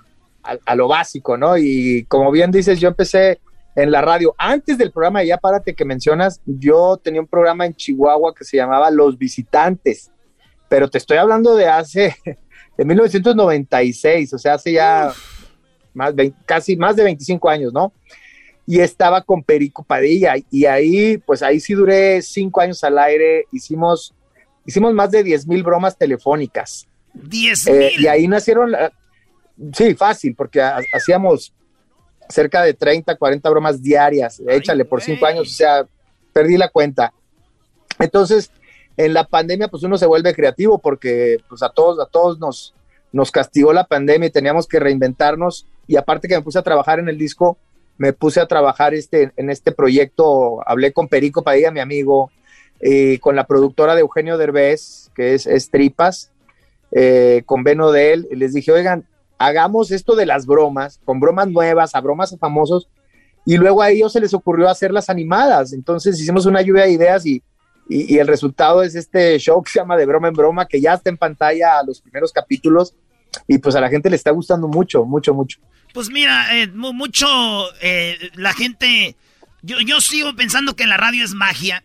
lo 0.75 0.89
básico, 0.89 1.37
¿no? 1.37 1.57
Y 1.57 2.05
como 2.09 2.31
bien 2.31 2.51
dices, 2.51 2.81
yo 2.81 2.89
empecé 2.89 3.41
en 3.75 3.91
la 3.91 4.01
radio. 4.03 4.35
Antes 4.39 4.79
del 4.79 4.93
programa 4.93 5.21
de 5.21 5.29
Ya 5.29 5.39
Párate 5.39 5.75
que 5.75 5.85
mencionas, 5.85 6.41
yo 6.45 6.97
tenía 6.97 7.21
un 7.21 7.27
programa 7.27 7.67
en 7.67 7.75
Chihuahua 7.75 8.35
que 8.35 8.45
se 8.45 8.57
llamaba 8.57 8.91
Los 8.91 9.19
Visitantes, 9.19 10.11
pero 10.69 10.89
te 10.89 10.99
estoy 10.99 11.19
hablando 11.19 11.55
de 11.55 11.67
hace, 11.67 12.17
de 12.77 12.85
1996, 12.85 14.35
o 14.35 14.39
sea, 14.39 14.55
hace 14.55 14.73
ya 14.73 15.13
más, 15.95 16.15
casi 16.45 16.77
más 16.77 16.97
de 16.97 17.05
25 17.05 17.49
años, 17.49 17.73
¿no? 17.73 17.93
y 18.67 18.81
estaba 18.81 19.23
con 19.23 19.43
Perico 19.43 19.83
Padilla. 19.83 20.35
Y 20.51 20.65
ahí, 20.67 21.19
pues 21.19 21.43
ahí 21.43 21.61
sí 21.61 21.75
duré 21.75 22.23
cinco 22.23 22.61
años 22.61 22.83
al 22.85 22.99
aire, 22.99 23.47
hicimos, 23.53 24.15
hicimos 24.67 24.93
más 24.95 25.11
de 25.11 25.23
10 25.23 25.47
mil 25.47 25.63
bromas 25.63 25.97
telefónicas. 25.97 26.87
10 27.15 27.67
Eh, 27.67 27.73
mil. 27.97 28.01
y 28.05 28.07
ahí 28.09 28.29
nacieron, 28.29 28.75
eh, 28.75 28.91
sí, 29.75 29.95
fácil, 29.95 30.35
porque 30.35 30.61
ha- 30.63 30.79
hacíamos 30.95 31.53
cerca 32.29 32.63
de 32.63 32.73
30, 32.75 33.17
40 33.17 33.51
bromas 33.51 33.83
diarias, 33.83 34.41
échale 34.49 34.85
por 34.85 35.03
cinco 35.03 35.27
años, 35.27 35.49
o 35.49 35.53
sea, 35.53 35.85
perdí 36.33 36.57
la 36.57 36.69
cuenta. 36.69 37.13
Entonces, 37.99 38.51
en 38.97 39.13
la 39.15 39.25
pandemia, 39.25 39.69
pues 39.69 39.83
uno 39.83 39.99
se 39.99 40.07
vuelve 40.07 40.35
creativo 40.35 40.79
porque 40.79 41.39
pues 41.49 41.63
a 41.63 41.69
todos, 41.71 42.01
a 42.01 42.07
todos 42.11 42.39
nos, 42.39 42.75
nos 43.13 43.31
castigó 43.31 43.73
la 43.73 43.85
pandemia 43.85 44.29
y 44.29 44.33
teníamos 44.33 44.67
que 44.67 44.81
reinventarnos. 44.81 45.67
Y 45.87 45.97
aparte 45.97 46.29
que 46.29 46.37
me 46.37 46.43
puse 46.43 46.59
a 46.59 46.63
trabajar 46.63 46.99
en 46.99 47.09
el 47.09 47.19
disco, 47.19 47.59
me 47.99 48.13
puse 48.13 48.41
a 48.41 48.47
trabajar 48.47 48.95
este, 48.95 49.33
en 49.37 49.51
este 49.51 49.73
proyecto, 49.73 50.67
hablé 50.67 50.93
con 50.93 51.09
Perico 51.09 51.43
Padilla, 51.43 51.71
mi 51.71 51.81
amigo, 51.81 52.31
eh, 52.83 53.19
con 53.21 53.37
la 53.37 53.47
productora 53.47 53.95
de 53.95 54.01
Eugenio 54.03 54.37
Derbez, 54.37 55.11
que 55.15 55.35
es, 55.35 55.47
es 55.47 55.71
Tripas, 55.71 56.31
eh, 56.91 57.43
con 57.47 57.65
Beno 57.65 57.91
de 57.93 58.13
él, 58.13 58.29
les 58.33 58.53
dije, 58.53 58.73
oigan, 58.73 59.07
hagamos 59.39 59.91
esto 59.91 60.15
de 60.15 60.27
las 60.27 60.45
bromas, 60.47 61.01
con 61.05 61.21
bromas 61.21 61.49
nuevas, 61.49 61.95
a 61.95 62.01
bromas 62.01 62.37
famosos, 62.39 62.89
y 63.47 63.57
luego 63.57 63.83
a 63.83 63.91
ellos 63.91 64.13
se 64.13 64.21
les 64.21 64.35
ocurrió 64.35 64.69
hacerlas 64.69 65.09
animadas. 65.11 65.73
Entonces 65.73 66.21
hicimos 66.21 66.45
una 66.47 66.61
lluvia 66.63 66.85
de 66.85 66.93
ideas 66.93 67.25
y, 67.27 67.43
y, 67.89 68.19
el 68.19 68.27
resultado 68.29 68.83
es 68.83 68.95
este 68.95 69.39
show 69.39 69.63
que 69.63 69.73
se 69.73 69.79
llama 69.81 69.97
De 69.97 70.07
Broma 70.07 70.29
en 70.29 70.35
Broma, 70.35 70.67
que 70.67 70.81
ya 70.81 70.95
está 70.95 71.11
en 71.11 71.17
pantalla 71.17 71.79
a 71.79 71.83
los 71.85 72.01
primeros 72.01 72.31
capítulos 72.33 72.95
y 73.49 73.59
pues 73.59 73.75
a 73.75 73.81
la 73.81 73.89
gente 73.89 74.11
le 74.11 74.17
está 74.17 74.31
gustando 74.31 74.69
mucho, 74.69 75.05
mucho, 75.05 75.35
mucho. 75.35 75.59
Pues 75.93 76.09
mira, 76.11 76.57
eh, 76.57 76.69
mu- 76.69 76.93
mucho 76.93 77.27
eh, 77.81 78.17
la 78.35 78.53
gente. 78.53 79.17
Yo, 79.63 79.79
yo 79.81 80.01
sigo 80.01 80.35
pensando 80.37 80.75
que 80.77 80.87
la 80.87 80.97
radio 80.97 81.25
es 81.25 81.35
magia, 81.35 81.83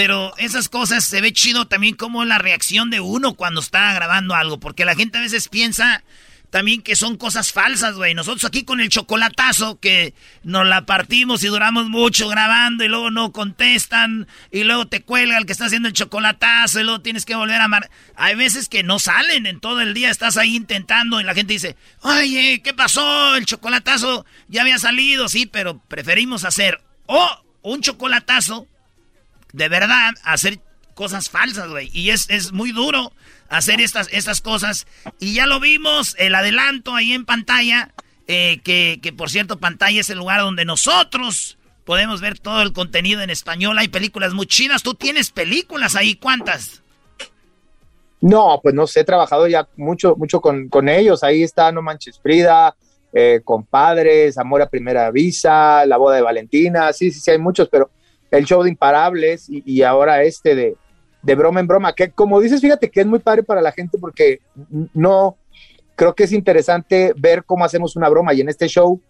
pero 0.00 0.32
esas 0.38 0.70
cosas 0.70 1.04
se 1.04 1.20
ve 1.20 1.30
chido 1.30 1.66
también 1.66 1.94
como 1.94 2.24
la 2.24 2.38
reacción 2.38 2.88
de 2.88 3.00
uno 3.00 3.34
cuando 3.34 3.60
está 3.60 3.92
grabando 3.92 4.34
algo, 4.34 4.58
porque 4.58 4.86
la 4.86 4.94
gente 4.94 5.18
a 5.18 5.20
veces 5.20 5.50
piensa 5.50 6.02
también 6.48 6.80
que 6.80 6.96
son 6.96 7.18
cosas 7.18 7.52
falsas, 7.52 7.96
güey. 7.96 8.14
Nosotros 8.14 8.46
aquí 8.46 8.64
con 8.64 8.80
el 8.80 8.88
chocolatazo 8.88 9.78
que 9.78 10.14
nos 10.42 10.66
la 10.66 10.86
partimos 10.86 11.44
y 11.44 11.48
duramos 11.48 11.90
mucho 11.90 12.30
grabando 12.30 12.82
y 12.82 12.88
luego 12.88 13.10
no 13.10 13.30
contestan 13.30 14.26
y 14.50 14.64
luego 14.64 14.86
te 14.88 15.02
cuelga 15.02 15.36
el 15.36 15.44
que 15.44 15.52
está 15.52 15.66
haciendo 15.66 15.88
el 15.88 15.92
chocolatazo 15.92 16.80
y 16.80 16.84
luego 16.84 17.02
tienes 17.02 17.26
que 17.26 17.34
volver 17.34 17.60
a 17.60 17.68
mar... 17.68 17.90
Hay 18.16 18.36
veces 18.36 18.70
que 18.70 18.82
no 18.82 19.00
salen 19.00 19.44
en 19.44 19.60
todo 19.60 19.82
el 19.82 19.92
día, 19.92 20.08
estás 20.08 20.38
ahí 20.38 20.56
intentando 20.56 21.20
y 21.20 21.24
la 21.24 21.34
gente 21.34 21.52
dice, 21.52 21.76
oye, 22.00 22.62
¿qué 22.64 22.72
pasó? 22.72 23.36
El 23.36 23.44
chocolatazo 23.44 24.24
ya 24.48 24.62
había 24.62 24.78
salido, 24.78 25.28
sí, 25.28 25.44
pero 25.44 25.78
preferimos 25.78 26.46
hacer 26.46 26.80
o 27.04 27.28
un 27.60 27.82
chocolatazo 27.82 28.66
de 29.52 29.68
verdad 29.68 30.10
hacer 30.24 30.60
cosas 30.94 31.30
falsas, 31.30 31.68
güey. 31.68 31.90
Y 31.92 32.10
es, 32.10 32.28
es 32.30 32.52
muy 32.52 32.72
duro 32.72 33.12
hacer 33.48 33.80
estas, 33.80 34.08
estas 34.12 34.40
cosas. 34.40 34.86
Y 35.18 35.34
ya 35.34 35.46
lo 35.46 35.60
vimos, 35.60 36.14
el 36.18 36.34
adelanto 36.34 36.94
ahí 36.94 37.12
en 37.12 37.24
pantalla, 37.24 37.90
eh, 38.28 38.60
que, 38.62 39.00
que 39.02 39.12
por 39.12 39.30
cierto, 39.30 39.58
pantalla 39.58 40.00
es 40.00 40.10
el 40.10 40.18
lugar 40.18 40.40
donde 40.40 40.64
nosotros 40.64 41.58
podemos 41.84 42.20
ver 42.20 42.38
todo 42.38 42.62
el 42.62 42.72
contenido 42.72 43.22
en 43.22 43.30
español. 43.30 43.78
Hay 43.78 43.88
películas 43.88 44.32
muy 44.34 44.46
chidas. 44.46 44.82
Tú 44.82 44.94
tienes 44.94 45.30
películas 45.30 45.96
ahí, 45.96 46.14
¿cuántas? 46.14 46.82
No, 48.20 48.60
pues 48.62 48.74
no 48.74 48.86
sé, 48.86 49.00
he 49.00 49.04
trabajado 49.04 49.46
ya 49.48 49.66
mucho, 49.76 50.14
mucho 50.16 50.40
con, 50.40 50.68
con 50.68 50.88
ellos. 50.88 51.24
Ahí 51.24 51.42
está 51.42 51.72
No 51.72 51.80
Manches 51.80 52.20
Frida, 52.20 52.76
eh, 53.12 53.40
Compadres, 53.42 54.36
Amor 54.36 54.62
a 54.62 54.68
Primera 54.68 55.10
Visa, 55.10 55.84
La 55.86 55.96
Boda 55.96 56.16
de 56.16 56.22
Valentina, 56.22 56.92
sí, 56.92 57.10
sí, 57.10 57.20
sí, 57.20 57.30
hay 57.30 57.38
muchos, 57.38 57.68
pero 57.68 57.90
el 58.30 58.44
show 58.44 58.62
de 58.62 58.70
Imparables 58.70 59.46
y, 59.48 59.82
ahora 59.82 60.22
este 60.22 60.54
de, 60.54 60.76
de 61.22 61.34
broma 61.34 61.60
en 61.60 61.66
broma, 61.66 61.92
que 61.92 62.10
como 62.10 62.40
dices, 62.40 62.60
fíjate 62.60 62.90
que 62.90 63.00
es 63.00 63.06
muy 63.06 63.18
padre 63.18 63.42
para 63.42 63.60
la 63.60 63.72
gente 63.72 63.98
porque 63.98 64.40
no, 64.94 65.36
creo 65.96 66.14
que 66.14 66.24
es 66.24 66.32
interesante 66.32 67.12
ver 67.16 67.44
cómo 67.44 67.64
hacemos 67.64 67.96
una 67.96 68.08
broma 68.08 68.32
y 68.32 68.40
en 68.40 68.48
este 68.48 68.68
show 68.68 69.00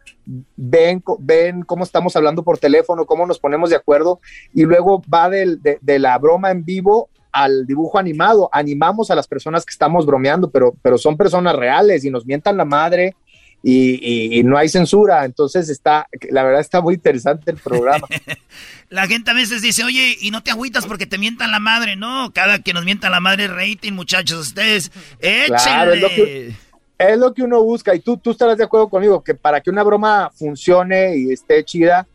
ven, 0.56 1.02
ven 1.20 1.62
cómo 1.62 1.84
estamos 1.84 2.16
hablando 2.16 2.42
por 2.42 2.58
teléfono, 2.58 3.06
cómo 3.06 3.26
nos 3.26 3.38
ponemos 3.38 3.70
de 3.70 3.76
acuerdo 3.76 4.20
y 4.52 4.62
luego 4.62 5.02
va 5.12 5.30
del- 5.30 5.62
de, 5.62 5.78
de 5.80 5.98
la 5.98 6.18
broma 6.18 6.50
en 6.50 6.64
vivo 6.64 7.08
al 7.32 7.64
dibujo 7.64 7.96
animado. 7.96 8.48
Animamos 8.52 9.10
a 9.12 9.14
las 9.14 9.28
personas 9.28 9.64
que 9.64 9.70
estamos 9.70 10.04
bromeando, 10.04 10.50
pero, 10.50 10.74
pero 10.82 10.98
son 10.98 11.16
personas 11.16 11.54
reales 11.54 12.04
y 12.04 12.10
nos 12.10 12.26
mientan 12.26 12.56
la 12.56 12.64
madre 12.64 13.14
y, 13.62 13.94
y- 14.00 14.38
y 14.38 14.42
no 14.42 14.56
hay 14.58 14.68
censura. 14.68 15.24
Entonces 15.24 15.68
está, 15.68 16.06
la 16.30 16.42
verdad 16.42 16.60
está 16.60 16.80
muy 16.80 16.94
interesante 16.94 17.50
el 17.50 17.56
programa. 17.58 18.06
La 18.90 19.06
gente 19.06 19.30
a 19.30 19.34
veces 19.34 19.62
dice, 19.62 19.84
oye, 19.84 20.16
y 20.20 20.32
no 20.32 20.42
te 20.42 20.50
agüitas 20.50 20.84
porque 20.84 21.06
te 21.06 21.16
mientan 21.16 21.52
la 21.52 21.60
madre. 21.60 21.94
No, 21.94 22.32
cada 22.34 22.58
que 22.58 22.72
nos 22.72 22.84
mientan 22.84 23.12
la 23.12 23.20
madre 23.20 23.46
rating, 23.46 23.92
muchachos. 23.92 24.48
Ustedes, 24.48 24.90
échenle. 25.20 25.46
Claro, 25.46 25.92
es 25.92 26.00
lo 26.00 26.08
que, 26.08 26.52
es 26.98 27.18
lo 27.18 27.32
que 27.32 27.42
uno 27.44 27.62
busca 27.62 27.94
y 27.94 28.00
tú, 28.00 28.16
tú 28.16 28.32
estarás 28.32 28.58
de 28.58 28.64
acuerdo 28.64 28.88
conmigo 28.88 29.22
que 29.22 29.34
para 29.36 29.60
que 29.60 29.70
una 29.70 29.84
broma 29.84 30.32
funcione 30.34 31.16
y 31.16 31.30
esté 31.32 31.64
chida, 31.64 32.08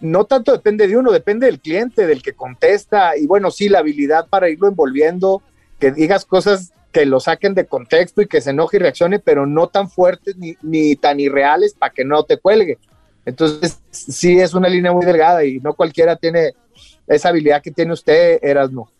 no 0.00 0.24
tanto 0.24 0.52
depende 0.52 0.86
de 0.86 0.96
uno, 0.96 1.10
depende 1.10 1.46
del 1.46 1.58
cliente, 1.60 2.06
del 2.06 2.22
que 2.22 2.32
contesta 2.32 3.16
y 3.16 3.26
bueno, 3.26 3.50
sí, 3.50 3.68
la 3.68 3.80
habilidad 3.80 4.28
para 4.28 4.48
irlo 4.48 4.68
envolviendo, 4.68 5.42
que 5.80 5.90
digas 5.90 6.24
cosas 6.24 6.72
que 6.92 7.06
lo 7.06 7.20
saquen 7.20 7.54
de 7.54 7.66
contexto 7.66 8.22
y 8.22 8.26
que 8.26 8.40
se 8.40 8.50
enoje 8.50 8.76
y 8.76 8.80
reaccione, 8.80 9.18
pero 9.18 9.46
no 9.46 9.68
tan 9.68 9.90
fuertes 9.90 10.36
ni, 10.36 10.56
ni 10.62 10.96
tan 10.96 11.20
irreales 11.20 11.74
para 11.74 11.92
que 11.92 12.04
no 12.04 12.24
te 12.24 12.38
cuelgue. 12.38 12.78
Entonces, 13.24 13.80
sí 13.90 14.40
es 14.40 14.54
una 14.54 14.68
línea 14.68 14.92
muy 14.92 15.04
delgada 15.04 15.44
y 15.44 15.60
no 15.60 15.74
cualquiera 15.74 16.16
tiene 16.16 16.54
esa 17.06 17.28
habilidad 17.28 17.62
que 17.62 17.70
tiene 17.70 17.92
usted, 17.92 18.38
Erasmo. 18.42 18.90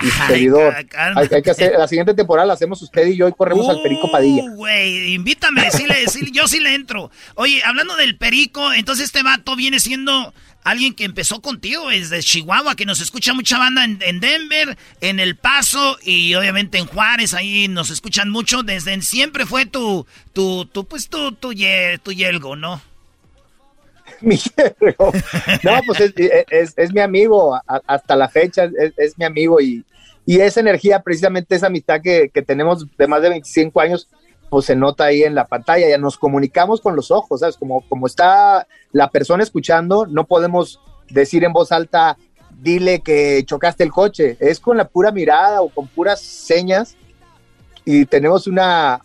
Su 0.00 0.10
servidor. 0.26 0.74
Hay, 0.96 1.28
hay 1.32 1.42
que 1.42 1.50
hacer, 1.50 1.72
la 1.78 1.88
siguiente 1.88 2.14
temporada 2.14 2.46
la 2.46 2.54
hacemos 2.54 2.80
usted 2.82 3.06
y 3.08 3.16
yo 3.16 3.28
y 3.28 3.32
corremos 3.32 3.68
al 3.68 3.82
Perico 3.82 4.10
Padilla. 4.10 4.42
Uh, 4.44 4.54
Güey, 4.56 5.14
invítame, 5.14 5.70
sí 5.70 5.86
le- 5.86 6.06
sí, 6.08 6.30
yo 6.32 6.46
sí 6.48 6.60
le 6.60 6.74
entro. 6.74 7.10
Oye, 7.34 7.62
hablando 7.64 7.96
del 7.96 8.16
perico, 8.16 8.72
entonces 8.72 9.06
este 9.06 9.22
vato 9.22 9.56
viene 9.56 9.80
siendo 9.80 10.32
alguien 10.62 10.92
que 10.94 11.04
empezó 11.04 11.40
contigo 11.40 11.88
desde 11.88 12.22
Chihuahua, 12.22 12.74
que 12.76 12.84
nos 12.84 13.00
escucha 13.00 13.32
mucha 13.32 13.58
banda 13.58 13.84
en, 13.84 13.98
en 14.02 14.20
Denver, 14.20 14.76
en 15.00 15.18
El 15.18 15.36
Paso 15.36 15.98
y 16.02 16.34
obviamente 16.34 16.76
en 16.78 16.86
Juárez, 16.86 17.32
ahí 17.32 17.66
nos 17.68 17.88
escuchan 17.90 18.28
mucho. 18.28 18.62
Desde 18.62 19.00
siempre 19.00 19.46
fue 19.46 19.64
tu, 19.64 20.06
tu, 20.34 20.66
tu 20.66 20.86
pues 20.86 21.08
tu, 21.08 21.32
tu, 21.32 21.52
ye- 21.54 21.98
tu 22.02 22.12
yelgo, 22.12 22.56
¿no? 22.56 22.82
mi. 24.26 24.36
No, 25.62 25.80
pues 25.86 26.00
es, 26.00 26.12
es- 26.50 26.74
es 26.76 26.92
mi 26.92 27.00
amigo, 27.00 27.58
hasta 27.86 28.16
la 28.16 28.28
fecha 28.28 28.64
es, 28.64 28.92
es 28.96 29.18
mi 29.18 29.24
amigo 29.24 29.60
y, 29.60 29.84
y 30.26 30.40
esa 30.40 30.60
energía, 30.60 31.02
precisamente 31.02 31.54
esa 31.54 31.66
amistad 31.68 32.00
que, 32.02 32.30
que 32.32 32.42
tenemos 32.42 32.86
de 32.96 33.06
más 33.06 33.22
de 33.22 33.30
25 33.30 33.80
años, 33.80 34.08
pues 34.48 34.66
se 34.66 34.76
nota 34.76 35.04
ahí 35.04 35.22
en 35.22 35.34
la 35.34 35.46
pantalla, 35.46 35.88
ya 35.88 35.98
nos 35.98 36.18
comunicamos 36.18 36.80
con 36.80 36.96
los 36.96 37.10
ojos, 37.10 37.40
¿sabes? 37.40 37.56
Como, 37.56 37.82
como 37.88 38.06
está 38.06 38.66
la 38.92 39.10
persona 39.10 39.42
escuchando, 39.42 40.06
no 40.06 40.24
podemos 40.26 40.80
decir 41.08 41.44
en 41.44 41.52
voz 41.52 41.72
alta, 41.72 42.16
dile 42.60 43.00
que 43.00 43.42
chocaste 43.46 43.84
el 43.84 43.90
coche, 43.92 44.36
es 44.40 44.60
con 44.60 44.76
la 44.76 44.86
pura 44.88 45.12
mirada 45.12 45.62
o 45.62 45.68
con 45.68 45.86
puras 45.86 46.20
señas 46.20 46.96
y 47.84 48.04
tenemos 48.06 48.46
una, 48.46 49.00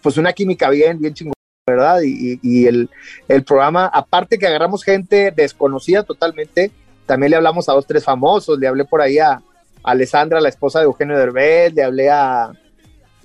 pues 0.00 0.16
una 0.16 0.32
química 0.32 0.70
bien, 0.70 0.98
bien 1.00 1.12
chingona. 1.12 1.33
¿Verdad? 1.66 2.00
Y, 2.04 2.38
y- 2.42 2.66
el, 2.66 2.90
el 3.28 3.42
programa, 3.42 3.86
aparte 3.86 4.38
que 4.38 4.46
agarramos 4.46 4.84
gente 4.84 5.30
desconocida 5.34 6.02
totalmente, 6.02 6.70
también 7.06 7.30
le 7.30 7.36
hablamos 7.36 7.68
a 7.68 7.72
dos, 7.72 7.86
tres 7.86 8.04
famosos, 8.04 8.58
le 8.58 8.66
hablé 8.66 8.84
por 8.84 9.00
ahí 9.00 9.18
a, 9.18 9.32
a 9.32 9.42
Alessandra, 9.82 10.40
la 10.40 10.48
esposa 10.50 10.80
de 10.80 10.84
Eugenio 10.86 11.16
Derbez, 11.16 11.72
le 11.74 11.82
hablé 11.82 12.10
a 12.10 12.52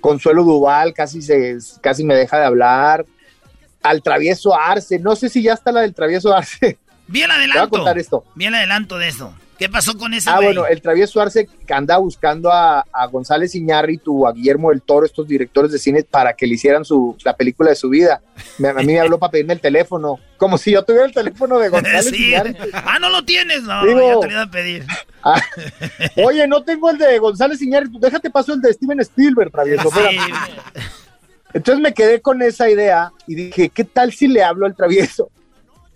Consuelo 0.00 0.42
Duval, 0.44 0.94
casi, 0.94 1.20
se, 1.20 1.58
casi 1.82 2.02
me 2.02 2.14
deja 2.14 2.38
de 2.38 2.46
hablar, 2.46 3.04
al 3.82 4.02
Travieso 4.02 4.54
Arce, 4.58 4.98
no 4.98 5.16
sé 5.16 5.28
si 5.28 5.42
ya 5.42 5.52
está 5.52 5.70
la 5.72 5.82
del 5.82 5.94
Travieso 5.94 6.34
Arce. 6.34 6.78
Bien 7.08 7.28
Te 7.28 7.34
voy 7.36 7.42
a 7.42 7.48
adelanto. 7.50 7.76
contar 7.76 7.98
esto. 7.98 8.24
Bien 8.34 8.54
adelanto 8.54 8.96
de 8.98 9.08
eso. 9.08 9.34
¿Qué 9.60 9.68
pasó 9.68 9.96
con 9.96 10.12
ese 10.14 10.28
Ah, 10.30 10.40
bueno, 10.40 10.66
el 10.66 10.80
Travieso 10.80 11.20
Arce 11.20 11.46
que 11.66 11.74
anda 11.74 11.98
buscando 11.98 12.50
a, 12.50 12.80
a 12.92 13.06
González 13.08 13.54
Iñárritu, 13.54 14.26
a 14.26 14.32
Guillermo 14.32 14.70
del 14.70 14.80
Toro, 14.80 15.04
estos 15.04 15.28
directores 15.28 15.70
de 15.70 15.78
cine, 15.78 16.02
para 16.02 16.32
que 16.32 16.46
le 16.46 16.54
hicieran 16.54 16.82
su, 16.84 17.14
la 17.24 17.36
película 17.36 17.68
de 17.68 17.76
su 17.76 17.90
vida. 17.90 18.22
Me- 18.56 18.70
a 18.70 18.74
mí 18.74 18.86
me 18.86 19.00
habló 19.00 19.18
para 19.18 19.32
pedirme 19.32 19.52
el 19.52 19.60
teléfono, 19.60 20.18
como 20.38 20.56
si 20.56 20.72
yo 20.72 20.82
tuviera 20.82 21.04
el 21.04 21.12
teléfono 21.12 21.58
de 21.58 21.68
González 21.68 22.06
Sí. 22.10 22.28
Iñárritu. 22.28 22.64
Ah, 22.72 22.98
no 22.98 23.10
lo 23.10 23.22
tienes, 23.24 23.62
no, 23.64 23.84
Digo- 23.84 24.14
ya 24.14 24.20
te 24.20 24.26
lo 24.26 24.32
iba 24.32 24.42
a 24.42 24.50
pedir. 24.50 24.86
Ah, 25.22 25.40
oye, 26.24 26.48
no 26.48 26.64
tengo 26.64 26.90
el 26.90 26.96
de 26.96 27.18
González 27.18 27.60
Iñárritu, 27.60 28.00
déjate 28.00 28.30
paso 28.30 28.54
el 28.54 28.62
de 28.62 28.72
Steven 28.72 29.00
Spielberg, 29.00 29.52
Travieso. 29.52 29.90
Sí. 29.90 30.16
Entonces 31.52 31.82
me 31.82 31.92
quedé 31.92 32.20
con 32.22 32.40
esa 32.42 32.70
idea 32.70 33.12
y 33.26 33.34
dije, 33.34 33.68
¿qué 33.68 33.84
tal 33.84 34.12
si 34.12 34.28
le 34.28 34.42
hablo 34.42 34.66
al 34.66 34.74
Travieso? 34.74 35.30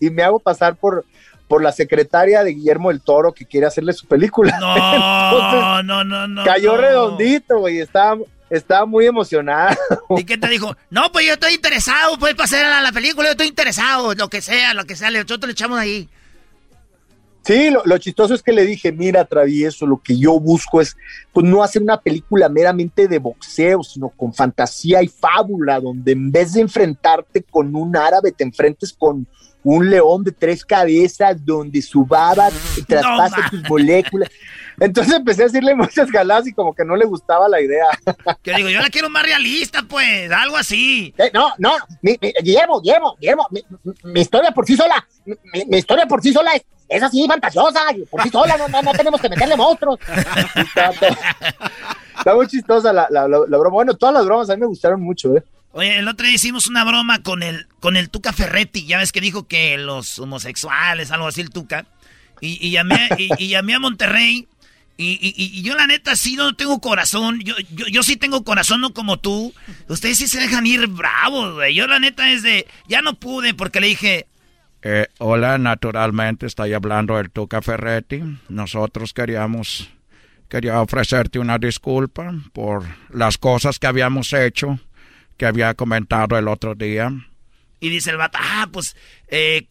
Y 0.00 0.10
me 0.10 0.22
hago 0.22 0.38
pasar 0.40 0.74
por, 0.76 1.04
por 1.48 1.62
la 1.62 1.72
secretaria 1.72 2.42
de 2.42 2.54
Guillermo 2.54 2.90
del 2.90 3.00
Toro 3.00 3.32
que 3.32 3.46
quiere 3.46 3.66
hacerle 3.66 3.92
su 3.92 4.06
película. 4.06 4.58
No, 4.58 5.82
no, 5.82 6.04
no, 6.04 6.26
no. 6.26 6.44
Cayó 6.44 6.76
no. 6.76 6.80
redondito, 6.80 7.58
güey. 7.58 7.80
Estábamos, 7.80 8.28
estaba 8.50 8.86
muy 8.86 9.06
emocionado. 9.06 9.76
¿Y 10.16 10.24
qué 10.24 10.38
te 10.38 10.48
dijo? 10.48 10.76
No, 10.90 11.10
pues 11.12 11.26
yo 11.26 11.34
estoy 11.34 11.54
interesado, 11.54 12.18
puedes 12.18 12.36
pasar 12.36 12.64
a 12.64 12.80
la 12.80 12.92
película, 12.92 13.28
yo 13.28 13.32
estoy 13.32 13.48
interesado, 13.48 14.14
lo 14.14 14.28
que 14.28 14.40
sea, 14.40 14.74
lo 14.74 14.84
que 14.84 14.96
sea, 14.96 15.10
nosotros 15.10 15.46
le 15.46 15.52
echamos 15.52 15.78
ahí. 15.78 16.08
Sí, 17.44 17.68
lo, 17.70 17.98
chistoso 17.98 18.32
es 18.32 18.42
que 18.42 18.52
le 18.52 18.64
dije, 18.64 18.90
mira, 18.90 19.26
Travieso, 19.26 19.86
lo 19.86 20.00
que 20.02 20.16
yo 20.16 20.40
busco 20.40 20.80
es, 20.80 20.96
pues 21.30 21.44
no 21.44 21.62
hacer 21.62 21.82
una 21.82 22.00
película 22.00 22.48
meramente 22.48 23.06
de 23.06 23.18
boxeo, 23.18 23.82
sino 23.82 24.08
con 24.08 24.32
fantasía 24.32 25.02
y 25.02 25.08
fábula, 25.08 25.78
donde 25.78 26.12
en 26.12 26.32
vez 26.32 26.54
de 26.54 26.62
enfrentarte 26.62 27.42
con 27.42 27.76
un 27.76 27.94
árabe, 27.98 28.32
te 28.32 28.44
enfrentes 28.44 28.94
con 28.94 29.26
un 29.64 29.90
león 29.90 30.22
de 30.22 30.30
tres 30.30 30.64
cabezas, 30.64 31.44
donde 31.44 31.82
su 31.82 32.04
baba 32.04 32.50
traspasa 32.86 33.50
tus 33.50 33.68
moléculas. 33.68 34.30
Entonces 34.78 35.14
empecé 35.14 35.42
a 35.42 35.46
decirle 35.46 35.74
muchas 35.74 36.10
galas 36.10 36.46
y 36.46 36.52
como 36.52 36.74
que 36.74 36.84
no 36.84 36.96
le 36.96 37.06
gustaba 37.06 37.48
la 37.48 37.60
idea. 37.60 37.86
Que 38.42 38.54
digo, 38.54 38.68
yo 38.68 38.80
la 38.80 38.90
quiero 38.90 39.08
más 39.08 39.22
realista, 39.22 39.82
pues, 39.88 40.30
algo 40.30 40.56
así. 40.56 41.14
Eh, 41.16 41.30
no, 41.32 41.52
no, 41.58 41.72
mi, 42.02 42.18
Guillermo, 42.42 42.80
Guillermo, 42.80 43.16
Guillermo, 43.18 43.46
mi, 44.04 44.20
historia 44.20 44.52
por 44.52 44.66
sí 44.66 44.76
sola, 44.76 45.06
mi, 45.24 45.78
historia 45.78 46.06
por 46.06 46.22
sí 46.22 46.32
sola 46.32 46.52
es, 46.52 46.64
es 46.88 47.02
así 47.02 47.26
fantasiosa, 47.26 47.80
por 48.10 48.22
sí 48.22 48.28
sola, 48.28 48.56
no, 48.58 48.82
no, 48.82 48.92
tenemos 48.92 49.20
que 49.20 49.28
meterle 49.28 49.56
monstruos. 49.56 49.98
Está, 52.18 52.34
muy 52.34 52.46
chistosa 52.46 52.92
la, 52.92 53.08
la, 53.10 53.26
broma. 53.26 53.70
Bueno, 53.70 53.94
todas 53.94 54.14
las 54.14 54.24
bromas 54.24 54.50
a 54.50 54.54
mí 54.54 54.60
me 54.60 54.66
gustaron 54.66 55.00
mucho, 55.00 55.36
¿eh? 55.36 55.42
Oye, 55.74 55.98
el 55.98 56.08
otro 56.08 56.26
día 56.26 56.36
hicimos 56.36 56.66
una 56.66 56.84
broma 56.84 57.22
con 57.22 57.42
el, 57.42 57.66
con 57.80 57.96
el 57.96 58.08
Tuca 58.08 58.32
Ferretti. 58.32 58.86
Ya 58.86 58.98
ves 58.98 59.12
que 59.12 59.20
dijo 59.20 59.46
que 59.46 59.76
los 59.76 60.18
homosexuales, 60.18 61.10
algo 61.10 61.28
así, 61.28 61.42
el 61.42 61.50
Tuca. 61.50 61.86
Y, 62.40 62.66
y 62.66 62.70
llamé, 62.70 63.08
y, 63.18 63.28
y, 63.38 63.48
llamé 63.48 63.74
a 63.74 63.78
Monterrey 63.78 64.48
y, 64.96 65.62
yo 65.62 65.74
la 65.74 65.86
neta 65.86 66.14
sí 66.14 66.36
no 66.36 66.54
tengo 66.54 66.80
corazón. 66.80 67.40
Yo, 67.40 67.54
yo, 67.70 68.02
sí 68.02 68.16
tengo 68.16 68.44
corazón, 68.44 68.80
no 68.80 68.94
como 68.94 69.18
tú. 69.18 69.52
Ustedes 69.88 70.18
sí 70.18 70.28
se 70.28 70.40
dejan 70.40 70.66
ir 70.66 70.86
bravos, 70.86 71.54
güey. 71.54 71.74
Yo 71.74 71.86
la 71.86 71.98
neta 71.98 72.30
es 72.30 72.42
de... 72.42 72.66
Ya 72.86 73.02
no 73.02 73.14
pude 73.14 73.54
porque 73.54 73.80
le 73.80 73.88
dije... 73.88 74.26
Eh, 74.82 75.08
hola, 75.18 75.58
naturalmente 75.58 76.46
estoy 76.46 76.74
hablando 76.74 77.16
del 77.16 77.30
Tuca 77.30 77.60
Ferretti. 77.62 78.22
Nosotros 78.48 79.12
queríamos... 79.12 79.90
Quería 80.48 80.80
ofrecerte 80.80 81.40
una 81.40 81.58
disculpa 81.58 82.32
por 82.52 82.84
las 83.10 83.38
cosas 83.38 83.80
que 83.80 83.88
habíamos 83.88 84.32
hecho, 84.32 84.78
que 85.36 85.46
había 85.46 85.74
comentado 85.74 86.38
el 86.38 86.48
otro 86.48 86.74
día. 86.74 87.12
Y 87.80 87.90
dice 87.90 88.10
el 88.10 88.16
vato, 88.16 88.38
ah, 88.40 88.68
pues, 88.72 88.96
eh, 89.28 89.66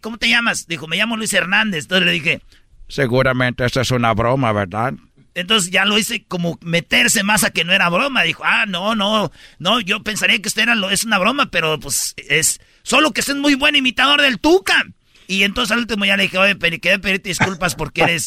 ¿cómo 0.00 0.18
te 0.18 0.28
llamas? 0.28 0.66
Dijo, 0.66 0.86
me 0.86 0.96
llamo 0.96 1.16
Luis 1.16 1.32
Hernández. 1.32 1.84
Entonces 1.84 2.06
le 2.06 2.12
dije, 2.12 2.42
Seguramente 2.88 3.64
esto 3.64 3.80
es 3.80 3.90
una 3.90 4.14
broma, 4.14 4.52
¿verdad? 4.52 4.94
Entonces 5.34 5.70
ya 5.70 5.84
lo 5.84 5.98
hice 5.98 6.24
como 6.24 6.58
meterse 6.62 7.22
más 7.22 7.44
a 7.44 7.50
que 7.50 7.64
no 7.64 7.72
era 7.72 7.88
broma. 7.88 8.22
Dijo, 8.22 8.42
ah, 8.44 8.64
no, 8.66 8.94
no, 8.94 9.30
no, 9.58 9.80
yo 9.80 10.02
pensaría 10.02 10.40
que 10.40 10.48
esto 10.48 10.60
era 10.60 10.74
lo, 10.74 10.90
es 10.90 11.04
una 11.04 11.18
broma, 11.18 11.50
pero 11.50 11.78
pues 11.80 12.14
es 12.16 12.60
solo 12.82 13.10
que 13.10 13.20
es 13.20 13.34
muy 13.34 13.54
buen 13.54 13.76
imitador 13.76 14.22
del 14.22 14.38
Tuca. 14.38 14.84
Y 15.26 15.42
entonces 15.42 15.72
al 15.72 15.80
último 15.80 16.04
ya 16.04 16.16
le 16.16 16.24
dije, 16.24 16.38
oye, 16.38 16.54
pero 16.54 16.78
quería 16.78 16.98
pedirte 16.98 17.28
disculpas 17.28 17.74
porque 17.74 18.02
eres... 18.02 18.26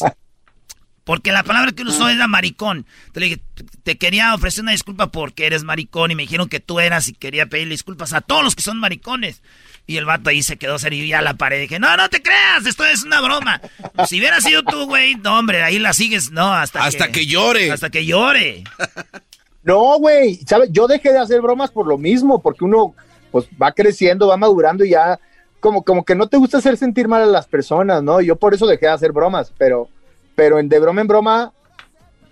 Porque 1.04 1.32
la 1.32 1.42
palabra 1.42 1.72
que 1.72 1.82
usó 1.82 2.08
era 2.08 2.28
maricón. 2.28 2.86
Te, 3.12 3.20
le 3.20 3.26
dije, 3.26 3.42
te 3.82 3.98
quería 3.98 4.34
ofrecer 4.34 4.62
una 4.62 4.72
disculpa 4.72 5.10
porque 5.10 5.46
eres 5.46 5.64
maricón 5.64 6.10
y 6.10 6.14
me 6.14 6.22
dijeron 6.22 6.48
que 6.48 6.60
tú 6.60 6.78
eras 6.78 7.08
y 7.08 7.14
quería 7.14 7.46
pedirle 7.46 7.72
disculpas 7.72 8.12
a 8.12 8.20
todos 8.20 8.44
los 8.44 8.54
que 8.54 8.62
son 8.62 8.78
maricones. 8.78 9.42
Y 9.86 9.96
el 9.96 10.04
vato 10.04 10.30
ahí 10.30 10.42
se 10.42 10.56
quedó 10.56 10.78
serio 10.78 11.04
y 11.04 11.12
a 11.12 11.22
la 11.22 11.34
pared. 11.34 11.60
Dije, 11.60 11.80
no, 11.80 11.96
no 11.96 12.08
te 12.08 12.22
creas, 12.22 12.66
esto 12.66 12.84
es 12.84 13.02
una 13.02 13.20
broma. 13.20 13.60
Si 14.06 14.18
hubiera 14.18 14.40
sido 14.40 14.62
tú, 14.62 14.86
güey, 14.86 15.16
no, 15.16 15.38
hombre, 15.38 15.62
ahí 15.62 15.78
la 15.78 15.92
sigues, 15.92 16.30
no, 16.30 16.52
hasta, 16.52 16.84
hasta 16.84 17.10
que, 17.10 17.26
llore. 17.26 17.72
Hasta 17.72 17.90
que 17.90 18.04
llore. 18.04 18.64
No, 19.62 19.98
güey, 19.98 20.36
¿sabes? 20.46 20.70
Yo 20.72 20.86
dejé 20.86 21.12
de 21.12 21.18
hacer 21.18 21.42
bromas 21.42 21.70
por 21.70 21.86
lo 21.86 21.98
mismo, 21.98 22.40
porque 22.40 22.64
uno 22.64 22.94
pues 23.30 23.46
va 23.60 23.72
creciendo, 23.72 24.28
va 24.28 24.36
madurando 24.36 24.84
y 24.84 24.90
ya 24.90 25.20
como, 25.60 25.84
como 25.84 26.04
que 26.04 26.14
no 26.14 26.28
te 26.28 26.38
gusta 26.38 26.58
hacer 26.58 26.76
sentir 26.76 27.06
mal 27.06 27.22
a 27.22 27.26
las 27.26 27.46
personas, 27.46 28.02
¿no? 28.02 28.20
Yo 28.20 28.36
por 28.36 28.54
eso 28.54 28.66
dejé 28.66 28.86
de 28.86 28.92
hacer 28.92 29.12
bromas, 29.12 29.52
pero, 29.58 29.88
pero 30.40 30.58
en 30.58 30.70
de 30.70 30.78
broma 30.78 31.02
en 31.02 31.06
broma, 31.06 31.52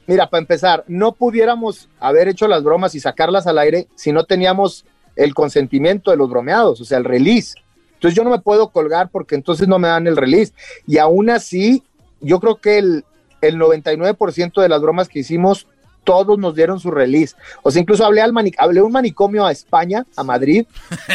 mira, 0.06 0.30
para 0.30 0.40
empezar, 0.40 0.82
no 0.88 1.12
pudiéramos 1.12 1.90
haber 2.00 2.26
hecho 2.28 2.48
las 2.48 2.62
bromas 2.62 2.94
y 2.94 3.00
sacarlas 3.00 3.46
al 3.46 3.58
aire 3.58 3.86
si 3.96 4.12
no 4.12 4.24
teníamos 4.24 4.86
el 5.14 5.34
consentimiento 5.34 6.10
de 6.10 6.16
los 6.16 6.30
bromeados, 6.30 6.80
o 6.80 6.86
sea, 6.86 6.96
el 6.96 7.04
release. 7.04 7.52
Entonces 7.92 8.16
yo 8.16 8.24
no 8.24 8.30
me 8.30 8.38
puedo 8.38 8.70
colgar 8.70 9.10
porque 9.10 9.34
entonces 9.34 9.68
no 9.68 9.78
me 9.78 9.88
dan 9.88 10.06
el 10.06 10.16
release. 10.16 10.54
Y 10.86 10.96
aún 10.96 11.28
así, 11.28 11.82
yo 12.22 12.40
creo 12.40 12.56
que 12.56 12.78
el, 12.78 13.04
el 13.42 13.58
99% 13.58 14.62
de 14.62 14.68
las 14.70 14.80
bromas 14.80 15.10
que 15.10 15.18
hicimos, 15.18 15.66
todos 16.02 16.38
nos 16.38 16.54
dieron 16.54 16.80
su 16.80 16.90
release. 16.90 17.36
O 17.62 17.70
sea, 17.70 17.82
incluso 17.82 18.06
hablé, 18.06 18.22
al 18.22 18.32
hablé 18.56 18.80
un 18.80 18.92
manicomio 18.92 19.44
a 19.44 19.52
España, 19.52 20.06
a 20.16 20.24
Madrid. 20.24 20.64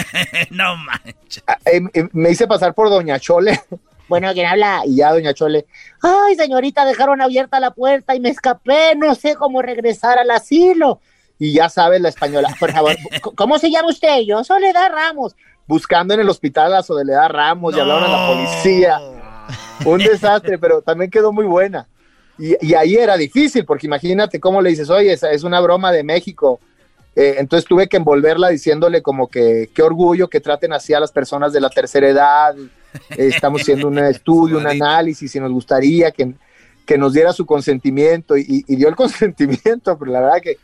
no 0.52 0.76
manches. 0.78 1.44
Eh, 1.66 1.82
eh, 1.92 2.08
me 2.12 2.30
hice 2.30 2.46
pasar 2.46 2.76
por 2.76 2.92
Doña 2.92 3.20
Chole. 3.20 3.60
Bueno, 4.08 4.32
¿quién 4.34 4.48
habla? 4.48 4.82
Y 4.86 4.98
ya, 4.98 5.12
Doña 5.12 5.34
Chole. 5.34 5.66
Ay, 6.02 6.36
señorita, 6.36 6.86
dejaron 6.86 7.22
abierta 7.22 7.60
la 7.60 7.72
puerta 7.72 8.16
y 8.16 8.20
me 8.20 8.30
escapé. 8.30 8.96
No 8.96 9.16
sé 9.16 9.36
cómo 9.36 9.62
regresar 9.62 10.18
al 10.20 10.32
asilo 10.32 11.00
y 11.40 11.54
ya 11.54 11.70
sabes 11.70 12.02
la 12.02 12.10
española. 12.10 12.56
Por 12.60 12.72
favor, 12.72 12.96
¿cómo 13.36 13.60
se 13.60 13.70
llama 13.70 13.90
usted? 13.90 14.22
Yo, 14.26 14.44
Soledad 14.44 14.92
Ramos. 14.92 15.36
Buscando 15.68 16.14
en 16.14 16.22
el 16.22 16.30
hospital 16.30 16.74
a 16.74 16.84
Soledad 16.84 17.30
Ramos 17.30 17.76
y 17.76 17.80
hablaron 17.80 18.04
a 18.04 18.08
la 18.08 18.28
policía. 18.28 19.00
Un 19.86 20.00
desastre, 20.00 20.58
pero 20.58 20.82
también 20.82 21.10
quedó 21.10 21.32
muy 21.32 21.46
buena. 21.46 21.88
Y, 22.38 22.74
ahí 22.74 22.96
era 22.96 23.16
difícil, 23.16 23.66
porque 23.66 23.88
imagínate 23.88 24.40
cómo 24.40 24.62
le 24.62 24.72
dices, 24.72 24.90
oye, 24.90 25.14
esa 25.14 25.32
es 25.32 25.44
una 25.44 25.60
broma 25.60 25.92
de 25.92 26.04
México. 26.04 26.60
Eh, 27.16 27.36
entonces 27.38 27.68
tuve 27.68 27.88
que 27.88 27.98
envolverla 27.98 28.50
diciéndole 28.50 29.02
como 29.02 29.28
que 29.28 29.70
qué 29.74 29.84
orgullo 29.84 30.30
que 30.30 30.40
traten 30.40 30.74
así 30.74 30.94
a 30.94 31.00
las 31.00 31.12
personas 31.12 31.54
de 31.54 31.62
la 31.62 31.70
tercera 31.70 32.10
edad. 32.10 32.56
Estamos 33.18 33.62
haciendo 33.62 33.88
un 33.88 34.00
estudio, 34.00 34.58
un 34.58 34.68
análisis 34.68 35.36
y 35.36 35.40
nos 35.40 35.52
gustaría 35.52 36.12
que, 36.12 36.34
que 36.86 36.98
nos 36.98 37.14
diera 37.14 37.34
su 37.34 37.46
consentimiento 37.46 38.38
y, 38.38 38.66
y 38.68 38.76
dio 38.76 38.90
el 38.90 38.96
consentimiento, 38.98 39.98
pero 39.98 40.12
la 40.12 40.22
verdad 40.22 40.42
que 40.42 40.58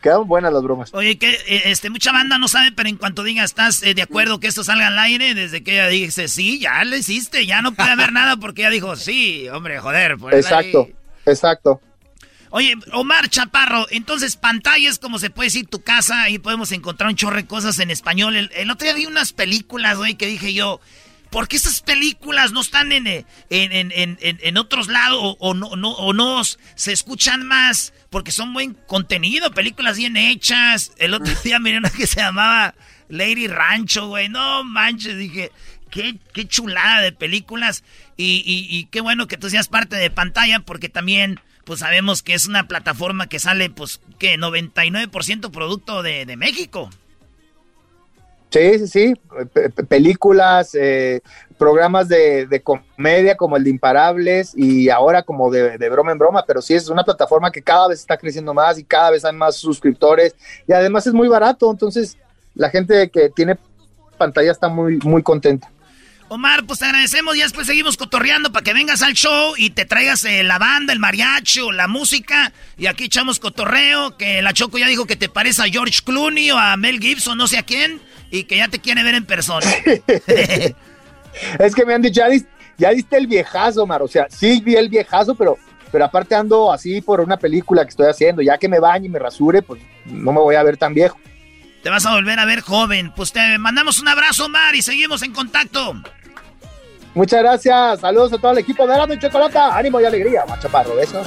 Quedan 0.00 0.26
buenas 0.26 0.52
las 0.52 0.62
bromas. 0.62 0.94
Oye, 0.94 1.18
que 1.18 1.30
eh, 1.30 1.62
este, 1.66 1.90
mucha 1.90 2.10
banda 2.10 2.38
no 2.38 2.48
sabe, 2.48 2.72
pero 2.72 2.88
en 2.88 2.96
cuanto 2.96 3.22
diga, 3.22 3.44
¿estás 3.44 3.82
eh, 3.82 3.92
de 3.92 4.00
acuerdo 4.00 4.40
que 4.40 4.46
esto 4.46 4.64
salga 4.64 4.86
al 4.86 4.98
aire? 4.98 5.34
Desde 5.34 5.62
que 5.62 5.72
ella 5.72 5.88
dice, 5.88 6.28
sí, 6.28 6.58
ya 6.58 6.82
lo 6.84 6.96
hiciste, 6.96 7.44
ya 7.44 7.60
no 7.60 7.72
puede 7.72 7.90
haber 7.90 8.10
nada 8.10 8.38
porque 8.38 8.62
ella 8.62 8.70
dijo, 8.70 8.96
sí, 8.96 9.46
hombre, 9.50 9.78
joder. 9.78 10.16
Exacto, 10.32 10.88
exacto. 11.26 11.82
Oye, 12.48 12.74
Omar 12.92 13.28
Chaparro, 13.28 13.86
entonces 13.90 14.36
pantallas, 14.36 14.98
como 14.98 15.18
se 15.18 15.28
puede 15.28 15.48
decir, 15.48 15.66
tu 15.66 15.82
casa, 15.82 16.22
ahí 16.22 16.38
podemos 16.38 16.72
encontrar 16.72 17.10
un 17.10 17.16
chorro 17.16 17.36
de 17.36 17.46
cosas 17.46 17.78
en 17.78 17.90
español. 17.90 18.34
El, 18.36 18.70
otro 18.70 18.86
día 18.86 18.94
vi 18.94 19.04
unas 19.04 19.34
películas, 19.34 19.98
güey, 19.98 20.14
que 20.14 20.26
dije 20.26 20.54
yo, 20.54 20.80
¿por 21.30 21.48
qué 21.48 21.56
estas 21.56 21.80
películas 21.80 22.52
no 22.52 22.60
están 22.60 22.92
en, 22.92 23.06
en, 23.06 23.26
en, 23.50 24.18
en 24.20 24.56
otros 24.56 24.88
lados 24.88 25.36
o, 25.38 25.54
no, 25.54 25.76
no, 25.76 25.90
o 25.90 26.12
no 26.12 26.42
se 26.44 26.92
escuchan 26.92 27.46
más? 27.46 27.92
porque 28.10 28.32
son 28.32 28.52
buen 28.52 28.74
contenido, 28.74 29.52
películas 29.52 29.96
bien 29.96 30.16
hechas. 30.16 30.92
El 30.98 31.14
otro 31.14 31.32
día 31.44 31.58
miré 31.58 31.78
una 31.78 31.90
que 31.90 32.06
se 32.06 32.20
llamaba 32.20 32.74
Lady 33.08 33.46
Rancho, 33.46 34.08
güey. 34.08 34.28
No 34.28 34.64
manches, 34.64 35.16
dije, 35.16 35.52
qué, 35.90 36.16
qué 36.34 36.46
chulada 36.46 37.00
de 37.00 37.12
películas. 37.12 37.84
Y, 38.16 38.42
y, 38.44 38.84
qué 38.86 39.00
bueno 39.00 39.28
que 39.28 39.38
tú 39.38 39.48
seas 39.48 39.68
parte 39.68 39.96
de 39.96 40.10
pantalla, 40.10 40.60
porque 40.60 40.90
también, 40.90 41.40
pues 41.64 41.80
sabemos 41.80 42.22
que 42.22 42.34
es 42.34 42.46
una 42.46 42.68
plataforma 42.68 43.28
que 43.28 43.38
sale, 43.38 43.70
pues, 43.70 44.00
que 44.18 44.38
99% 44.38 45.50
producto 45.50 46.02
de, 46.02 46.26
de 46.26 46.36
México. 46.36 46.90
Sí, 48.50 48.80
sí, 48.80 48.88
sí, 48.88 49.14
películas, 49.88 50.74
eh, 50.74 51.20
programas 51.56 52.08
de, 52.08 52.62
comedia 52.64 53.36
como 53.36 53.56
el 53.56 53.62
de 53.62 53.70
Imparables 53.70 54.52
y 54.56 54.88
ahora 54.88 55.22
como 55.22 55.52
de, 55.52 55.88
broma 55.88 56.10
en 56.10 56.18
broma, 56.18 56.44
pero 56.44 56.60
sí 56.60 56.74
es 56.74 56.88
una 56.88 57.04
plataforma 57.04 57.52
que 57.52 57.62
cada 57.62 57.88
vez 57.88 58.00
está 58.00 58.16
creciendo 58.16 58.52
más 58.52 58.76
y 58.78 58.84
cada 58.84 59.12
vez 59.12 59.24
hay 59.24 59.34
más 59.34 59.56
suscriptores 59.56 60.34
y 60.66 60.72
además 60.72 61.06
es 61.06 61.12
muy 61.12 61.28
barato, 61.28 61.70
entonces 61.70 62.16
la 62.56 62.70
gente 62.70 63.08
que 63.10 63.30
tiene 63.30 63.56
pantalla 64.18 64.50
está 64.50 64.68
muy, 64.68 64.98
muy 64.98 65.22
contenta. 65.22 65.70
Omar, 66.28 66.64
pues 66.64 66.78
te 66.78 66.84
agradecemos 66.84 67.36
y 67.36 67.40
después 67.40 67.66
seguimos 67.66 67.96
cotorreando 67.96 68.52
para 68.52 68.62
que 68.62 68.72
vengas 68.72 69.02
al 69.02 69.14
show 69.14 69.54
y 69.56 69.70
te 69.70 69.84
traigas 69.84 70.24
eh, 70.24 70.42
la 70.44 70.58
banda, 70.58 70.92
el 70.92 71.00
mariachi 71.00 71.60
o 71.60 71.72
la 71.72 71.88
música. 71.88 72.52
Y 72.78 72.86
aquí 72.86 73.04
echamos 73.04 73.40
cotorreo, 73.40 74.16
que 74.16 74.40
la 74.40 74.52
Choco 74.52 74.78
ya 74.78 74.86
dijo 74.86 75.06
que 75.06 75.16
te 75.16 75.28
parece 75.28 75.62
a 75.62 75.64
George 75.64 76.00
Clooney 76.04 76.52
o 76.52 76.58
a 76.58 76.76
Mel 76.76 77.00
Gibson, 77.00 77.36
no 77.36 77.48
sé 77.48 77.58
a 77.58 77.64
quién 77.64 78.00
y 78.30 78.44
que 78.44 78.56
ya 78.56 78.68
te 78.68 78.78
quiere 78.78 79.02
ver 79.02 79.14
en 79.14 79.26
persona. 79.26 79.66
es 81.58 81.74
que 81.74 81.84
me 81.84 81.94
han 81.94 82.02
dicho, 82.02 82.22
ya, 82.78 82.90
diste, 82.90 83.16
el 83.16 83.26
viejazo, 83.26 83.86
Mar. 83.86 84.02
O 84.02 84.08
sea, 84.08 84.26
sí 84.30 84.60
vi 84.64 84.76
el 84.76 84.88
viejazo, 84.88 85.34
pero, 85.34 85.58
pero 85.90 86.04
aparte 86.04 86.34
ando 86.34 86.72
así 86.72 87.00
por 87.00 87.20
una 87.20 87.36
película 87.36 87.84
que 87.84 87.90
estoy 87.90 88.06
haciendo. 88.06 88.42
Ya 88.42 88.58
que 88.58 88.68
me 88.68 88.78
bañe 88.78 89.06
y 89.06 89.10
me 89.10 89.18
rasure, 89.18 89.62
pues 89.62 89.82
no 90.06 90.32
me 90.32 90.40
voy 90.40 90.54
a 90.54 90.62
ver 90.62 90.76
tan 90.76 90.94
viejo. 90.94 91.18
Te 91.82 91.90
vas 91.90 92.04
a 92.06 92.12
volver 92.12 92.38
a 92.38 92.44
ver 92.44 92.60
joven. 92.60 93.12
Pues 93.16 93.32
te 93.32 93.58
mandamos 93.58 94.00
un 94.00 94.08
abrazo, 94.08 94.48
Mar, 94.48 94.74
y 94.74 94.82
seguimos 94.82 95.22
en 95.22 95.32
contacto. 95.32 95.94
Muchas 97.14 97.40
gracias. 97.40 98.00
Saludos 98.00 98.32
a 98.34 98.38
todo 98.38 98.52
el 98.52 98.58
equipo 98.58 98.86
de 98.86 98.94
Arando 98.94 99.14
y 99.14 99.18
Chocolate. 99.18 99.58
Ánimo 99.58 100.00
y 100.00 100.04
alegría. 100.04 100.44
Machaparro, 100.46 100.94
besos. 100.94 101.26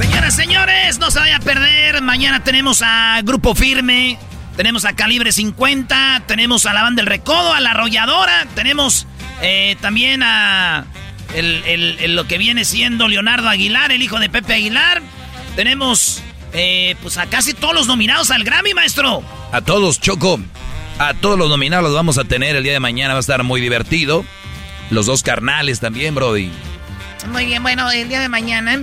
Señoras, 0.00 0.34
señores, 0.34 0.98
no 0.98 1.10
se 1.10 1.18
vaya 1.18 1.36
a 1.36 1.40
perder. 1.40 2.00
Mañana 2.00 2.42
tenemos 2.42 2.80
a 2.82 3.20
Grupo 3.22 3.54
Firme, 3.54 4.18
tenemos 4.56 4.86
a 4.86 4.94
Calibre 4.94 5.30
50, 5.30 6.22
tenemos 6.26 6.64
a 6.64 6.72
la 6.72 6.82
banda 6.82 7.02
del 7.02 7.06
Recodo, 7.06 7.52
a 7.52 7.60
la 7.60 7.72
Arrolladora, 7.72 8.46
tenemos 8.54 9.06
eh, 9.42 9.76
también 9.82 10.22
a 10.22 10.86
lo 11.34 12.26
que 12.26 12.38
viene 12.38 12.64
siendo 12.64 13.08
Leonardo 13.08 13.50
Aguilar, 13.50 13.92
el 13.92 14.00
hijo 14.00 14.18
de 14.18 14.30
Pepe 14.30 14.54
Aguilar. 14.54 15.02
Tenemos 15.54 16.22
eh, 16.54 16.96
pues 17.02 17.18
a 17.18 17.26
casi 17.26 17.52
todos 17.52 17.74
los 17.74 17.86
nominados 17.86 18.30
al 18.30 18.42
Grammy, 18.42 18.72
maestro. 18.72 19.22
A 19.52 19.60
todos, 19.60 20.00
Choco. 20.00 20.40
A 20.98 21.12
todos 21.12 21.38
los 21.38 21.50
nominados 21.50 21.84
los 21.84 21.94
vamos 21.94 22.16
a 22.16 22.24
tener 22.24 22.56
el 22.56 22.62
día 22.62 22.72
de 22.72 22.80
mañana, 22.80 23.12
va 23.12 23.18
a 23.18 23.20
estar 23.20 23.42
muy 23.42 23.60
divertido. 23.60 24.24
Los 24.88 25.04
dos 25.04 25.22
carnales 25.22 25.78
también, 25.78 26.14
Brody. 26.14 26.50
Muy 27.30 27.44
bien, 27.44 27.62
bueno, 27.62 27.90
el 27.90 28.08
día 28.08 28.20
de 28.20 28.30
mañana 28.30 28.80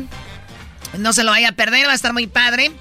no 0.97 1.13
se 1.13 1.23
lo 1.23 1.31
vaya 1.31 1.49
a 1.49 1.51
perder, 1.53 1.87
va 1.87 1.91
a 1.91 1.95
estar 1.95 2.13
muy 2.13 2.27
padre. 2.27 2.71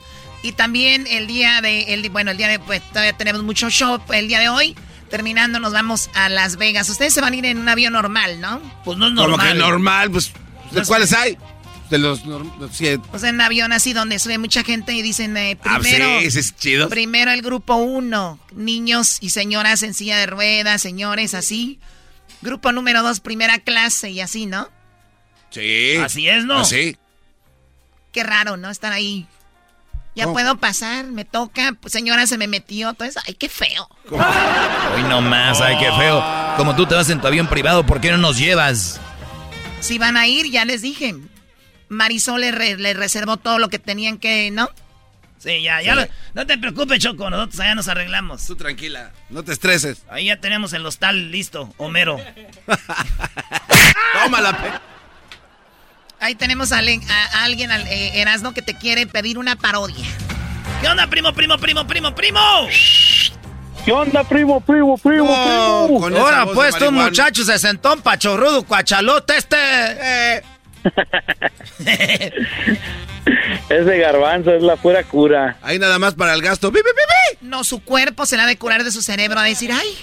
Y 0.42 0.52
también 0.52 1.06
el 1.08 1.26
día 1.26 1.60
de, 1.60 1.94
el, 1.94 2.08
bueno, 2.10 2.30
el 2.30 2.36
día 2.36 2.48
de, 2.48 2.58
pues 2.58 2.82
todavía 2.90 3.14
tenemos 3.14 3.42
mucho 3.42 3.68
show. 3.70 4.00
El 4.12 4.28
día 4.28 4.38
de 4.38 4.48
hoy, 4.48 4.76
terminando, 5.10 5.58
nos 5.58 5.72
vamos 5.72 6.10
a 6.14 6.28
Las 6.28 6.56
Vegas. 6.56 6.88
Ustedes 6.88 7.14
se 7.14 7.20
van 7.20 7.32
a 7.32 7.36
ir 7.36 7.44
en 7.46 7.58
un 7.58 7.68
avión 7.68 7.94
normal, 7.94 8.40
¿no? 8.40 8.60
Pues 8.84 8.98
no 8.98 9.08
es 9.08 9.12
normal. 9.12 9.38
Como 9.38 9.52
que 9.52 9.58
normal, 9.58 10.10
pues, 10.10 10.32
¿de 10.70 10.82
cuáles 10.82 11.12
hay? 11.12 11.36
De 11.90 11.98
los, 11.98 12.22
Pues 13.10 13.22
en 13.22 13.36
un 13.36 13.40
avión 13.40 13.72
así 13.72 13.92
donde 13.92 14.18
sube 14.18 14.38
mucha 14.38 14.64
gente 14.64 14.92
y 14.92 15.02
dicen 15.02 15.36
eh, 15.36 15.56
ah, 15.64 15.78
primero. 15.78 16.04
Ah, 16.04 16.20
sí, 16.28 16.38
es 16.38 16.56
chido. 16.56 16.88
Primero 16.88 17.30
el 17.30 17.42
grupo 17.42 17.76
uno, 17.76 18.40
niños 18.52 19.18
y 19.20 19.30
señoras 19.30 19.84
en 19.84 19.94
silla 19.94 20.18
de 20.18 20.26
ruedas, 20.26 20.82
señores 20.82 21.34
así. 21.34 21.78
Grupo 22.42 22.72
número 22.72 23.02
dos, 23.02 23.20
primera 23.20 23.60
clase 23.60 24.10
y 24.10 24.20
así, 24.20 24.46
¿no? 24.46 24.68
Sí. 25.50 25.96
Así 25.96 26.28
es, 26.28 26.44
¿no? 26.44 26.58
Así. 26.58 26.96
Qué 28.16 28.22
raro, 28.22 28.56
¿no? 28.56 28.70
Estar 28.70 28.94
ahí. 28.94 29.26
Ya 30.14 30.26
puedo 30.32 30.56
pasar, 30.56 31.04
me 31.04 31.26
toca. 31.26 31.76
Pues, 31.78 31.92
señora, 31.92 32.26
se 32.26 32.38
me 32.38 32.48
metió. 32.48 32.94
Todo 32.94 33.06
eso. 33.06 33.20
Ay, 33.26 33.34
qué 33.34 33.50
feo. 33.50 33.90
Hoy 34.10 35.02
no 35.02 35.20
más, 35.20 35.60
ay, 35.60 35.76
qué 35.78 35.92
feo. 35.92 36.24
Como 36.56 36.74
tú 36.74 36.86
te 36.86 36.94
vas 36.94 37.10
en 37.10 37.20
tu 37.20 37.26
avión 37.26 37.46
privado, 37.46 37.84
¿por 37.84 38.00
qué 38.00 38.10
no 38.10 38.16
nos 38.16 38.38
llevas? 38.38 38.98
Si 39.80 39.98
van 39.98 40.16
a 40.16 40.26
ir, 40.26 40.50
ya 40.50 40.64
les 40.64 40.80
dije. 40.80 41.14
Marisol 41.90 42.40
le, 42.40 42.94
reservó 42.94 43.36
todo 43.36 43.58
lo 43.58 43.68
que 43.68 43.78
tenían 43.78 44.16
que, 44.16 44.50
¿no? 44.50 44.70
Sí, 45.36 45.60
ya, 45.60 45.82
ya. 45.82 46.08
no 46.32 46.46
te 46.46 46.56
preocupes, 46.56 46.98
Choco, 46.98 47.28
nosotros 47.28 47.60
allá 47.60 47.74
nos 47.74 47.88
arreglamos. 47.88 48.46
Tú 48.46 48.56
tranquila, 48.56 49.12
no 49.28 49.42
te 49.42 49.52
estreses. 49.52 50.04
Ahí 50.08 50.24
ya 50.24 50.40
tenemos 50.40 50.72
el 50.72 50.86
hostal 50.86 51.30
listo, 51.30 51.74
Homero. 51.76 52.18
Tómala, 54.24 54.80
Ahí 56.20 56.34
tenemos 56.34 56.72
a, 56.72 56.78
alguien, 56.78 57.70
al, 57.70 57.86
eh, 57.88 58.20
Erasno, 58.20 58.54
que 58.54 58.62
te 58.62 58.74
quiere 58.74 59.06
pedir 59.06 59.38
una 59.38 59.56
parodia. 59.56 60.06
¿Qué 60.80 60.88
onda, 60.88 61.06
primo, 61.08 61.32
primo, 61.32 61.58
primo, 61.58 61.86
primo, 61.86 62.14
primo? 62.14 62.40
¿Qué 63.84 63.92
onda, 63.92 64.24
primo, 64.24 64.60
primo, 64.60 64.98
primo, 64.98 65.34
primo? 65.98 66.18
Ahora, 66.18 66.46
pues, 66.46 66.76
tú, 66.76 66.90
muchachos, 66.90 67.46
se 67.46 67.58
sentó 67.58 67.92
un 67.94 68.00
pachorrudo, 68.00 68.64
cuachalote 68.64 69.36
este. 69.36 69.56
Eh. 69.58 70.42
Ese 73.68 73.98
garbanzo 73.98 74.52
es 74.52 74.62
la 74.62 74.76
pura 74.76 75.02
cura. 75.04 75.56
Ahí 75.62 75.78
nada 75.78 75.98
más 75.98 76.14
para 76.14 76.32
el 76.34 76.42
gasto. 76.42 76.70
¡Bi, 76.70 76.80
No, 77.40 77.64
su 77.64 77.82
cuerpo 77.82 78.26
se 78.26 78.36
la 78.36 78.44
ha 78.44 78.46
de 78.46 78.56
curar 78.56 78.84
de 78.84 78.92
su 78.92 79.02
cerebro 79.02 79.38
a 79.38 79.44
decir, 79.44 79.70
ay, 79.72 79.96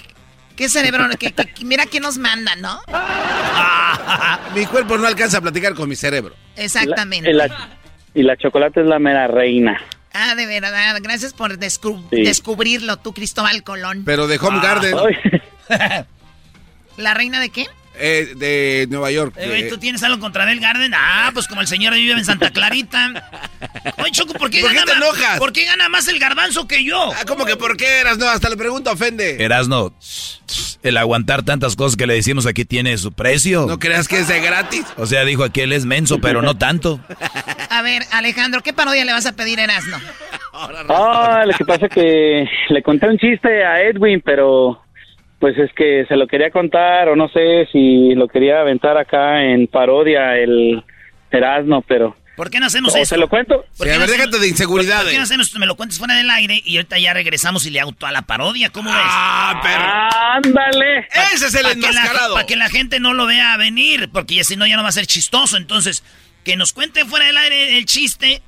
¿Qué 0.56 0.70
cerebro? 0.70 1.06
que, 1.18 1.34
mira 1.64 1.86
quién 1.86 2.04
nos 2.04 2.18
manda, 2.18 2.56
¿no? 2.56 2.80
mi 4.56 4.66
cuerpo 4.66 4.98
no 4.98 5.08
alcanza 5.08 5.40
a 5.40 5.42
platicar 5.42 5.74
con 5.74 5.90
mi 5.90 5.96
cerebro. 5.96 6.36
Exactamente. 6.56 7.32
y, 8.14 8.24
la, 8.24 8.38
chocolate 8.38 8.82
es 8.82 8.88
la 8.88 9.00
mera 9.00 9.28
reina. 9.28 9.82
Ah, 10.14 10.36
de 10.36 10.46
verdad. 10.46 10.96
Gracias 11.02 11.34
por 11.34 11.58
descubrirlo 11.58 12.98
tú, 12.98 13.14
Cristóbal 13.14 13.64
Colón. 13.64 14.04
Pero 14.06 14.28
de 14.28 14.38
Home 14.38 14.60
Garden. 14.62 14.96
¿La 16.98 17.14
reina 17.14 17.40
de 17.40 17.50
qué? 17.50 17.66
Eh, 17.96 18.34
de 18.36 18.88
Nueva 18.90 19.12
York. 19.12 19.36
Eh, 19.38 19.68
¿Tú 19.70 19.78
tienes 19.78 20.02
algo 20.04 20.20
contra 20.20 20.46
Del 20.46 20.60
Garden? 20.60 20.94
Ah, 20.96 21.30
pues 21.34 21.48
como 21.48 21.62
el 21.62 21.68
señor 21.68 21.94
vive 21.94 22.14
en 22.14 22.26
Santa 22.26 22.50
Clarita. 22.50 23.30
Oye, 24.00 24.12
Choco, 24.12 24.34
¿por 24.34 24.50
qué, 24.50 24.62
¿Por 24.62 24.72
qué 24.72 24.82
te 24.84 24.94
enojas? 24.94 25.40
¿Por 25.40 25.54
qué 25.54 25.66
gana 25.66 25.90
más 25.90 26.08
el 26.08 26.18
garbanzo 26.20 26.68
que 26.68 26.84
yo? 26.84 27.12
Ah, 27.14 27.24
¿cómo 27.28 27.46
que 27.46 27.56
por 27.56 27.78
qué, 27.78 28.00
Erasno? 28.00 28.28
Hasta 28.28 28.50
le 28.50 28.58
pregunto 28.58 28.92
ofende. 28.92 29.44
Erasno, 29.44 29.94
el 30.82 30.98
aguantar 30.98 31.44
tantas 31.44 31.76
cosas 31.76 31.96
que 31.96 32.08
le 32.08 32.16
decimos 32.16 32.48
aquí 32.48 32.66
tiene 32.66 32.98
su 32.98 33.12
precio. 33.12 33.66
¿No 33.68 33.78
creas 33.78 34.08
que 34.08 34.20
es 34.20 34.28
de 34.28 34.42
gratis? 34.42 34.86
O 34.98 35.06
sea, 35.06 35.24
dijo 35.24 35.44
aquí 35.44 35.62
él 35.62 35.72
es 35.72 35.86
menso, 35.86 36.20
pero 36.20 36.42
no 36.42 36.58
tanto. 36.58 37.00
A 37.70 37.82
ver, 37.84 38.04
Alejandro, 38.12 38.62
¿qué 38.62 38.74
parodia 38.74 39.06
le 39.06 39.14
vas 39.14 39.26
a 39.26 39.34
pedir 39.34 39.60
a 39.60 39.66
Erasno? 39.66 39.98
Ah, 40.54 41.44
lo 41.46 41.54
que 41.54 41.66
pasa 41.66 41.86
es 41.86 41.92
que 41.92 42.46
le 42.70 42.84
conté 42.84 43.08
un 43.08 43.18
chiste 43.18 43.64
a 43.64 43.82
Edwin, 43.82 44.22
pero 44.24 44.84
pues 45.44 45.58
es 45.58 45.74
que 45.74 46.06
se 46.08 46.16
lo 46.16 46.26
quería 46.26 46.52
contar 46.52 47.10
o 47.10 47.18
no 47.18 47.28
sé 47.28 47.68
si 47.70 48.16
lo 48.16 48.30
quería 48.30 48.62
aventar 48.62 48.96
acá 48.96 49.44
en 49.44 49.68
parodia 49.68 50.38
el 50.38 50.82
Erasmo, 51.30 51.82
pero... 51.86 52.16
¿Por 52.38 52.50
qué 52.50 52.62
no 52.62 52.68
hacemos 52.68 52.96
eso? 52.96 53.04
¿Se 53.04 53.18
lo 53.18 53.28
cuento? 53.28 53.66
Sí, 53.74 53.90
a 53.90 53.98
ver, 53.98 54.10
déjate 54.10 54.40
de 54.40 54.48
inseguridades. 54.48 55.04
¿Por 55.04 55.12
qué 55.12 55.18
no 55.18 55.24
hacemos, 55.24 55.54
me 55.56 55.66
lo 55.66 55.76
cuentes 55.76 56.00
fuera 56.00 56.16
del 56.16 56.30
aire 56.30 56.62
y 56.64 56.78
ahorita 56.78 56.98
ya 56.98 57.14
regresamos 57.14 57.66
y 57.66 57.72
le 57.72 57.82
auto 57.82 58.06
a 58.06 58.14
la 58.14 58.22
parodia? 58.22 58.70
¿Cómo 58.70 58.90
ves? 58.90 59.02
¡Ah, 59.04 59.60
pero... 59.62 60.54
¡Ándale! 60.54 61.08
¡Ese 61.34 61.48
es 61.48 61.56
el 61.56 61.66
enmascarado! 61.66 62.36
Para 62.36 62.48
que 62.48 62.56
la 62.56 62.70
gente 62.70 63.02
no 63.02 63.14
lo 63.14 63.26
vea 63.26 63.58
venir, 63.58 64.10
porque 64.14 64.46
si 64.46 64.56
no 64.56 64.66
ya 64.66 64.78
no 64.78 64.84
va 64.84 64.90
a 64.90 64.94
ser 64.94 65.08
chistoso. 65.08 65.58
Entonces, 65.58 66.06
que 66.46 66.56
nos 66.56 66.72
cuente 66.72 67.04
fuera 67.04 67.26
del 67.26 67.36
aire 67.36 67.78
el 67.78 67.86
chiste 67.86 68.42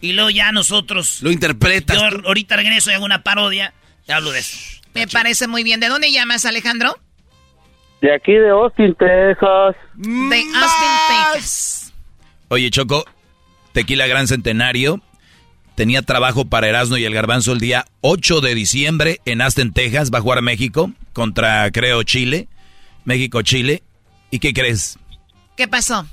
y 0.00 0.14
luego 0.14 0.30
ya 0.30 0.50
nosotros... 0.50 1.22
Lo 1.22 1.30
interpretas. 1.30 1.96
Yo 1.96 2.26
ahorita 2.26 2.56
regreso 2.56 2.90
y 2.90 2.94
hago 2.94 3.04
una 3.04 3.22
parodia 3.22 3.72
y 4.08 4.10
hablo 4.10 4.32
de 4.32 4.40
eso. 4.40 4.79
Me 4.94 5.06
parece 5.06 5.46
muy 5.46 5.62
bien. 5.62 5.80
¿De 5.80 5.88
dónde 5.88 6.12
llamas, 6.12 6.44
Alejandro? 6.44 6.96
De 8.00 8.14
aquí, 8.14 8.32
de 8.32 8.50
Austin, 8.50 8.94
Texas. 8.94 9.76
De 9.94 10.44
Austin, 10.54 11.32
Texas. 11.32 11.92
Oye, 12.48 12.70
Choco, 12.70 13.04
Tequila 13.72 14.06
Gran 14.06 14.26
Centenario 14.26 15.00
tenía 15.74 16.02
trabajo 16.02 16.44
para 16.44 16.68
Erasmo 16.68 16.96
y 16.96 17.04
el 17.04 17.14
Garbanzo 17.14 17.52
el 17.52 17.60
día 17.60 17.84
8 18.00 18.40
de 18.40 18.54
diciembre 18.54 19.20
en 19.24 19.40
Austin, 19.40 19.72
Texas. 19.72 20.10
Va 20.12 20.18
a 20.18 20.22
jugar 20.22 20.42
México 20.42 20.92
contra, 21.12 21.70
creo, 21.70 22.02
Chile. 22.02 22.48
México-Chile. 23.04 23.82
¿Y 24.30 24.38
qué 24.38 24.52
crees? 24.52 24.98
¿Qué 25.56 25.68
pasó? 25.68 26.06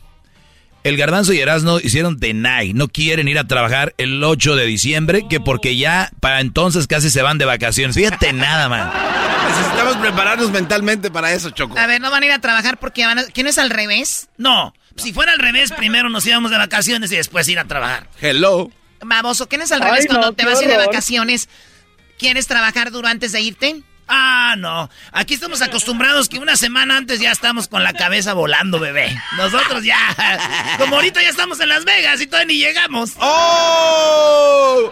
El 0.88 0.95
Garbanzo 0.95 1.34
y 1.34 1.39
Erasno 1.41 1.81
hicieron 1.81 2.15
deny, 2.15 2.72
no 2.73 2.88
quieren 2.88 3.27
ir 3.27 3.38
a 3.38 3.45
trabajar 3.45 3.93
el 3.97 4.23
8 4.23 4.55
de 4.55 4.65
diciembre, 4.65 5.26
que 5.30 5.41
porque 5.41 5.76
ya 5.76 6.14
para 6.22 6.39
entonces 6.39 6.88
casi 6.88 7.09
se 7.09 7.22
van 7.22 7.38
de 7.38 7.43
vacaciones. 7.43 7.93
Fíjate 7.93 8.31
nada, 8.31 8.69
man. 8.69 8.89
Necesitamos 9.49 9.97
prepararnos 9.97 10.49
mentalmente 10.49 11.11
para 11.11 11.34
eso, 11.34 11.49
Choco. 11.49 11.77
A 11.77 11.88
ver, 11.88 11.99
no 11.99 12.09
van 12.09 12.23
a 12.23 12.26
ir 12.27 12.31
a 12.31 12.39
trabajar 12.39 12.77
porque 12.77 13.05
van 13.05 13.19
a... 13.19 13.26
¿Quién 13.26 13.47
es 13.47 13.57
al 13.57 13.69
revés? 13.69 14.30
No, 14.38 14.73
si 14.95 15.11
fuera 15.11 15.34
al 15.34 15.39
revés, 15.39 15.73
primero 15.73 16.07
nos 16.07 16.26
íbamos 16.26 16.51
de 16.51 16.57
vacaciones 16.57 17.11
y 17.11 17.18
después 17.18 17.49
ir 17.49 17.59
a 17.59 17.65
trabajar. 17.65 18.07
Hello. 18.22 18.72
Baboso, 19.01 19.49
¿quién 19.49 19.64
es 19.64 19.73
al 19.73 19.81
revés 19.81 20.07
cuando 20.07 20.31
te 20.31 20.45
vas 20.45 20.59
a 20.59 20.64
ir 20.64 20.69
de 20.69 20.77
vacaciones? 20.77 21.49
¿Quieres 22.18 22.47
trabajar 22.47 22.91
duro 22.91 23.09
antes 23.09 23.34
de 23.34 23.41
irte? 23.41 23.84
Ah, 24.07 24.55
no. 24.57 24.89
Aquí 25.11 25.34
estamos 25.34 25.61
acostumbrados 25.61 26.29
que 26.29 26.39
una 26.39 26.55
semana 26.55 26.97
antes 26.97 27.19
ya 27.19 27.31
estamos 27.31 27.67
con 27.67 27.84
la 27.84 27.93
cabeza 27.93 28.34
volando, 28.34 28.79
bebé. 28.79 29.15
Nosotros 29.38 29.84
ya. 29.84 29.97
Como 30.77 30.95
ahorita 30.95 31.21
ya 31.21 31.29
estamos 31.29 31.59
en 31.59 31.69
Las 31.69 31.85
Vegas 31.85 32.21
y 32.21 32.27
todavía 32.27 32.47
ni 32.47 32.59
llegamos. 32.59 33.13
¡Oh! 33.19 34.91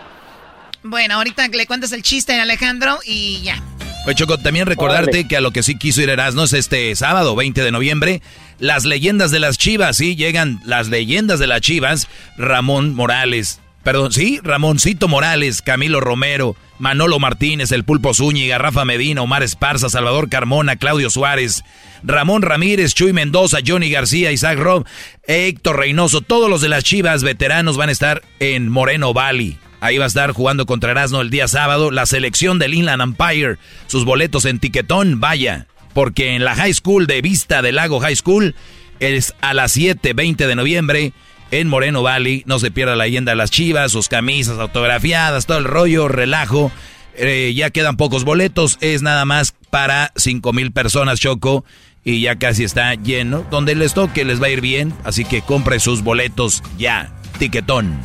Bueno, 0.83 1.15
ahorita 1.15 1.47
le 1.47 1.65
cuentas 1.65 1.91
el 1.93 2.03
chiste 2.03 2.37
a 2.37 2.43
Alejandro 2.43 2.99
y 3.05 3.41
ya. 3.41 3.61
Pues 4.03 4.17
Choco, 4.17 4.37
también 4.37 4.67
recordarte 4.67 5.27
que 5.27 5.35
a 5.35 5.41
lo 5.41 5.49
que 5.49 5.63
sí 5.63 5.79
quiso 5.79 5.99
ir 5.99 6.09
Erasmo 6.11 6.43
es 6.43 6.53
este 6.53 6.95
sábado, 6.95 7.35
20 7.35 7.63
de 7.63 7.71
noviembre, 7.71 8.21
Las 8.59 8.85
leyendas 8.85 9.31
de 9.31 9.39
las 9.39 9.57
Chivas, 9.57 9.97
sí, 9.97 10.15
llegan 10.15 10.61
las 10.63 10.89
leyendas 10.89 11.39
de 11.39 11.47
las 11.47 11.61
Chivas. 11.61 12.07
Ramón 12.37 12.93
Morales, 12.93 13.61
perdón, 13.85 14.11
sí, 14.11 14.39
Ramoncito 14.43 15.07
Morales, 15.07 15.61
Camilo 15.61 16.01
Romero, 16.01 16.55
Manolo 16.79 17.19
Martínez, 17.19 17.71
El 17.71 17.83
Pulpo 17.83 18.15
Zúñiga, 18.15 18.57
Rafa 18.57 18.83
Medina, 18.83 19.21
Omar 19.21 19.43
Esparza, 19.43 19.89
Salvador 19.89 20.27
Carmona, 20.27 20.75
Claudio 20.75 21.11
Suárez, 21.11 21.63
Ramón 22.01 22.41
Ramírez, 22.41 22.95
Chuy 22.95 23.13
Mendoza, 23.13 23.59
Johnny 23.65 23.91
García, 23.91 24.31
Isaac 24.31 24.57
Rob, 24.57 24.87
Héctor 25.27 25.77
Reynoso, 25.77 26.21
todos 26.21 26.49
los 26.49 26.61
de 26.61 26.69
las 26.69 26.83
Chivas 26.83 27.21
veteranos 27.21 27.77
van 27.77 27.89
a 27.89 27.91
estar 27.91 28.23
en 28.39 28.69
Moreno 28.69 29.13
Valley. 29.13 29.59
Ahí 29.81 29.99
va 29.99 30.05
a 30.05 30.07
estar 30.07 30.31
jugando 30.31 30.65
contra 30.65 30.89
Erasmo 30.89 31.21
el 31.21 31.29
día 31.29 31.47
sábado. 31.47 31.91
La 31.91 32.07
selección 32.07 32.57
del 32.57 32.73
Inland 32.73 33.03
Empire. 33.03 33.57
Sus 33.85 34.03
boletos 34.03 34.45
en 34.45 34.57
tiquetón, 34.57 35.19
vaya. 35.19 35.67
Porque 35.93 36.35
en 36.35 36.43
la 36.43 36.55
High 36.55 36.73
School 36.73 37.05
de 37.05 37.21
Vista 37.21 37.61
del 37.61 37.75
Lago 37.75 37.99
High 37.99 38.15
School 38.15 38.55
es 38.99 39.35
a 39.41 39.53
las 39.53 39.73
7, 39.73 40.13
20 40.13 40.47
de 40.47 40.55
noviembre 40.55 41.13
en 41.59 41.67
Moreno 41.67 42.03
Valley. 42.03 42.43
No 42.45 42.59
se 42.59 42.71
pierda 42.71 42.95
la 42.95 43.05
leyenda 43.05 43.35
las 43.35 43.51
chivas, 43.51 43.91
sus 43.91 44.07
camisas 44.07 44.59
autografiadas, 44.59 45.45
todo 45.45 45.57
el 45.57 45.65
rollo, 45.65 46.07
relajo. 46.07 46.71
Eh, 47.15 47.53
ya 47.55 47.69
quedan 47.69 47.97
pocos 47.97 48.23
boletos. 48.23 48.77
Es 48.81 49.01
nada 49.01 49.25
más 49.25 49.53
para 49.69 50.11
5 50.15 50.53
mil 50.53 50.71
personas, 50.71 51.19
Choco. 51.19 51.65
Y 52.03 52.21
ya 52.21 52.37
casi 52.37 52.63
está 52.63 52.93
lleno. 52.95 53.45
Donde 53.49 53.75
les 53.75 53.93
toque 53.93 54.25
les 54.25 54.41
va 54.41 54.47
a 54.47 54.51
ir 54.51 54.61
bien. 54.61 54.93
Así 55.03 55.25
que 55.25 55.41
compre 55.41 55.79
sus 55.79 56.03
boletos 56.03 56.61
ya. 56.77 57.11
Tiquetón. 57.39 57.99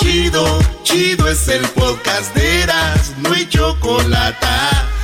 Chido, 0.00 0.58
chido 0.84 1.28
es 1.28 1.48
el 1.48 1.66
podcast 1.68 2.34
de 2.34 2.62
Eras, 2.62 3.14
no 3.18 3.32
hay 3.32 3.48
chocolate. 3.48 4.46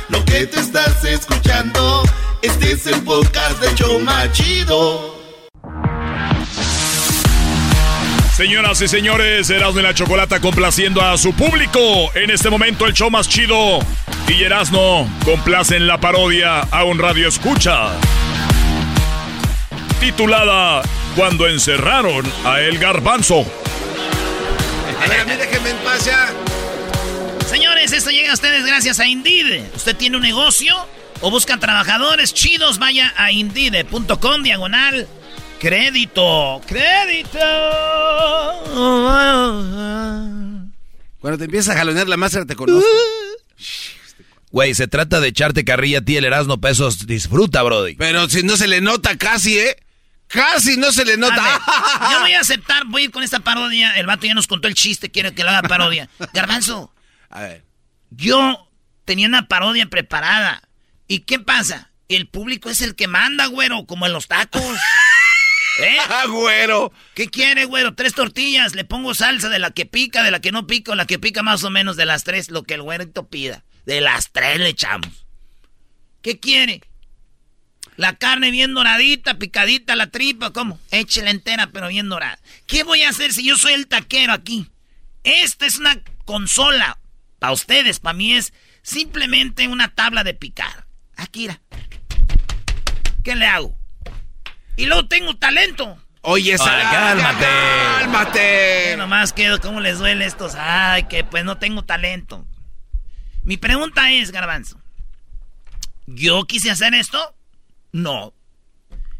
Lo 0.09 0.23
que 0.23 0.45
te 0.47 0.59
estás 0.59 1.03
escuchando, 1.03 2.03
este 2.41 2.71
es 2.71 2.87
el 2.87 3.01
podcast 3.03 3.59
de 3.59 3.73
Choma 3.75 4.31
Chido. 4.31 5.15
Señoras 8.35 8.81
y 8.81 8.87
señores, 8.87 9.49
Erasmo 9.49 9.79
y 9.79 9.83
la 9.83 9.93
Chocolata 9.93 10.41
complaciendo 10.41 11.01
a 11.01 11.17
su 11.17 11.33
público. 11.33 11.79
En 12.15 12.29
este 12.29 12.49
momento 12.49 12.85
el 12.85 12.93
show 12.93 13.09
más 13.09 13.29
chido. 13.29 13.79
Y 14.27 14.43
Erasmo 14.43 15.09
complacen 15.23 15.87
la 15.87 15.99
parodia 15.99 16.61
a 16.61 16.83
un 16.83 16.99
radio 16.99 17.29
escucha. 17.29 17.91
Titulada 19.99 20.81
Cuando 21.15 21.47
encerraron 21.47 22.25
a 22.43 22.59
El 22.59 22.77
Garbanzo. 22.77 23.45
A 25.01 25.07
ver, 25.07 25.21
a 25.21 25.25
mí 25.25 25.35
déjenme 25.37 25.69
en 25.69 25.77
paz 25.77 26.05
ya. 26.05 26.33
Señores, 27.47 27.93
esto 27.93 28.09
llega 28.09 28.31
a 28.31 28.33
ustedes 28.33 28.65
gracias 28.65 28.99
a 28.99 29.07
Indeed. 29.07 29.63
¿Usted 29.75 29.95
tiene 29.95 30.17
un 30.17 30.23
negocio 30.23 30.75
o 31.21 31.31
busca 31.31 31.57
trabajadores 31.57 32.33
chidos? 32.33 32.79
Vaya 32.79 33.13
a 33.17 33.31
indeed.com 33.31 34.43
diagonal 34.43 35.07
crédito. 35.59 36.61
Crédito. 36.67 37.39
Cuando 41.19 41.37
te 41.37 41.45
empiezas 41.45 41.75
a 41.75 41.79
jalonear 41.79 42.07
la 42.07 42.17
máscara 42.17 42.45
te 42.45 42.55
conozco. 42.55 42.87
Güey, 44.51 44.73
se 44.75 44.87
trata 44.87 45.19
de 45.19 45.29
echarte 45.29 45.65
carrilla 45.65 45.97
a 45.97 46.01
ti 46.01 46.15
el 46.17 46.25
Erasmo 46.25 46.61
Pesos. 46.61 47.07
Disfruta, 47.07 47.63
Brody. 47.63 47.95
Pero 47.95 48.29
si 48.29 48.43
no 48.43 48.55
se 48.55 48.67
le 48.67 48.79
nota 48.79 49.17
casi, 49.17 49.57
¿eh? 49.57 49.75
Casi 50.27 50.77
no 50.77 50.91
se 50.91 51.03
le 51.03 51.17
nota. 51.17 51.35
Ver, 51.35 52.11
yo 52.11 52.19
voy 52.21 52.33
a 52.33 52.39
aceptar, 52.39 52.85
voy 52.85 53.01
a 53.01 53.05
ir 53.05 53.11
con 53.11 53.23
esta 53.23 53.39
parodia. 53.39 53.95
El 53.97 54.05
vato 54.05 54.25
ya 54.25 54.33
nos 54.33 54.47
contó 54.47 54.67
el 54.67 54.75
chiste, 54.75 55.11
quiere 55.11 55.33
que 55.33 55.43
lo 55.43 55.49
haga 55.49 55.63
parodia. 55.63 56.09
Garbanzo. 56.33 56.93
A 57.29 57.41
ver. 57.41 57.65
Yo 58.11 58.69
tenía 59.03 59.27
una 59.27 59.47
parodia 59.47 59.87
preparada. 59.87 60.61
¿Y 61.07 61.19
qué 61.19 61.39
pasa? 61.39 61.91
El 62.07 62.27
público 62.27 62.69
es 62.69 62.81
el 62.81 62.95
que 62.95 63.07
manda, 63.07 63.47
güero, 63.47 63.85
como 63.85 64.05
en 64.05 64.13
los 64.13 64.27
tacos. 64.27 64.61
¿Eh? 65.79 65.97
Ah, 66.09 66.25
güero. 66.27 66.93
¿Qué 67.15 67.27
quiere, 67.27 67.65
güero? 67.65 67.95
Tres 67.95 68.13
tortillas. 68.13 68.75
Le 68.75 68.85
pongo 68.85 69.13
salsa 69.13 69.49
de 69.49 69.59
la 69.59 69.71
que 69.71 69.85
pica, 69.85 70.23
de 70.23 70.31
la 70.31 70.39
que 70.39 70.51
no 70.51 70.67
pica, 70.67 70.93
o 70.93 70.95
la 70.95 71.05
que 71.05 71.19
pica 71.19 71.43
más 71.43 71.63
o 71.63 71.69
menos 71.69 71.97
de 71.97 72.05
las 72.05 72.23
tres, 72.23 72.49
lo 72.49 72.63
que 72.63 72.75
el 72.75 72.81
güerito 72.81 73.27
pida. 73.27 73.63
De 73.85 74.01
las 74.01 74.31
tres 74.31 74.59
le 74.59 74.69
echamos. 74.69 75.25
¿Qué 76.21 76.39
quiere? 76.39 76.81
La 77.97 78.15
carne 78.15 78.51
bien 78.51 78.73
doradita, 78.73 79.37
picadita, 79.37 79.95
la 79.95 80.07
tripa, 80.07 80.51
¿cómo? 80.51 80.79
Échela 80.91 81.29
entera, 81.29 81.67
pero 81.67 81.87
bien 81.87 82.09
dorada. 82.09 82.39
¿Qué 82.67 82.83
voy 82.83 83.03
a 83.03 83.09
hacer 83.09 83.31
si 83.31 83.45
yo 83.45 83.57
soy 83.57 83.73
el 83.73 83.87
taquero 83.87 84.33
aquí? 84.33 84.67
Esta 85.23 85.65
es 85.65 85.77
una 85.77 86.01
consola. 86.25 86.99
Para 87.39 87.53
ustedes, 87.53 87.99
para 87.99 88.13
mí 88.13 88.33
es 88.33 88.53
simplemente 88.81 89.67
una 89.67 89.93
tabla 89.93 90.23
de 90.23 90.33
picar. 90.33 90.84
Aquí, 91.17 91.41
mira. 91.41 91.61
¿Qué 93.23 93.35
le 93.35 93.45
hago? 93.47 93.75
Y 94.77 94.85
luego 94.85 95.07
tengo 95.07 95.35
talento. 95.37 95.97
Oye, 96.21 96.53
esa, 96.53 96.75
Ay, 96.75 96.83
cálmate. 96.91 97.45
Cálmate. 97.99 98.87
Yo 98.91 98.97
nomás 98.97 99.33
quedo, 99.33 99.59
¿cómo 99.61 99.79
les 99.79 99.99
duele 99.99 100.25
estos? 100.25 100.55
Ay, 100.55 101.03
que 101.03 101.23
pues 101.23 101.45
no 101.45 101.57
tengo 101.57 101.83
talento. 101.85 102.45
Mi 103.43 103.57
pregunta 103.57 104.11
es, 104.11 104.31
Garbanzo. 104.31 104.81
¿Yo 106.07 106.45
quise 106.45 106.71
hacer 106.71 106.93
esto? 106.93 107.35
No. 107.91 108.33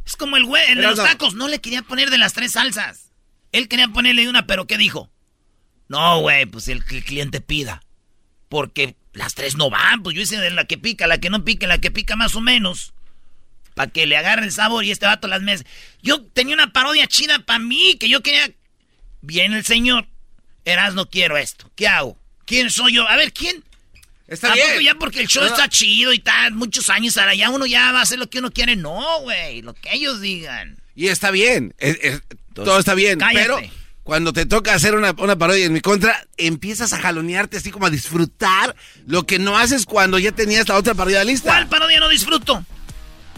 Es 0.05 0.15
como 0.15 0.37
el 0.37 0.45
güey, 0.45 0.63
el 0.69 0.75
de 0.75 0.81
Pero 0.81 0.89
los 0.89 0.99
no. 0.99 1.03
tacos, 1.05 1.33
no 1.35 1.47
le 1.47 1.61
quería 1.61 1.81
poner 1.81 2.09
de 2.09 2.17
las 2.17 2.33
tres 2.33 2.53
salsas. 2.53 3.11
Él 3.51 3.67
quería 3.67 3.87
ponerle 3.87 4.27
una, 4.29 4.45
pero 4.45 4.67
¿qué 4.67 4.77
dijo? 4.77 5.09
No, 5.87 6.19
güey, 6.21 6.45
pues 6.45 6.67
el 6.67 6.83
que 6.83 6.97
el 6.97 7.03
cliente 7.03 7.41
pida. 7.41 7.81
Porque 8.49 8.95
las 9.15 9.33
tres 9.33 9.55
no 9.55 9.69
van, 9.71 10.03
pues 10.03 10.15
yo 10.15 10.21
hice 10.21 10.37
de 10.37 10.51
la 10.51 10.65
que 10.65 10.77
pica, 10.77 11.07
la 11.07 11.17
que 11.17 11.29
no 11.31 11.43
pica, 11.43 11.65
la 11.67 11.79
que 11.81 11.89
pica 11.89 12.15
más 12.15 12.35
o 12.35 12.41
menos. 12.41 12.93
Para 13.73 13.91
que 13.91 14.05
le 14.05 14.15
agarre 14.15 14.45
el 14.45 14.51
sabor 14.51 14.85
y 14.85 14.91
este 14.91 15.05
vato 15.05 15.27
las 15.27 15.41
mesas. 15.41 15.65
Yo 16.01 16.21
tenía 16.21 16.53
una 16.53 16.71
parodia 16.71 17.07
chida 17.07 17.39
para 17.39 17.59
mí, 17.59 17.97
que 17.99 18.07
yo 18.07 18.21
quería... 18.21 18.49
Viene 19.21 19.57
el 19.57 19.65
señor. 19.65 20.07
Eras, 20.63 20.93
no 20.93 21.09
quiero 21.09 21.35
esto. 21.37 21.69
¿Qué 21.75 21.87
hago? 21.87 22.17
¿Quién 22.45 22.69
soy 22.69 22.93
yo? 22.93 23.07
A 23.09 23.15
ver, 23.17 23.33
¿quién? 23.33 23.63
Está 24.27 24.51
¿A 24.51 24.53
bien. 24.53 24.67
poco 24.69 24.81
ya 24.81 24.95
porque 24.95 25.19
el 25.21 25.27
show 25.27 25.43
No, 25.43 25.49
está 25.49 25.67
chido 25.67 26.13
y 26.13 26.19
tal, 26.19 26.53
muchos 26.53 26.89
años 26.89 27.17
ahora 27.17 27.35
ya 27.35 27.49
uno 27.49 27.65
ya 27.65 27.91
va 27.91 27.99
a 27.99 28.03
hacer 28.03 28.17
lo 28.17 28.29
que 28.29 28.39
uno 28.39 28.51
quiere? 28.51 28.75
No, 28.75 29.19
güey, 29.21 29.61
lo 29.61 29.73
que 29.73 29.93
ellos 29.93 30.21
digan. 30.21 30.77
Y 30.95 31.07
está 31.07 31.31
bien. 31.31 31.73
es- 31.77 31.99
es- 32.01 32.21
todo 32.53 32.79
está 32.79 32.93
bien. 32.95 33.19
cállate. 33.19 33.43
Pero 33.45 33.59
cuando 34.05 34.31
te 34.33 34.45
toca 34.45 34.73
hacer 34.75 34.93
una, 34.95 35.13
una 35.17 35.35
parodia 35.35 35.65
en 35.65 35.73
mi 35.73 35.81
contra, 35.81 36.25
empiezas 36.37 36.93
a 36.93 36.99
jalonearte 36.99 37.57
así 37.57 37.71
como 37.71 37.87
a 37.87 37.89
disfrutar 37.89 38.75
lo 39.07 39.23
que 39.25 39.39
no 39.39 39.57
haces 39.57 39.85
cuando 39.85 40.19
ya 40.19 40.31
tenías 40.31 40.69
la 40.69 40.75
otra 40.77 40.93
parodia 40.93 41.23
lista. 41.23 41.49
¿Cuál 41.51 41.67
parodia 41.67 41.99
no 41.99 42.07
disfruto? 42.07 42.63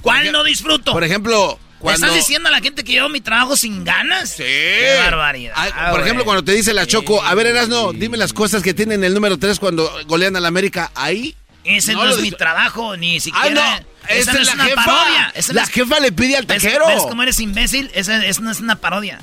¿Cuál 0.02 0.32
no 0.32 0.44
disfruto? 0.44 0.92
Por 0.92 1.04
ejemplo, 1.06 1.58
¿Le 1.60 1.78
cuando... 1.80 2.06
estás 2.08 2.18
diciendo 2.20 2.50
a 2.50 2.52
la 2.52 2.60
gente 2.60 2.84
que 2.84 3.00
hago 3.00 3.08
mi 3.08 3.22
trabajo 3.22 3.56
sin 3.56 3.86
ganas? 3.86 4.30
Sí. 4.32 4.44
¡Qué 4.44 4.98
barbaridad! 5.00 5.54
Ah, 5.56 5.90
por 5.92 6.02
ejemplo, 6.02 6.26
cuando 6.26 6.44
te 6.44 6.52
dice 6.52 6.74
la 6.74 6.86
Choco, 6.86 7.24
a 7.24 7.34
ver, 7.34 7.48
Erasno, 7.48 7.94
dime 7.94 8.18
las 8.18 8.34
cosas 8.34 8.62
que 8.62 8.74
tienen 8.74 9.04
el 9.06 9.14
número 9.14 9.38
3 9.40 9.60
cuando 9.60 9.90
golean 10.06 10.36
a 10.36 10.42
la 10.42 10.50
América. 10.50 10.92
Ahí. 10.96 11.34
Ese 11.64 11.94
no, 11.94 12.06
es 12.10 12.20
mi 12.20 12.32
trabajo, 12.32 12.96
ni 12.98 13.18
Ah, 13.18 13.22
siquiera... 13.22 13.80
no. 13.80 13.86
esa 14.10 14.32
Esa 14.32 14.34
no 14.34 14.40
es 14.40 14.42
es 14.42 14.48
la 14.48 14.54
una 14.54 14.66
jefa. 14.66 14.84
parodia. 14.86 15.32
esa 15.36 15.54
La 15.54 15.64
es- 15.64 15.70
jefa 15.70 16.00
le 16.02 16.12
pide 16.12 16.38
al 16.38 16.46
¿Ves- 16.46 16.62
taquero. 16.62 16.88
¿Ves 16.88 17.04
cómo 17.04 17.24
eres 17.24 17.40
imbécil? 17.40 17.90
Esa, 17.94 18.26
esa 18.26 18.42
no 18.42 18.52
es 18.52 18.60
una 18.60 18.76
parodia. 18.78 19.20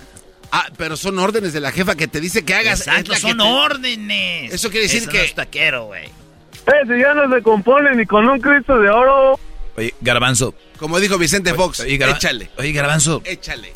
Ah, 0.56 0.66
pero 0.76 0.96
son 0.96 1.18
órdenes 1.18 1.52
de 1.52 1.58
la 1.60 1.72
jefa 1.72 1.96
que 1.96 2.06
te 2.06 2.20
dice 2.20 2.44
que 2.44 2.54
hagas. 2.54 2.80
Exacto, 2.80 3.14
son 3.16 3.38
te- 3.38 3.42
órdenes. 3.42 4.52
Eso 4.52 4.70
quiere 4.70 4.84
decir 4.86 5.02
Eso 5.02 5.10
que- 5.10 5.18
no 5.18 5.24
es 5.24 5.34
taquero, 5.34 5.86
güey. 5.86 6.04
Eh, 6.06 6.72
si 6.86 7.00
ya 7.00 7.12
no 7.12 7.34
se 7.34 7.42
compone 7.42 7.94
ni 7.96 8.06
con 8.06 8.28
un 8.28 8.40
Cristo 8.40 8.78
de 8.78 8.88
oro. 8.88 9.38
Oye, 9.76 9.92
Garbanzo. 10.00 10.54
Como 10.78 11.00
dijo 11.00 11.18
Vicente 11.18 11.52
Fox, 11.54 11.80
Oye, 11.80 11.98
Garba- 11.98 12.14
échale. 12.16 12.50
Oye, 12.56 12.72
Garbanzo. 12.72 13.20
Échale. 13.24 13.72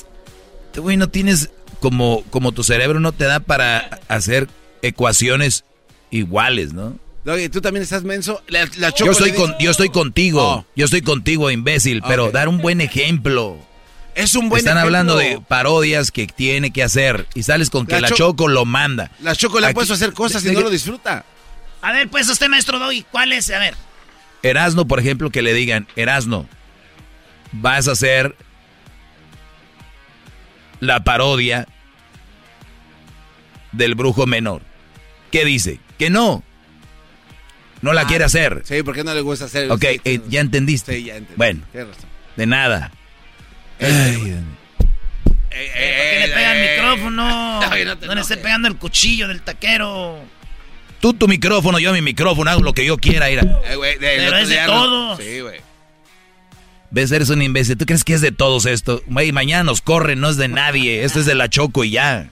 Tú, 0.73 0.83
güey, 0.83 0.97
no 0.97 1.09
tienes 1.09 1.51
como, 1.81 2.23
como 2.31 2.53
tu 2.53 2.63
cerebro 2.63 3.01
no 3.01 3.11
te 3.13 3.25
da 3.25 3.41
para 3.41 3.99
hacer 4.09 4.47
ecuaciones 4.83 5.65
iguales, 6.11 6.73
¿no? 6.73 6.97
Oye, 7.27 7.49
tú 7.51 7.61
también 7.61 7.83
estás 7.83 8.05
menso. 8.05 8.43
La, 8.49 8.67
la 8.79 8.95
Yo 8.95 9.11
estoy, 9.11 9.33
con, 9.33 9.49
dice- 9.53 9.65
yo 9.65 9.71
estoy 9.73 9.89
contigo, 9.91 10.43
Oh. 10.43 10.65
yo 10.77 10.85
estoy 10.87 11.03
contigo, 11.03 11.51
imbécil, 11.51 12.03
pero 12.07 12.31
dar 12.31 12.49
un 12.49 12.59
buen 12.59 12.81
ejemplo. 12.81 13.59
Es 14.19 14.35
un 14.35 14.49
buen 14.49 14.59
Están 14.59 14.77
ejemplo. 14.79 14.99
hablando 14.99 15.17
de 15.17 15.41
parodias 15.47 16.11
que 16.11 16.27
tiene 16.27 16.73
que 16.73 16.83
hacer 16.83 17.27
y 17.35 17.45
sales 17.45 17.71
con 17.71 17.87
que 17.87 17.95
La 17.95 18.01
la, 18.01 18.09
Cho- 18.09 18.17
Choco 18.17 18.49
lo 18.49 18.65
manda. 18.65 19.13
La 19.21 19.37
Choco 19.37 19.61
le 19.61 19.69
ha 19.69 19.73
puesto 19.73 19.93
a 19.95 19.97
hacer 19.97 20.13
cosas 20.13 20.45
y 20.45 20.51
no 20.51 20.61
lo 20.61 20.71
disfruta. 20.71 21.25
A 21.83 21.93
ver, 21.93 22.09
pues 22.09 22.29
usted, 22.29 22.49
maestro 22.49 22.79
Doggy, 22.81 23.05
¿cuál 23.11 23.33
es? 23.33 23.49
A 23.51 23.59
ver. 23.61 23.75
Erasno, 24.43 24.87
por 24.89 24.99
ejemplo, 24.99 25.31
que 25.31 25.41
le 25.43 25.55
digan, 25.55 25.87
Erasno, 25.95 26.49
vas 27.53 27.87
a 27.87 27.93
hacer 27.93 28.35
la 30.81 31.05
parodia 31.05 31.67
del 33.73 33.95
brujo 33.95 34.27
menor. 34.27 34.63
¿Qué 35.31 35.45
dice? 35.45 35.79
Que 35.99 36.11
no. 36.11 36.43
No 37.83 37.93
la 37.93 38.01
Ah, 38.03 38.07
quiere 38.09 38.25
hacer. 38.25 38.63
Sí, 38.65 38.83
porque 38.83 39.05
no 39.05 39.15
le 39.15 39.21
gusta 39.21 39.45
hacer. 39.45 39.71
Ok, 39.71 39.81
sí, 39.93 40.01
eh, 40.05 40.21
ya 40.29 40.41
entendiste. 40.41 40.97
Sí, 40.97 41.05
ya 41.05 41.17
entendí. 41.17 41.37
Bueno, 41.37 41.61
de 42.37 42.47
nada. 42.47 42.91
Ay, 43.81 44.17
¿Por 45.49 45.59
qué 45.59 46.27
le 46.27 46.35
pega 46.35 46.55
el 46.55 46.71
micrófono? 46.77 47.61
No 47.85 47.97
te 47.97 48.07
no 48.07 48.15
le 48.15 48.21
esté 48.21 48.37
pegando 48.37 48.67
el 48.69 48.77
cuchillo 48.77 49.29
del 49.29 49.43
taquero. 49.43 50.19
Tú 51.01 51.15
tu 51.15 51.29
micrófono, 51.29 51.79
yo 51.79 51.93
mi 51.93 52.03
micrófono, 52.03 52.51
hago 52.51 52.63
lo 52.63 52.73
que 52.73 52.85
yo 52.85 52.97
quiera. 52.97 53.31
Ir 53.31 53.39
Eh, 53.39 53.97
Pero 54.01 54.37
es 54.39 54.49
de 54.49 54.59
todos. 54.67 55.19
Sí, 55.19 55.41
güey. 55.41 55.61
¿Ves? 56.91 57.13
Eres 57.13 57.29
un 57.31 57.43
imbécil. 57.43 57.77
¿Tú 57.77 57.87
crees 57.87 58.03
que 58.05 58.15
es 58.15 58.21
de 58.21 58.33
todos 58.33 58.67
esto? 58.67 59.03
Güey, 59.07 59.31
mañana 59.33 59.65
nos 59.65 59.81
corren, 59.81 60.21
no 60.21 60.29
es 60.29 60.37
de 60.37 60.49
nadie. 60.49 61.05
Esto 61.05 61.21
es 61.21 61.27
de 61.27 61.35
la 61.35 61.49
Choco 61.49 61.85
y 61.85 61.91
ya. 61.91 62.31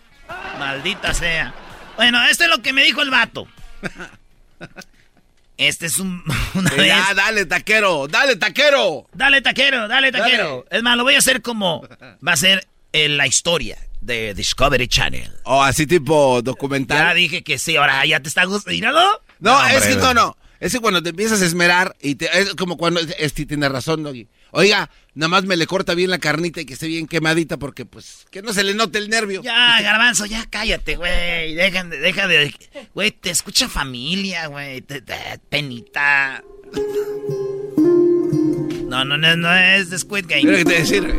Maldita 0.58 1.14
sea. 1.14 1.54
Bueno, 1.96 2.22
esto 2.26 2.44
es 2.44 2.50
lo 2.50 2.62
que 2.62 2.72
me 2.72 2.82
dijo 2.82 3.02
el 3.02 3.10
vato. 3.10 3.46
Este 5.58 5.86
es 5.86 5.98
un... 5.98 6.22
Una 6.54 6.70
Sí, 6.70 6.76
vez- 6.76 6.86
ya, 6.88 7.14
dale, 7.14 7.46
taquero, 7.46 8.06
dale, 8.08 8.36
taquero. 8.36 9.08
Dale, 9.14 9.40
taquero, 9.42 9.88
dale, 9.88 10.12
taquero. 10.12 10.64
Dale. 10.68 10.78
Es 10.78 10.82
más, 10.82 10.96
lo 10.96 11.04
voy 11.04 11.14
a 11.14 11.18
hacer 11.18 11.42
como... 11.42 11.86
Va 12.26 12.32
a 12.32 12.36
ser 12.36 12.66
eh, 12.92 13.08
la 13.08 13.26
historia 13.26 13.78
de 14.00 14.34
Discovery 14.34 14.86
Channel. 14.88 15.32
O 15.44 15.62
así 15.62 15.86
tipo 15.86 16.40
documental. 16.42 16.98
Ya 16.98 17.14
dije 17.14 17.42
que 17.42 17.58
sí, 17.58 17.76
ahora 17.76 18.04
ya 18.06 18.20
te 18.20 18.28
está 18.28 18.44
gustando. 18.44 18.92
No, 18.92 19.10
No, 19.40 19.66
es 19.66 19.74
hombre. 19.76 19.88
que 19.90 19.96
no, 19.96 20.14
no. 20.14 20.36
Es 20.60 20.72
que 20.72 20.80
cuando 20.80 21.02
te 21.02 21.10
empiezas 21.10 21.42
a 21.42 21.44
esmerar 21.46 21.94
y 22.00 22.14
te, 22.14 22.26
es 22.38 22.54
como 22.54 22.76
cuando 22.76 23.00
este 23.18 23.44
tiene 23.46 23.68
razón, 23.68 24.02
Doggy. 24.02 24.26
Oiga, 24.58 24.88
nada 25.14 25.28
más 25.28 25.44
me 25.44 25.54
le 25.54 25.66
corta 25.66 25.92
bien 25.92 26.08
la 26.08 26.16
carnita 26.18 26.62
y 26.62 26.64
que 26.64 26.72
esté 26.72 26.86
bien 26.88 27.06
quemadita 27.06 27.58
porque 27.58 27.84
pues 27.84 28.24
que 28.30 28.40
no 28.40 28.54
se 28.54 28.64
le 28.64 28.72
note 28.72 28.96
el 28.96 29.10
nervio. 29.10 29.42
Ya, 29.42 29.82
garbanzo, 29.82 30.24
ya 30.24 30.46
cállate, 30.48 30.96
güey. 30.96 31.54
Deja, 31.54 31.84
de- 31.84 31.98
deja 31.98 32.26
de... 32.26 32.54
Güey, 32.94 33.10
te 33.10 33.28
escucha 33.28 33.68
familia, 33.68 34.46
güey. 34.46 34.80
te- 34.80 35.02
te- 35.02 35.14
Penita. 35.50 36.42
No, 38.88 39.04
no, 39.04 39.18
no, 39.18 39.36
no 39.36 39.54
es 39.54 39.90
de 39.90 39.98
Squid 39.98 40.24
Game. 40.26 40.44
Que 40.44 40.64
te 40.64 40.72
decir, 40.78 41.02
güey. 41.02 41.18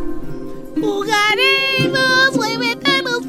Jugaremos, 0.82 2.36
mueve 2.36 2.76
manos 3.04 3.24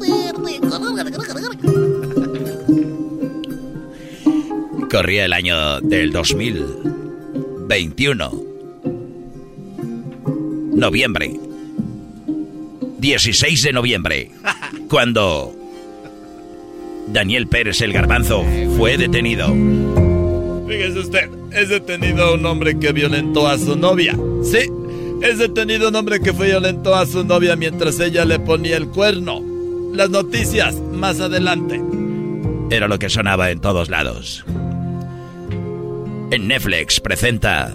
Corría 4.89 5.25
el 5.25 5.33
año 5.33 5.79
del 5.81 6.11
2021. 6.11 8.48
Noviembre. 10.71 11.33
16 12.99 13.63
de 13.63 13.73
noviembre. 13.73 14.31
Cuando 14.89 15.55
Daniel 17.07 17.47
Pérez 17.47 17.81
el 17.81 17.93
Garbanzo 17.93 18.43
fue 18.77 18.97
detenido. 18.97 19.47
Fíjese 20.67 20.99
usted, 20.99 21.29
es 21.51 21.69
detenido 21.69 22.35
un 22.35 22.45
hombre 22.45 22.77
que 22.77 22.91
violentó 22.91 23.47
a 23.47 23.57
su 23.57 23.75
novia. 23.75 24.15
Sí, 24.43 24.69
es 25.21 25.37
detenido 25.39 25.89
un 25.89 25.95
hombre 25.95 26.19
que 26.19 26.33
fue 26.33 26.47
violentó 26.47 26.95
a 26.95 27.05
su 27.05 27.23
novia 27.23 27.55
mientras 27.55 27.99
ella 27.99 28.25
le 28.25 28.39
ponía 28.39 28.77
el 28.77 28.87
cuerno. 28.87 29.41
Las 29.93 30.09
noticias 30.09 30.75
más 30.75 31.19
adelante. 31.19 31.81
Era 32.69 32.87
lo 32.87 32.99
que 32.99 33.09
sonaba 33.09 33.49
en 33.49 33.59
todos 33.59 33.89
lados. 33.89 34.45
En 36.31 36.47
Netflix 36.47 36.99
presenta 36.99 37.73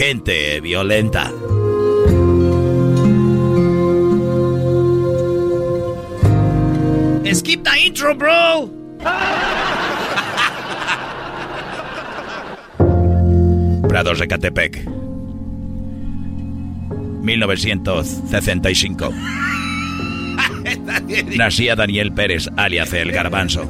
Gente 0.00 0.60
violenta. 0.62 1.30
Skip 7.30 7.62
the 7.62 7.84
intro, 7.84 8.14
bro. 8.14 8.70
Prados 13.88 14.18
de 14.20 14.26
Catepec. 14.26 14.88
1965. 17.20 19.12
Nacía 21.36 21.76
Daniel 21.76 22.14
Pérez, 22.14 22.48
alias 22.56 22.90
el 22.94 23.12
Garbanzo. 23.12 23.68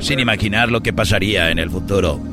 Sin 0.00 0.20
imaginar 0.20 0.70
lo 0.70 0.82
que 0.82 0.94
pasaría 0.94 1.50
en 1.50 1.58
el 1.58 1.68
futuro. 1.68 2.31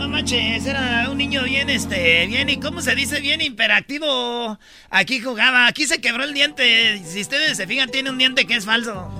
No 0.00 0.08
manches, 0.08 0.64
era 0.64 1.08
un 1.10 1.18
niño 1.18 1.42
bien, 1.42 1.68
este, 1.68 2.26
bien, 2.26 2.48
¿y 2.48 2.56
cómo 2.56 2.80
se 2.80 2.94
dice? 2.94 3.20
Bien 3.20 3.42
hiperactivo. 3.42 4.58
Aquí 4.88 5.20
jugaba, 5.20 5.66
aquí 5.66 5.84
se 5.84 6.00
quebró 6.00 6.24
el 6.24 6.32
diente. 6.32 7.02
Si 7.04 7.20
ustedes 7.20 7.58
se 7.58 7.66
fijan, 7.66 7.90
tiene 7.90 8.08
un 8.08 8.16
diente 8.16 8.46
que 8.46 8.54
es 8.54 8.64
falso. 8.64 9.10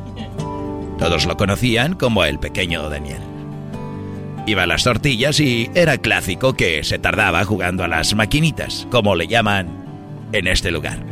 Todos 0.99 1.27
lo 1.27 1.37
conocían 1.37 1.97
como 1.97 2.25
el 2.25 2.39
pequeño 2.39 2.89
Daniel. 2.89 3.21
Iba 4.47 4.63
a 4.63 4.67
las 4.67 4.85
tortillas 4.85 5.39
y 5.39 5.71
era 5.75 5.99
clásico 5.99 6.55
que 6.55 6.83
se 6.83 6.99
tardaba 6.99 7.45
jugando 7.45 7.85
a 7.85 7.89
las 7.89 8.15
maquinitas, 8.15 8.87
como 8.91 9.15
le 9.17 9.27
llaman 9.27 9.69
en 10.33 10.47
este 10.47 10.71
lugar. 10.71 11.05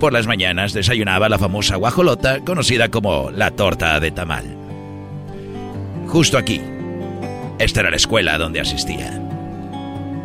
Por 0.00 0.12
las 0.12 0.26
mañanas 0.26 0.72
desayunaba 0.72 1.28
la 1.28 1.38
famosa 1.38 1.76
guajolota 1.76 2.40
conocida 2.40 2.88
como 2.88 3.30
la 3.30 3.52
torta 3.52 4.00
de 4.00 4.10
tamal. 4.10 4.56
Justo 6.08 6.36
aquí. 6.36 6.73
Esta 7.58 7.80
era 7.80 7.90
la 7.90 7.96
escuela 7.96 8.36
donde 8.38 8.60
asistía. 8.60 9.20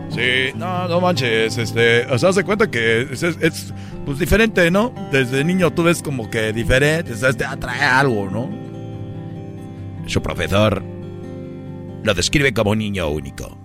Sí, 0.09 0.51
no, 0.55 0.87
no 0.87 0.99
manches, 0.99 1.57
este, 1.57 2.05
o 2.07 2.17
sea, 2.17 2.33
se 2.33 2.43
cuenta 2.43 2.69
que 2.69 3.01
es, 3.11 3.21
es- 3.23 3.37
es, 3.41 3.73
pues 4.05 4.17
diferente, 4.19 4.71
¿no? 4.71 4.91
Desde 5.11 5.43
niño 5.43 5.71
tú 5.71 5.83
ves 5.83 6.01
como 6.01 6.29
que 6.29 6.51
diferente, 6.51 7.13
o 7.13 7.15
sea, 7.15 7.31
te 7.31 7.45
atrae 7.45 7.81
algo, 7.83 8.27
¿no? 8.29 8.49
Su 10.07 10.21
profesor 10.21 10.81
lo 12.03 12.13
describe 12.15 12.53
como 12.53 12.71
un 12.71 12.79
niño 12.79 13.07
único. 13.09 13.55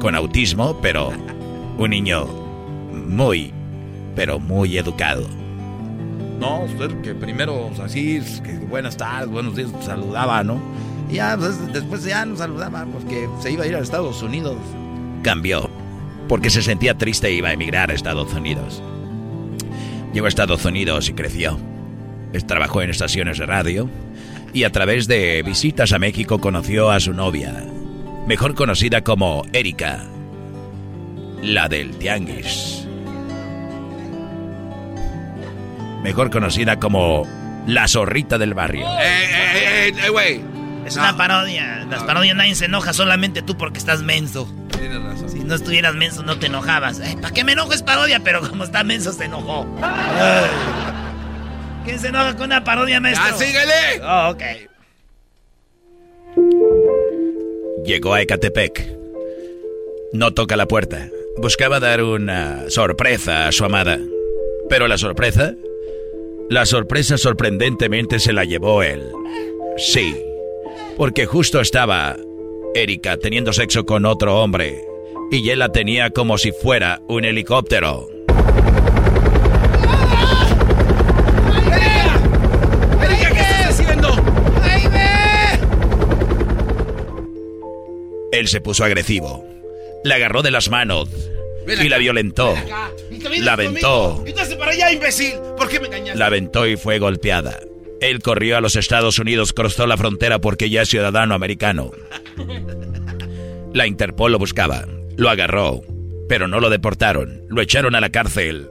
Con 0.00 0.14
autismo, 0.14 0.78
pero 0.80 1.12
un 1.78 1.90
niño 1.90 2.24
muy, 2.92 3.52
pero 4.14 4.38
muy 4.38 4.78
educado. 4.78 5.26
No, 6.38 6.60
usted 6.64 7.00
que 7.02 7.14
primero, 7.14 7.66
o 7.66 7.74
sea, 7.74 7.88
sí, 7.88 8.16
es 8.16 8.40
que 8.40 8.52
buenas 8.58 8.96
tardes, 8.96 9.28
buenos 9.28 9.56
días, 9.56 9.70
saludaba, 9.80 10.42
¿no? 10.44 10.60
Y 11.12 11.16
ya, 11.16 11.36
pues, 11.36 11.72
después 11.74 12.04
ya 12.04 12.24
no 12.24 12.36
saludaba 12.36 12.86
porque 12.86 13.28
se 13.42 13.52
iba 13.52 13.64
a 13.64 13.66
ir 13.66 13.76
a 13.76 13.80
Estados 13.80 14.22
Unidos. 14.22 14.56
Cambió, 15.22 15.68
porque 16.26 16.48
se 16.48 16.62
sentía 16.62 16.96
triste 16.96 17.28
e 17.28 17.32
iba 17.32 17.50
a 17.50 17.52
emigrar 17.52 17.90
a 17.90 17.94
Estados 17.94 18.32
Unidos. 18.32 18.82
Llegó 20.14 20.24
a 20.24 20.30
Estados 20.30 20.64
Unidos 20.64 21.10
y 21.10 21.12
creció. 21.12 21.58
Trabajó 22.46 22.80
en 22.80 22.88
estaciones 22.88 23.36
de 23.36 23.44
radio 23.44 23.90
y 24.54 24.64
a 24.64 24.72
través 24.72 25.06
de 25.06 25.42
visitas 25.42 25.92
a 25.92 25.98
México 25.98 26.40
conoció 26.40 26.90
a 26.90 26.98
su 26.98 27.12
novia, 27.12 27.62
mejor 28.26 28.54
conocida 28.54 29.04
como 29.04 29.44
Erika, 29.52 30.06
la 31.42 31.68
del 31.68 31.90
Tianguis. 31.98 32.88
Mejor 36.02 36.30
conocida 36.30 36.80
como 36.80 37.26
la 37.66 37.86
zorrita 37.86 38.38
del 38.38 38.54
barrio. 38.54 38.86
Eh, 38.86 39.02
eh, 39.02 39.88
eh, 39.88 39.92
eh, 40.06 40.08
güey. 40.08 40.51
Es 40.92 40.98
una 40.98 41.16
parodia. 41.16 41.86
Las 41.88 42.02
parodias 42.02 42.36
nadie 42.36 42.54
se 42.54 42.66
enoja, 42.66 42.92
solamente 42.92 43.40
tú 43.40 43.56
porque 43.56 43.78
estás 43.78 44.02
menso. 44.02 44.46
Tienes 44.78 45.02
razón. 45.02 45.30
Si 45.30 45.38
no 45.38 45.54
estuvieras 45.54 45.94
menso, 45.94 46.22
no 46.22 46.38
te 46.38 46.48
enojabas. 46.48 47.00
¿Para 47.22 47.32
qué 47.32 47.44
me 47.44 47.52
enojo? 47.52 47.72
Es 47.72 47.82
parodia, 47.82 48.20
pero 48.20 48.46
como 48.46 48.64
está 48.64 48.84
menso, 48.84 49.10
se 49.10 49.24
enojó. 49.24 49.66
Ay. 49.80 50.50
¿Quién 51.86 51.98
se 51.98 52.08
enoja 52.08 52.36
con 52.36 52.44
una 52.44 52.62
parodia, 52.62 53.00
maestro? 53.00 53.24
¡Ah, 53.26 53.32
síguele! 53.38 54.02
Oh, 54.02 54.32
ok. 54.32 54.42
Llegó 57.86 58.12
a 58.12 58.20
Ecatepec. 58.20 58.94
No 60.12 60.34
toca 60.34 60.56
la 60.56 60.66
puerta. 60.66 61.08
Buscaba 61.38 61.80
dar 61.80 62.02
una 62.02 62.68
sorpresa 62.68 63.48
a 63.48 63.52
su 63.52 63.64
amada. 63.64 63.98
Pero 64.68 64.86
la 64.88 64.98
sorpresa... 64.98 65.54
La 66.50 66.66
sorpresa 66.66 67.16
sorprendentemente 67.16 68.18
se 68.18 68.34
la 68.34 68.44
llevó 68.44 68.82
él. 68.82 69.10
Sí. 69.78 70.22
Porque 70.96 71.26
justo 71.26 71.60
estaba 71.60 72.16
Erika 72.74 73.16
teniendo 73.16 73.52
sexo 73.52 73.84
con 73.84 74.06
otro 74.06 74.40
hombre. 74.40 74.84
Y 75.30 75.48
él 75.50 75.58
la 75.60 75.70
tenía 75.72 76.10
como 76.10 76.38
si 76.38 76.52
fuera 76.52 77.00
un 77.08 77.24
helicóptero. 77.24 78.08
Erika, 83.02 83.30
¿qué 83.32 83.40
estás 83.40 83.80
haciendo? 83.80 84.08
¡Ay, 84.62 84.82
ve! 84.88 85.60
Él 88.32 88.48
se 88.48 88.60
puso 88.60 88.84
agresivo. 88.84 89.44
La 90.04 90.16
agarró 90.16 90.42
de 90.42 90.50
las 90.50 90.68
manos. 90.70 91.08
Ven 91.66 91.80
Y 91.84 91.88
la 91.88 91.98
violentó. 91.98 92.54
La 93.38 93.52
aventó. 93.52 94.16
conmigo. 94.16 94.24
Quítase 94.24 94.56
para 94.56 94.72
allá, 94.72 94.92
imbécil. 94.92 95.34
¿Por 95.56 95.68
qué 95.68 95.80
me 95.80 95.86
engañaste? 95.86 96.18
La 96.18 96.26
aventó 96.26 96.66
y 96.66 96.76
fue 96.76 96.98
golpeada. 96.98 97.60
Él 98.02 98.20
corrió 98.20 98.56
a 98.56 98.60
los 98.60 98.74
Estados 98.74 99.20
Unidos, 99.20 99.52
cruzó 99.52 99.86
la 99.86 99.96
frontera 99.96 100.40
porque 100.40 100.68
ya 100.68 100.82
es 100.82 100.88
ciudadano 100.88 101.34
americano. 101.34 101.92
La 103.72 103.86
Interpol 103.86 104.32
lo 104.32 104.40
buscaba, 104.40 104.86
lo 105.16 105.30
agarró, 105.30 105.82
pero 106.28 106.48
no 106.48 106.58
lo 106.58 106.68
deportaron. 106.68 107.42
Lo 107.48 107.62
echaron 107.62 107.94
a 107.94 108.00
la 108.00 108.10
cárcel, 108.10 108.68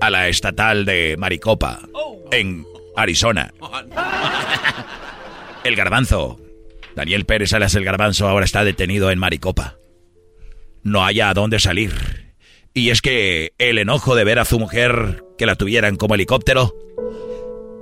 a 0.00 0.08
la 0.08 0.28
estatal 0.28 0.84
de 0.84 1.16
Maricopa, 1.18 1.80
en 2.30 2.64
Arizona. 2.94 3.52
El 5.64 5.74
garbanzo. 5.74 6.38
Daniel 6.94 7.24
Pérez 7.24 7.50
Salas 7.50 7.74
el 7.74 7.84
garbanzo 7.84 8.28
ahora 8.28 8.44
está 8.44 8.62
detenido 8.62 9.10
en 9.10 9.18
Maricopa. 9.18 9.78
No 10.84 11.04
haya 11.04 11.28
a 11.28 11.34
dónde 11.34 11.58
salir. 11.58 12.36
Y 12.72 12.90
es 12.90 13.02
que 13.02 13.52
el 13.58 13.78
enojo 13.78 14.14
de 14.14 14.22
ver 14.22 14.38
a 14.38 14.44
su 14.44 14.60
mujer 14.60 15.24
que 15.38 15.46
la 15.46 15.56
tuvieran 15.56 15.96
como 15.96 16.14
helicóptero 16.14 16.72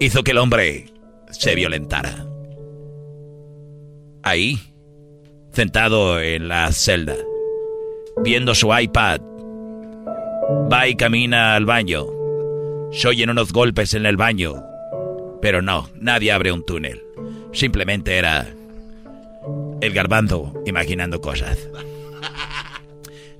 hizo 0.05 0.25
que 0.25 0.33
el 0.33 0.39
hombre 0.39 0.87
se 1.31 1.55
violentara. 1.55 2.27
Ahí, 4.23 4.59
sentado 5.53 6.21
en 6.21 6.49
la 6.49 6.71
celda, 6.73 7.17
viendo 8.23 8.55
su 8.55 8.77
iPad, 8.77 9.21
va 10.73 10.89
y 10.89 10.97
camina 10.97 11.55
al 11.55 11.67
baño. 11.67 12.07
Se 12.93 13.09
oyen 13.09 13.31
unos 13.31 13.53
golpes 13.53 13.95
en 13.95 14.07
el 14.07 14.17
baño, 14.17 14.63
pero 15.41 15.63
no, 15.63 15.89
nadie 15.95 16.33
abre 16.33 16.53
un 16.53 16.65
túnel. 16.65 17.03
Simplemente 17.53 18.17
era 18.17 18.47
el 19.81 19.93
garbanzo 19.93 20.53
imaginando 20.67 21.21
cosas. 21.21 21.69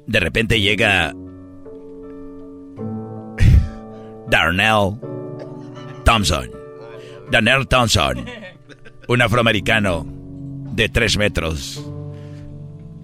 De 0.07 0.21
repente 0.21 0.61
llega 0.61 1.15
Darnell 4.29 4.99
Thompson. 6.13 6.51
Darnell 7.31 7.67
Thompson, 7.67 8.27
un 9.09 9.23
afroamericano 9.23 10.05
de 10.75 10.91
tres 10.91 11.17
metros, 11.17 11.83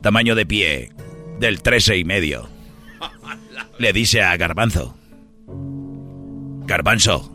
tamaño 0.03 0.35
de 0.35 0.45
pie 0.45 0.93
del 1.41 1.63
trece 1.63 1.97
y 1.97 2.05
medio. 2.05 2.47
Le 3.79 3.95
dice 3.95 4.21
a 4.21 4.37
Garbanzo, 4.37 4.95
Garbanzo, 6.67 7.33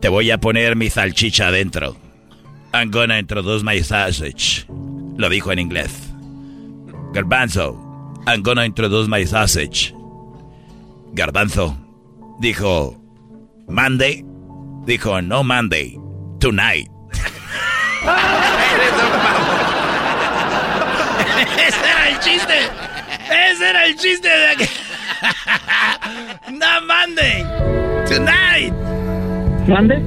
te 0.00 0.08
voy 0.08 0.32
a 0.32 0.38
poner 0.38 0.74
mi 0.74 0.90
salchicha 0.90 1.46
adentro. 1.46 1.96
I'm 2.74 2.90
gonna 2.90 3.20
introduce 3.20 3.62
my 3.62 3.80
sausage. 3.80 4.66
Lo 5.16 5.28
dijo 5.28 5.52
en 5.52 5.60
inglés. 5.60 5.92
Garbanzo, 7.12 7.78
I'm 8.26 8.42
gonna 8.42 8.66
introduce 8.66 9.08
my 9.08 9.24
sausage. 9.24 9.94
Garbanzo 11.12 11.76
dijo, 12.40 12.99
Monday. 13.70 14.24
Dijo, 14.84 15.20
no 15.22 15.44
Monday, 15.44 15.96
tonight. 16.40 16.88
Ese 21.66 21.78
era 21.78 22.08
el 22.08 22.18
chiste. 22.18 22.54
Ese 23.30 23.70
era 23.70 23.86
el 23.86 23.96
chiste 23.96 24.28
de 24.28 24.46
aquí. 24.48 24.64
no 26.52 26.80
Monday, 26.86 27.44
tonight. 28.08 28.72
¿Monday? 29.68 30.02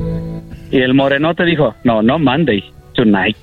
Y 0.72 0.82
el 0.82 0.94
morenote 0.94 1.46
dijo, 1.46 1.76
no, 1.84 2.02
no 2.02 2.20
Monday, 2.20 2.64
tonight. 2.96 3.38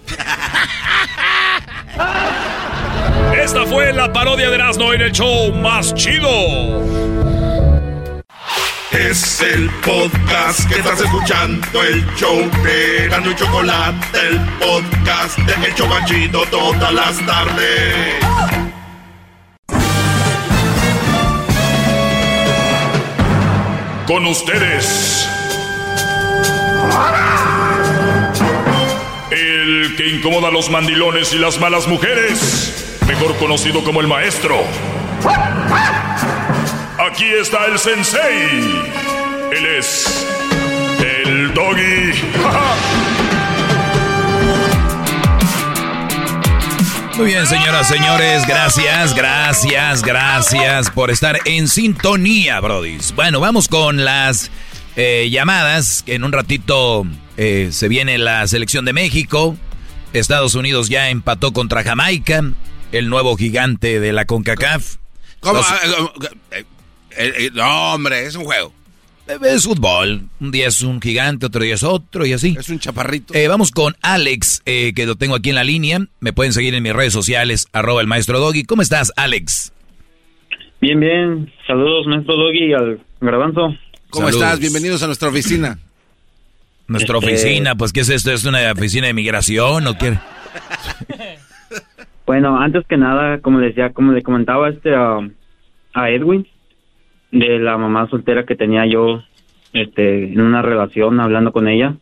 Esta 3.34 3.64
fue 3.66 3.92
la 3.92 4.12
parodia 4.12 4.50
de 4.50 4.56
Erasmo 4.56 4.92
en 4.92 5.00
el 5.00 5.12
show 5.12 5.52
más 5.54 5.94
chido. 5.94 6.28
Es 8.92 9.40
el 9.40 9.70
podcast 9.86 10.68
que 10.68 10.80
estás 10.80 11.00
escuchando, 11.00 11.80
el 11.80 12.04
show 12.16 12.36
de 12.64 13.06
Gano 13.08 13.30
y 13.30 13.36
Chocolate, 13.36 14.18
el 14.18 14.40
podcast 14.58 15.38
de 15.38 15.66
El 15.68 15.74
Chocachito 15.76 16.42
todas 16.50 16.92
las 16.92 17.24
tardes. 17.24 18.14
Con 24.08 24.26
ustedes. 24.26 25.28
El 29.30 29.94
que 29.96 30.08
incomoda 30.08 30.48
a 30.48 30.50
los 30.50 30.68
mandilones 30.68 31.32
y 31.32 31.38
las 31.38 31.60
malas 31.60 31.86
mujeres, 31.86 32.98
mejor 33.06 33.36
conocido 33.36 33.84
como 33.84 34.00
el 34.00 34.08
maestro. 34.08 34.64
Aquí 37.20 37.34
está 37.34 37.66
el 37.66 37.78
sensei. 37.78 38.60
Él 39.52 39.66
es 39.76 40.26
el 41.00 41.52
doggy. 41.52 42.14
Muy 47.18 47.26
bien, 47.26 47.46
señoras, 47.46 47.88
señores, 47.88 48.46
gracias, 48.46 49.14
gracias, 49.14 50.02
gracias 50.02 50.90
por 50.92 51.10
estar 51.10 51.38
en 51.44 51.68
sintonía, 51.68 52.58
brodis. 52.58 53.14
Bueno, 53.14 53.38
vamos 53.38 53.68
con 53.68 54.02
las 54.02 54.50
eh, 54.96 55.28
llamadas. 55.30 56.04
En 56.06 56.24
un 56.24 56.32
ratito 56.32 57.04
eh, 57.36 57.68
se 57.70 57.88
viene 57.88 58.16
la 58.16 58.46
selección 58.48 58.86
de 58.86 58.94
México. 58.94 59.58
Estados 60.14 60.54
Unidos 60.54 60.88
ya 60.88 61.10
empató 61.10 61.52
contra 61.52 61.84
Jamaica, 61.84 62.42
el 62.92 63.10
nuevo 63.10 63.36
gigante 63.36 64.00
de 64.00 64.14
la 64.14 64.24
CONCACAF. 64.24 64.94
¿Cómo? 65.40 65.58
Los- 65.58 65.66
Ah, 65.68 65.80
eh, 66.52 66.64
eh, 67.16 67.32
eh, 67.38 67.50
no, 67.54 67.94
hombre, 67.94 68.26
es 68.26 68.34
un 68.36 68.44
juego. 68.44 68.72
Es 69.44 69.64
fútbol. 69.64 70.22
Un 70.40 70.50
día 70.50 70.66
es 70.66 70.82
un 70.82 71.00
gigante, 71.00 71.46
otro 71.46 71.62
día 71.62 71.74
es 71.74 71.84
otro 71.84 72.26
y 72.26 72.32
así. 72.32 72.56
Es 72.58 72.68
un 72.68 72.80
chaparrito. 72.80 73.32
Eh, 73.32 73.46
vamos 73.46 73.70
con 73.70 73.94
Alex, 74.02 74.60
eh, 74.66 74.92
que 74.94 75.06
lo 75.06 75.14
tengo 75.14 75.36
aquí 75.36 75.50
en 75.50 75.54
la 75.54 75.62
línea. 75.62 76.00
Me 76.18 76.32
pueden 76.32 76.52
seguir 76.52 76.74
en 76.74 76.82
mis 76.82 76.92
redes 76.92 77.12
sociales, 77.12 77.68
arroba 77.72 78.00
el 78.00 78.08
maestro 78.08 78.40
Doggy. 78.40 78.64
¿Cómo 78.64 78.82
estás, 78.82 79.12
Alex? 79.16 79.72
Bien, 80.80 80.98
bien. 80.98 81.52
Saludos, 81.66 82.06
maestro 82.08 82.34
Doggy 82.36 82.72
al 82.72 83.00
garbanzo. 83.20 83.76
¿Cómo 84.10 84.26
Saludos. 84.26 84.42
estás? 84.42 84.60
Bienvenidos 84.60 85.02
a 85.04 85.06
nuestra 85.06 85.28
oficina. 85.28 85.78
Nuestra 86.88 87.18
Este- 87.18 87.26
oficina, 87.32 87.76
pues, 87.76 87.92
¿qué 87.92 88.00
es 88.00 88.08
esto? 88.08 88.32
¿Es 88.32 88.44
una 88.44 88.72
oficina 88.72 89.06
de 89.06 89.14
migración 89.14 89.86
o 89.86 89.96
qué? 89.96 90.18
Bueno, 92.26 92.60
antes 92.60 92.84
que 92.88 92.96
nada, 92.96 93.38
como 93.40 93.58
le 93.60 93.68
decía, 93.68 93.90
como 93.92 94.12
le 94.12 94.22
comentaba 94.22 94.68
este 94.70 94.94
a, 94.94 95.18
a 95.94 96.10
Edwin, 96.10 96.46
de 97.30 97.58
la 97.58 97.76
mamá 97.78 98.08
soltera 98.08 98.44
que 98.44 98.56
tenía 98.56 98.86
yo 98.86 99.22
este, 99.72 100.32
en 100.32 100.40
una 100.40 100.62
relación 100.62 101.20
hablando 101.20 101.52
con 101.52 101.68
ella. 101.68 101.94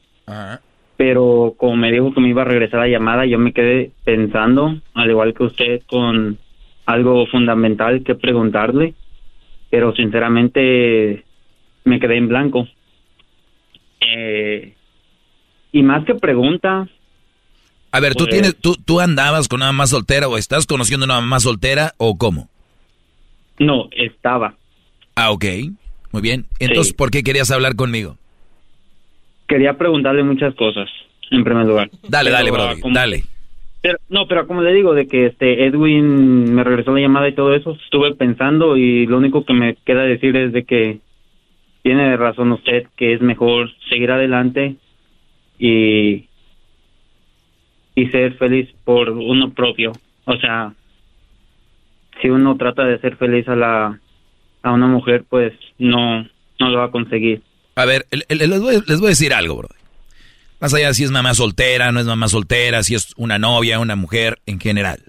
Pero 0.96 1.54
como 1.56 1.76
me 1.76 1.92
dijo 1.92 2.12
que 2.12 2.20
me 2.20 2.28
iba 2.30 2.42
a 2.42 2.46
regresar 2.46 2.80
la 2.80 2.88
llamada, 2.88 3.24
yo 3.26 3.38
me 3.38 3.52
quedé 3.52 3.92
pensando, 4.04 4.80
al 4.94 5.10
igual 5.10 5.32
que 5.34 5.44
usted, 5.44 5.82
con 5.86 6.38
algo 6.86 7.26
fundamental 7.26 8.02
que 8.02 8.14
preguntarle. 8.14 8.94
Pero 9.70 9.94
sinceramente 9.94 11.24
me 11.84 12.00
quedé 12.00 12.16
en 12.16 12.28
blanco. 12.28 12.66
Eh, 14.00 14.74
y 15.72 15.82
más 15.82 16.04
que 16.04 16.14
pregunta, 16.14 16.88
A 17.90 18.00
ver, 18.00 18.14
¿tú, 18.14 18.24
Pues- 18.24 18.30
tienes, 18.30 18.56
tú, 18.56 18.74
¿tú 18.84 19.00
andabas 19.00 19.48
con 19.48 19.58
una 19.60 19.66
mamá 19.72 19.86
soltera 19.86 20.28
o 20.28 20.36
estás 20.36 20.66
conociendo 20.66 21.04
una 21.06 21.20
mamá 21.20 21.40
soltera 21.40 21.94
o 21.96 22.16
cómo? 22.18 22.48
no, 23.58 23.88
estaba. 23.92 24.54
Ah, 25.20 25.32
ok. 25.32 25.44
Muy 26.12 26.22
bien. 26.22 26.46
Entonces, 26.60 26.88
Sí. 26.88 26.94
¿por 26.94 27.10
qué 27.10 27.22
querías 27.24 27.50
hablar 27.50 27.74
conmigo? 27.74 28.16
Quería 29.48 29.76
preguntarle 29.76 30.22
muchas 30.22 30.54
cosas, 30.54 30.88
en 31.32 31.42
primer 31.42 31.66
lugar. 31.66 31.90
Dale, 32.08 32.30
Pero, 32.30 32.36
dale, 32.36 32.48
ah, 32.48 32.52
brother, 32.52 32.80
como- 32.80 32.94
dale. 32.94 33.24
Pero, 33.82 33.98
no, 34.08 34.26
pero 34.28 34.46
como 34.46 34.62
le 34.62 34.72
digo, 34.72 34.94
de 34.94 35.08
que 35.08 35.26
este 35.26 35.64
Edwin 35.66 36.54
me 36.54 36.62
regresó 36.62 36.92
la 36.92 37.00
llamada 37.00 37.28
y 37.28 37.34
todo 37.34 37.52
eso, 37.54 37.76
estuve 37.84 38.14
pensando 38.14 38.76
y 38.76 39.06
lo 39.06 39.18
único 39.18 39.44
que 39.44 39.54
me 39.54 39.74
queda 39.84 40.02
decir 40.02 40.36
es 40.36 40.52
de 40.52 40.64
que 40.64 40.98
tiene 41.82 42.16
razón 42.16 42.52
usted, 42.52 42.86
que 42.96 43.14
es 43.14 43.20
mejor 43.20 43.70
seguir 43.88 44.10
adelante 44.12 44.76
y, 45.58 46.26
y 47.94 48.06
ser 48.10 48.34
feliz 48.34 48.68
por 48.84 49.10
uno 49.10 49.50
propio. 49.50 49.92
O 50.26 50.36
sea, 50.36 50.72
si 52.20 52.28
uno 52.30 52.56
trata 52.56 52.84
de 52.84 52.98
ser 53.00 53.16
feliz 53.16 53.48
a 53.48 53.56
la 53.56 54.00
a 54.62 54.72
una 54.72 54.86
mujer, 54.86 55.24
pues 55.28 55.52
no 55.78 56.26
no 56.58 56.70
lo 56.70 56.78
va 56.78 56.86
a 56.86 56.90
conseguir. 56.90 57.42
A 57.74 57.84
ver, 57.84 58.06
les 58.28 58.60
voy, 58.60 58.82
les 58.86 58.98
voy 58.98 59.06
a 59.06 59.10
decir 59.10 59.32
algo, 59.32 59.56
bro. 59.56 59.68
Más 60.60 60.74
allá 60.74 60.88
de 60.88 60.94
si 60.94 61.04
es 61.04 61.10
mamá 61.10 61.34
soltera, 61.34 61.92
no 61.92 62.00
es 62.00 62.06
mamá 62.06 62.28
soltera, 62.28 62.82
si 62.82 62.96
es 62.96 63.12
una 63.16 63.38
novia, 63.38 63.78
una 63.78 63.94
mujer, 63.94 64.40
en 64.46 64.58
general. 64.58 65.00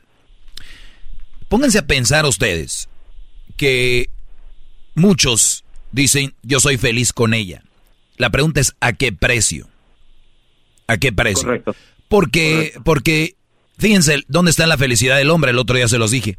Pónganse 1.47 1.79
a 1.79 1.87
pensar 1.87 2.25
ustedes 2.25 2.87
que 3.57 4.09
muchos 4.93 5.63
dicen 5.91 6.35
yo 6.43 6.59
soy 6.59 6.77
feliz 6.77 7.11
con 7.11 7.33
ella. 7.33 7.63
La 8.17 8.29
pregunta 8.29 8.61
es 8.61 8.75
¿a 8.79 8.93
qué 8.93 9.11
precio? 9.11 9.67
¿A 10.85 10.97
qué 10.97 11.11
precio? 11.11 11.45
Correcto. 11.45 11.75
Porque, 12.07 12.73
porque, 12.83 13.35
fíjense, 13.77 14.23
¿dónde 14.27 14.51
está 14.51 14.67
la 14.67 14.77
felicidad 14.77 15.17
del 15.17 15.29
hombre? 15.29 15.51
El 15.51 15.59
otro 15.59 15.75
día 15.75 15.87
se 15.87 15.97
los 15.97 16.11
dije. 16.11 16.37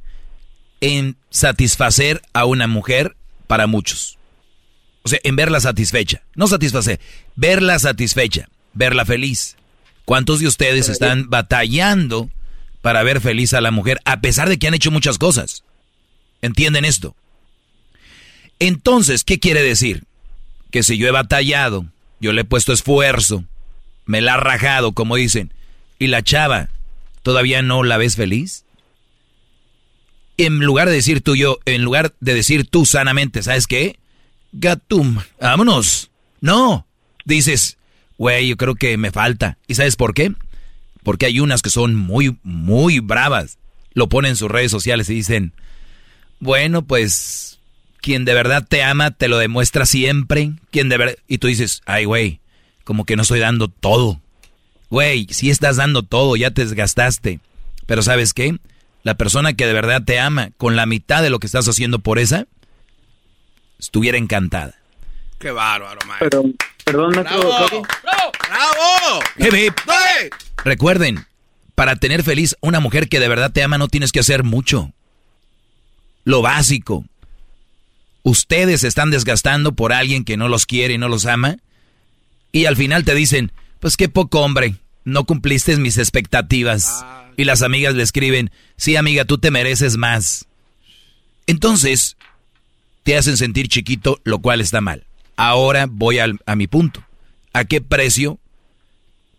En 0.81 1.17
satisfacer 1.31 2.23
a 2.33 2.45
una 2.45 2.67
mujer 2.67 3.17
para 3.47 3.67
muchos. 3.67 4.19
O 5.03 5.09
sea, 5.09 5.19
en 5.25 5.37
verla 5.37 5.61
satisfecha. 5.61 6.23
No 6.35 6.47
satisfacer, 6.47 7.01
verla 7.37 7.79
satisfecha, 7.79 8.49
verla 8.75 9.05
feliz. 9.05 9.57
¿Cuántos 10.05 10.41
de 10.41 10.47
ustedes 10.47 10.89
están 10.89 11.31
batallando 11.31 12.31
para 12.83 13.03
ver 13.03 13.21
feliz 13.21 13.55
a 13.55 13.61
la 13.61 13.71
mujer 13.71 14.01
a 14.05 14.21
pesar 14.21 14.49
de 14.49 14.59
que 14.59 14.67
han 14.67 14.75
hecho 14.75 14.91
muchas 14.91 15.19
cosas? 15.19 15.65
¿Entienden 16.43 16.85
esto? 16.85 17.15
Entonces, 18.59 19.25
¿qué 19.25 19.39
quiere 19.39 19.63
decir? 19.63 20.05
Que 20.71 20.83
si 20.83 20.99
yo 20.99 21.09
he 21.09 21.13
batallado, 21.13 21.87
yo 22.21 22.33
le 22.33 22.43
he 22.43 22.45
puesto 22.45 22.73
esfuerzo, 22.73 23.45
me 24.05 24.21
la 24.21 24.35
ha 24.35 24.37
rajado, 24.37 24.93
como 24.93 25.17
dicen, 25.17 25.53
y 25.99 26.09
la 26.09 26.23
chava, 26.23 26.69
¿todavía 27.23 27.63
no 27.63 27.83
la 27.83 27.97
ves 27.97 28.17
feliz? 28.17 28.65
En 30.43 30.59
lugar 30.61 30.89
de 30.89 30.95
decir 30.95 31.21
tú 31.21 31.37
yo, 31.37 31.59
en 31.67 31.83
lugar 31.83 32.15
de 32.21 32.33
decir 32.33 32.67
tú 32.67 32.87
sanamente, 32.87 33.43
¿sabes 33.43 33.67
qué? 33.67 33.99
Gatum, 34.53 35.19
vámonos. 35.39 36.11
No, 36.41 36.87
dices, 37.27 37.77
güey, 38.17 38.49
yo 38.49 38.57
creo 38.57 38.75
que 38.75 38.97
me 38.97 39.11
falta. 39.11 39.59
¿Y 39.67 39.75
sabes 39.75 39.97
por 39.97 40.15
qué? 40.15 40.33
Porque 41.03 41.27
hay 41.27 41.41
unas 41.41 41.61
que 41.61 41.69
son 41.69 41.95
muy, 41.95 42.39
muy 42.43 43.01
bravas. 43.01 43.59
Lo 43.93 44.09
ponen 44.09 44.31
en 44.31 44.37
sus 44.37 44.51
redes 44.51 44.71
sociales 44.71 45.11
y 45.11 45.15
dicen, 45.15 45.53
bueno, 46.39 46.87
pues 46.87 47.59
quien 48.01 48.25
de 48.25 48.33
verdad 48.33 48.67
te 48.67 48.83
ama 48.83 49.11
te 49.11 49.29
lo 49.29 49.37
demuestra 49.37 49.85
siempre. 49.85 50.53
Quien 50.71 50.89
de 50.89 50.97
verdad... 50.97 51.17
Y 51.29 51.37
tú 51.37 51.49
dices, 51.49 51.83
ay, 51.85 52.07
güey, 52.07 52.41
como 52.85 53.05
que 53.05 53.15
no 53.15 53.23
estoy 53.25 53.41
dando 53.41 53.69
todo. 53.69 54.23
Güey, 54.89 55.27
si 55.29 55.51
estás 55.51 55.77
dando 55.77 56.03
todo, 56.03 56.35
ya 56.35 56.51
te 56.51 56.65
desgastaste. 56.65 57.41
Pero 57.85 58.01
¿sabes 58.01 58.33
qué? 58.33 58.57
La 59.03 59.15
persona 59.15 59.55
que 59.55 59.67
de 59.67 59.73
verdad 59.73 60.03
te 60.05 60.19
ama, 60.19 60.51
con 60.57 60.77
la 60.77 60.87
mitad 60.87 61.23
de 61.23 61.31
lo 61.31 61.39
que 61.39 61.47
estás 61.47 61.67
haciendo 61.69 62.01
por 62.01 62.19
esa, 62.19 62.47
estuviera 63.79 64.19
encantada. 64.19 64.75
Qué 65.39 65.51
bárbaro, 65.51 65.99
maestro. 66.07 66.43
Pero, 66.43 66.55
perdón, 66.85 67.13
¡Bravo! 67.13 67.83
¡Bravo! 68.03 68.33
¡Bravo! 68.49 69.21
Hip, 69.39 69.55
hip. 69.55 69.75
Recuerden, 70.65 71.25
para 71.75 71.97
tener 71.97 72.23
feliz 72.23 72.57
una 72.61 72.81
mujer 72.81 73.09
que 73.09 73.21
de 73.21 73.29
verdad 73.29 73.53
te 73.53 73.63
ama 73.63 73.79
no 73.79 73.89
tienes 73.89 74.13
que 74.13 74.21
hacer 74.21 74.45
mucho. 74.45 74.93
Lo 76.25 76.43
básico. 76.43 77.07
Ustedes 78.23 78.83
se 78.83 78.89
están 78.89 79.11
desgastando 79.11 79.73
por 79.73 79.95
alguien 79.95 80.25
que 80.25 80.37
no 80.37 80.49
los 80.49 80.67
quiere 80.67 80.95
y 80.95 80.99
no 80.99 81.09
los 81.09 81.25
ama. 81.25 81.57
Y 82.53 82.67
al 82.67 82.77
final 82.77 83.05
te 83.07 83.15
dicen, 83.15 83.53
pues 83.79 83.97
qué 83.97 84.11
poco 84.11 84.41
hombre, 84.41 84.75
no 85.05 85.25
cumpliste 85.25 85.77
mis 85.77 85.99
expectativas. 85.99 87.05
Y 87.37 87.45
las 87.45 87.63
amigas 87.63 87.95
le 87.95 88.03
escriben, 88.03 88.51
sí 88.77 88.97
amiga, 88.97 89.25
tú 89.25 89.39
te 89.39 89.51
mereces 89.51 89.97
más. 89.97 90.47
Entonces, 91.47 92.17
te 93.03 93.17
hacen 93.17 93.37
sentir 93.37 93.69
chiquito, 93.69 94.21
lo 94.25 94.41
cual 94.41 94.61
está 94.61 94.81
mal. 94.81 95.05
Ahora 95.37 95.87
voy 95.91 96.19
al- 96.19 96.41
a 96.47 96.55
mi 96.57 96.67
punto. 96.67 97.03
¿A 97.53 97.65
qué 97.65 97.81
precio 97.81 98.39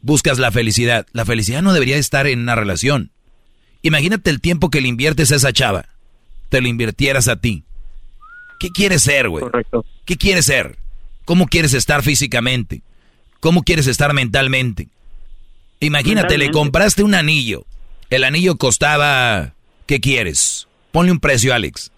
buscas 0.02 0.40
la 0.40 0.52
felicidad? 0.52 1.06
La 1.14 1.26
felicidad 1.26 1.62
no 1.62 1.74
debería 1.74 1.98
estar 1.98 2.28
en 2.28 2.40
una 2.40 2.56
relación. 2.56 3.12
Imagínate 3.84 4.30
el 4.30 4.42
tiempo 4.42 4.70
que 4.70 4.82
le 4.82 4.88
inviertes 4.88 5.32
a 5.32 5.36
esa 5.36 5.54
chava. 5.54 5.86
Te 6.50 6.60
lo 6.62 6.68
invirtieras 6.68 7.28
a 7.28 7.38
ti. 7.38 7.64
¿Qué 8.60 8.70
quieres 8.72 9.04
ser, 9.04 9.30
güey? 9.30 9.46
¿Qué 10.06 10.18
quieres 10.18 10.46
ser? 10.46 10.78
¿Cómo 11.26 11.48
quieres 11.48 11.74
estar 11.74 12.04
físicamente? 12.04 12.82
¿Cómo 13.40 13.64
quieres 13.64 13.88
estar 13.88 14.14
mentalmente? 14.14 14.90
Imagínate, 15.82 16.38
le 16.38 16.52
compraste 16.52 17.04
un 17.04 17.14
anillo. 17.16 17.66
El 18.10 18.24
anillo 18.24 18.56
costaba... 18.56 19.54
¿Qué 19.86 20.00
quieres? 20.00 20.68
Ponle 20.92 21.12
un 21.12 21.20
precio, 21.20 21.54
Alex. 21.54 21.92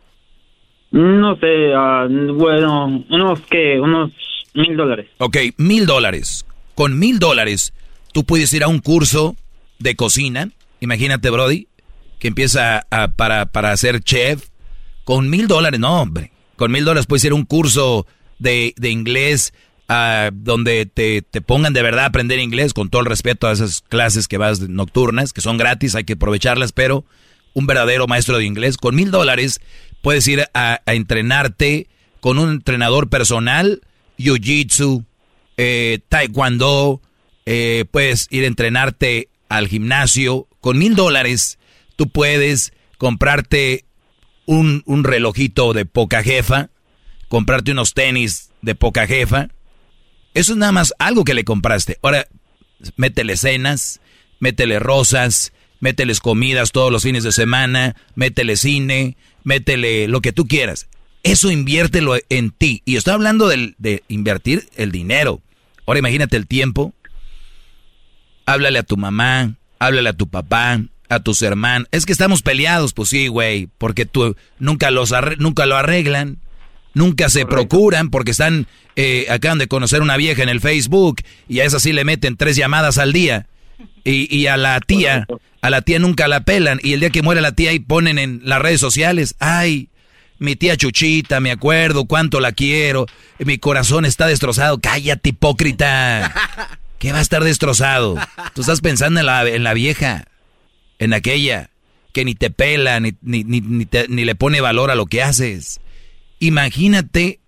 No 0.91 1.35
sé, 1.37 1.73
ah, 1.75 2.07
bueno, 2.09 3.03
unos 3.09 3.41
que, 3.41 3.79
unos 3.79 4.11
mil 4.53 4.75
dólares. 4.75 5.07
Ok, 5.19 5.37
mil 5.57 5.85
dólares. 5.85 6.45
Con 6.75 6.97
mil 6.97 7.19
dólares, 7.19 7.73
tú 8.13 8.23
puedes 8.23 8.51
ir 8.53 8.63
a 8.63 8.67
un 8.67 8.79
curso 8.79 9.35
de 9.79 9.95
cocina. 9.95 10.49
Imagínate, 10.79 11.29
Brody, 11.29 11.67
que 12.19 12.29
empieza 12.29 12.85
a- 12.89 13.09
para, 13.09 13.45
para 13.47 13.75
ser 13.77 14.01
chef. 14.01 14.47
Con 15.03 15.29
mil 15.29 15.47
dólares, 15.47 15.79
no, 15.79 16.01
hombre. 16.01 16.31
Con 16.55 16.71
mil 16.71 16.85
dólares 16.85 17.05
puedes 17.07 17.25
ir 17.25 17.31
a 17.31 17.35
un 17.35 17.45
curso 17.45 18.07
de, 18.39 18.73
de 18.77 18.89
inglés 18.89 19.53
donde 19.87 20.85
te, 20.85 21.21
te 21.21 21.41
pongan 21.41 21.73
de 21.73 21.83
verdad 21.83 22.05
a 22.05 22.07
aprender 22.07 22.39
inglés, 22.39 22.73
con 22.73 22.89
todo 22.89 23.01
el 23.01 23.07
respeto 23.07 23.47
a 23.47 23.51
esas 23.51 23.81
clases 23.81 24.27
que 24.27 24.37
vas 24.37 24.59
nocturnas, 24.61 25.33
que 25.33 25.41
son 25.41 25.57
gratis, 25.57 25.95
hay 25.95 26.03
que 26.03 26.13
aprovecharlas, 26.13 26.71
pero 26.71 27.05
un 27.53 27.67
verdadero 27.67 28.07
maestro 28.07 28.37
de 28.37 28.45
inglés. 28.45 28.77
Con 28.77 28.95
mil 28.95 29.11
dólares 29.11 29.61
puedes 30.01 30.27
ir 30.27 30.45
a, 30.53 30.81
a 30.85 30.93
entrenarte 30.93 31.87
con 32.19 32.39
un 32.39 32.49
entrenador 32.49 33.09
personal, 33.09 33.81
jiu-jitsu, 34.17 35.05
eh, 35.57 35.99
taekwondo, 36.09 37.01
eh, 37.45 37.85
puedes 37.91 38.27
ir 38.31 38.45
a 38.45 38.47
entrenarte 38.47 39.29
al 39.49 39.67
gimnasio. 39.67 40.47
Con 40.61 40.77
mil 40.77 40.95
dólares 40.95 41.59
tú 41.95 42.09
puedes 42.09 42.73
comprarte 42.97 43.85
un, 44.45 44.83
un 44.85 45.03
relojito 45.03 45.73
de 45.73 45.85
poca 45.85 46.23
jefa, 46.23 46.69
comprarte 47.27 47.71
unos 47.71 47.93
tenis 47.93 48.51
de 48.61 48.75
poca 48.75 49.05
jefa. 49.05 49.49
Eso 50.33 50.53
es 50.53 50.57
nada 50.57 50.71
más 50.71 50.93
algo 50.99 51.23
que 51.23 51.33
le 51.33 51.43
compraste. 51.43 51.97
Ahora, 52.01 52.27
métele 52.95 53.37
cenas, 53.37 54.01
métele 54.39 54.79
rosas, 54.79 55.53
mételes 55.79 56.19
comidas 56.19 56.71
todos 56.71 56.91
los 56.91 57.03
fines 57.03 57.23
de 57.23 57.31
semana, 57.31 57.95
métele 58.15 58.55
cine, 58.57 59.17
métele 59.43 60.07
lo 60.07 60.21
que 60.21 60.33
tú 60.33 60.47
quieras. 60.47 60.87
Eso 61.23 61.51
inviértelo 61.51 62.15
en 62.29 62.51
ti. 62.51 62.81
Y 62.85 62.95
estoy 62.97 63.13
hablando 63.13 63.47
de 63.47 64.03
invertir 64.07 64.67
el 64.75 64.91
dinero. 64.91 65.41
Ahora 65.85 65.99
imagínate 65.99 66.35
el 66.37 66.47
tiempo. 66.47 66.93
Háblale 68.45 68.79
a 68.79 68.83
tu 68.83 68.97
mamá, 68.97 69.55
háblale 69.79 70.09
a 70.09 70.13
tu 70.13 70.27
papá, 70.27 70.81
a 71.07 71.19
tus 71.21 71.41
hermanos. 71.41 71.87
Es 71.91 72.05
que 72.05 72.11
estamos 72.11 72.41
peleados, 72.41 72.93
pues 72.93 73.09
sí, 73.09 73.27
güey, 73.27 73.69
porque 73.77 74.05
tú 74.05 74.35
nunca 74.59 74.91
los 74.91 75.11
arre- 75.13 75.37
nunca 75.37 75.65
lo 75.65 75.77
arreglan, 75.77 76.39
nunca 76.93 77.29
se 77.29 77.45
procuran 77.45 78.09
porque 78.09 78.31
están 78.31 78.67
eh, 78.95 79.25
acaban 79.29 79.57
de 79.57 79.67
conocer 79.67 80.01
una 80.01 80.17
vieja 80.17 80.43
en 80.43 80.49
el 80.49 80.61
Facebook 80.61 81.21
y 81.47 81.59
a 81.59 81.65
esa 81.65 81.79
sí 81.79 81.93
le 81.93 82.03
meten 82.05 82.37
tres 82.37 82.55
llamadas 82.55 82.97
al 82.97 83.13
día. 83.13 83.47
Y, 84.05 84.33
y 84.35 84.47
a 84.47 84.57
la 84.57 84.79
tía, 84.81 85.25
a 85.61 85.69
la 85.69 85.81
tía 85.81 85.97
nunca 85.99 86.27
la 86.27 86.41
pelan 86.41 86.79
y 86.83 86.93
el 86.93 86.99
día 86.99 87.09
que 87.09 87.21
muere 87.21 87.41
la 87.41 87.53
tía 87.53 87.71
y 87.73 87.79
ponen 87.79 88.17
en 88.19 88.41
las 88.43 88.61
redes 88.61 88.79
sociales, 88.81 89.35
ay, 89.39 89.87
mi 90.39 90.55
tía 90.55 90.75
Chuchita, 90.77 91.39
me 91.39 91.51
acuerdo 91.51 92.05
cuánto 92.05 92.39
la 92.41 92.51
quiero, 92.51 93.05
mi 93.39 93.57
corazón 93.57 94.03
está 94.05 94.27
destrozado, 94.27 94.79
cállate 94.79 95.29
hipócrita. 95.29 96.33
¿Qué 96.99 97.11
va 97.11 97.19
a 97.19 97.21
estar 97.21 97.43
destrozado? 97.43 98.15
Tú 98.53 98.61
estás 98.61 98.81
pensando 98.81 99.19
en 99.19 99.25
la, 99.25 99.47
en 99.47 99.63
la 99.63 99.73
vieja, 99.73 100.25
en 100.99 101.13
aquella 101.13 101.69
que 102.13 102.23
ni 102.25 102.35
te 102.35 102.49
pela, 102.49 102.99
ni, 102.99 103.13
ni, 103.21 103.43
ni 103.43 103.85
te- 103.85 104.07
ni 104.07 104.23
le 104.25 104.35
pone 104.35 104.61
valor 104.61 104.91
a 104.91 104.95
lo 104.95 105.05
que 105.05 105.23
haces. 105.23 105.79
Imagínate 106.43 107.39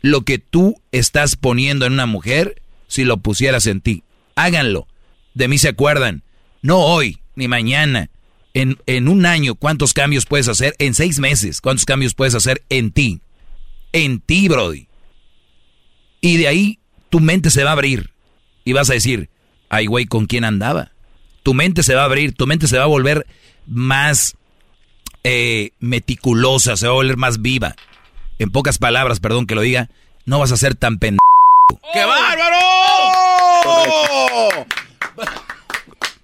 lo 0.00 0.20
que 0.20 0.38
tú 0.38 0.80
estás 0.92 1.34
poniendo 1.34 1.86
en 1.86 1.94
una 1.94 2.06
mujer 2.06 2.62
si 2.86 3.02
lo 3.02 3.16
pusieras 3.16 3.66
en 3.66 3.80
ti. 3.80 4.04
Háganlo. 4.36 4.86
De 5.34 5.48
mí 5.48 5.58
se 5.58 5.66
acuerdan. 5.66 6.22
No 6.62 6.78
hoy, 6.78 7.18
ni 7.34 7.48
mañana. 7.48 8.08
En, 8.54 8.78
en 8.86 9.08
un 9.08 9.26
año, 9.26 9.56
¿cuántos 9.56 9.92
cambios 9.92 10.24
puedes 10.24 10.46
hacer? 10.46 10.76
En 10.78 10.94
seis 10.94 11.18
meses, 11.18 11.60
¿cuántos 11.60 11.84
cambios 11.84 12.14
puedes 12.14 12.36
hacer 12.36 12.62
en 12.68 12.92
ti? 12.92 13.22
En 13.90 14.20
ti, 14.20 14.46
Brody. 14.46 14.86
Y 16.20 16.36
de 16.36 16.46
ahí 16.46 16.78
tu 17.10 17.18
mente 17.18 17.50
se 17.50 17.64
va 17.64 17.70
a 17.70 17.72
abrir. 17.72 18.12
Y 18.64 18.72
vas 18.72 18.88
a 18.88 18.92
decir, 18.94 19.30
ay, 19.68 19.86
güey, 19.86 20.06
¿con 20.06 20.26
quién 20.26 20.44
andaba? 20.44 20.92
Tu 21.42 21.54
mente 21.54 21.82
se 21.82 21.96
va 21.96 22.02
a 22.02 22.04
abrir, 22.04 22.34
tu 22.34 22.46
mente 22.46 22.68
se 22.68 22.78
va 22.78 22.84
a 22.84 22.86
volver 22.86 23.26
más 23.66 24.36
eh, 25.24 25.72
meticulosa, 25.80 26.76
se 26.76 26.86
va 26.86 26.92
a 26.92 26.94
volver 26.94 27.16
más 27.16 27.42
viva. 27.42 27.74
En 28.38 28.50
pocas 28.50 28.78
palabras, 28.78 29.20
perdón 29.20 29.46
que 29.46 29.54
lo 29.54 29.60
diga, 29.62 29.88
no 30.26 30.38
vas 30.38 30.52
a 30.52 30.56
ser 30.56 30.74
tan 30.74 30.98
pendejo. 30.98 31.20
¡Qué 31.92 32.04
bárbaro! 32.04 32.56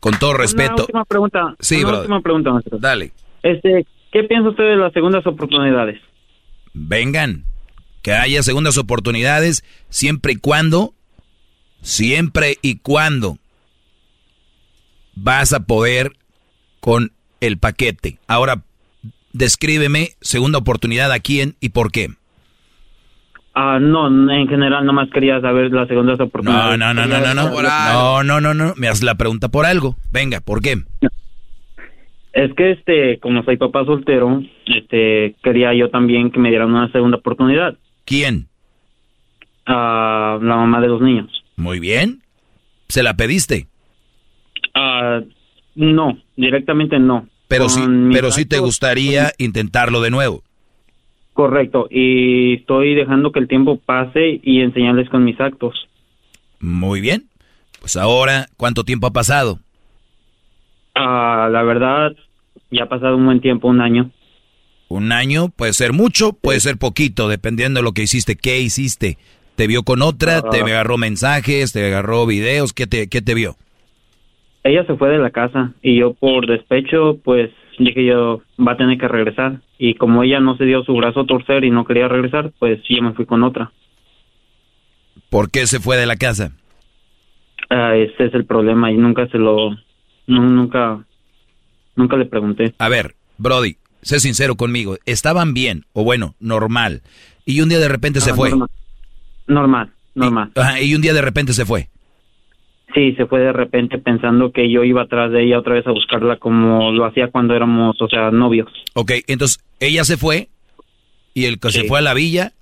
Con 0.00 0.18
todo 0.18 0.30
Una 0.30 0.38
respeto. 0.40 0.82
última 0.82 1.04
pregunta. 1.04 1.54
Sí, 1.60 1.76
una 1.76 1.84
brother. 1.86 2.00
última 2.02 2.20
pregunta, 2.20 2.50
maestro. 2.52 2.78
Dale. 2.78 3.12
Este, 3.42 3.86
¿qué 4.10 4.24
piensa 4.24 4.50
usted 4.50 4.64
de 4.64 4.76
las 4.76 4.92
segundas 4.92 5.26
oportunidades? 5.26 6.00
Vengan. 6.74 7.44
Que 8.02 8.12
haya 8.12 8.42
segundas 8.42 8.78
oportunidades 8.78 9.62
siempre 9.88 10.32
y 10.32 10.36
cuando, 10.36 10.92
siempre 11.82 12.58
y 12.60 12.76
cuando 12.78 13.38
vas 15.14 15.52
a 15.52 15.60
poder 15.60 16.16
con 16.80 17.12
el 17.40 17.58
paquete. 17.58 18.18
Ahora, 18.26 18.62
descríbeme 19.32 20.10
segunda 20.20 20.58
oportunidad 20.58 21.10
a 21.12 21.20
quién 21.20 21.54
y 21.60 21.70
por 21.70 21.90
qué. 21.92 22.08
Ah, 23.54 23.78
no, 23.80 24.06
en 24.32 24.48
general 24.48 24.86
nomás 24.86 25.10
quería 25.10 25.38
saber 25.42 25.70
las 25.72 25.86
segundas 25.86 26.18
No, 26.18 26.24
oportunidades. 26.24 26.78
no, 26.78 26.94
no, 26.94 27.06
no, 27.06 27.20
no, 27.20 27.34
no. 27.34 27.62
No, 27.62 28.22
no, 28.22 28.40
no, 28.40 28.54
no. 28.54 28.74
Me 28.76 28.88
haces 28.88 29.02
la 29.04 29.14
pregunta 29.16 29.48
por 29.48 29.66
algo. 29.66 29.96
Venga, 30.10 30.40
¿por 30.40 30.62
qué? 30.62 30.76
Es 32.32 32.50
que 32.54 32.70
este, 32.72 33.18
como 33.20 33.42
soy 33.44 33.58
papá 33.58 33.84
soltero, 33.84 34.42
este, 34.66 35.34
quería 35.42 35.74
yo 35.74 35.90
también 35.90 36.30
que 36.30 36.38
me 36.38 36.48
dieran 36.48 36.70
una 36.70 36.90
segunda 36.92 37.18
oportunidad. 37.18 37.76
¿Quién? 38.06 38.48
Ah, 39.66 40.38
la 40.40 40.56
mamá 40.56 40.80
de 40.80 40.88
los 40.88 41.02
niños. 41.02 41.30
Muy 41.56 41.78
bien. 41.78 42.22
¿Se 42.88 43.02
la 43.02 43.14
pediste? 43.18 43.66
Ah, 44.74 45.20
no, 45.74 46.18
directamente 46.36 46.98
no. 46.98 47.28
Pero 47.52 47.68
sí, 47.68 47.82
pero 48.10 48.30
sí 48.30 48.46
te 48.46 48.60
gustaría 48.60 49.32
intentarlo 49.36 50.00
de 50.00 50.10
nuevo. 50.10 50.42
Correcto, 51.34 51.86
y 51.90 52.54
estoy 52.54 52.94
dejando 52.94 53.30
que 53.30 53.40
el 53.40 53.48
tiempo 53.48 53.78
pase 53.78 54.40
y 54.42 54.60
enseñarles 54.60 55.10
con 55.10 55.22
mis 55.22 55.38
actos. 55.38 55.88
Muy 56.60 57.02
bien. 57.02 57.24
Pues 57.80 57.96
ahora, 57.96 58.48
¿cuánto 58.56 58.84
tiempo 58.84 59.06
ha 59.06 59.12
pasado? 59.12 59.58
Ah, 60.94 61.48
la 61.52 61.62
verdad, 61.62 62.12
ya 62.70 62.84
ha 62.84 62.88
pasado 62.88 63.16
un 63.16 63.26
buen 63.26 63.40
tiempo, 63.42 63.68
un 63.68 63.82
año. 63.82 64.10
Un 64.88 65.12
año 65.12 65.48
puede 65.48 65.74
ser 65.74 65.92
mucho, 65.92 66.32
puede 66.32 66.60
ser 66.60 66.78
poquito, 66.78 67.28
dependiendo 67.28 67.80
de 67.80 67.84
lo 67.84 67.92
que 67.92 68.02
hiciste. 68.02 68.36
¿Qué 68.36 68.60
hiciste? 68.60 69.18
¿Te 69.56 69.66
vio 69.66 69.82
con 69.82 70.00
otra? 70.00 70.40
¿Te 70.40 70.62
agarró 70.62 70.96
mensajes? 70.96 71.72
¿Te 71.72 71.84
agarró 71.84 72.24
videos? 72.24 72.72
¿Qué 72.72 72.86
te, 72.86 73.08
qué 73.08 73.20
te 73.20 73.34
vio? 73.34 73.56
Ella 74.64 74.84
se 74.86 74.96
fue 74.96 75.08
de 75.10 75.18
la 75.18 75.30
casa 75.30 75.72
y 75.82 75.98
yo 75.98 76.14
por 76.14 76.46
despecho, 76.46 77.18
pues 77.24 77.50
dije 77.78 78.04
yo, 78.04 78.42
va 78.64 78.72
a 78.72 78.76
tener 78.76 78.96
que 78.98 79.08
regresar. 79.08 79.60
Y 79.78 79.94
como 79.94 80.22
ella 80.22 80.38
no 80.40 80.56
se 80.56 80.64
dio 80.64 80.84
su 80.84 80.94
brazo 80.94 81.20
a 81.20 81.26
torcer 81.26 81.64
y 81.64 81.70
no 81.70 81.84
quería 81.84 82.06
regresar, 82.08 82.52
pues 82.58 82.80
yo 82.88 83.02
me 83.02 83.12
fui 83.12 83.26
con 83.26 83.42
otra. 83.42 83.72
¿Por 85.30 85.50
qué 85.50 85.66
se 85.66 85.80
fue 85.80 85.96
de 85.96 86.06
la 86.06 86.16
casa? 86.16 86.52
Ah, 87.70 87.94
ese 87.96 88.26
es 88.26 88.34
el 88.34 88.44
problema 88.44 88.92
y 88.92 88.96
nunca 88.96 89.26
se 89.28 89.38
lo, 89.38 89.70
nu- 90.26 90.50
nunca, 90.50 91.04
nunca 91.96 92.16
le 92.16 92.26
pregunté. 92.26 92.74
A 92.78 92.88
ver, 92.88 93.14
Brody, 93.38 93.76
sé 94.02 94.20
sincero 94.20 94.56
conmigo. 94.56 94.96
¿Estaban 95.06 95.54
bien 95.54 95.84
o 95.92 96.04
bueno, 96.04 96.34
normal? 96.38 97.02
Y 97.44 97.60
un 97.62 97.68
día 97.68 97.78
de 97.78 97.88
repente 97.88 98.20
se 98.20 98.30
Ah, 98.30 98.34
fue. 98.34 98.50
Normal, 98.50 98.68
normal. 99.48 99.90
normal. 100.14 100.52
Ajá, 100.54 100.80
y 100.80 100.94
un 100.94 101.00
día 101.02 101.14
de 101.14 101.22
repente 101.22 101.52
se 101.52 101.64
fue. 101.64 101.88
Sí, 102.94 103.14
se 103.16 103.26
fue 103.26 103.40
de 103.40 103.52
repente 103.52 103.98
pensando 103.98 104.52
que 104.52 104.70
yo 104.70 104.84
iba 104.84 105.02
atrás 105.02 105.32
de 105.32 105.44
ella 105.44 105.58
otra 105.58 105.74
vez 105.74 105.86
a 105.86 105.92
buscarla 105.92 106.36
como 106.36 106.90
lo 106.92 107.06
hacía 107.06 107.28
cuando 107.28 107.54
éramos, 107.54 107.96
o 108.00 108.08
sea, 108.08 108.30
novios. 108.30 108.68
Ok, 108.94 109.12
entonces 109.28 109.64
ella 109.80 110.04
se 110.04 110.16
fue 110.18 110.48
y 111.32 111.46
el 111.46 111.58
que 111.58 111.70
se 111.70 111.84
fue 111.84 112.00
a 112.00 112.02
la 112.02 112.12
villa. 112.14 112.52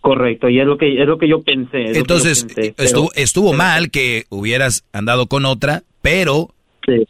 Correcto, 0.00 0.48
y 0.48 0.60
es 0.60 0.66
lo 0.66 0.76
que 0.78 1.00
es 1.02 1.06
lo 1.08 1.18
que 1.18 1.28
yo 1.28 1.42
pensé. 1.42 1.82
es 1.82 1.86
lo 1.88 1.92
que 1.92 1.94
yo 1.94 2.00
Entonces 2.00 2.46
pero- 2.54 2.74
estuvo, 2.78 3.12
estuvo 3.14 3.52
mal 3.54 3.90
que 3.90 4.24
hubieras 4.28 4.84
andado 4.92 5.26
con 5.26 5.44
otra, 5.46 5.82
pero 6.02 6.50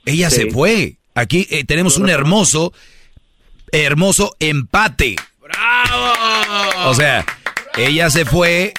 ella 0.06 0.30
sí. 0.30 0.43
se 0.43 0.51
fue. 0.51 0.94
Aquí 1.14 1.47
eh, 1.51 1.64
tenemos 1.64 1.98
un 1.98 2.09
hermoso, 2.09 2.72
hermoso 3.72 4.36
empate. 4.38 5.16
¡Bravo! 5.43 6.90
O 6.90 6.94
sea, 6.94 7.24
ella 7.76 8.09
se 8.10 8.24
fue, 8.24 8.72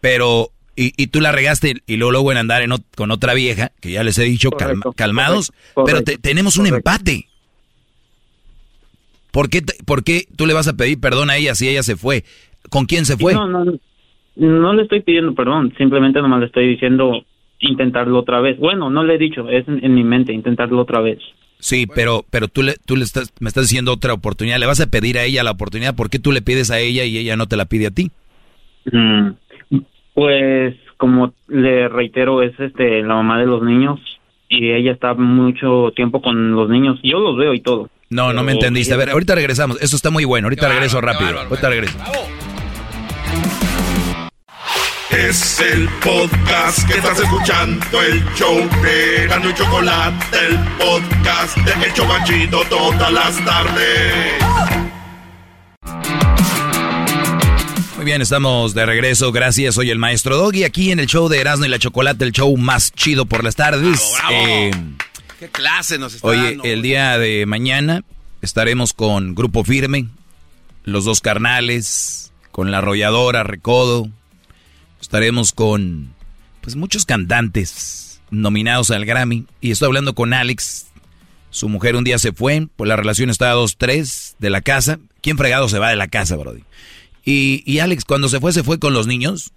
pero 0.00 0.50
y, 0.82 0.92
y 0.96 1.08
tú 1.08 1.20
la 1.20 1.32
regaste 1.32 1.82
y 1.86 1.96
luego, 1.96 2.12
luego 2.12 2.32
en 2.32 2.38
andar 2.38 2.62
en 2.62 2.70
ot- 2.70 2.84
con 2.96 3.10
otra 3.10 3.34
vieja, 3.34 3.70
que 3.80 3.90
ya 3.92 4.02
les 4.02 4.16
he 4.18 4.24
dicho, 4.24 4.50
calma- 4.50 4.82
calmados, 4.96 5.52
correcto, 5.74 5.84
pero 5.84 6.02
te- 6.02 6.18
tenemos 6.18 6.56
un 6.56 6.66
empate. 6.66 7.26
¿Por 9.32 9.48
qué, 9.48 9.62
te- 9.62 9.74
¿Por 9.84 10.02
qué 10.02 10.24
tú 10.36 10.46
le 10.46 10.54
vas 10.54 10.68
a 10.68 10.72
pedir 10.76 10.98
perdón 11.00 11.30
a 11.30 11.36
ella 11.36 11.54
si 11.54 11.68
ella 11.68 11.82
se 11.82 11.96
fue? 11.96 12.24
¿Con 12.68 12.86
quién 12.86 13.04
se 13.06 13.16
fue? 13.16 13.32
No, 13.32 13.46
no, 13.46 13.64
no 14.36 14.72
le 14.72 14.82
estoy 14.82 15.02
pidiendo 15.02 15.34
perdón, 15.34 15.72
simplemente 15.78 16.20
nomás 16.20 16.40
le 16.40 16.46
estoy 16.46 16.68
diciendo 16.68 17.24
intentarlo 17.60 18.18
otra 18.18 18.40
vez. 18.40 18.58
Bueno, 18.58 18.90
no 18.90 19.04
le 19.04 19.14
he 19.14 19.18
dicho, 19.18 19.48
es 19.48 19.68
en, 19.68 19.84
en 19.84 19.94
mi 19.94 20.02
mente, 20.02 20.32
intentarlo 20.32 20.80
otra 20.80 21.00
vez. 21.00 21.18
Sí, 21.58 21.86
pero, 21.86 22.24
pero 22.30 22.48
tú, 22.48 22.62
le, 22.62 22.76
tú 22.86 22.96
le 22.96 23.04
estás, 23.04 23.32
me 23.38 23.48
estás 23.48 23.64
diciendo 23.64 23.92
otra 23.92 24.14
oportunidad. 24.14 24.58
Le 24.58 24.64
vas 24.66 24.80
a 24.80 24.86
pedir 24.86 25.18
a 25.18 25.24
ella 25.24 25.42
la 25.44 25.50
oportunidad. 25.50 25.94
¿Por 25.94 26.08
qué 26.08 26.18
tú 26.18 26.32
le 26.32 26.40
pides 26.40 26.70
a 26.70 26.78
ella 26.80 27.04
y 27.04 27.18
ella 27.18 27.36
no 27.36 27.48
te 27.48 27.58
la 27.58 27.66
pide 27.66 27.88
a 27.88 27.90
ti? 27.90 28.10
Mm, 28.90 29.28
Pues, 30.14 30.74
como 30.96 31.32
le 31.48 31.88
reitero, 31.88 32.42
es 32.42 32.58
este 32.58 33.02
la 33.02 33.14
mamá 33.14 33.38
de 33.38 33.46
los 33.46 33.62
niños 33.62 34.00
y 34.48 34.72
ella 34.72 34.92
está 34.92 35.14
mucho 35.14 35.92
tiempo 35.94 36.20
con 36.20 36.52
los 36.52 36.68
niños. 36.68 36.98
Yo 37.02 37.20
los 37.20 37.36
veo 37.36 37.54
y 37.54 37.60
todo. 37.60 37.88
No, 38.10 38.32
no 38.32 38.42
me 38.42 38.52
entendiste. 38.52 38.92
A 38.92 38.96
ver, 38.96 39.10
ahorita 39.10 39.36
regresamos. 39.36 39.80
Eso 39.80 39.94
está 39.94 40.10
muy 40.10 40.24
bueno. 40.24 40.46
Ahorita 40.46 40.68
regreso 40.68 41.00
rápido. 41.00 41.38
Ahorita 41.38 41.68
regreso. 41.68 41.96
Es 45.10 45.60
el 45.60 45.88
podcast 46.02 46.88
que 46.88 46.98
estás 46.98 47.18
escuchando, 47.20 48.00
el 48.00 48.24
show 48.34 48.56
de 48.82 49.26
y 49.50 49.54
Chocolate, 49.54 50.36
el 50.48 50.58
podcast 50.78 51.56
de 51.58 51.86
El 51.86 51.92
Chobachito 51.92 52.62
todas 52.68 53.12
las 53.12 53.44
tardes. 53.44 54.79
Muy 58.00 58.06
bien, 58.06 58.22
estamos 58.22 58.72
de 58.72 58.86
regreso. 58.86 59.30
Gracias. 59.30 59.74
Soy 59.74 59.90
el 59.90 59.98
maestro 59.98 60.38
Doggy 60.38 60.64
aquí 60.64 60.90
en 60.90 61.00
el 61.00 61.06
show 61.06 61.28
de 61.28 61.38
Erasmo 61.38 61.66
y 61.66 61.68
la 61.68 61.78
Chocolate, 61.78 62.24
el 62.24 62.32
show 62.32 62.56
más 62.56 62.92
chido 62.94 63.26
por 63.26 63.44
las 63.44 63.56
tardes. 63.56 64.14
Eh, 64.32 64.70
¿Qué 65.38 65.48
clase 65.48 65.98
nos 65.98 66.14
está 66.14 66.26
Oye, 66.26 66.42
dando? 66.42 66.64
el 66.64 66.80
día 66.80 67.18
de 67.18 67.44
mañana 67.44 68.02
estaremos 68.40 68.94
con 68.94 69.34
Grupo 69.34 69.64
Firme, 69.64 70.06
los 70.84 71.04
dos 71.04 71.20
carnales, 71.20 72.32
con 72.50 72.70
la 72.70 72.78
arrolladora 72.78 73.42
Recodo. 73.42 74.08
Estaremos 75.02 75.52
con 75.52 76.14
pues 76.62 76.76
muchos 76.76 77.04
cantantes 77.04 78.22
nominados 78.30 78.90
al 78.92 79.04
Grammy. 79.04 79.44
Y 79.60 79.72
estoy 79.72 79.88
hablando 79.88 80.14
con 80.14 80.32
Alex. 80.32 80.86
Su 81.50 81.68
mujer 81.68 81.96
un 81.96 82.04
día 82.04 82.18
se 82.18 82.32
fue, 82.32 82.66
pues 82.76 82.88
la 82.88 82.96
relación 82.96 83.28
está 83.28 83.50
a 83.50 83.54
dos, 83.54 83.76
tres 83.76 84.36
de 84.38 84.48
la 84.48 84.62
casa. 84.62 84.98
¿Quién 85.20 85.36
fregado 85.36 85.68
se 85.68 85.78
va 85.78 85.90
de 85.90 85.96
la 85.96 86.08
casa, 86.08 86.36
Brody? 86.36 86.62
Y, 87.24 87.62
y 87.70 87.78
Alex, 87.80 88.04
cuando 88.04 88.28
se 88.28 88.40
fue, 88.40 88.52
¿se 88.52 88.62
fue 88.64 88.78
con 88.78 88.92
los 88.94 89.06
niños? 89.06 89.52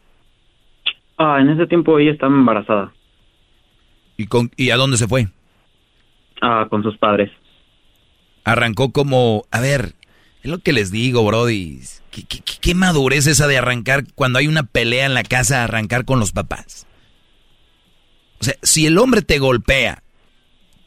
Ah, 1.17 1.37
en 1.39 1.49
ese 1.49 1.67
tiempo 1.67 1.97
ella 1.99 2.11
estaba 2.11 2.33
embarazada. 2.33 2.93
¿Y, 4.17 4.27
con, 4.27 4.51
y 4.57 4.69
a 4.71 4.77
dónde 4.77 4.97
se 4.97 5.07
fue? 5.07 5.27
Ah, 6.41 6.67
con 6.69 6.83
sus 6.83 6.97
padres. 6.97 7.31
arrancó 8.43 8.91
como, 8.91 9.45
a 9.51 9.61
ver, 9.61 9.93
es 10.43 10.51
lo 10.51 10.57
que 10.59 10.73
les 10.73 10.91
digo, 10.91 11.23
Brody. 11.25 11.79
¿Qué, 12.11 12.23
qué, 12.25 12.39
qué- 12.41 12.53
qué 12.59 12.75
madurez 12.75 13.25
esa 13.27 13.47
de 13.47 13.57
arrancar 13.57 14.03
cuando 14.13 14.39
hay 14.39 14.47
una 14.47 14.63
pelea 14.63 15.05
en 15.05 15.13
la 15.13 15.23
casa, 15.23 15.63
arrancar 15.63 16.03
con 16.05 16.19
los 16.19 16.31
papás? 16.33 16.85
O 18.41 18.43
sea, 18.43 18.55
si 18.61 18.85
el 18.85 18.97
hombre 18.97 19.21
te 19.21 19.39
golpea, 19.39 20.03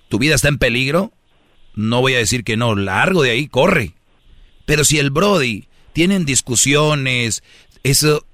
tu 0.08 0.18
vida 0.18 0.34
está 0.34 0.48
en 0.48 0.58
peligro, 0.58 1.12
no 1.74 2.00
voy 2.02 2.14
a 2.14 2.18
decir 2.18 2.44
que 2.44 2.56
no, 2.58 2.74
largo 2.76 3.22
de 3.22 3.30
ahí, 3.30 3.48
corre. 3.48 3.94
Pero 4.66 4.84
si 4.84 4.98
el 4.98 5.10
Brody 5.10 5.66
tienen 5.96 6.26
discusiones, 6.26 7.42
eso 7.82 8.26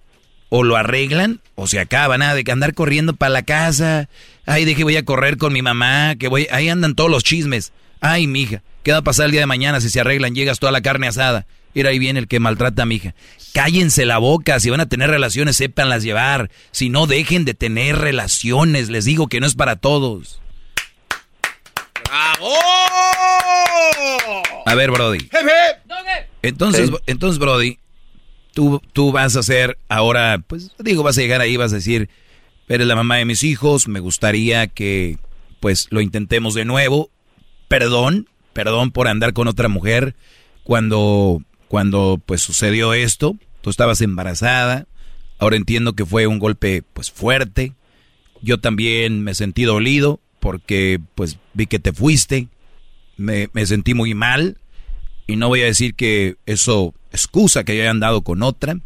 o 0.49 0.65
lo 0.65 0.75
arreglan 0.75 1.41
o 1.55 1.69
se 1.69 1.79
acaba, 1.79 2.19
nada 2.19 2.35
de 2.35 2.43
que 2.43 2.51
andar 2.51 2.75
corriendo 2.75 3.15
para 3.15 3.31
la 3.31 3.43
casa. 3.43 4.09
Ay, 4.47 4.65
dije 4.65 4.83
voy 4.83 4.97
a 4.97 5.05
correr 5.05 5.37
con 5.37 5.53
mi 5.53 5.63
mamá, 5.63 6.17
que 6.17 6.27
voy, 6.27 6.49
ahí 6.51 6.69
andan 6.69 6.97
todos 6.97 7.09
los 7.09 7.23
chismes. 7.23 7.73
Ay, 8.01 8.27
mija, 8.27 8.65
¿qué 8.83 8.91
va 8.91 8.99
a 8.99 9.03
pasar 9.03 9.27
el 9.27 9.31
día 9.31 9.43
de 9.43 9.47
mañana 9.47 9.81
si 9.81 9.91
se 9.91 10.01
arreglan? 10.01 10.35
Llegas 10.35 10.59
toda 10.59 10.73
la 10.73 10.81
carne 10.81 11.07
asada. 11.07 11.47
Mira, 11.73 11.91
ahí 11.91 12.01
viene 12.01 12.19
el 12.19 12.27
que 12.27 12.41
maltrata 12.41 12.83
a 12.83 12.87
mi 12.87 12.97
hija. 12.97 13.15
Cállense 13.55 14.07
la 14.07 14.19
boca, 14.19 14.59
si 14.59 14.69
van 14.69 14.81
a 14.81 14.89
tener 14.89 15.09
relaciones, 15.09 15.57
sépanlas 15.57 16.03
llevar. 16.03 16.51
Si 16.73 16.89
no, 16.89 17.07
dejen 17.07 17.45
de 17.45 17.55
tener 17.55 17.97
relaciones. 17.97 18.91
Les 18.91 19.05
digo 19.05 19.29
que 19.29 19.39
no 19.39 19.47
es 19.47 19.55
para 19.55 19.77
todos. 19.77 20.41
¡Bravo! 22.13 22.53
A 24.67 24.75
ver, 24.75 24.91
Brody. 24.91 25.31
Entonces, 26.43 26.91
entonces 27.07 27.39
Brody, 27.39 27.79
tú, 28.53 28.83
tú 28.93 29.13
vas 29.13 29.35
a 29.37 29.43
ser 29.43 29.79
ahora, 29.89 30.45
pues 30.47 30.73
digo, 30.79 31.03
vas 31.03 31.17
a 31.17 31.23
llegar 31.23 31.41
ahí, 31.41 31.57
vas 31.57 31.73
a 31.73 31.77
decir, 31.77 32.11
eres 32.69 32.87
la 32.87 32.97
mamá 32.97 33.17
de 33.17 33.25
mis 33.25 33.43
hijos, 33.45 33.89
me 33.89 34.01
gustaría 34.01 34.67
que 34.67 35.17
pues 35.61 35.87
lo 35.91 36.03
intentemos 36.03 36.53
de 36.53 36.67
nuevo. 36.67 37.09
Perdón, 37.69 38.29
perdón 38.53 38.91
por 38.91 39.09
andar 39.09 39.33
con 39.33 39.49
otra 39.49 39.69
mujer 39.69 40.15
cuando, 40.65 41.41
cuando 41.69 42.21
pues 42.27 42.43
sucedió 42.43 42.93
esto. 42.93 43.37
Tú 43.63 43.71
estabas 43.71 44.03
embarazada. 44.03 44.87
Ahora 45.39 45.57
entiendo 45.57 45.95
que 45.95 46.05
fue 46.05 46.27
un 46.27 46.39
golpe 46.39 46.83
pues 46.93 47.11
fuerte. 47.11 47.73
Yo 48.43 48.61
también 48.61 49.25
me 49.25 49.35
sentí 49.35 49.63
dolido 49.63 50.21
porque 50.43 50.99
pues 51.15 51.39
vi 51.55 51.67
que 51.69 51.79
te 51.79 51.93
fuiste. 51.93 52.49
Me, 53.17 53.49
sentí 53.65 53.95
muy 53.95 54.13
mal. 54.13 54.59
Y 55.29 55.37
no 55.37 55.47
voy 55.47 55.63
a 55.63 55.67
decir 55.67 55.95
que 55.95 56.35
eso 56.47 56.95
excusa 57.13 57.63
que 57.63 57.77
yo 57.77 57.83
haya 57.83 57.93
andado 57.93 58.23
con 58.23 58.43
otra. 58.43 58.77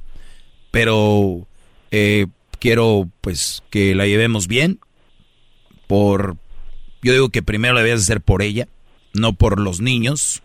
Pero 0.70 1.48
eh, 1.90 2.26
quiero 2.60 3.08
pues 3.22 3.62
que 3.70 3.94
la 3.94 4.06
llevemos 4.06 4.48
bien. 4.48 4.80
Por... 5.86 6.36
Yo 7.00 7.14
digo 7.14 7.30
que 7.30 7.42
primero 7.42 7.72
la 7.72 7.80
debías 7.80 8.02
hacer 8.02 8.20
por 8.20 8.42
ella, 8.42 8.68
no 9.14 9.32
por 9.32 9.58
los 9.58 9.80
niños. 9.80 10.42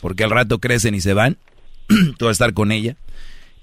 Porque 0.00 0.22
al 0.22 0.30
rato 0.30 0.60
crecen 0.60 0.94
y 0.94 1.00
se 1.00 1.14
van. 1.14 1.36
Tú 2.16 2.26
vas 2.26 2.28
a 2.28 2.30
estar 2.30 2.54
con 2.54 2.70
ella. 2.70 2.96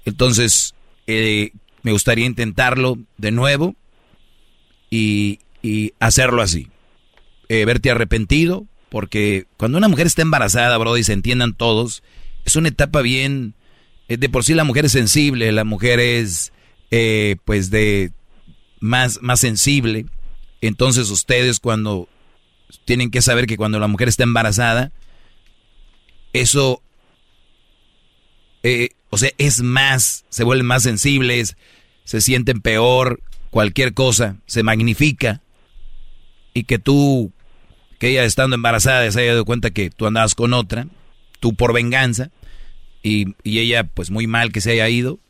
Entonces, 0.04 0.74
eh, 1.06 1.52
me 1.82 1.92
gustaría 1.92 2.26
intentarlo 2.26 2.98
de 3.16 3.30
nuevo 3.30 3.76
y, 4.90 5.38
y 5.62 5.94
hacerlo 5.98 6.42
así. 6.42 6.68
Eh, 7.54 7.66
verte 7.66 7.90
arrepentido, 7.90 8.66
porque 8.88 9.44
cuando 9.58 9.76
una 9.76 9.88
mujer 9.88 10.06
está 10.06 10.22
embarazada, 10.22 10.78
bro, 10.78 10.96
y 10.96 11.04
se 11.04 11.12
entiendan 11.12 11.52
todos, 11.52 12.02
es 12.46 12.56
una 12.56 12.68
etapa 12.68 13.02
bien... 13.02 13.52
eh, 14.08 14.16
de 14.16 14.30
por 14.30 14.42
sí 14.42 14.54
la 14.54 14.64
mujer 14.64 14.86
es 14.86 14.92
sensible, 14.92 15.52
la 15.52 15.64
mujer 15.64 16.00
es, 16.00 16.50
eh, 16.90 17.36
pues, 17.44 17.70
de 17.70 18.10
más, 18.80 19.18
más 19.20 19.40
sensible. 19.40 20.06
Entonces 20.62 21.10
ustedes 21.10 21.60
cuando 21.60 22.08
tienen 22.86 23.10
que 23.10 23.20
saber 23.20 23.46
que 23.46 23.58
cuando 23.58 23.78
la 23.78 23.86
mujer 23.86 24.08
está 24.08 24.22
embarazada, 24.22 24.90
eso 26.32 26.80
o 29.10 29.18
sea, 29.18 29.30
es 29.36 29.60
más, 29.60 30.24
se 30.30 30.42
vuelven 30.42 30.64
más 30.64 30.84
sensibles, 30.84 31.58
se 32.04 32.22
sienten 32.22 32.62
peor, 32.62 33.20
cualquier 33.50 33.92
cosa, 33.92 34.36
se 34.46 34.62
magnifica. 34.62 35.42
Y 36.54 36.64
que 36.64 36.78
tú, 36.78 37.30
que 38.02 38.08
ella 38.08 38.24
estando 38.24 38.56
embarazada 38.56 39.08
se 39.12 39.20
haya 39.20 39.30
dado 39.30 39.44
cuenta 39.44 39.70
que 39.70 39.88
tú 39.88 40.08
andabas 40.08 40.34
con 40.34 40.54
otra, 40.54 40.88
tú 41.38 41.54
por 41.54 41.72
venganza, 41.72 42.32
y, 43.00 43.36
y 43.44 43.60
ella 43.60 43.84
pues 43.84 44.10
muy 44.10 44.26
mal 44.26 44.50
que 44.50 44.60
se 44.60 44.72
haya 44.72 44.88
ido. 44.88 45.20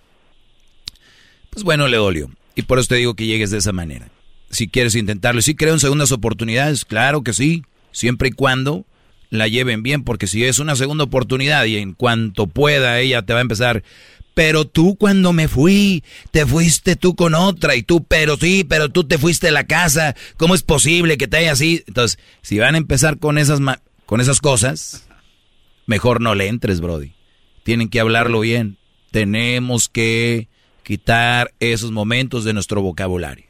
Pues 1.50 1.64
bueno, 1.64 1.86
le 1.86 1.98
dolió. 1.98 2.30
Y 2.54 2.62
por 2.62 2.78
eso 2.78 2.88
te 2.88 2.94
digo 2.94 3.12
que 3.12 3.26
llegues 3.26 3.50
de 3.50 3.58
esa 3.58 3.72
manera. 3.72 4.08
Si 4.48 4.68
quieres 4.68 4.94
intentarlo. 4.94 5.42
Si 5.42 5.54
creo 5.54 5.74
en 5.74 5.80
segundas 5.80 6.12
oportunidades, 6.12 6.86
claro 6.86 7.22
que 7.22 7.34
sí. 7.34 7.62
Siempre 7.90 8.28
y 8.28 8.32
cuando 8.32 8.86
la 9.28 9.48
lleven 9.48 9.82
bien, 9.82 10.02
porque 10.02 10.26
si 10.26 10.42
es 10.42 10.58
una 10.58 10.74
segunda 10.74 11.04
oportunidad 11.04 11.66
y 11.66 11.76
en 11.76 11.92
cuanto 11.92 12.46
pueda 12.46 12.98
ella 13.00 13.20
te 13.20 13.34
va 13.34 13.40
a 13.40 13.42
empezar, 13.42 13.82
pero 14.34 14.66
tú 14.66 14.96
cuando 14.96 15.32
me 15.32 15.48
fui, 15.48 16.02
te 16.30 16.46
fuiste 16.46 16.96
tú 16.96 17.14
con 17.14 17.34
otra 17.34 17.76
y 17.76 17.82
tú, 17.82 18.04
pero 18.04 18.36
sí, 18.36 18.64
pero 18.64 18.88
tú 18.88 19.04
te 19.04 19.18
fuiste 19.18 19.48
de 19.48 19.52
la 19.52 19.66
casa, 19.66 20.14
¿cómo 20.36 20.54
es 20.54 20.62
posible 20.62 21.18
que 21.18 21.28
te 21.28 21.38
haya 21.38 21.52
así? 21.52 21.82
Entonces, 21.86 22.18
si 22.40 22.58
van 22.58 22.74
a 22.74 22.78
empezar 22.78 23.18
con 23.18 23.38
esas, 23.38 23.60
con 24.06 24.20
esas 24.20 24.40
cosas, 24.40 25.08
mejor 25.86 26.20
no 26.20 26.34
le 26.34 26.48
entres, 26.48 26.80
Brody. 26.80 27.12
Tienen 27.62 27.88
que 27.88 28.00
hablarlo 28.00 28.40
bien. 28.40 28.78
Tenemos 29.10 29.88
que 29.88 30.48
quitar 30.82 31.52
esos 31.60 31.92
momentos 31.92 32.44
de 32.44 32.54
nuestro 32.54 32.82
vocabulario. 32.82 33.44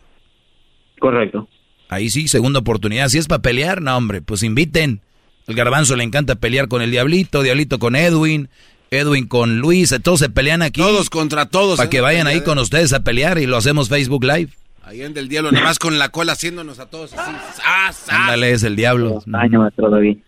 Correcto. 0.98 1.48
Ahí 1.88 2.10
sí, 2.10 2.28
segunda 2.28 2.60
oportunidad. 2.60 3.08
Si 3.08 3.18
es 3.18 3.26
para 3.26 3.42
pelear, 3.42 3.82
no, 3.82 3.96
hombre, 3.96 4.22
pues 4.22 4.42
inviten. 4.42 5.00
El 5.46 5.56
garbanzo 5.56 5.96
le 5.96 6.04
encanta 6.04 6.36
pelear 6.36 6.68
con 6.68 6.82
el 6.82 6.90
diablito, 6.90 7.42
diablito 7.42 7.78
con 7.78 7.96
Edwin, 7.96 8.48
Edwin 8.92 9.26
con 9.26 9.58
Luis, 9.58 9.98
todos 10.04 10.20
se 10.20 10.28
pelean 10.28 10.60
aquí. 10.60 10.82
Todos 10.82 11.08
contra 11.08 11.46
todos. 11.46 11.78
Para 11.78 11.88
que 11.88 11.96
¿eh? 11.96 12.02
vayan 12.02 12.26
ahí 12.26 12.42
con 12.42 12.58
ustedes 12.58 12.92
a 12.92 13.02
pelear 13.02 13.38
y 13.38 13.46
lo 13.46 13.56
hacemos 13.56 13.88
Facebook 13.88 14.22
Live. 14.22 14.50
Ahí 14.84 15.00
en 15.00 15.14
del 15.14 15.28
diablo, 15.28 15.50
nada 15.50 15.64
más 15.64 15.78
con 15.78 15.98
la 15.98 16.10
cola 16.10 16.32
haciéndonos 16.32 16.78
a 16.78 16.90
todos 16.90 17.14
así. 17.14 17.32
¡Ah, 17.64 17.90
Ándale, 18.08 18.52
es 18.52 18.64
el 18.64 18.76
diablo. 18.76 19.22
Año, 19.32 19.66
David. 19.76 20.18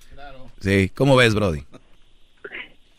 Sí, 0.61 0.91
¿cómo 0.95 1.15
ves, 1.15 1.35
Brody? 1.35 1.61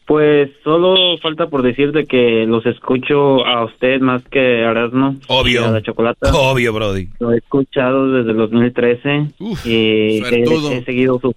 Pues 0.06 0.52
solo 0.64 1.18
falta 1.18 1.48
por 1.48 1.64
decirte 1.64 2.06
que 2.06 2.46
los 2.48 2.64
escucho 2.68 3.44
a 3.44 3.66
usted 3.66 4.02
más 4.02 4.22
que 4.26 4.40
a 4.40 4.70
Erasmo. 4.70 5.16
Obvio. 5.28 5.66
A 5.66 5.72
la 5.72 5.82
chocolata. 5.82 6.32
Obvio, 6.32 6.74
Brody. 6.74 7.10
Lo 7.20 7.32
he 7.32 7.38
escuchado 7.38 8.12
desde 8.12 8.32
el 8.32 8.38
2013 8.38 9.30
y 9.64 10.22
he, 10.24 10.86
seguido 10.86 11.20
sus 11.20 11.34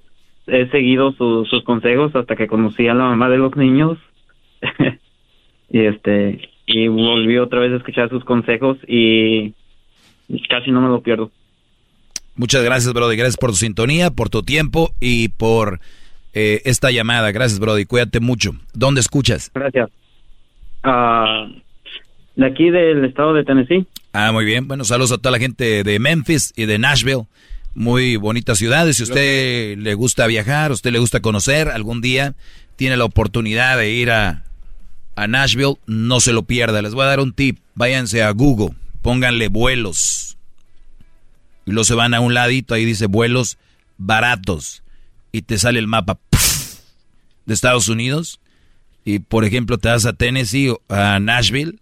he 0.47 0.69
seguido 0.69 1.13
sus 1.13 1.63
consejos 1.65 2.15
hasta 2.15 2.37
que 2.37 2.47
conocí 2.47 2.89
a 2.89 2.95
la 2.95 3.05
mamá 3.05 3.31
de 3.31 3.39
los 3.39 3.57
niños 3.57 3.97
y 5.71 5.81
este 5.81 6.49
y 6.67 6.89
volví 6.89 7.39
otra 7.39 7.61
vez 7.61 7.73
a 7.73 7.77
escuchar 7.77 8.11
sus 8.11 8.25
consejos 8.25 8.79
y 8.87 9.55
casi 10.49 10.71
no 10.71 10.81
me 10.81 10.89
lo 10.89 11.03
pierdo. 11.03 11.31
Muchas 12.39 12.63
gracias, 12.63 12.95
Brody. 12.95 13.17
Gracias 13.17 13.37
por 13.37 13.51
tu 13.51 13.57
sintonía, 13.57 14.13
por 14.13 14.31
tu 14.31 14.45
tiempo 14.45 14.95
y 15.01 15.29
por 15.29 15.81
eh, 16.35 16.63
esta 16.65 16.93
llamada. 16.93 17.33
Gracias, 17.33 17.59
Brody. 17.59 17.85
Cuídate 17.85 18.21
mucho. 18.21 18.53
¿Dónde 18.73 19.01
escuchas? 19.01 19.51
Gracias. 19.53 19.91
Uh, 20.85 21.53
de 22.37 22.47
aquí 22.47 22.71
del 22.71 23.05
estado 23.05 23.35
de 23.35 23.43
Tennessee. 23.43 23.89
Ah, 24.13 24.31
muy 24.31 24.45
bien. 24.45 24.69
Bueno, 24.69 24.85
saludos 24.85 25.11
a 25.11 25.19
toda 25.19 25.33
la 25.33 25.41
gente 25.41 25.83
de 25.83 25.99
Memphis 25.99 26.53
y 26.57 26.67
de 26.67 26.79
Nashville. 26.79 27.25
Muy 27.75 28.15
bonitas 28.15 28.59
ciudades. 28.59 28.99
Si 28.99 29.03
usted 29.03 29.77
le 29.77 29.95
gusta 29.95 30.29
viajar, 30.29 30.71
usted 30.71 30.93
le 30.93 31.01
gusta 31.01 31.19
conocer, 31.19 31.69
algún 31.69 32.01
día 32.01 32.35
tiene 32.77 32.97
la 32.97 33.05
oportunidad 33.05 33.79
de 33.79 33.91
ir 33.91 34.13
a, 34.13 34.45
a 35.19 35.27
Nashville, 35.27 35.75
no 35.87 36.21
se 36.21 36.33
lo 36.33 36.45
pierda. 36.45 36.81
Les 36.81 36.95
voy 36.95 37.03
a 37.05 37.09
dar 37.09 37.21
un 37.21 37.33
tip. 37.33 37.59
Váyanse 37.75 38.23
a 38.23 38.31
Google, 38.31 38.77
pónganle 39.03 39.49
vuelos. 39.49 40.37
Y 41.67 41.73
luego 41.73 41.85
se 41.85 41.95
van 41.95 42.15
a 42.15 42.21
un 42.21 42.35
ladito, 42.35 42.75
ahí 42.75 42.85
dice 42.85 43.07
vuelos 43.07 43.59
baratos. 43.97 44.83
Y 45.33 45.43
te 45.43 45.59
sale 45.59 45.81
el 45.81 45.89
mapa 45.89 46.19
de 47.47 47.55
Estados 47.55 47.89
Unidos. 47.89 48.41
Y 49.05 49.19
por 49.19 49.45
ejemplo, 49.45 49.79
te 49.79 49.89
vas 49.89 50.07
a 50.07 50.13
Tennessee 50.13 50.69
o 50.71 50.81
a 50.89 51.19
Nashville 51.19 51.79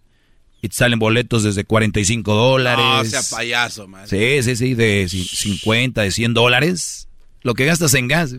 y 0.61 0.69
te 0.69 0.75
salen 0.75 0.97
boletos 0.97 1.43
desde 1.43 1.63
45 1.63 2.33
dólares. 2.33 2.85
No, 2.85 3.05
sea 3.05 3.21
payaso, 3.37 3.87
man. 3.87 4.07
Sí, 4.07 4.41
sí, 4.41 4.55
sí, 4.55 4.73
de 4.73 5.07
50, 5.07 6.01
de 6.01 6.11
100 6.11 6.33
dólares. 6.33 7.07
Lo 7.43 7.53
que 7.53 7.65
gastas 7.65 7.93
en 7.93 8.07
gas. 8.07 8.35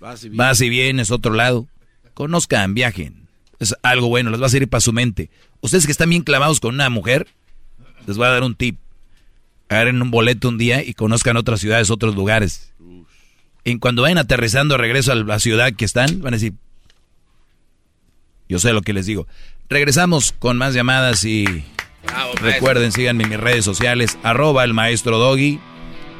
Vas 0.00 0.60
y, 0.60 0.68
vienes, 0.68 1.10
otro 1.10 1.32
lado. 1.32 1.66
Conozcan, 2.14 2.74
viajen. 2.74 3.25
Es 3.58 3.74
algo 3.82 4.08
bueno, 4.08 4.30
les 4.30 4.40
va 4.40 4.46
a 4.46 4.50
servir 4.50 4.68
para 4.68 4.80
su 4.80 4.92
mente. 4.92 5.30
Ustedes 5.60 5.86
que 5.86 5.92
están 5.92 6.10
bien 6.10 6.22
clavados 6.22 6.60
con 6.60 6.74
una 6.74 6.90
mujer, 6.90 7.26
les 8.06 8.16
voy 8.16 8.26
a 8.26 8.30
dar 8.30 8.42
un 8.42 8.54
tip. 8.54 8.78
Agarren 9.68 10.00
un 10.00 10.10
boleto 10.10 10.48
un 10.48 10.58
día 10.58 10.84
y 10.84 10.94
conozcan 10.94 11.36
otras 11.36 11.60
ciudades, 11.60 11.90
otros 11.90 12.14
lugares. 12.14 12.72
Y 13.64 13.78
cuando 13.78 14.02
vayan 14.02 14.18
aterrizando 14.18 14.76
regreso 14.76 15.10
a 15.10 15.16
la 15.16 15.40
ciudad 15.40 15.72
que 15.72 15.84
están, 15.84 16.22
van 16.22 16.34
a 16.34 16.36
decir, 16.36 16.54
yo 18.48 18.58
sé 18.60 18.72
lo 18.72 18.82
que 18.82 18.92
les 18.92 19.06
digo. 19.06 19.26
Regresamos 19.68 20.32
con 20.32 20.56
más 20.56 20.72
llamadas 20.74 21.24
y 21.24 21.64
recuerden, 22.40 22.92
síganme 22.92 23.24
en 23.24 23.30
mis 23.30 23.40
redes 23.40 23.64
sociales, 23.64 24.18
arroba 24.22 24.62
el 24.62 24.72
maestro 24.72 25.18
doggy, 25.18 25.58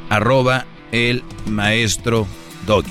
arroba 0.08 0.66
el 0.90 1.22
maestro 1.46 2.26
doggy. 2.66 2.90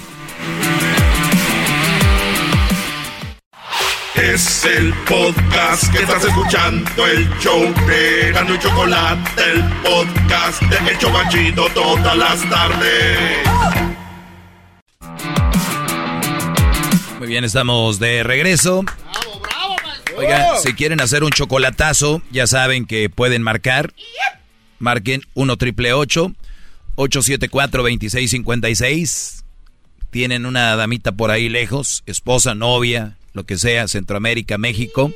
Es 4.16 4.64
el 4.64 4.94
podcast 5.08 5.92
que 5.92 6.00
estás 6.00 6.24
escuchando, 6.24 7.06
el 7.06 7.30
show 7.40 7.62
de 7.86 8.32
Gano 8.32 8.56
y 8.56 8.60
Chocolate, 8.60 9.52
el 9.52 9.62
podcast 9.82 10.62
de 10.62 10.92
El 10.92 10.98
Chocachito 10.98 11.68
todas 11.74 12.18
las 12.18 12.50
tardes. 12.50 13.46
Muy 17.20 17.28
bien, 17.28 17.44
estamos 17.44 18.00
de 18.00 18.24
regreso. 18.24 18.86
Oigan, 20.18 20.60
si 20.64 20.74
quieren 20.74 21.02
hacer 21.02 21.26
un 21.26 21.32
chocolatazo, 21.32 22.22
ya 22.32 22.48
saben 22.48 22.86
que 22.86 23.10
pueden 23.10 23.42
marcar. 23.42 23.94
Marquen 24.80 25.24
1 25.34 25.58
triple 25.58 25.92
874 25.92 27.84
2656. 27.84 29.44
Tienen 30.10 30.46
una 30.46 30.78
damita 30.78 31.12
por 31.12 31.32
ahí 31.32 31.50
lejos, 31.50 32.02
esposa, 32.06 32.56
novia, 32.56 33.18
lo 33.36 33.44
que 33.44 33.58
sea, 33.58 33.88
Centroamérica, 33.88 34.58
México. 34.58 35.12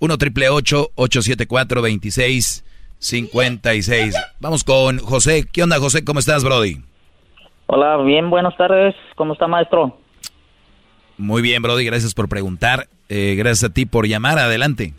1 0.00 0.18
triple 0.18 0.50
874 0.50 1.80
2656. 1.80 4.14
Vamos 4.40 4.64
con 4.64 4.98
José. 4.98 5.46
¿Qué 5.50 5.62
onda, 5.62 5.78
José? 5.78 6.04
¿Cómo 6.04 6.18
estás, 6.18 6.44
Brody? 6.44 6.82
Hola, 7.66 7.96
bien, 7.98 8.28
buenas 8.28 8.56
tardes. 8.56 8.96
¿Cómo 9.14 9.32
está, 9.32 9.46
maestro? 9.46 9.96
Muy 11.16 11.40
bien, 11.40 11.62
Brody, 11.62 11.84
gracias 11.84 12.14
por 12.14 12.28
preguntar. 12.28 12.88
Eh, 13.08 13.36
gracias 13.36 13.70
a 13.70 13.72
ti 13.72 13.86
por 13.86 14.08
llamar. 14.08 14.38
Adelante. 14.38 14.92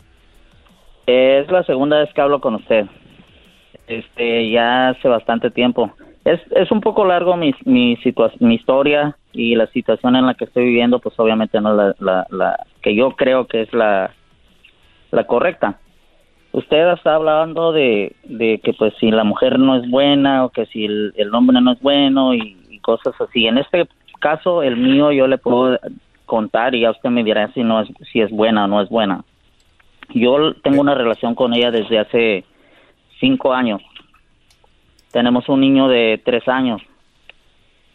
Es 1.06 1.50
la 1.50 1.62
segunda 1.64 1.98
vez 1.98 2.08
que 2.14 2.22
hablo 2.22 2.40
con 2.40 2.54
usted. 2.54 2.86
Este, 3.86 4.50
ya 4.50 4.88
hace 4.88 5.06
bastante 5.08 5.50
tiempo. 5.50 5.94
Es, 6.24 6.40
es 6.52 6.70
un 6.70 6.80
poco 6.80 7.04
largo 7.04 7.36
mi, 7.36 7.54
mi, 7.64 7.98
mi 8.40 8.54
historia 8.54 9.16
y 9.32 9.54
la 9.56 9.66
situación 9.68 10.16
en 10.16 10.26
la 10.26 10.34
que 10.34 10.44
estoy 10.44 10.64
viviendo, 10.64 10.98
pues 10.98 11.18
obviamente 11.18 11.60
no 11.60 11.90
es 11.90 12.00
la, 12.00 12.26
la, 12.30 12.66
que 12.82 12.94
yo 12.94 13.10
creo 13.10 13.46
que 13.46 13.62
es 13.62 13.72
la, 13.74 14.10
la 15.10 15.26
correcta. 15.26 15.78
Usted 16.52 16.92
está 16.92 17.16
hablando 17.16 17.72
de, 17.72 18.14
de 18.24 18.60
que 18.62 18.72
pues 18.72 18.94
si 19.00 19.10
la 19.10 19.24
mujer 19.24 19.58
no 19.58 19.76
es 19.76 19.90
buena 19.90 20.44
o 20.44 20.50
que 20.50 20.66
si 20.66 20.84
el, 20.84 21.12
el 21.16 21.34
hombre 21.34 21.60
no 21.60 21.72
es 21.72 21.80
bueno 21.80 22.32
y, 22.32 22.56
y 22.70 22.78
cosas 22.78 23.14
así. 23.20 23.46
En 23.46 23.58
este 23.58 23.86
caso, 24.20 24.62
el 24.62 24.76
mío, 24.76 25.12
yo 25.12 25.26
le 25.26 25.36
puedo 25.36 25.78
contar 26.24 26.74
y 26.74 26.80
ya 26.80 26.90
usted 26.92 27.10
me 27.10 27.24
dirá 27.24 27.52
si 27.52 27.62
no 27.62 27.80
es 27.80 27.88
si 28.10 28.20
es 28.20 28.30
buena 28.30 28.64
o 28.64 28.68
no 28.68 28.80
es 28.80 28.88
buena. 28.88 29.24
Yo 30.14 30.54
tengo 30.62 30.80
una 30.80 30.94
relación 30.94 31.34
con 31.34 31.52
ella 31.54 31.70
desde 31.70 31.98
hace 31.98 32.44
cinco 33.20 33.52
años. 33.52 33.82
Tenemos 35.14 35.48
un 35.48 35.60
niño 35.60 35.86
de 35.86 36.20
tres 36.24 36.48
años. 36.48 36.82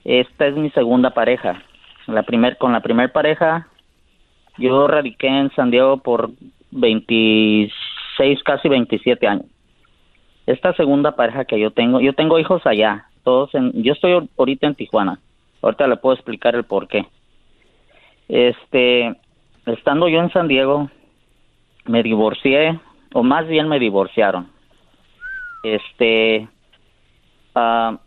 Esta 0.06 0.48
es 0.48 0.56
mi 0.56 0.70
segunda 0.70 1.10
pareja. 1.10 1.62
La 2.08 2.24
primer, 2.24 2.58
con 2.58 2.72
la 2.72 2.80
primera 2.80 3.12
pareja, 3.12 3.68
yo 4.58 4.88
radiqué 4.88 5.28
en 5.28 5.52
San 5.52 5.70
Diego 5.70 5.98
por 5.98 6.32
26, 6.72 7.74
casi 8.46 8.70
27 8.70 9.28
años. 9.28 9.48
Esta 10.48 10.74
segunda 10.76 11.18
pareja 11.18 11.44
que 11.44 11.60
yo 11.60 11.72
tengo, 11.72 12.00
yo 12.00 12.14
tengo 12.14 12.40
hijos 12.40 12.66
allá, 12.66 13.08
todos 13.26 13.54
en, 13.54 13.74
yo 13.84 13.92
estoy 13.92 14.30
ahorita 14.38 14.68
en 14.68 14.76
Tijuana. 14.76 15.20
Ahorita 15.62 15.88
le 15.88 15.98
puedo 15.98 16.16
explicar 16.16 16.56
el 16.56 16.64
por 16.64 16.88
qué. 16.88 17.06
Este, 18.30 19.14
estando 19.66 20.08
yo 20.08 20.22
en 20.22 20.32
San 20.32 20.48
Diego, 20.48 20.90
me 21.84 22.02
divorcié, 22.02 22.80
o 23.14 23.24
más 23.24 23.46
bien 23.46 23.68
me 23.68 23.78
divorciaron. 23.78 24.48
Este, 25.64 26.48
uh, 27.92 27.98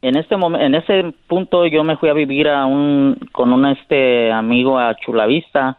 en 0.00 0.16
este 0.16 0.36
momento, 0.36 0.64
en 0.64 0.74
ese 0.74 1.14
punto 1.26 1.66
yo 1.66 1.82
me 1.82 1.96
fui 1.96 2.08
a 2.08 2.14
vivir 2.14 2.48
a 2.48 2.66
un, 2.66 3.18
con 3.32 3.52
un 3.52 3.66
este 3.66 4.30
amigo 4.30 4.78
a 4.78 4.94
Chulavista 4.94 5.78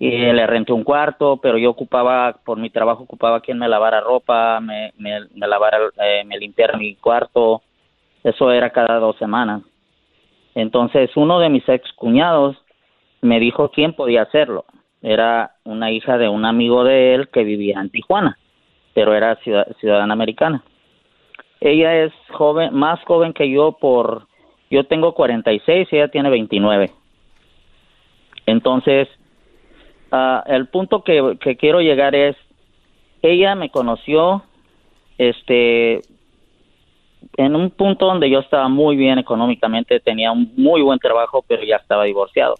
y 0.00 0.10
le 0.10 0.46
renté 0.46 0.72
un 0.72 0.84
cuarto, 0.84 1.38
pero 1.38 1.58
yo 1.58 1.70
ocupaba, 1.70 2.36
por 2.44 2.58
mi 2.58 2.70
trabajo 2.70 3.02
ocupaba 3.02 3.40
quien 3.40 3.58
me 3.58 3.68
lavara 3.68 4.00
ropa, 4.00 4.60
me, 4.60 4.92
me, 4.96 5.20
lavara, 5.34 5.78
eh, 6.00 6.24
me 6.24 6.38
limpiara 6.38 6.78
mi 6.78 6.94
cuarto, 6.96 7.62
eso 8.22 8.52
era 8.52 8.70
cada 8.70 8.98
dos 8.98 9.16
semanas. 9.18 9.62
Entonces 10.54 11.10
uno 11.16 11.40
de 11.40 11.48
mis 11.48 11.68
ex 11.68 11.92
cuñados 11.92 12.56
me 13.22 13.40
dijo 13.40 13.70
quién 13.70 13.92
podía 13.92 14.22
hacerlo. 14.22 14.64
Era 15.02 15.52
una 15.64 15.90
hija 15.90 16.18
de 16.18 16.28
un 16.28 16.44
amigo 16.44 16.84
de 16.84 17.14
él 17.14 17.28
que 17.28 17.44
vivía 17.44 17.80
en 17.80 17.90
Tijuana. 17.90 18.38
pero 18.94 19.14
era 19.14 19.38
ciudadana 19.78 20.12
americana. 20.12 20.62
Ella 21.60 22.04
es 22.04 22.12
joven, 22.30 22.74
más 22.74 23.02
joven 23.04 23.32
que 23.32 23.50
yo 23.50 23.72
por, 23.72 24.26
yo 24.70 24.84
tengo 24.84 25.14
46 25.14 25.88
y 25.90 25.96
ella 25.96 26.08
tiene 26.08 26.30
29. 26.30 26.90
Entonces, 28.46 29.08
uh, 30.12 30.40
el 30.46 30.68
punto 30.68 31.02
que, 31.02 31.36
que 31.40 31.56
quiero 31.56 31.80
llegar 31.80 32.14
es, 32.14 32.36
ella 33.22 33.54
me 33.54 33.70
conoció, 33.70 34.44
este, 35.18 36.00
en 37.36 37.56
un 37.56 37.70
punto 37.70 38.06
donde 38.06 38.30
yo 38.30 38.38
estaba 38.38 38.68
muy 38.68 38.96
bien 38.96 39.18
económicamente, 39.18 40.00
tenía 40.00 40.30
un 40.32 40.52
muy 40.56 40.82
buen 40.82 40.98
trabajo, 40.98 41.44
pero 41.46 41.62
ya 41.64 41.76
estaba 41.76 42.04
divorciado. 42.04 42.54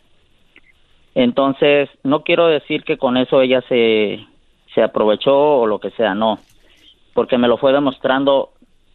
Entonces, 1.14 1.88
no 2.02 2.22
quiero 2.22 2.46
decir 2.46 2.84
que 2.84 2.98
con 2.98 3.16
eso 3.16 3.40
ella 3.40 3.62
se, 3.68 4.24
se 4.74 4.82
aprovechó 4.82 5.36
o 5.36 5.66
lo 5.66 5.78
que 5.78 5.90
sea, 5.90 6.14
no, 6.14 6.38
porque 7.14 7.38
me 7.38 7.48
lo 7.48 7.56
fue 7.56 7.72
demostrando 7.72 8.50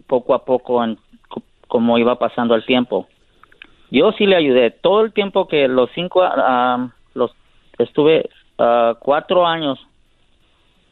poco 0.08 0.34
a 0.34 0.46
poco 0.46 0.84
en 0.84 0.98
cómo 1.68 1.98
iba 1.98 2.18
pasando 2.20 2.56
el 2.56 2.66
tiempo. 2.66 3.08
Yo 3.92 4.12
sí 4.14 4.26
le 4.26 4.36
ayudé 4.36 4.72
todo 4.72 5.02
el 5.02 5.14
tiempo 5.14 5.48
que 5.48 5.68
los 5.68 5.90
cinco, 5.94 6.24
uh, 6.24 6.90
los 7.14 7.32
estuve 7.78 8.30
uh, 8.58 8.96
cuatro 9.00 9.46
años 9.46 9.80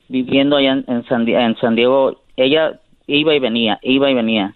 viviendo 0.07 0.57
allá 0.57 0.73
en, 0.73 0.85
en, 0.87 1.05
San, 1.05 1.27
en 1.27 1.55
San 1.57 1.75
Diego. 1.75 2.21
Ella 2.35 2.79
iba 3.07 3.33
y 3.33 3.39
venía, 3.39 3.79
iba 3.81 4.09
y 4.09 4.13
venía. 4.13 4.53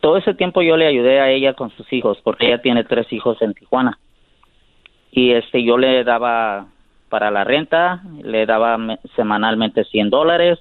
Todo 0.00 0.16
ese 0.16 0.34
tiempo 0.34 0.62
yo 0.62 0.76
le 0.76 0.86
ayudé 0.86 1.20
a 1.20 1.30
ella 1.30 1.54
con 1.54 1.70
sus 1.70 1.92
hijos, 1.92 2.18
porque 2.22 2.46
ella 2.46 2.62
tiene 2.62 2.84
tres 2.84 3.12
hijos 3.12 3.40
en 3.42 3.54
Tijuana. 3.54 3.98
Y 5.10 5.32
este, 5.32 5.64
yo 5.64 5.76
le 5.76 6.04
daba 6.04 6.68
para 7.08 7.30
la 7.30 7.44
renta, 7.44 8.02
le 8.22 8.46
daba 8.46 8.78
semanalmente 9.16 9.84
100 9.84 10.10
dólares 10.10 10.58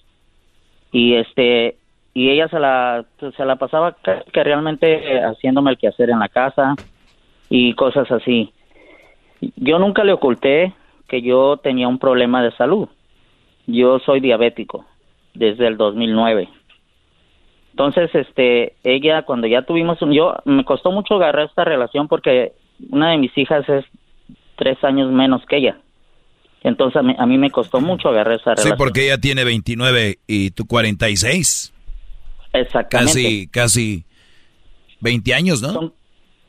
y 0.91 1.16
este 1.16 1.78
y 2.18 2.31
ella 2.31 2.48
se 2.48 2.57
la 2.57 3.06
se 3.19 3.45
la 3.45 3.57
pasaba 3.57 3.95
que 4.34 4.44
realmente 4.44 5.22
haciéndome 5.22 5.69
el 5.69 5.77
quehacer 5.77 6.10
en 6.10 6.18
la 6.18 6.27
casa 6.30 6.73
y 7.48 7.76
cosas 7.76 8.11
así. 8.11 8.52
Yo 9.56 9.77
nunca 9.77 10.03
le 10.03 10.14
oculté 10.14 10.73
que 11.07 11.22
yo 11.22 11.57
tenía 11.57 11.88
un 11.88 11.99
problema 11.99 12.41
de 12.41 12.49
salud. 12.53 12.89
Yo 13.68 13.99
soy 13.99 14.19
diabético 14.19 14.84
desde 15.35 15.68
el 15.68 15.77
2009. 15.77 16.49
Entonces, 17.73 18.10
este, 18.15 18.73
ella 18.84 19.22
cuando 19.22 19.45
ya 19.45 19.61
tuvimos 19.61 20.02
un, 20.02 20.11
yo 20.11 20.38
me 20.45 20.65
costó 20.65 20.91
mucho 20.91 21.18
agarrar 21.18 21.45
esta 21.45 21.65
relación 21.65 22.07
porque 22.07 22.53
una 22.89 23.11
de 23.11 23.19
mis 23.19 23.38
hijas 23.38 23.69
es 23.69 23.85
tres 24.56 24.84
años 24.84 25.11
menos 25.11 25.45
que 25.45 25.57
ella. 25.57 25.77
Entonces 26.64 26.99
a 26.99 27.26
mí, 27.27 27.38
me 27.38 27.52
costó 27.52 27.80
mucho 27.80 28.10
agarrar 28.10 28.39
esa 28.39 28.56
relación. 28.56 28.73
Sí, 28.73 28.76
porque 28.76 29.06
ella 29.06 29.19
tiene 29.19 29.44
29 29.44 30.18
y 30.26 30.49
tú 30.49 30.65
46. 30.65 31.76
Exactamente. 32.60 33.14
Casi, 33.14 33.48
casi 33.48 34.06
20 35.02 35.34
años, 35.34 35.62
¿no? 35.62 35.74
Son, 35.74 35.94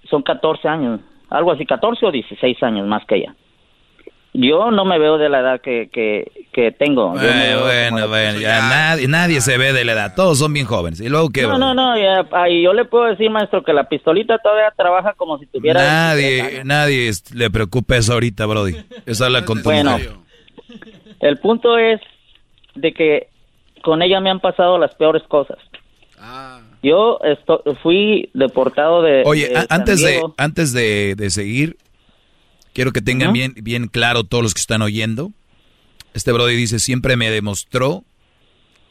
son 0.08 0.22
14 0.22 0.68
años, 0.68 1.00
algo 1.30 1.52
así, 1.52 1.66
14 1.66 2.06
o 2.06 2.10
16 2.10 2.62
años 2.62 2.86
más 2.86 3.04
que 3.06 3.16
ella. 3.16 3.34
Yo 4.34 4.70
no 4.70 4.84
me 4.84 4.98
veo 4.98 5.18
de 5.18 5.28
la 5.28 5.40
edad 5.40 5.60
que, 5.60 5.88
que, 5.90 6.72
tengo. 6.78 7.10
bueno, 7.10 8.08
bueno, 8.08 8.38
ya 8.38 8.60
nadie, 8.60 9.08
nadie 9.08 9.40
se 9.40 9.56
ve 9.56 9.72
de 9.72 9.84
la 9.84 9.92
edad, 9.92 10.14
todos 10.14 10.38
son 10.38 10.52
bien 10.52 10.66
jóvenes. 10.66 11.00
¿Y 11.00 11.08
luego 11.08 11.30
qué? 11.30 11.42
No, 11.42 11.58
no, 11.58 11.74
no, 11.74 11.96
yo 11.96 12.72
le 12.72 12.84
puedo 12.84 13.06
decir, 13.06 13.30
maestro, 13.30 13.64
que 13.64 13.72
la 13.72 13.88
pistolita 13.88 14.38
todavía 14.38 14.72
trabaja 14.76 15.14
como 15.14 15.38
si 15.38 15.46
tuviera... 15.46 15.82
Nadie, 15.82 16.62
nadie 16.64 17.10
le 17.34 17.50
preocupa 17.50 17.96
eso 17.96 18.12
ahorita, 18.12 18.46
Brody. 18.46 18.76
Esa 19.06 19.26
es 19.26 19.32
la 19.32 19.44
Bueno, 19.64 19.96
el 21.20 21.38
punto 21.38 21.78
es 21.78 22.00
de 22.74 22.92
que 22.92 23.28
con 23.82 24.02
ella 24.02 24.20
me 24.20 24.30
han 24.30 24.40
pasado 24.40 24.78
las 24.78 24.94
peores 24.94 25.22
cosas. 25.24 25.58
Ah. 26.20 26.60
Yo 26.82 27.18
fui 27.82 28.30
deportado 28.34 29.02
de... 29.02 29.22
Oye, 29.24 29.52
antes, 29.68 30.00
de, 30.00 30.22
antes 30.36 30.72
de, 30.72 31.14
de 31.16 31.30
seguir, 31.30 31.76
Quiero 32.78 32.92
que 32.92 33.02
tengan 33.02 33.32
bien, 33.32 33.54
bien 33.56 33.88
claro 33.88 34.22
todos 34.22 34.40
los 34.40 34.54
que 34.54 34.60
están 34.60 34.82
oyendo. 34.82 35.32
Este 36.14 36.30
Brody 36.30 36.54
dice, 36.54 36.78
siempre 36.78 37.16
me 37.16 37.28
demostró 37.28 38.04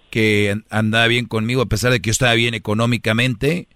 que 0.09 0.61
andaba 0.69 1.07
bien 1.07 1.25
conmigo, 1.25 1.61
a 1.61 1.67
pesar 1.67 1.93
de 1.93 2.01
que 2.01 2.07
yo 2.07 2.11
estaba 2.11 2.33
bien 2.33 2.53
económicamente, 2.53 3.69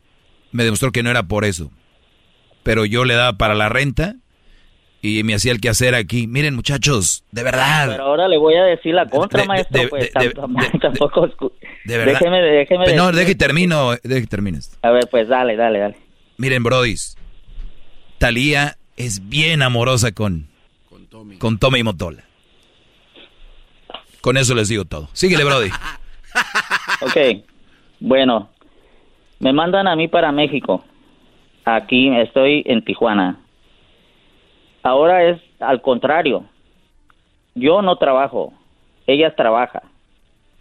me 0.52 0.66
demostró 0.66 0.92
que 0.92 1.02
no 1.02 1.10
era 1.10 1.24
por 1.24 1.46
eso. 1.46 1.72
Pero 2.62 2.84
yo 2.84 3.06
le 3.06 3.14
daba 3.14 3.38
para 3.38 3.56
la 3.56 3.70
renta 3.70 4.18
y 5.02 5.24
me 5.24 5.34
hacía 5.34 5.52
el 5.52 5.60
quehacer 5.60 5.96
aquí. 5.96 6.28
Miren, 6.28 6.56
muchachos, 6.56 7.24
de 7.32 7.44
verdad. 7.44 7.90
Pero 7.90 8.04
ahora 8.04 8.28
le 8.28 8.38
voy 8.38 8.56
a 8.56 8.64
decir 8.64 8.94
la 8.94 9.08
contra, 9.08 9.46
maestro. 9.46 9.82
pues, 9.90 10.12
tampoco, 10.82 11.28
de 11.86 11.98
verdad. 11.98 12.14
Déjeme, 12.14 12.42
déjeme. 12.42 12.96
No, 12.96 13.12
deje 13.12 13.36
termino, 13.36 13.92
deje 14.04 14.28
termines. 14.28 14.78
A 14.82 14.92
ver, 14.92 15.08
pues 15.10 15.28
dale, 15.28 15.56
dale, 15.56 15.80
dale. 15.80 15.96
Miren, 16.38 16.64
Brodis. 16.64 17.18
Talía 18.18 18.78
es 18.98 19.30
bien 19.30 19.64
amorosa 19.64 20.12
con, 20.12 20.48
con 21.40 21.58
Tommy, 21.58 21.80
y 21.80 21.84
Motola. 21.84 22.24
Con 24.22 24.38
eso 24.38 24.54
les 24.54 24.70
digo 24.70 24.86
todo. 24.86 25.10
Síguele, 25.14 25.44
Brody. 25.44 25.70
ok, 27.02 27.44
bueno, 28.00 28.50
me 29.40 29.52
mandan 29.52 29.88
a 29.88 29.96
mí 29.96 30.08
para 30.08 30.32
México. 30.32 30.86
Aquí 31.66 32.16
estoy 32.16 32.64
en 32.68 32.86
Tijuana. 32.86 33.41
Ahora 34.84 35.26
es 35.26 35.42
al 35.60 35.82
contrario. 35.82 36.46
Yo 37.56 37.82
no 37.82 37.96
trabajo, 37.98 38.54
ella 39.08 39.36
trabaja. 39.36 39.84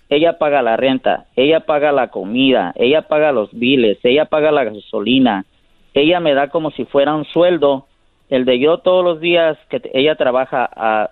Ella 0.08 0.38
paga 0.38 0.60
la 0.60 0.76
renta, 0.76 1.26
ella 1.36 1.60
paga 1.60 1.92
la 1.92 2.08
comida, 2.08 2.72
ella 2.74 3.02
paga 3.02 3.30
los 3.30 3.48
biles, 3.52 3.98
ella 4.02 4.24
paga 4.24 4.50
la 4.50 4.64
gasolina. 4.64 5.44
Ella 5.94 6.18
me 6.18 6.34
da 6.34 6.48
como 6.48 6.72
si 6.72 6.84
fuera 6.84 7.14
un 7.14 7.24
sueldo 7.26 7.86
el 8.28 8.44
de 8.44 8.58
yo 8.58 8.78
todos 8.78 9.04
los 9.04 9.20
días 9.20 9.58
que 9.68 9.80
ella 9.92 10.14
trabaja 10.16 10.68
a 10.74 11.10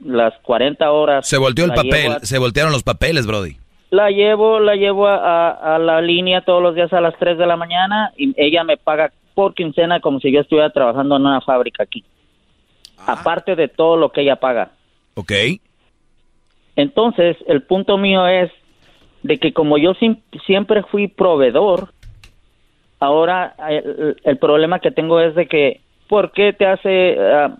las 0.00 0.34
40 0.42 0.90
horas. 0.90 1.26
Se 1.26 1.38
volteó 1.38 1.64
el 1.64 1.72
papel, 1.72 2.16
se 2.22 2.38
voltearon 2.38 2.72
los 2.72 2.82
papeles, 2.82 3.26
Brody. 3.26 3.56
La 3.90 4.10
llevo, 4.10 4.58
la 4.58 4.74
llevo 4.74 5.06
a, 5.06 5.78
la 5.78 6.00
línea 6.00 6.40
todos 6.40 6.62
los 6.62 6.74
días 6.74 6.92
a 6.92 7.00
las 7.00 7.16
3 7.18 7.38
de 7.38 7.46
la 7.46 7.56
mañana 7.56 8.12
y 8.16 8.34
ella 8.36 8.64
me 8.64 8.76
paga 8.76 9.12
por 9.34 9.54
quincena 9.54 10.00
como 10.00 10.18
si 10.18 10.32
yo 10.32 10.40
estuviera 10.40 10.70
trabajando 10.70 11.16
en 11.16 11.22
una 11.22 11.40
fábrica 11.40 11.84
aquí. 11.84 12.04
Ah. 12.98 13.16
Aparte 13.20 13.56
de 13.56 13.68
todo 13.68 13.96
lo 13.96 14.10
que 14.10 14.22
ella 14.22 14.36
paga. 14.36 14.72
Ok. 15.14 15.32
Entonces, 16.76 17.36
el 17.46 17.62
punto 17.62 17.96
mío 17.96 18.26
es 18.26 18.50
de 19.22 19.38
que 19.38 19.52
como 19.52 19.78
yo 19.78 19.92
siempre 20.46 20.82
fui 20.84 21.08
proveedor, 21.08 21.90
ahora 23.00 23.54
el 23.68 24.38
problema 24.38 24.78
que 24.80 24.90
tengo 24.90 25.20
es 25.20 25.34
de 25.34 25.46
que 25.46 25.80
porque 26.08 26.52
te 26.52 26.66
hace 26.66 27.16
ah, 27.18 27.56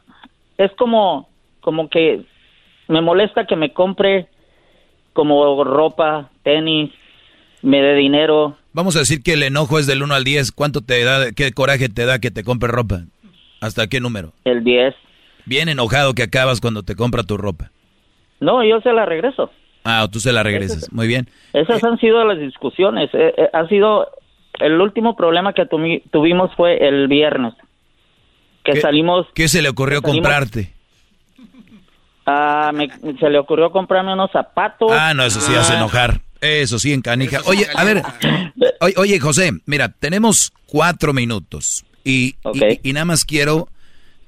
es 0.58 0.70
como 0.72 1.28
como 1.60 1.88
que 1.88 2.24
me 2.88 3.00
molesta 3.00 3.46
que 3.46 3.56
me 3.56 3.72
compre 3.72 4.28
como 5.12 5.64
ropa, 5.64 6.30
tenis, 6.44 6.92
me 7.62 7.80
dé 7.80 7.94
dinero. 7.94 8.56
Vamos 8.72 8.94
a 8.96 9.00
decir 9.00 9.22
que 9.22 9.32
el 9.32 9.42
enojo 9.42 9.78
es 9.78 9.86
del 9.86 10.02
1 10.02 10.14
al 10.14 10.24
10. 10.24 10.52
¿Cuánto 10.52 10.82
te 10.82 11.02
da, 11.02 11.32
qué 11.32 11.50
coraje 11.52 11.88
te 11.88 12.04
da 12.04 12.18
que 12.18 12.30
te 12.30 12.44
compre 12.44 12.68
ropa? 12.68 13.00
¿Hasta 13.60 13.86
qué 13.88 13.98
número? 13.98 14.34
El 14.44 14.62
10. 14.62 14.94
Bien 15.46 15.68
enojado 15.68 16.14
que 16.14 16.22
acabas 16.22 16.60
cuando 16.60 16.82
te 16.82 16.94
compra 16.94 17.22
tu 17.22 17.36
ropa. 17.36 17.70
No, 18.40 18.62
yo 18.64 18.80
se 18.80 18.92
la 18.92 19.06
regreso. 19.06 19.50
Ah, 19.84 20.06
tú 20.10 20.20
se 20.20 20.32
la 20.32 20.42
regresas. 20.42 20.92
Muy 20.92 21.06
bien. 21.06 21.28
Esas 21.52 21.82
han 21.84 21.98
sido 21.98 22.24
las 22.24 22.38
discusiones. 22.38 23.08
Eh, 23.14 23.32
eh, 23.36 23.48
ha 23.52 23.66
sido 23.68 24.08
el 24.58 24.80
último 24.80 25.16
problema 25.16 25.52
que 25.52 25.64
tuvimos 25.66 26.54
fue 26.56 26.86
el 26.86 27.08
viernes 27.08 27.54
que 28.64 28.72
¿Qué, 28.72 28.80
salimos... 28.80 29.26
¿Qué 29.34 29.48
se 29.48 29.62
le 29.62 29.68
ocurrió 29.68 30.02
comprarte? 30.02 30.72
Ah, 32.26 32.72
se 33.20 33.30
le 33.30 33.38
ocurrió 33.38 33.70
comprarme 33.70 34.12
unos 34.12 34.32
zapatos. 34.32 34.90
Ah, 34.92 35.14
no, 35.14 35.24
eso 35.24 35.40
sí 35.40 35.54
hace 35.54 35.74
ah. 35.74 35.76
enojar. 35.76 36.20
Eso 36.40 36.78
sí, 36.78 36.92
en 36.92 37.00
canija. 37.00 37.40
Oye, 37.46 37.66
a 37.74 37.84
ver, 37.84 38.02
oye, 38.96 39.20
José, 39.20 39.52
mira, 39.64 39.88
tenemos 39.88 40.52
cuatro 40.66 41.12
minutos 41.12 41.86
y, 42.04 42.36
y, 42.82 42.92
nada 42.92 43.06
más 43.06 43.24
quiero 43.24 43.68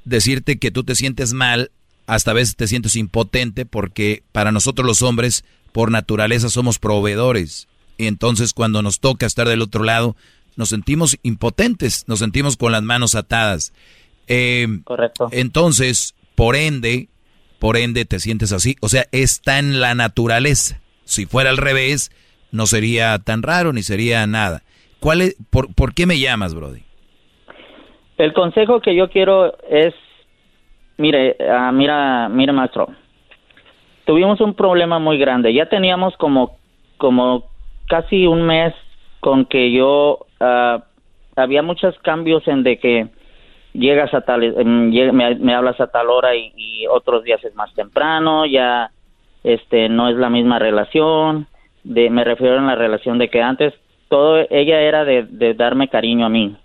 decirte 0.09 0.59
que 0.59 0.71
tú 0.71 0.85
te 0.85 0.95
sientes 0.95 1.33
mal, 1.33 1.71
hasta 2.07 2.31
a 2.31 2.35
veces 2.35 2.57
te 2.57 2.67
sientes 2.67 2.97
impotente 2.97 3.67
porque 3.67 4.23
para 4.33 4.53
nosotros 4.53 4.87
los 4.87 5.03
hombres, 5.03 5.45
por 5.73 5.91
naturaleza, 5.91 6.49
somos 6.49 6.79
proveedores. 6.79 7.69
Y 7.99 8.07
entonces 8.07 8.53
cuando 8.53 8.83
nos 8.83 9.01
toca 9.01 9.27
estar 9.27 9.49
del 9.49 9.63
otro 9.63 9.85
lado, 9.85 10.17
nos 10.57 10.71
sentimos 10.71 11.19
impotentes, 11.23 12.05
nos 12.07 12.19
sentimos 12.19 12.57
con 12.57 12.73
las 12.73 12.83
manos 12.83 13.15
atadas. 13.15 13.73
Eh, 14.27 14.67
Correcto. 14.85 15.29
Entonces, 15.33 16.15
por 16.35 16.57
ende, 16.57 17.09
por 17.59 17.77
ende 17.77 18.05
te 18.05 18.21
sientes 18.21 18.53
así. 18.53 18.77
O 18.81 18.89
sea, 18.89 19.07
está 19.13 19.59
en 19.59 19.81
la 19.81 19.95
naturaleza. 19.95 20.81
Si 21.05 21.27
fuera 21.27 21.51
al 21.51 21.57
revés, 21.57 22.11
no 22.51 22.67
sería 22.67 23.19
tan 23.19 23.43
raro 23.43 23.73
ni 23.73 23.83
sería 23.83 24.27
nada. 24.27 24.63
¿Cuál 25.01 25.23
es, 25.23 25.37
por, 25.51 25.73
por 25.75 25.95
qué 25.95 26.07
me 26.07 26.19
llamas, 26.19 26.55
Brody? 26.55 26.88
El 28.19 28.33
consejo 28.33 28.81
que 28.81 28.95
yo 28.95 29.09
quiero 29.09 29.55
es, 29.69 29.95
mire, 30.97 31.37
uh, 31.41 31.73
mira, 31.73 32.29
mira, 32.29 32.53
maestro, 32.53 32.89
tuvimos 34.05 34.41
un 34.41 34.55
problema 34.55 34.99
muy 34.99 35.19
grande. 35.19 35.55
Ya 35.55 35.67
teníamos 35.67 36.17
como 36.17 36.59
como 36.99 37.45
casi 37.89 38.27
un 38.27 38.43
mes 38.43 38.75
con 39.21 39.47
que 39.47 39.73
yo 39.73 40.27
ah, 40.41 40.85
había 41.37 41.63
muchos 41.63 41.99
cambios 42.01 42.47
en 42.47 42.63
de 42.63 42.79
que 42.79 43.09
llegas 43.73 44.13
a 44.13 44.21
tal, 44.23 44.41
me, 44.65 45.55
hablas 45.55 45.81
a 45.81 45.87
tal 45.87 46.11
hora 46.11 46.35
y, 46.35 46.87
otros 46.91 47.23
días 47.25 47.43
es 47.45 47.55
más 47.55 47.73
temprano, 47.75 48.47
ya 48.47 48.91
este 49.45 49.89
no 49.89 50.09
es 50.09 50.17
la 50.17 50.31
misma 50.31 50.59
relación, 50.59 51.47
de, 51.85 52.09
me 52.09 52.25
refiero 52.25 52.59
a 52.59 52.63
la 52.63 52.75
relación 52.77 53.19
de 53.19 53.29
que 53.29 53.43
antes 53.43 53.75
todo 54.09 54.39
ella 54.51 54.81
era 54.81 55.05
de, 55.05 55.55
darme 55.55 55.89
cariño 55.89 56.27
a 56.27 56.31
mí. 56.31 56.57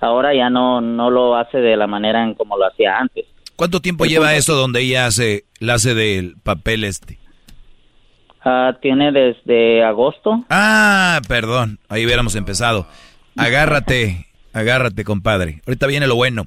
Ahora 0.00 0.34
ya 0.34 0.50
no 0.50 0.80
no 0.80 1.10
lo 1.10 1.36
hace 1.36 1.58
de 1.58 1.76
la 1.76 1.86
manera 1.86 2.22
en 2.22 2.34
como 2.34 2.56
lo 2.56 2.66
hacía 2.66 2.98
antes. 2.98 3.26
¿Cuánto 3.56 3.80
tiempo 3.80 4.04
lleva 4.04 4.36
eso 4.36 4.54
donde 4.54 4.82
ella 4.82 5.06
hace 5.06 5.44
la 5.58 5.74
hace 5.74 5.94
del 5.94 6.36
papel 6.42 6.84
este? 6.84 7.18
Ah, 8.44 8.76
tiene 8.80 9.10
desde 9.10 9.82
agosto. 9.82 10.44
Ah, 10.48 11.20
perdón, 11.26 11.80
ahí 11.88 12.06
hubiéramos 12.06 12.36
empezado. 12.36 12.86
Agárrate, 13.36 14.26
agárrate, 14.52 15.04
compadre. 15.04 15.60
Ahorita 15.66 15.86
viene 15.86 16.06
lo 16.06 16.14
bueno. 16.14 16.46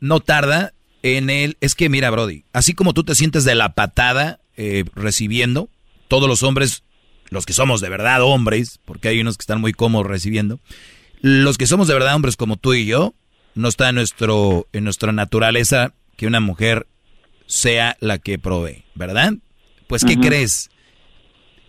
no 0.00 0.20
tarda 0.20 0.72
en 1.02 1.30
el... 1.30 1.56
Es 1.60 1.74
que 1.74 1.88
mira, 1.88 2.10
Brody, 2.10 2.44
así 2.52 2.74
como 2.74 2.92
tú 2.92 3.04
te 3.04 3.14
sientes 3.14 3.44
de 3.44 3.54
la 3.54 3.74
patada 3.74 4.40
eh, 4.56 4.84
recibiendo, 4.94 5.68
todos 6.08 6.28
los 6.28 6.42
hombres, 6.42 6.82
los 7.30 7.46
que 7.46 7.52
somos 7.52 7.80
de 7.80 7.88
verdad 7.88 8.22
hombres, 8.22 8.80
porque 8.84 9.08
hay 9.08 9.20
unos 9.20 9.36
que 9.36 9.42
están 9.42 9.60
muy 9.60 9.72
cómodos 9.72 10.06
recibiendo, 10.06 10.58
los 11.20 11.58
que 11.58 11.66
somos 11.66 11.88
de 11.88 11.94
verdad 11.94 12.14
hombres 12.14 12.36
como 12.36 12.56
tú 12.56 12.74
y 12.74 12.86
yo, 12.86 13.14
no 13.54 13.68
está 13.68 13.88
en, 13.88 13.96
nuestro, 13.96 14.68
en 14.72 14.84
nuestra 14.84 15.12
naturaleza 15.12 15.92
que 16.16 16.26
una 16.26 16.40
mujer 16.40 16.86
sea 17.46 17.96
la 18.00 18.18
que 18.18 18.38
provee, 18.38 18.84
¿verdad? 18.94 19.34
Pues, 19.86 20.04
¿qué 20.04 20.16
crees? 20.18 20.70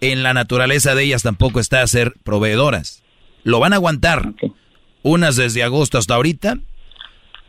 En 0.02 0.24
la 0.24 0.34
naturaleza 0.34 0.94
de 0.94 1.04
ellas 1.04 1.24
tampoco 1.24 1.60
está 1.60 1.86
ser 1.88 2.14
proveedoras. 2.24 3.02
Lo 3.44 3.60
van 3.60 3.74
a 3.74 3.78
aguantar. 3.78 4.34
Unas 5.02 5.38
desde 5.38 5.64
agosto 5.64 5.98
hasta 5.98 6.16
ahorita. 6.16 6.60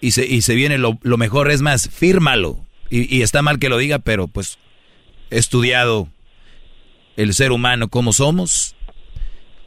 Y 0.00 0.12
se, 0.12 0.26
y 0.26 0.42
se 0.42 0.54
viene 0.54 0.78
lo, 0.78 0.98
mejor, 1.02 1.50
es 1.50 1.60
más, 1.60 1.90
fírmalo. 1.90 2.64
Y, 2.88 3.14
y, 3.14 3.22
está 3.22 3.42
mal 3.42 3.58
que 3.58 3.68
lo 3.68 3.78
diga, 3.78 3.98
pero 3.98 4.28
pues 4.28 4.58
he 5.30 5.38
estudiado 5.38 6.08
el 7.16 7.34
ser 7.34 7.52
humano 7.52 7.88
como 7.88 8.12
somos. 8.12 8.76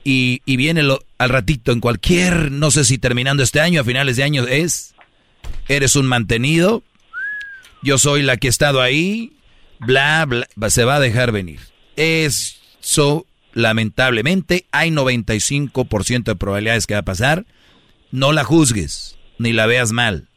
Y, 0.04 0.42
y 0.46 0.58
viene 0.58 0.84
lo, 0.84 1.02
al 1.24 1.30
ratito, 1.30 1.72
en 1.72 1.80
cualquier, 1.80 2.52
no 2.52 2.72
sé 2.72 2.84
si 2.86 2.98
terminando 2.98 3.44
este 3.44 3.60
año, 3.60 3.82
a 3.82 3.84
finales 3.84 4.18
de 4.18 4.24
año, 4.24 4.46
es, 4.48 4.94
eres 5.68 5.96
un 5.96 6.06
mantenido, 6.06 6.84
yo 7.82 7.98
soy 7.98 8.22
la 8.22 8.38
que 8.38 8.48
he 8.48 8.50
estado 8.50 8.82
ahí, 8.82 9.34
bla, 9.80 10.26
bla, 10.26 10.48
se 10.70 10.84
va 10.84 10.96
a 10.96 11.00
dejar 11.00 11.32
venir. 11.32 11.60
Eso, 11.96 13.26
lamentablemente, 13.54 14.66
hay 14.72 14.90
95% 14.90 16.24
de 16.24 16.36
probabilidades 16.36 16.88
que 16.88 16.94
va 16.94 17.02
a 17.02 17.06
pasar. 17.06 17.46
No 18.12 18.32
la 18.32 18.44
juzgues, 18.44 19.18
ni 19.38 19.54
la 19.54 19.66
veas 19.66 19.92
mal. 19.92 20.30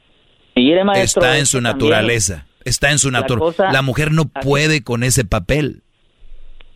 está 0.97 1.39
en 1.39 1.47
su 1.47 1.61
naturaleza. 1.61 2.47
Está 2.65 2.91
en 2.91 2.99
su 2.99 3.11
naturaleza. 3.11 3.71
La 3.71 3.83
mujer 3.83 4.11
no 4.11 4.25
puede 4.27 4.83
con 4.83 5.05
ese 5.05 5.25
papel. 5.25 5.83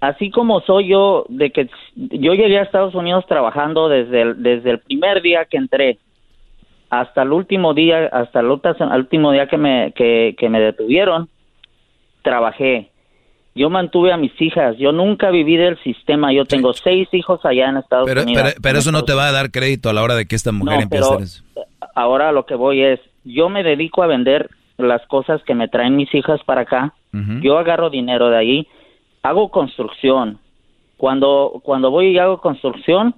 Así 0.00 0.30
como 0.30 0.60
soy 0.60 0.88
yo, 0.88 1.26
de 1.28 1.50
que 1.50 1.68
yo 1.94 2.32
llegué 2.32 2.58
a 2.58 2.62
Estados 2.62 2.94
Unidos 2.94 3.24
trabajando 3.28 3.88
desde 3.88 4.22
el, 4.22 4.42
desde 4.42 4.70
el 4.70 4.78
primer 4.80 5.20
día 5.20 5.44
que 5.44 5.58
entré 5.58 5.98
hasta 6.88 7.22
el 7.22 7.32
último 7.32 7.74
día, 7.74 8.06
hasta 8.06 8.40
el 8.40 8.46
último 8.46 9.32
día 9.32 9.46
que 9.46 9.58
me, 9.58 9.92
que 9.92 10.48
me 10.48 10.60
detuvieron, 10.60 11.28
trabajé. 12.22 12.90
Yo 13.54 13.68
mantuve 13.68 14.12
a 14.12 14.16
mis 14.16 14.32
hijas. 14.40 14.76
Yo 14.78 14.92
nunca 14.92 15.30
viví 15.30 15.56
del 15.56 15.78
sistema. 15.82 16.32
Yo 16.32 16.44
tengo 16.44 16.72
seis 16.72 17.08
hijos 17.12 17.44
allá 17.44 17.68
en 17.68 17.78
Estados 17.78 18.10
Unidos. 18.10 18.54
Pero, 18.62 18.78
eso 18.78 18.92
no 18.92 19.04
te 19.04 19.12
va 19.12 19.28
a 19.28 19.32
dar 19.32 19.50
crédito 19.50 19.90
a 19.90 19.92
la 19.92 20.02
hora 20.02 20.14
de 20.14 20.26
que 20.26 20.36
esta 20.36 20.52
mujer 20.52 20.82
empiece 20.82 21.04
a 21.04 21.08
hacer 21.08 21.22
eso. 21.22 21.44
Ahora 21.94 22.32
lo 22.32 22.46
que 22.46 22.54
voy 22.54 22.82
es, 22.82 23.00
yo 23.24 23.48
me 23.48 23.62
dedico 23.62 24.02
a 24.02 24.06
vender 24.06 24.50
las 24.78 25.04
cosas 25.08 25.42
que 25.44 25.54
me 25.54 25.68
traen 25.68 25.96
mis 25.96 26.14
hijas 26.14 26.40
para 26.44 26.62
acá. 26.62 26.94
Yo 27.42 27.58
agarro 27.58 27.90
dinero 27.90 28.30
de 28.30 28.38
ahí, 28.38 28.68
hago 29.22 29.50
construcción. 29.50 30.38
Cuando 30.96 31.60
cuando 31.62 31.90
voy 31.90 32.08
y 32.08 32.18
hago 32.18 32.40
construcción, 32.40 33.14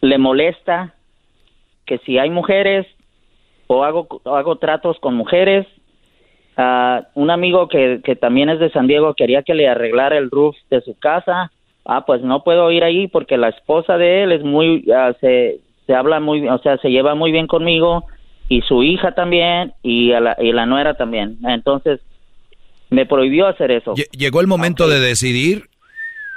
le 0.00 0.18
molesta 0.18 0.94
que 1.86 1.98
si 1.98 2.18
hay 2.18 2.30
mujeres 2.30 2.86
o 3.66 3.84
hago 3.84 4.08
hago 4.24 4.56
tratos 4.56 4.98
con 5.00 5.14
mujeres, 5.14 5.66
un 7.14 7.30
amigo 7.30 7.68
que, 7.68 8.00
que 8.02 8.16
también 8.16 8.48
es 8.48 8.58
de 8.58 8.70
San 8.70 8.88
Diego 8.88 9.14
quería 9.14 9.42
que 9.42 9.54
le 9.54 9.68
arreglara 9.68 10.18
el 10.18 10.30
roof 10.30 10.56
de 10.70 10.80
su 10.80 10.98
casa. 10.98 11.52
Ah, 11.84 12.04
pues 12.04 12.20
no 12.20 12.42
puedo 12.42 12.70
ir 12.70 12.84
ahí 12.84 13.08
porque 13.08 13.38
la 13.38 13.48
esposa 13.48 13.96
de 13.96 14.22
él 14.22 14.32
es 14.32 14.42
muy, 14.42 14.84
ah, 14.94 15.14
se, 15.20 15.60
se 15.86 15.94
habla 15.94 16.20
muy, 16.20 16.46
o 16.46 16.58
sea, 16.58 16.76
se 16.78 16.90
lleva 16.90 17.14
muy 17.14 17.32
bien 17.32 17.46
conmigo 17.46 18.04
y 18.48 18.60
su 18.62 18.82
hija 18.82 19.12
también 19.12 19.72
y, 19.82 20.10
la, 20.10 20.36
y 20.38 20.52
la 20.52 20.66
nuera 20.66 20.94
también. 20.94 21.38
Entonces, 21.46 22.00
me 22.90 23.06
prohibió 23.06 23.46
hacer 23.46 23.70
eso. 23.70 23.94
Llegó 24.12 24.40
el 24.40 24.46
momento 24.46 24.88
de 24.88 25.00
decidir 25.00 25.68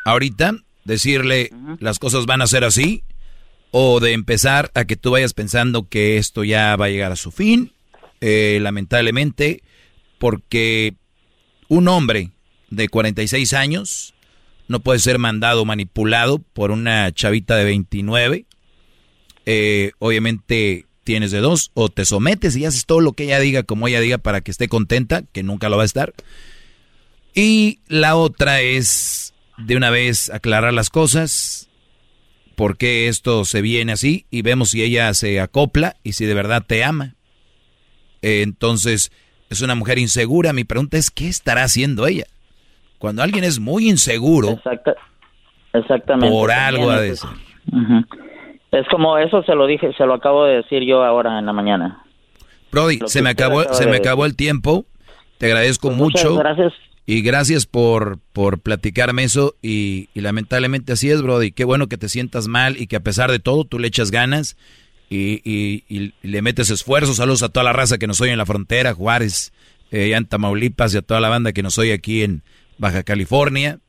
ahorita, 0.06 0.56
decirle 0.84 1.50
las 1.80 2.00
cosas 2.00 2.26
van 2.26 2.42
a 2.42 2.48
ser 2.48 2.64
así 2.64 3.04
o 3.72 4.00
de 4.00 4.14
empezar 4.14 4.70
a 4.76 4.86
que 4.86 4.98
tú 4.98 5.12
vayas 5.12 5.34
pensando 5.34 5.88
que 5.88 6.18
esto 6.18 6.44
ya 6.44 6.76
va 6.76 6.86
a 6.86 6.90
llegar 6.90 7.12
a 7.12 7.16
su 7.16 7.32
fin. 7.32 7.72
Eh, 8.20 8.60
lamentablemente, 8.62 9.64
porque 10.20 10.94
un 11.70 11.88
hombre 11.88 12.30
de 12.70 12.88
46 12.88 13.54
años 13.54 14.14
no 14.68 14.80
puede 14.80 15.00
ser 15.00 15.18
mandado, 15.18 15.66
manipulado 15.66 16.40
por 16.54 16.72
una 16.72 17.12
chavita 17.12 17.56
de 17.56 17.66
29. 17.66 18.46
Eh, 19.46 19.92
obviamente 20.00 20.86
tienes 21.12 21.32
de 21.32 21.42
dos, 21.42 21.72
o 21.74 21.90
te 21.90 22.06
sometes 22.06 22.56
y 22.56 22.64
haces 22.64 22.86
todo 22.86 23.02
lo 23.02 23.12
que 23.12 23.26
ella 23.26 23.38
diga, 23.42 23.64
como 23.64 23.86
ella 23.86 24.00
diga, 24.00 24.18
para 24.18 24.40
que 24.40 24.50
esté 24.50 24.70
contenta, 24.70 25.24
que 25.34 25.44
nunca 25.44 25.68
lo 25.68 25.76
va 25.76 25.84
a 25.84 25.86
estar. 25.86 26.14
Y 27.36 27.80
la 27.90 28.16
otra 28.16 28.62
es 28.62 29.34
de 29.58 29.76
una 29.76 29.90
vez 29.90 30.30
aclarar 30.30 30.74
las 30.74 30.90
cosas, 30.90 31.70
por 32.56 32.78
qué 32.78 33.10
esto 33.10 33.44
se 33.44 33.62
viene 33.62 33.92
así, 33.92 34.26
y 34.32 34.42
vemos 34.42 34.70
si 34.70 34.84
ella 34.84 35.14
se 35.14 35.42
acopla 35.42 35.98
y 36.02 36.14
si 36.14 36.24
de 36.24 36.34
verdad 36.34 36.64
te 36.66 36.82
ama. 36.86 37.16
Entonces, 38.22 39.12
es 39.50 39.62
una 39.62 39.76
mujer 39.76 40.00
insegura. 40.00 40.54
Mi 40.54 40.64
pregunta 40.64 40.98
es, 40.98 41.12
¿qué 41.12 41.28
estará 41.28 41.64
haciendo 41.64 42.08
ella? 42.08 42.28
Cuando 43.00 43.22
alguien 43.22 43.44
es 43.44 43.60
muy 43.60 43.90
inseguro, 43.90 44.62
exactamente. 45.74 46.30
por 46.30 46.52
algo 46.54 46.90
a 46.90 47.02
decir. 47.02 47.30
Es 48.72 48.88
como 48.88 49.18
eso 49.18 49.44
se 49.44 49.54
lo 49.54 49.68
dije, 49.68 49.94
se 49.98 50.06
lo 50.06 50.14
acabo 50.14 50.46
de 50.46 50.58
decir 50.58 50.84
yo 50.84 51.04
ahora 51.04 51.38
en 51.38 51.46
la 51.46 51.54
mañana. 51.54 52.04
Brody, 52.72 53.00
se 53.06 53.22
me 53.22 53.30
acabó, 53.30 53.64
se 53.74 53.86
me 53.86 53.98
acabó 53.98 54.26
el 54.26 54.36
tiempo. 54.36 54.86
Te 55.38 55.48
agradezco 55.48 55.90
pues 55.90 55.98
mucho. 55.98 56.36
Gracias. 56.38 56.74
Y 57.06 57.22
gracias 57.22 57.66
por, 57.66 58.20
por 58.32 58.60
platicarme 58.62 59.24
eso. 59.24 59.56
Y, 59.62 60.08
lamentablemente 60.14 60.94
así 60.94 61.10
es, 61.10 61.22
Brody. 61.22 61.52
Qué 61.52 61.66
bueno 61.66 61.88
que 61.88 61.98
te 61.98 62.08
sientas 62.08 62.48
mal 62.48 62.80
y 62.80 62.88
que 62.88 62.96
a 62.96 63.02
pesar 63.02 63.30
de 63.30 63.40
todo 63.40 63.66
tú 63.66 63.78
le 63.78 63.90
echas 63.90 64.12
ganas 64.12 64.56
y, 65.10 66.14
le 66.22 66.42
metes 66.42 66.70
esfuerzos. 66.70 67.18
Saludos 67.18 67.44
a 67.44 67.50
toda 67.50 67.66
la 67.66 67.74
raza 67.74 67.98
que 67.98 68.08
nos 68.08 68.22
oye 68.22 68.32
en 68.32 68.38
la 68.38 68.46
frontera, 68.46 68.94
Juárez, 68.94 69.52
eh, 69.92 70.14
en 70.16 70.26
Tamaulipas 70.26 70.94
y 70.94 70.98
a 70.98 71.02
toda 71.02 71.20
la 71.20 71.28
banda 71.28 71.52
que 71.52 71.64
nos 71.64 71.78
oye 71.78 71.92
aquí 71.92 72.24
en 72.24 72.44
Baja 72.78 73.04
California. 73.04 73.80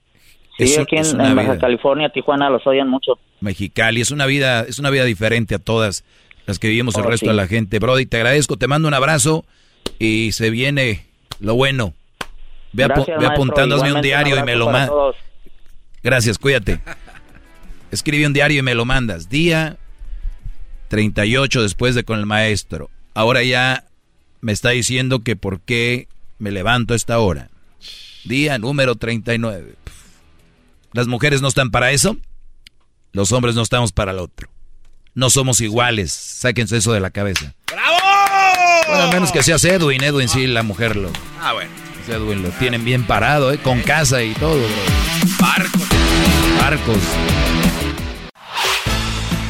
Sí, 0.59 0.77
aquí 0.77 0.97
en, 0.97 1.35
Baja 1.35 1.59
California, 1.59 2.11
Tijuana 2.11 2.51
los 2.51 2.67
oyen 2.67 2.89
mucho. 2.89 3.19
Mexicali, 3.41 4.01
es 4.01 4.11
una 4.11 4.27
vida, 4.27 4.63
es 4.63 4.79
una 4.79 4.91
vida 4.91 5.05
diferente 5.05 5.55
a 5.55 5.59
todas 5.59 6.05
las 6.47 6.59
que 6.59 6.69
vivimos 6.69 6.95
el 6.97 7.07
oh, 7.07 7.11
resto 7.11 7.27
de 7.27 7.35
la 7.35 7.47
gente. 7.47 7.79
Brody, 7.79 8.07
te 8.07 8.19
agradezco, 8.19 8.57
te 8.57 8.69
mando 8.69 8.89
un 8.89 8.95
abrazo 8.95 9.45
y 9.99 10.33
se 10.33 10.51
viene 10.51 11.07
lo 11.41 11.55
bueno. 11.55 11.95
Ve, 12.73 12.85
apuntando, 12.85 13.77
hazme 13.77 13.93
un 13.93 14.03
diario 14.03 14.39
y 14.39 14.43
me 14.43 14.57
lo 14.57 14.71
mandas. 14.71 15.17
Gracias, 16.03 16.39
cuídate. 16.39 16.81
Escribe 17.91 18.27
un 18.27 18.33
diario 18.33 18.61
y 18.61 18.63
me 18.63 18.75
lo 18.75 18.85
mandas. 18.85 19.29
Día 19.29 19.77
38 20.89 21.63
después 21.63 21.95
de 21.95 22.05
con 22.05 22.19
el 22.19 22.27
maestro. 22.27 22.91
Ahora 23.15 23.43
ya 23.43 23.85
me 24.41 24.53
está 24.53 24.71
diciendo 24.71 25.21
que 25.21 25.37
por 25.37 25.61
qué 25.61 26.09
me 26.39 26.51
levanto 26.51 26.95
a 26.95 26.97
esta 26.97 27.19
hora. 27.19 27.49
Día 28.25 28.59
número 28.59 28.95
39. 28.95 29.75
¿Las 30.93 31.07
mujeres 31.07 31.41
no 31.41 31.49
están 31.49 31.71
para 31.71 31.91
eso? 31.91 32.19
Los 33.13 33.33
hombres 33.33 33.55
no 33.55 33.63
estamos 33.63 33.93
para 33.93 34.13
el 34.13 34.19
otro. 34.19 34.51
No 35.15 35.31
somos 35.31 35.63
iguales. 35.63 36.13
Sáquense 36.13 36.77
eso 36.77 36.93
de 36.93 37.01
la 37.01 37.11
cabeza. 37.11 37.55
¡Bravo! 37.67 37.97
Bueno, 38.89 39.05
a 39.05 39.13
menos 39.13 39.33
que 39.33 39.43
sea 39.43 39.57
Edwin. 39.57 40.03
Edwin 40.03 40.29
sí, 40.29 40.47
la 40.47 40.63
mujer 40.63 40.97
lo... 40.97 41.11
Ah, 41.41 41.55
bueno. 41.55 41.71
Edwin 42.09 42.43
lo 42.43 42.51
tienen 42.51 42.85
bien 42.85 43.07
parado, 43.07 43.53
¿eh? 43.53 43.59
Con 43.59 43.81
casa 43.81 44.23
y 44.23 44.35
todo, 44.35 44.57
bro. 44.57 44.69
Barcos. 45.41 45.89
Barcos. 46.61 46.99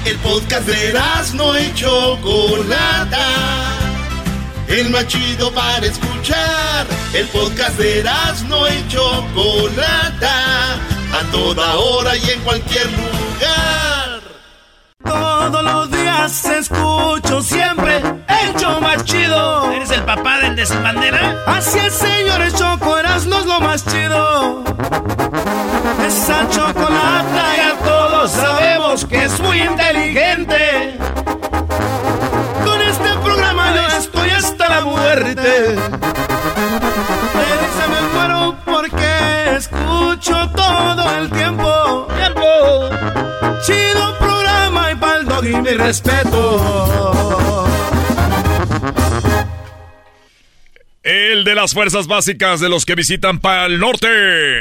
El 0.05 0.17
podcast 0.19 0.67
de 0.67 0.95
no 1.35 1.59
y 1.59 1.75
Chocolata. 1.75 3.27
El 4.69 4.91
más 4.91 5.09
chido 5.09 5.53
para 5.53 5.87
escuchar. 5.87 6.87
El 7.15 7.27
podcast 7.29 7.79
de 7.79 8.05
no 8.49 8.69
y 8.69 8.89
Chocolata 8.89 10.92
a 11.13 11.31
toda 11.31 11.77
hora 11.77 12.17
y 12.17 12.31
en 12.31 12.41
cualquier 12.41 12.87
lugar. 12.87 14.21
Todos 15.05 15.65
los 15.65 15.91
días 15.91 16.45
escucho 16.45 17.43
siempre 17.43 17.99
el 17.99 18.55
show 18.57 18.81
más 18.81 19.05
chido. 19.05 19.73
¿Eres 19.73 19.91
el 19.91 20.03
papá 20.05 20.39
del 20.39 20.57
de 20.57 20.65
sin 20.65 20.83
bandera? 20.83 21.37
Así 21.47 21.79
es, 21.79 21.95
señores, 21.95 22.55
Choco 22.55 22.97
Erasmo 22.99 23.37
es 23.37 23.47
lo 23.47 23.61
más 23.61 23.85
chido. 23.85 24.65
Esa 26.07 26.49
chocolata 26.49 27.57
ya 27.57 27.77
todos 27.85 28.31
sabemos 28.31 29.05
que 29.05 29.25
es 29.25 29.41
muy 29.41 29.61
inteligente. 29.61 30.99
Con 32.65 32.81
este 32.81 33.09
programa 33.23 33.75
yo 33.75 33.87
estoy 33.99 34.31
hasta 34.31 34.69
la 34.69 34.81
muerte. 34.83 35.77
Y 45.53 45.63
mi 45.63 45.71
respeto. 45.71 47.67
El 51.03 51.45
de 51.45 51.55
las 51.57 51.75
fuerzas 51.75 52.07
básicas 52.07 52.61
de 52.61 52.69
los 52.69 52.87
que 52.87 52.95
visitan 52.95 53.41
para 53.41 53.67
el 53.67 53.81
norte. 53.81 54.07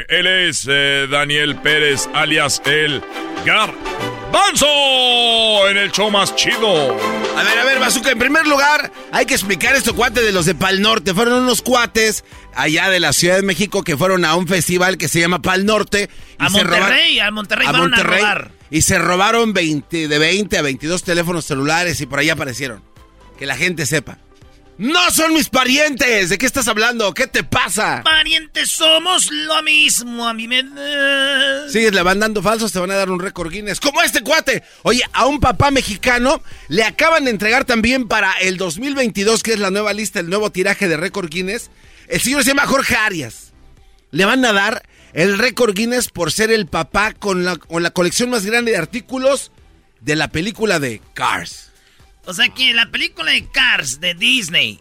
Él 0.08 0.26
es 0.26 0.66
eh, 0.68 1.06
Daniel 1.08 1.56
Pérez, 1.56 2.08
alias 2.14 2.60
el 2.64 3.00
Garbanzo, 3.44 4.66
en 5.68 5.76
el 5.76 5.92
show 5.92 6.10
más 6.10 6.34
chido. 6.34 6.96
A 7.36 7.42
ver, 7.44 7.58
a 7.58 7.64
ver, 7.64 7.78
Bazooka, 7.78 8.10
en 8.10 8.18
primer 8.18 8.46
lugar, 8.46 8.90
hay 9.12 9.24
que 9.24 9.34
explicar 9.34 9.76
estos 9.76 9.94
cuates 9.94 10.24
de 10.24 10.32
los 10.32 10.44
de 10.44 10.56
Pal 10.56 10.82
Norte. 10.82 11.14
Fueron 11.14 11.42
unos 11.44 11.62
cuates 11.62 12.24
allá 12.54 12.90
de 12.90 12.98
la 12.98 13.12
Ciudad 13.12 13.36
de 13.36 13.42
México 13.42 13.84
que 13.84 13.96
fueron 13.96 14.24
a 14.24 14.34
un 14.34 14.48
festival 14.48 14.98
que 14.98 15.06
se 15.06 15.20
llama 15.20 15.40
Pal 15.40 15.64
Norte. 15.64 16.10
A 16.38 16.48
Monterrey, 16.48 17.20
a 17.20 17.30
Monterrey 17.30 17.68
a 17.68 17.72
robar. 17.72 18.61
Y 18.72 18.80
se 18.80 18.98
robaron 18.98 19.52
20, 19.52 20.08
de 20.08 20.18
20 20.18 20.56
a 20.56 20.62
22 20.62 21.04
teléfonos 21.04 21.44
celulares 21.44 22.00
y 22.00 22.06
por 22.06 22.18
ahí 22.18 22.30
aparecieron. 22.30 22.82
Que 23.38 23.44
la 23.44 23.54
gente 23.54 23.84
sepa. 23.84 24.16
¡No 24.78 25.10
son 25.10 25.34
mis 25.34 25.50
parientes! 25.50 26.30
¿De 26.30 26.38
qué 26.38 26.46
estás 26.46 26.66
hablando? 26.68 27.12
¿Qué 27.12 27.26
te 27.26 27.44
pasa? 27.44 28.00
Parientes 28.02 28.70
somos 28.70 29.30
lo 29.30 29.62
mismo, 29.62 30.26
a 30.26 30.32
mí 30.32 30.48
me... 30.48 30.64
Sigues 31.70 31.92
le 31.92 32.02
van 32.02 32.18
dando 32.18 32.40
falsos, 32.40 32.72
te 32.72 32.78
van 32.78 32.90
a 32.92 32.94
dar 32.94 33.10
un 33.10 33.20
récord 33.20 33.52
Guinness. 33.52 33.78
¡Como 33.78 34.00
este 34.00 34.22
cuate! 34.22 34.62
Oye, 34.84 35.02
a 35.12 35.26
un 35.26 35.38
papá 35.38 35.70
mexicano 35.70 36.42
le 36.68 36.82
acaban 36.82 37.26
de 37.26 37.30
entregar 37.30 37.66
también 37.66 38.08
para 38.08 38.32
el 38.40 38.56
2022, 38.56 39.42
que 39.42 39.52
es 39.52 39.60
la 39.60 39.70
nueva 39.70 39.92
lista, 39.92 40.18
el 40.18 40.30
nuevo 40.30 40.50
tiraje 40.50 40.88
de 40.88 40.96
récord 40.96 41.28
Guinness. 41.28 41.70
El 42.08 42.22
señor 42.22 42.42
se 42.42 42.48
llama 42.48 42.66
Jorge 42.66 42.96
Arias. 42.96 43.52
Le 44.12 44.24
van 44.24 44.42
a 44.46 44.54
dar 44.54 44.82
el 45.12 45.38
récord 45.38 45.74
Guinness 45.74 46.08
por 46.08 46.32
ser 46.32 46.50
el 46.50 46.66
papá 46.66 47.12
con 47.12 47.44
la, 47.44 47.56
con 47.56 47.82
la 47.82 47.90
colección 47.90 48.30
más 48.30 48.44
grande 48.44 48.72
de 48.72 48.78
artículos 48.78 49.52
de 50.00 50.16
la 50.16 50.28
película 50.28 50.78
de 50.78 51.00
Cars. 51.14 51.70
O 52.24 52.34
sea 52.34 52.48
que 52.48 52.72
la 52.72 52.90
película 52.90 53.32
de 53.32 53.48
Cars 53.50 54.00
de 54.00 54.14
Disney 54.14 54.80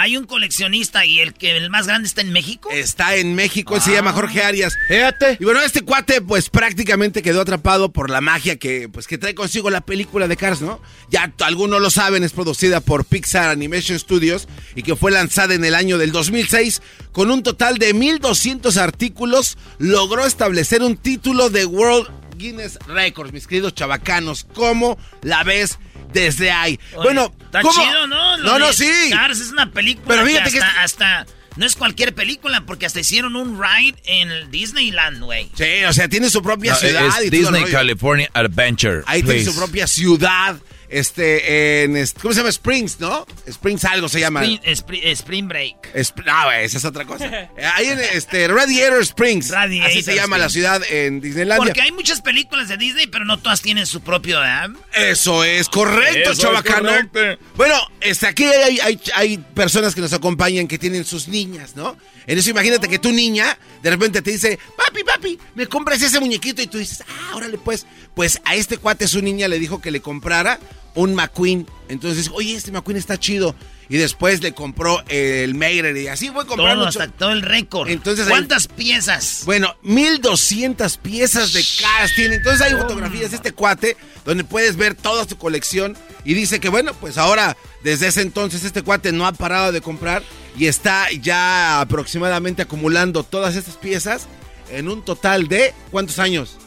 hay 0.00 0.16
un 0.16 0.24
coleccionista 0.24 1.04
y 1.04 1.20
el 1.20 1.34
que 1.34 1.58
el 1.58 1.68
más 1.68 1.86
grande 1.86 2.08
está 2.08 2.22
en 2.22 2.32
México. 2.32 2.70
Está 2.72 3.16
en 3.16 3.34
México, 3.34 3.78
se 3.80 3.92
llama 3.92 4.14
Jorge 4.14 4.42
Arias. 4.42 4.74
Fíjate. 4.88 5.36
Y 5.38 5.44
bueno, 5.44 5.60
este 5.60 5.82
cuate 5.82 6.22
pues 6.22 6.48
prácticamente 6.48 7.20
quedó 7.20 7.42
atrapado 7.42 7.92
por 7.92 8.08
la 8.08 8.22
magia 8.22 8.56
que 8.56 8.88
pues 8.88 9.06
que 9.06 9.18
trae 9.18 9.34
consigo 9.34 9.68
la 9.68 9.82
película 9.82 10.26
de 10.26 10.38
Cars, 10.38 10.62
¿no? 10.62 10.80
Ya 11.10 11.30
algunos 11.40 11.82
lo 11.82 11.90
saben, 11.90 12.24
es 12.24 12.32
producida 12.32 12.80
por 12.80 13.04
Pixar 13.04 13.50
Animation 13.50 13.98
Studios 13.98 14.48
y 14.74 14.84
que 14.84 14.96
fue 14.96 15.10
lanzada 15.10 15.52
en 15.52 15.66
el 15.66 15.74
año 15.74 15.98
del 15.98 16.12
2006 16.12 16.80
con 17.12 17.30
un 17.30 17.42
total 17.42 17.76
de 17.76 17.92
1200 17.92 18.78
artículos, 18.78 19.58
logró 19.78 20.24
establecer 20.24 20.82
un 20.82 20.96
título 20.96 21.50
de 21.50 21.66
World 21.66 22.08
Guinness 22.38 22.78
Records, 22.86 23.34
mis 23.34 23.46
queridos 23.46 23.74
chavacanos. 23.74 24.46
¿Cómo 24.54 24.96
la 25.20 25.44
ves? 25.44 25.78
Desde 26.12 26.50
ahí. 26.50 26.78
bueno, 26.94 27.32
está 27.44 27.62
¿cómo? 27.62 27.72
chido, 27.82 28.06
¿no? 28.06 28.36
Lo 28.38 28.58
no, 28.58 28.72
sí. 28.72 28.90
Cars 29.10 29.40
es 29.40 29.50
una 29.50 29.70
película 29.70 30.06
Pero 30.08 30.24
que 30.24 30.30
fíjate 30.30 30.50
que 30.52 30.58
hasta, 30.60 30.82
hasta 30.82 31.26
no 31.56 31.66
es 31.66 31.74
cualquier 31.76 32.14
película 32.14 32.62
porque 32.62 32.86
hasta 32.86 33.00
hicieron 33.00 33.36
un 33.36 33.60
ride 33.60 33.96
en 34.04 34.50
Disneyland, 34.50 35.22
güey. 35.22 35.50
Sí, 35.56 35.84
o 35.88 35.92
sea, 35.92 36.08
tiene 36.08 36.30
su 36.30 36.42
propia 36.42 36.72
No, 36.72 36.78
ciudad. 36.78 37.06
es 37.20 37.26
y 37.26 37.30
Disney. 37.30 37.64
California 37.64 38.30
Adventure. 38.32 39.02
Ahí 39.06 39.22
tiene 39.22 39.44
su 39.44 39.54
propia 39.56 39.86
ciudad. 39.86 40.56
Este, 40.90 41.84
en. 41.84 41.92
¿Cómo 42.20 42.34
se 42.34 42.40
llama? 42.40 42.48
Springs, 42.50 42.98
¿no? 42.98 43.24
Springs 43.46 43.84
algo 43.84 44.08
se 44.08 44.18
llama. 44.20 44.42
Spring, 44.42 44.60
Spring- 44.64 45.06
Spring 45.12 45.48
Break. 45.48 45.76
Sp- 45.94 46.26
no, 46.26 46.50
esa 46.52 46.78
es 46.78 46.84
otra 46.84 47.04
cosa. 47.04 47.26
Eh, 47.56 47.64
Ahí 47.74 47.86
en 47.88 47.98
este, 48.00 48.48
Radiator 48.48 49.00
Springs. 49.02 49.46
así 49.52 49.54
Radiator 49.80 50.02
se 50.02 50.14
llama 50.14 50.36
la 50.38 50.48
ciudad 50.48 50.82
en 50.90 51.20
Disneylandia. 51.20 51.64
Porque 51.64 51.80
hay 51.80 51.92
muchas 51.92 52.20
películas 52.20 52.68
de 52.68 52.76
Disney, 52.76 53.06
pero 53.06 53.24
no 53.24 53.38
todas 53.38 53.60
tienen 53.62 53.86
su 53.86 54.00
propio, 54.00 54.40
¿verdad? 54.40 54.70
Eso 54.94 55.44
es 55.44 55.68
correcto, 55.68 56.18
Eso 56.18 56.32
es 56.32 56.38
chavacano. 56.38 56.88
correcto. 56.88 57.44
Bueno, 57.56 57.74
este, 58.00 58.26
aquí 58.26 58.44
hay, 58.44 58.80
hay- 58.80 59.00
hay 59.14 59.38
personas 59.38 59.94
que 59.94 60.00
nos 60.00 60.12
acompañan 60.12 60.66
que 60.66 60.78
tienen 60.78 61.04
sus 61.04 61.28
niñas, 61.28 61.76
¿no? 61.76 61.96
En 62.26 62.38
eso 62.38 62.50
imagínate 62.50 62.88
que 62.88 62.98
tu 62.98 63.12
niña 63.12 63.56
de 63.82 63.90
repente 63.90 64.22
te 64.22 64.30
dice, 64.32 64.58
papi, 64.76 65.02
papi, 65.04 65.38
me 65.54 65.66
compras 65.66 66.00
ese 66.02 66.18
muñequito 66.20 66.62
y 66.62 66.66
tú 66.66 66.78
dices, 66.78 67.02
ah, 67.08 67.36
órale 67.36 67.58
pues. 67.58 67.86
Pues 68.14 68.40
a 68.44 68.54
este 68.56 68.76
cuate 68.76 69.06
su 69.08 69.22
niña 69.22 69.46
le 69.48 69.58
dijo 69.58 69.80
que 69.80 69.90
le 69.90 70.00
comprara 70.00 70.58
un 70.94 71.14
McQueen. 71.14 71.66
Entonces, 71.88 72.30
oye, 72.32 72.54
este 72.54 72.72
McQueen 72.72 72.98
está 72.98 73.18
chido. 73.18 73.54
Y 73.88 73.96
después 73.96 74.40
le 74.40 74.52
compró 74.54 75.02
el 75.08 75.56
Meirer 75.56 75.96
y 75.96 76.06
así 76.06 76.30
fue 76.30 76.46
comprando. 76.46 76.82
Todo, 76.82 76.88
hasta 76.88 77.08
todo 77.08 77.32
el 77.32 77.42
récord. 77.42 77.88
Entonces, 77.90 78.28
¿Cuántas 78.28 78.68
piezas? 78.68 79.42
Bueno, 79.46 79.74
1200 79.82 80.96
piezas 80.98 81.52
de 81.52 81.64
cars 81.80 82.14
tiene. 82.14 82.36
Entonces 82.36 82.60
hay 82.64 82.74
fotografías 82.74 83.30
de 83.30 83.36
este 83.36 83.50
cuate 83.50 83.96
donde 84.24 84.44
puedes 84.44 84.76
ver 84.76 84.94
toda 84.94 85.28
su 85.28 85.36
colección. 85.36 85.96
Y 86.24 86.34
dice 86.34 86.60
que, 86.60 86.68
bueno, 86.68 86.94
pues 86.94 87.18
ahora, 87.18 87.56
desde 87.82 88.06
ese 88.06 88.22
entonces, 88.22 88.62
este 88.62 88.82
cuate 88.82 89.10
no 89.10 89.26
ha 89.26 89.32
parado 89.32 89.72
de 89.72 89.80
comprar 89.80 90.22
y 90.56 90.66
está 90.66 91.10
ya 91.10 91.80
aproximadamente 91.80 92.62
acumulando 92.62 93.24
todas 93.24 93.56
estas 93.56 93.76
piezas 93.76 94.28
en 94.70 94.88
un 94.88 95.04
total 95.04 95.48
de. 95.48 95.74
¿Cuántos 95.90 96.20
años? 96.20 96.59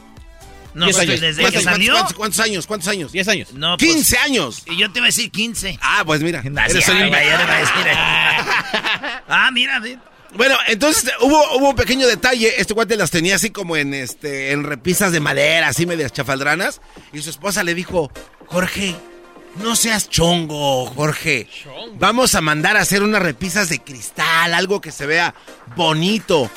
No, 0.74 0.86
Diez 0.86 0.98
pues, 0.98 1.10
años. 1.10 1.22
desde 1.22 1.42
¿Cuántos, 1.42 1.62
que 1.62 1.70
salió. 1.70 1.94
¿cuántos, 1.94 2.14
cuántos 2.14 2.40
años? 2.40 2.68
¿Cuántos 2.68 2.90
años? 2.90 3.12
10 3.12 3.28
años. 3.28 3.54
No, 3.54 3.78
pues, 3.78 3.92
15 3.92 4.18
años. 4.18 4.64
Y 4.68 4.78
yo 4.78 4.92
te 4.92 5.00
iba 5.00 5.06
a 5.06 5.10
decir 5.10 5.32
15. 5.32 5.78
Ah, 5.82 6.04
pues 6.06 6.22
mira. 6.22 6.40
Así, 6.40 6.78
eres 6.78 6.90
un 6.90 6.98
decir. 6.98 7.12
ah, 9.28 9.50
mira. 9.54 9.82
Bueno, 10.36 10.58
entonces 10.68 11.12
hubo, 11.22 11.58
hubo 11.58 11.70
un 11.70 11.76
pequeño 11.76 12.08
detalle. 12.08 12.60
Este 12.60 12.74
cuate 12.74 12.98
las 12.98 13.12
tenía 13.12 13.36
así 13.36 13.52
como 13.52 13.78
en 13.78 13.94
este 13.94 14.52
en 14.52 14.64
repisas 14.64 15.12
de 15.12 15.20
madera, 15.20 15.68
así 15.68 15.86
medias 15.86 16.12
chafaldranas. 16.12 16.82
Y 17.12 17.22
su 17.22 17.30
esposa 17.30 17.64
le 17.64 17.76
dijo, 17.76 18.12
Jorge, 18.48 18.96
no 19.62 19.76
seas 19.76 20.10
chongo, 20.10 20.88
Jorge. 20.88 21.48
Vamos 22.00 22.34
a 22.34 22.42
mandar 22.42 22.78
a 22.78 22.82
hacer 22.82 23.04
unas 23.04 23.22
repisas 23.22 23.70
de 23.70 23.80
cristal, 23.80 24.54
algo 24.56 24.82
que 24.82 24.92
se 24.92 25.06
vea 25.06 25.36
bonito. 25.76 26.50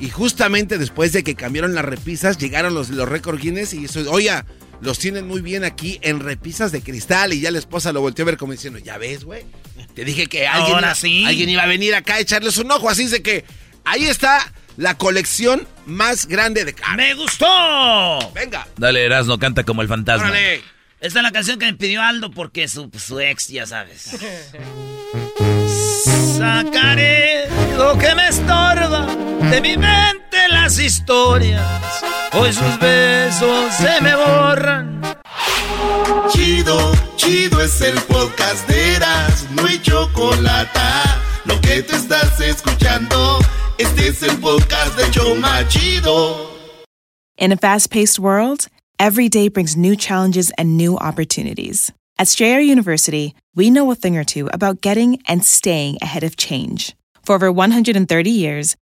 Y 0.00 0.10
justamente 0.10 0.78
después 0.78 1.12
de 1.12 1.22
que 1.22 1.34
cambiaron 1.34 1.74
las 1.74 1.84
repisas, 1.84 2.38
llegaron 2.38 2.74
los, 2.74 2.90
los 2.90 3.08
récord 3.08 3.38
Guinness 3.40 3.74
y 3.74 3.84
eso, 3.84 4.10
oye, 4.10 4.30
los 4.80 4.98
tienen 4.98 5.26
muy 5.26 5.40
bien 5.40 5.64
aquí 5.64 5.98
en 6.02 6.20
repisas 6.20 6.72
de 6.72 6.82
cristal. 6.82 7.32
Y 7.32 7.40
ya 7.40 7.50
la 7.50 7.58
esposa 7.58 7.92
lo 7.92 8.00
volteó 8.00 8.24
a 8.24 8.26
ver 8.26 8.36
como 8.36 8.52
diciendo, 8.52 8.78
ya 8.78 8.98
ves, 8.98 9.24
güey. 9.24 9.44
Te 9.94 10.04
dije 10.04 10.26
que 10.26 10.46
alguien, 10.46 10.74
Ahora 10.74 10.94
sí. 10.94 11.24
alguien 11.24 11.48
iba 11.48 11.62
a 11.62 11.66
venir 11.66 11.94
acá 11.94 12.14
a 12.14 12.20
echarles 12.20 12.58
un 12.58 12.70
ojo. 12.70 12.90
Así 12.90 13.04
es 13.04 13.12
de 13.12 13.22
que 13.22 13.44
ahí 13.84 14.04
está 14.06 14.52
la 14.76 14.98
colección 14.98 15.66
más 15.86 16.26
grande 16.26 16.64
de 16.64 16.74
carne. 16.74 16.96
¡Me 16.96 17.14
gustó! 17.14 18.32
Venga. 18.34 18.66
Dale, 18.76 19.04
Erasno, 19.04 19.38
canta 19.38 19.62
como 19.64 19.82
el 19.82 19.88
fantasma. 19.88 20.28
Órale. 20.28 20.62
Esta 21.00 21.18
es 21.20 21.22
la 21.22 21.32
canción 21.32 21.58
que 21.58 21.66
me 21.66 21.74
pidió 21.74 22.02
Aldo 22.02 22.30
porque 22.30 22.66
su, 22.66 22.90
su 22.98 23.20
ex, 23.20 23.48
ya 23.48 23.66
sabes. 23.66 24.10
Sacaré 26.36 27.46
lo 27.76 27.96
que 27.98 28.14
me 28.14 28.28
estorba 28.28 29.06
de 29.50 29.60
mi 29.60 29.76
mente 29.76 30.36
las 30.50 30.78
historias. 30.78 32.02
Hoy 32.32 32.52
sus 32.52 32.78
besos 32.78 33.74
se 33.74 34.00
me 34.00 34.14
borran. 34.14 35.00
Chido, 36.32 36.92
chido 37.16 37.60
es 37.60 37.80
el 37.80 37.94
podcast 38.02 38.66
de 38.68 38.96
Eras, 38.96 39.46
no 39.50 39.66
hay 39.66 39.78
chocolate. 39.80 40.80
Lo 41.44 41.60
que 41.60 41.82
te 41.82 41.96
estás 41.96 42.40
escuchando, 42.40 43.38
este 43.78 44.08
es 44.08 44.22
el 44.22 44.36
podcast 44.38 44.96
de 44.96 45.10
Choma 45.10 45.66
Chido. 45.68 46.50
In 47.36 47.52
a 47.52 47.56
fast 47.56 47.90
paced 47.90 48.18
world, 48.18 48.68
every 48.98 49.28
day 49.28 49.48
brings 49.48 49.76
new 49.76 49.96
challenges 49.96 50.50
and 50.56 50.76
new 50.76 50.96
opportunities. 50.98 51.92
At 52.16 52.28
Strayer 52.28 52.60
University, 52.60 53.34
we 53.56 53.70
know 53.70 53.90
a 53.90 53.96
thing 53.96 54.16
or 54.16 54.24
two 54.24 54.48
about 54.52 54.80
getting 54.80 55.20
and 55.26 55.44
staying 55.44 55.98
ahead 56.00 56.22
of 56.22 56.36
change. 56.36 56.94
For 57.24 57.34
over 57.34 57.50
130 57.50 58.30
years, 58.30 58.76